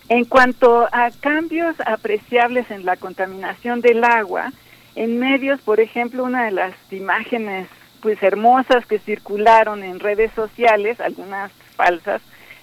En 0.08 0.24
cuanto 0.26 0.88
a 0.92 1.12
cambios 1.20 1.76
apreciables 1.86 2.72
en 2.72 2.86
la 2.86 2.96
contaminación 2.96 3.82
del 3.82 4.04
agua, 4.04 4.52
en 4.96 5.20
medios, 5.20 5.62
por 5.62 5.80
ejemplo, 5.80 6.24
una 6.24 6.46
de 6.46 6.52
las 6.52 6.74
imágenes 6.92 7.68
pues 8.02 8.22
hermosas 8.24 8.86
que 8.86 9.00
circularon 9.00 9.84
en 9.84 10.00
redes 10.00 10.32
sociales, 10.34 11.00
algunas 11.00 11.52
falsas, 11.76 12.22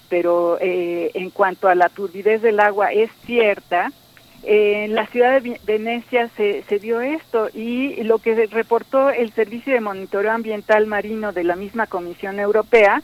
pero 0.09 0.57
eh, 0.59 1.11
en 1.13 1.29
cuanto 1.29 1.69
a 1.69 1.75
la 1.75 1.89
turbidez 1.89 2.41
del 2.41 2.59
agua 2.59 2.91
es 2.91 3.09
cierta. 3.25 3.91
Eh, 4.43 4.85
en 4.85 4.95
la 4.95 5.05
ciudad 5.07 5.41
de 5.41 5.59
Venecia 5.65 6.29
se, 6.35 6.63
se 6.63 6.79
dio 6.79 7.01
esto 7.01 7.49
y 7.53 8.03
lo 8.03 8.19
que 8.19 8.47
reportó 8.47 9.09
el 9.09 9.31
Servicio 9.33 9.73
de 9.73 9.81
Monitoreo 9.81 10.31
Ambiental 10.31 10.87
Marino 10.87 11.31
de 11.31 11.43
la 11.43 11.55
misma 11.55 11.87
Comisión 11.87 12.39
Europea 12.39 13.01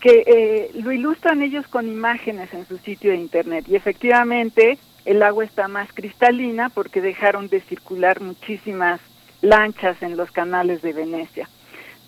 que 0.00 0.24
eh, 0.26 0.70
lo 0.74 0.90
ilustran 0.90 1.42
ellos 1.42 1.66
con 1.68 1.86
imágenes 1.86 2.52
en 2.52 2.66
su 2.66 2.78
sitio 2.78 3.12
de 3.12 3.18
internet 3.18 3.66
y 3.68 3.76
efectivamente 3.76 4.78
el 5.04 5.22
agua 5.22 5.44
está 5.44 5.68
más 5.68 5.92
cristalina 5.92 6.68
porque 6.68 7.00
dejaron 7.00 7.48
de 7.48 7.60
circular 7.60 8.20
muchísimas 8.20 9.00
lanchas 9.40 10.02
en 10.02 10.16
los 10.16 10.30
canales 10.30 10.82
de 10.82 10.92
Venecia. 10.92 11.48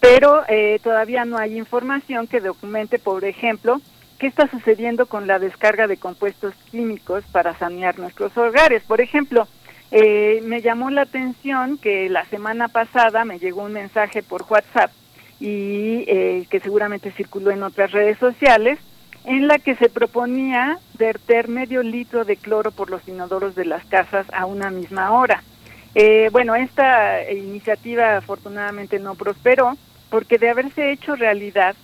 Pero 0.00 0.42
eh, 0.48 0.80
todavía 0.82 1.24
no 1.24 1.38
hay 1.38 1.56
información 1.56 2.26
que 2.26 2.40
documente, 2.40 2.98
por 2.98 3.24
ejemplo, 3.24 3.80
qué 4.18 4.26
está 4.26 4.48
sucediendo 4.48 5.06
con 5.06 5.26
la 5.26 5.38
descarga 5.38 5.86
de 5.86 5.96
compuestos 5.96 6.54
químicos 6.70 7.24
para 7.32 7.56
sanear 7.56 7.98
nuestros 7.98 8.36
hogares. 8.36 8.82
Por 8.82 9.00
ejemplo, 9.00 9.46
eh, 9.90 10.40
me 10.44 10.60
llamó 10.62 10.90
la 10.90 11.02
atención 11.02 11.78
que 11.78 12.08
la 12.08 12.24
semana 12.26 12.68
pasada 12.68 13.24
me 13.24 13.38
llegó 13.38 13.62
un 13.62 13.72
mensaje 13.72 14.22
por 14.22 14.44
WhatsApp 14.48 14.90
y 15.38 16.04
eh, 16.06 16.46
que 16.48 16.60
seguramente 16.60 17.10
circuló 17.12 17.50
en 17.50 17.62
otras 17.62 17.92
redes 17.92 18.16
sociales, 18.18 18.78
en 19.24 19.46
la 19.46 19.58
que 19.58 19.76
se 19.76 19.88
proponía 19.88 20.78
verter 20.98 21.48
medio 21.48 21.82
litro 21.82 22.24
de 22.24 22.36
cloro 22.36 22.70
por 22.70 22.90
los 22.90 23.06
inodoros 23.06 23.54
de 23.54 23.64
las 23.64 23.84
casas 23.84 24.26
a 24.32 24.46
una 24.46 24.70
misma 24.70 25.12
hora. 25.12 25.42
Eh, 25.94 26.28
bueno, 26.32 26.54
esta 26.54 27.30
iniciativa 27.30 28.16
afortunadamente 28.16 28.98
no 28.98 29.14
prosperó 29.14 29.76
porque 30.10 30.38
de 30.38 30.50
haberse 30.50 30.90
hecho 30.90 31.16
realidad 31.16 31.76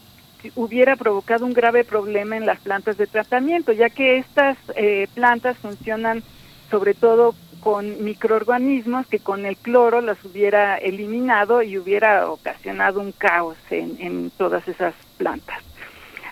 hubiera 0.55 0.97
provocado 0.97 1.44
un 1.44 1.52
grave 1.52 1.84
problema 1.84 2.36
en 2.36 2.47
las 2.47 2.60
plantas 2.60 2.97
de 2.97 3.07
tratamiento, 3.07 3.73
ya 3.73 3.91
que 3.91 4.18
estas 4.18 4.57
eh, 4.76 5.08
plantas 5.15 5.57
funcionan 5.58 6.23
sobre 6.70 6.94
todo 6.94 7.34
con 7.60 8.05
microorganismos 8.05 9.07
que 9.07 9.18
con 9.18 9.47
el 9.47 9.57
cloro 9.57 10.00
las 10.00 10.23
hubiera 10.25 10.76
eliminado 10.76 11.62
y 11.62 11.76
hubiera 11.76 12.31
ocasionado 12.31 13.00
un 13.00 13.12
caos 13.12 13.57
en, 13.70 13.97
en 14.00 14.31
todas 14.31 14.67
esas 14.68 14.94
plantas. 15.17 15.68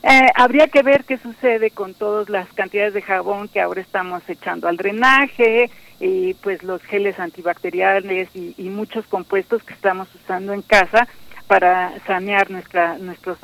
Eh, 0.09 0.31
habría 0.37 0.69
que 0.69 0.85
ver 0.85 1.05
qué 1.05 1.19
sucede 1.19 1.73
con 1.73 1.93
todas 1.93 2.29
las 2.29 2.47
cantidades 2.53 2.95
de 2.95 3.03
jabón 3.03 3.49
que 3.49 3.61
ahora 3.61 3.81
estamos 3.81 4.23
echando 4.29 4.69
al 4.69 4.77
drenaje 4.77 5.69
y 5.99 6.35
pues 6.35 6.63
los 6.63 6.81
geles 6.83 7.19
antibacteriales 7.19 8.29
y, 8.35 8.55
muchos 8.71 9.05
compuestos 9.07 9.65
que 9.65 9.75
estamos 9.75 10.07
usando 10.15 10.53
en 10.53 10.63
casa 10.63 11.09
para 11.49 11.93
sanear 12.07 12.53
nuestra, 12.53 12.99
nuestros, 12.99 13.39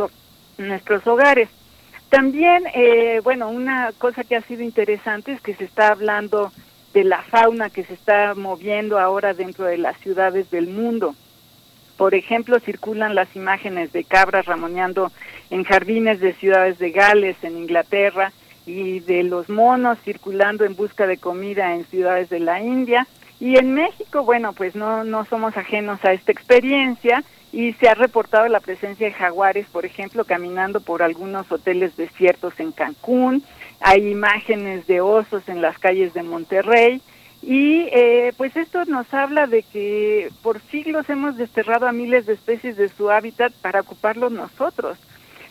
nuestros 0.57 1.05
hogares. 1.05 1.49
También, 2.11 2.63
eh, 2.75 3.21
bueno, 3.25 3.49
una 3.49 3.91
cosa 3.99 4.23
que 4.23 4.37
ha 4.37 4.43
sido 4.43 4.63
interesante 4.63 5.33
es 5.33 5.41
que 5.41 5.57
se 5.57 5.65
está 5.65 5.89
hablando 5.89 6.53
de 6.95 7.03
la 7.03 7.23
fauna 7.23 7.71
que 7.71 7.83
se 7.83 7.95
está 7.95 8.35
moviendo 8.37 9.01
ahora 9.01 9.35
dentro 9.35 9.65
de 9.65 9.79
las 9.79 9.99
ciudades 9.99 10.49
del 10.53 10.69
mundo. 10.69 11.17
Por 11.97 12.15
ejemplo, 12.15 12.59
circulan 12.61 13.15
las 13.15 13.35
imágenes 13.37 13.93
de 13.93 14.05
cabras 14.05 14.47
ramoneando 14.47 15.13
en 15.51 15.65
jardines 15.65 16.21
de 16.21 16.33
ciudades 16.35 16.79
de 16.79 16.91
Gales, 16.91 17.37
en 17.43 17.59
Inglaterra, 17.59 18.33
y 18.67 19.01
de 19.01 19.23
los 19.25 19.49
monos 19.49 19.99
circulando 20.05 20.65
en 20.65 20.77
busca 20.77 21.07
de 21.07 21.19
comida 21.19 21.75
en 21.75 21.85
ciudades 21.85 22.31
de 22.31 22.41
la 22.41 22.61
India. 22.61 23.07
Y 23.41 23.59
en 23.59 23.75
México, 23.75 24.23
bueno, 24.23 24.53
pues 24.53 24.77
no, 24.77 25.05
no 25.05 25.25
somos 25.25 25.57
ajenos 25.57 26.05
a 26.05 26.13
esta 26.13 26.31
experiencia 26.31 27.25
y 27.53 27.73
se 27.75 27.89
ha 27.89 27.95
reportado 27.95 28.49
la 28.49 28.61
presencia 28.61 29.07
de 29.07 29.13
jaguares, 29.13 29.67
por 29.67 29.85
ejemplo, 29.85 30.25
caminando 30.25 30.81
por 30.81 31.03
algunos 31.03 31.51
hoteles 31.51 31.97
desiertos 31.97 32.59
en 32.59 32.73
Cancún. 32.73 33.43
Hay 33.81 34.09
imágenes 34.09 34.87
de 34.87 35.01
osos 35.01 35.49
en 35.49 35.61
las 35.61 35.79
calles 35.79 36.15
de 36.15 36.23
Monterrey. 36.23 37.03
Y 37.43 37.89
eh, 37.93 38.33
pues 38.37 38.57
esto 38.57 38.85
nos 38.85 39.13
habla 39.13 39.47
de 39.47 39.65
que 39.65 40.31
por 40.43 40.61
siglos 40.71 41.11
hemos 41.11 41.37
desterrado 41.37 41.89
a 41.89 41.93
miles 41.93 42.27
de 42.27 42.35
especies 42.35 42.77
de 42.77 42.89
su 42.89 43.11
hábitat 43.11 43.53
para 43.55 43.81
ocuparlos 43.81 44.31
nosotros. 44.31 44.97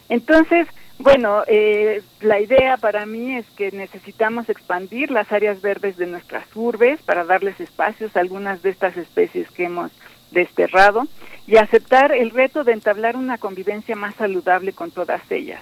Entonces, 0.08 0.68
bueno, 1.00 1.44
eh, 1.48 2.02
la 2.22 2.40
idea 2.40 2.78
para 2.78 3.06
mí 3.06 3.36
es 3.36 3.46
que 3.58 3.72
necesitamos 3.72 4.50
expandir 4.50 5.12
las 5.12 5.32
áreas 5.32 5.62
verdes 5.62 5.98
de 5.98 6.08
nuestras 6.08 6.46
urbes 6.56 7.02
para 7.02 7.26
darles 7.26 7.60
espacios 7.60 8.16
a 8.16 8.22
algunas 8.22 8.62
de 8.62 8.70
estas 8.70 8.96
especies 8.96 9.50
que 9.52 9.66
hemos 9.66 9.92
desterrado 10.32 11.08
y 11.48 11.58
aceptar 11.58 12.14
el 12.14 12.30
reto 12.30 12.64
de 12.64 12.74
entablar 12.74 13.18
una 13.18 13.38
convivencia 13.38 13.96
más 13.96 14.16
saludable 14.16 14.74
con 14.74 14.92
todas 14.92 15.22
ellas. 15.30 15.62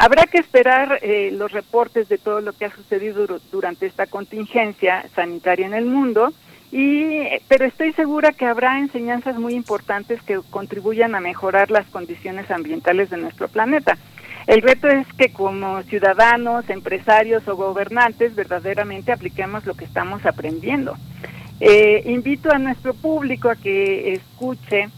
Habrá 0.00 0.26
que 0.26 0.38
esperar 0.38 1.00
eh, 1.02 1.30
los 1.32 1.50
reportes 1.50 2.08
de 2.08 2.18
todo 2.18 2.40
lo 2.40 2.52
que 2.52 2.66
ha 2.66 2.70
sucedido 2.70 3.26
dur- 3.26 3.40
durante 3.50 3.84
esta 3.84 4.06
contingencia 4.06 5.04
sanitaria 5.16 5.66
en 5.66 5.74
el 5.74 5.86
mundo, 5.86 6.32
y, 6.70 7.24
pero 7.48 7.64
estoy 7.64 7.92
segura 7.94 8.30
que 8.30 8.46
habrá 8.46 8.78
enseñanzas 8.78 9.36
muy 9.38 9.54
importantes 9.54 10.22
que 10.22 10.38
contribuyan 10.50 11.16
a 11.16 11.20
mejorar 11.20 11.72
las 11.72 11.86
condiciones 11.86 12.48
ambientales 12.50 13.10
de 13.10 13.16
nuestro 13.16 13.48
planeta. 13.48 13.98
El 14.46 14.62
reto 14.62 14.86
es 14.86 15.04
que 15.18 15.32
como 15.32 15.82
ciudadanos, 15.82 16.70
empresarios 16.70 17.48
o 17.48 17.56
gobernantes 17.56 18.36
verdaderamente 18.36 19.10
apliquemos 19.10 19.66
lo 19.66 19.74
que 19.74 19.84
estamos 19.84 20.24
aprendiendo. 20.24 20.94
Eh, 21.58 22.04
invito 22.06 22.52
a 22.52 22.58
nuestro 22.58 22.94
público 22.94 23.50
a 23.50 23.56
que 23.56 24.12
escuche 24.12 24.90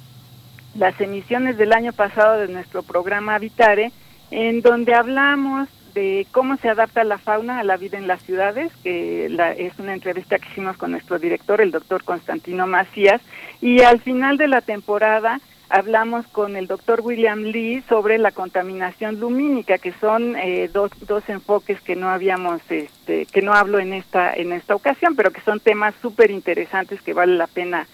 las 0.74 1.00
emisiones 1.00 1.56
del 1.56 1.72
año 1.72 1.94
pasado 1.94 2.38
de 2.38 2.48
nuestro 2.48 2.82
programa 2.82 3.36
Habitare, 3.36 3.92
en 4.30 4.60
donde 4.62 4.94
hablamos 4.94 5.68
de 5.94 6.26
cómo 6.30 6.56
se 6.58 6.68
adapta 6.68 7.02
la 7.02 7.18
fauna 7.18 7.58
a 7.58 7.64
la 7.64 7.76
vida 7.76 7.98
en 7.98 8.06
las 8.06 8.22
ciudades, 8.22 8.70
que 8.84 9.28
la- 9.28 9.52
es 9.52 9.76
una 9.78 9.92
entrevista 9.92 10.38
que 10.38 10.48
hicimos 10.50 10.76
con 10.76 10.92
nuestro 10.92 11.18
director, 11.18 11.60
el 11.60 11.72
doctor 11.72 12.04
Constantino 12.04 12.66
Macías, 12.68 13.20
y 13.60 13.82
al 13.82 14.00
final 14.00 14.36
de 14.36 14.46
la 14.46 14.60
temporada 14.60 15.40
hablamos 15.68 16.26
con 16.28 16.56
el 16.56 16.66
doctor 16.68 17.00
William 17.02 17.42
Lee 17.42 17.82
sobre 17.88 18.18
la 18.18 18.30
contaminación 18.32 19.18
lumínica, 19.20 19.78
que 19.78 19.92
son 20.00 20.36
eh, 20.36 20.68
dos, 20.72 20.90
dos 21.06 21.28
enfoques 21.28 21.80
que 21.80 21.96
no 21.96 22.08
habíamos, 22.08 22.60
este, 22.70 23.26
que 23.26 23.42
no 23.42 23.52
hablo 23.52 23.78
en 23.80 23.92
esta, 23.92 24.32
en 24.34 24.52
esta 24.52 24.74
ocasión, 24.76 25.16
pero 25.16 25.32
que 25.32 25.40
son 25.42 25.58
temas 25.60 25.94
súper 26.02 26.30
interesantes 26.30 27.00
que 27.02 27.12
vale 27.12 27.34
la 27.36 27.46
pena 27.48 27.86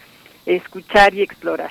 escuchar 0.47 1.15
y 1.15 1.23
explorar. 1.23 1.71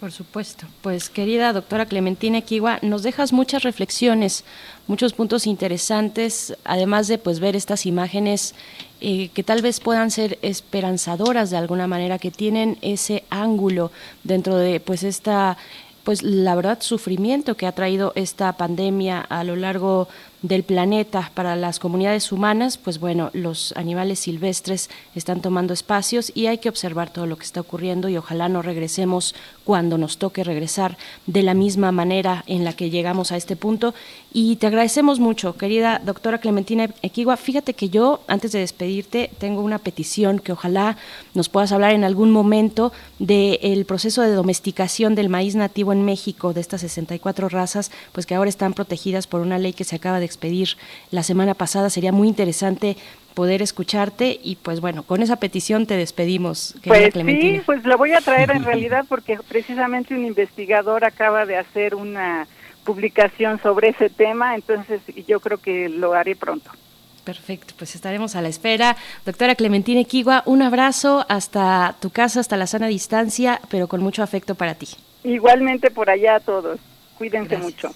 Por 0.00 0.12
supuesto. 0.12 0.66
Pues 0.80 1.10
querida 1.10 1.52
doctora 1.52 1.84
Clementina 1.84 2.38
Equigua, 2.38 2.78
nos 2.80 3.02
dejas 3.02 3.34
muchas 3.34 3.64
reflexiones, 3.64 4.44
muchos 4.86 5.12
puntos 5.12 5.46
interesantes, 5.46 6.56
además 6.64 7.06
de 7.06 7.18
pues 7.18 7.38
ver 7.38 7.54
estas 7.54 7.84
imágenes 7.84 8.54
eh, 9.02 9.28
que 9.34 9.42
tal 9.42 9.60
vez 9.60 9.78
puedan 9.78 10.10
ser 10.10 10.38
esperanzadoras 10.40 11.50
de 11.50 11.58
alguna 11.58 11.86
manera, 11.86 12.18
que 12.18 12.30
tienen 12.30 12.78
ese 12.80 13.24
ángulo 13.28 13.92
dentro 14.24 14.56
de 14.56 14.80
pues 14.80 15.02
esta 15.02 15.58
pues 16.02 16.22
la 16.22 16.54
verdad 16.54 16.78
sufrimiento 16.80 17.58
que 17.58 17.66
ha 17.66 17.72
traído 17.72 18.12
esta 18.14 18.54
pandemia 18.54 19.20
a 19.20 19.44
lo 19.44 19.54
largo 19.54 20.08
del 20.42 20.62
planeta 20.62 21.30
para 21.34 21.54
las 21.54 21.78
comunidades 21.78 22.32
humanas, 22.32 22.78
pues 22.78 22.98
bueno, 22.98 23.30
los 23.34 23.72
animales 23.76 24.20
silvestres 24.20 24.88
están 25.14 25.40
tomando 25.40 25.74
espacios 25.74 26.32
y 26.34 26.46
hay 26.46 26.58
que 26.58 26.68
observar 26.70 27.10
todo 27.10 27.26
lo 27.26 27.36
que 27.36 27.44
está 27.44 27.60
ocurriendo 27.60 28.08
y 28.08 28.16
ojalá 28.16 28.48
no 28.48 28.62
regresemos 28.62 29.34
cuando 29.64 29.98
nos 29.98 30.16
toque 30.16 30.42
regresar 30.42 30.96
de 31.26 31.42
la 31.42 31.54
misma 31.54 31.92
manera 31.92 32.42
en 32.46 32.64
la 32.64 32.72
que 32.72 32.90
llegamos 32.90 33.32
a 33.32 33.36
este 33.36 33.54
punto. 33.54 33.94
Y 34.32 34.56
te 34.56 34.66
agradecemos 34.66 35.20
mucho, 35.20 35.56
querida 35.56 36.00
doctora 36.04 36.38
Clementina 36.38 36.88
Equigua. 37.02 37.36
Fíjate 37.36 37.74
que 37.74 37.90
yo, 37.90 38.20
antes 38.26 38.52
de 38.52 38.60
despedirte, 38.60 39.30
tengo 39.38 39.60
una 39.60 39.78
petición 39.78 40.38
que 40.38 40.52
ojalá 40.52 40.96
nos 41.34 41.48
puedas 41.48 41.72
hablar 41.72 41.92
en 41.92 42.04
algún 42.04 42.30
momento 42.30 42.92
del 43.18 43.84
proceso 43.84 44.22
de 44.22 44.32
domesticación 44.32 45.14
del 45.14 45.28
maíz 45.28 45.54
nativo 45.54 45.92
en 45.92 46.04
México, 46.04 46.52
de 46.54 46.60
estas 46.60 46.80
64 46.80 47.48
razas, 47.48 47.90
pues 48.12 48.24
que 48.24 48.34
ahora 48.34 48.48
están 48.48 48.72
protegidas 48.72 49.26
por 49.26 49.40
una 49.40 49.58
ley 49.58 49.72
que 49.72 49.84
se 49.84 49.96
acaba 49.96 50.20
de 50.20 50.29
expedir 50.30 50.76
la 51.10 51.22
semana 51.22 51.54
pasada. 51.54 51.90
Sería 51.90 52.12
muy 52.12 52.28
interesante 52.28 52.96
poder 53.34 53.62
escucharte 53.62 54.38
y 54.42 54.56
pues 54.56 54.80
bueno, 54.80 55.02
con 55.04 55.22
esa 55.22 55.36
petición 55.36 55.86
te 55.86 55.96
despedimos, 55.96 56.74
Pues 56.84 57.12
Clementina. 57.12 57.58
sí, 57.58 57.62
pues 57.64 57.84
la 57.84 57.96
voy 57.96 58.12
a 58.12 58.20
traer 58.20 58.50
en 58.50 58.64
realidad 58.70 59.04
porque 59.08 59.38
precisamente 59.48 60.14
un 60.14 60.24
investigador 60.24 61.04
acaba 61.04 61.46
de 61.46 61.56
hacer 61.56 61.94
una 61.94 62.46
publicación 62.84 63.60
sobre 63.62 63.90
ese 63.90 64.08
tema, 64.10 64.54
entonces 64.54 65.00
yo 65.28 65.38
creo 65.40 65.58
que 65.58 65.88
lo 65.88 66.14
haré 66.14 66.34
pronto. 66.34 66.70
Perfecto, 67.24 67.74
pues 67.76 67.94
estaremos 67.94 68.34
a 68.34 68.42
la 68.42 68.48
espera. 68.48 68.96
Doctora 69.24 69.54
Clementina 69.54 70.00
Equigua, 70.00 70.42
un 70.46 70.62
abrazo 70.62 71.24
hasta 71.28 71.94
tu 72.00 72.10
casa, 72.10 72.40
hasta 72.40 72.56
la 72.56 72.66
sana 72.66 72.88
distancia, 72.88 73.60
pero 73.68 73.86
con 73.86 74.02
mucho 74.02 74.22
afecto 74.22 74.54
para 74.54 74.74
ti. 74.74 74.88
Igualmente 75.22 75.90
por 75.90 76.08
allá 76.10 76.36
a 76.36 76.40
todos. 76.40 76.80
Cuídense 77.18 77.58
mucho. 77.58 77.94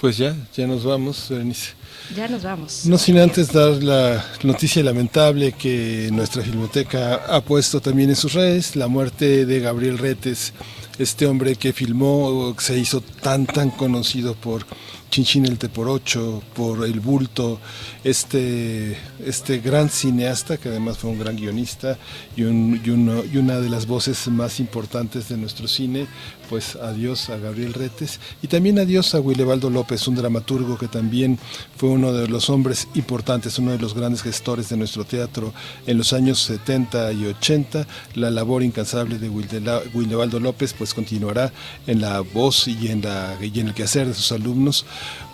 Pues 0.00 0.16
ya, 0.16 0.34
ya 0.56 0.66
nos 0.66 0.82
vamos, 0.82 1.26
Berenice. 1.28 1.72
Ya 2.16 2.26
nos 2.26 2.42
vamos. 2.42 2.86
No 2.86 2.96
sin 2.96 3.18
antes 3.18 3.52
dar 3.52 3.82
la 3.82 4.24
noticia 4.42 4.82
lamentable 4.82 5.52
que 5.52 6.08
nuestra 6.10 6.42
filmoteca 6.42 7.16
ha 7.28 7.42
puesto 7.42 7.82
también 7.82 8.08
en 8.08 8.16
sus 8.16 8.32
redes, 8.32 8.76
la 8.76 8.88
muerte 8.88 9.44
de 9.44 9.60
Gabriel 9.60 9.98
Retes, 9.98 10.54
este 10.98 11.26
hombre 11.26 11.54
que 11.56 11.74
filmó, 11.74 12.56
se 12.58 12.78
hizo 12.78 13.02
tan 13.02 13.44
tan 13.44 13.70
conocido 13.70 14.34
por 14.34 14.64
Chinchín 15.10 15.44
el 15.44 15.58
Teporocho, 15.58 16.42
por 16.54 16.84
El 16.86 17.00
Bulto, 17.00 17.60
este, 18.04 18.96
este 19.24 19.58
gran 19.58 19.90
cineasta 19.90 20.56
que 20.56 20.68
además 20.68 20.98
fue 20.98 21.10
un 21.10 21.18
gran 21.18 21.36
guionista 21.36 21.98
y, 22.36 22.42
una 22.42 23.60
de 23.60 23.68
las 23.68 23.86
voces 23.86 24.28
más 24.28 24.60
importantes 24.60 25.28
de 25.28 25.36
nuestro 25.36 25.68
cine, 25.68 26.06
pues 26.48 26.76
adiós 26.76 27.30
a 27.30 27.36
Gabriel 27.36 27.74
Retes 27.74 28.20
y 28.42 28.48
también 28.48 28.78
adiós 28.78 29.14
a 29.14 29.20
Willebaldo 29.20 29.70
López, 29.70 30.06
un 30.08 30.16
dramaturgo 30.16 30.78
que 30.78 30.88
también 30.88 31.38
fue 31.76 31.90
uno 31.90 32.12
de 32.12 32.28
los 32.28 32.50
hombres 32.50 32.88
importantes, 32.94 33.58
uno 33.58 33.72
de 33.72 33.78
los 33.78 33.94
grandes 33.94 34.22
gestores 34.22 34.68
de 34.68 34.76
nuestro 34.76 35.04
teatro 35.04 35.52
en 35.86 35.98
los 35.98 36.12
años 36.12 36.40
70 36.40 37.12
y 37.12 37.26
80. 37.26 37.86
La 38.14 38.30
labor 38.30 38.62
incansable 38.62 39.18
de 39.18 39.28
Willebaldo 39.28 40.40
López 40.40 40.74
pues 40.76 40.94
continuará 40.94 41.52
en 41.86 42.00
la 42.00 42.20
voz 42.20 42.66
y 42.66 42.88
en 42.88 43.04
el 43.04 43.74
quehacer 43.74 44.06
de 44.06 44.14
sus 44.14 44.32
alumnos 44.32 44.84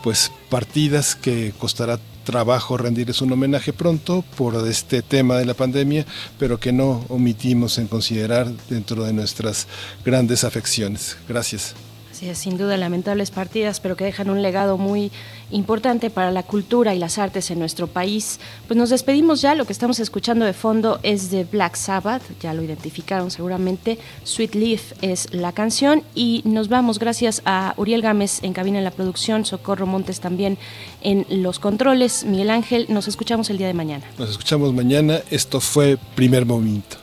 pues 0.07 0.31
partidas 0.51 1.17
que 1.17 1.52
costará 1.59 1.99
trabajo 2.23 2.76
rendirles 2.76 3.23
un 3.23 3.33
homenaje 3.33 3.73
pronto 3.73 4.23
por 4.36 4.55
este 4.68 5.02
tema 5.02 5.36
de 5.36 5.44
la 5.44 5.55
pandemia, 5.55 6.07
pero 6.39 6.60
que 6.60 6.70
no 6.70 7.05
omitimos 7.09 7.76
en 7.78 7.89
considerar 7.89 8.47
dentro 8.70 9.02
de 9.02 9.12
nuestras 9.12 9.67
grandes 10.05 10.44
afecciones. 10.44 11.17
Gracias. 11.28 11.75
Sí, 12.17 12.35
sin 12.35 12.57
duda 12.57 12.78
lamentables 12.78 13.31
partidas, 13.31 13.78
pero 13.78 13.95
que 13.95 14.05
dejan 14.05 14.31
un 14.31 14.41
legado 14.41 14.78
muy 14.78 15.12
importante 15.51 16.09
para 16.09 16.31
la 16.31 16.43
cultura 16.43 16.95
y 16.95 16.99
las 16.99 17.19
artes 17.19 17.51
en 17.51 17.59
nuestro 17.59 17.89
país. 17.89 18.41
Pues 18.67 18.78
nos 18.78 18.89
despedimos 18.89 19.43
ya, 19.43 19.55
lo 19.55 19.67
que 19.67 19.75
estamos 19.75 20.01
escuchando 20.01 20.47
de 20.47 20.55
fondo 20.55 20.99
es 21.03 21.31
de 21.31 21.45
Black 21.45 21.77
Sabbath, 21.77 22.23
ya 22.41 22.55
lo 22.55 22.62
identificaron 22.62 23.31
seguramente, 23.31 23.99
Sweet 24.25 24.55
Leaf 24.55 24.93
es 25.03 25.31
la 25.35 25.53
canción 25.53 26.05
y 26.15 26.41
nos 26.47 26.70
vamos 26.70 26.99
gracias 26.99 27.43
a 27.45 27.75
Uriel 27.77 28.01
Gámez 28.01 28.43
en 28.43 28.55
cabina 28.55 28.78
en 28.78 28.85
la 28.85 28.93
producción, 28.93 29.45
Socorro 29.45 29.85
Montes 29.85 30.20
también 30.20 30.57
en 31.03 31.27
los 31.43 31.59
controles, 31.59 32.25
Miguel 32.25 32.49
Ángel, 32.49 32.86
nos 32.89 33.09
escuchamos 33.09 33.51
el 33.51 33.59
día 33.59 33.67
de 33.67 33.75
mañana. 33.75 34.07
Nos 34.19 34.31
escuchamos 34.31 34.73
mañana, 34.73 35.20
esto 35.31 35.61
fue 35.61 35.99
Primer 36.15 36.47
Movimiento. 36.47 36.97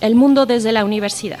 El 0.00 0.14
mundo 0.14 0.46
desde 0.46 0.72
la 0.72 0.86
universidad. 0.86 1.40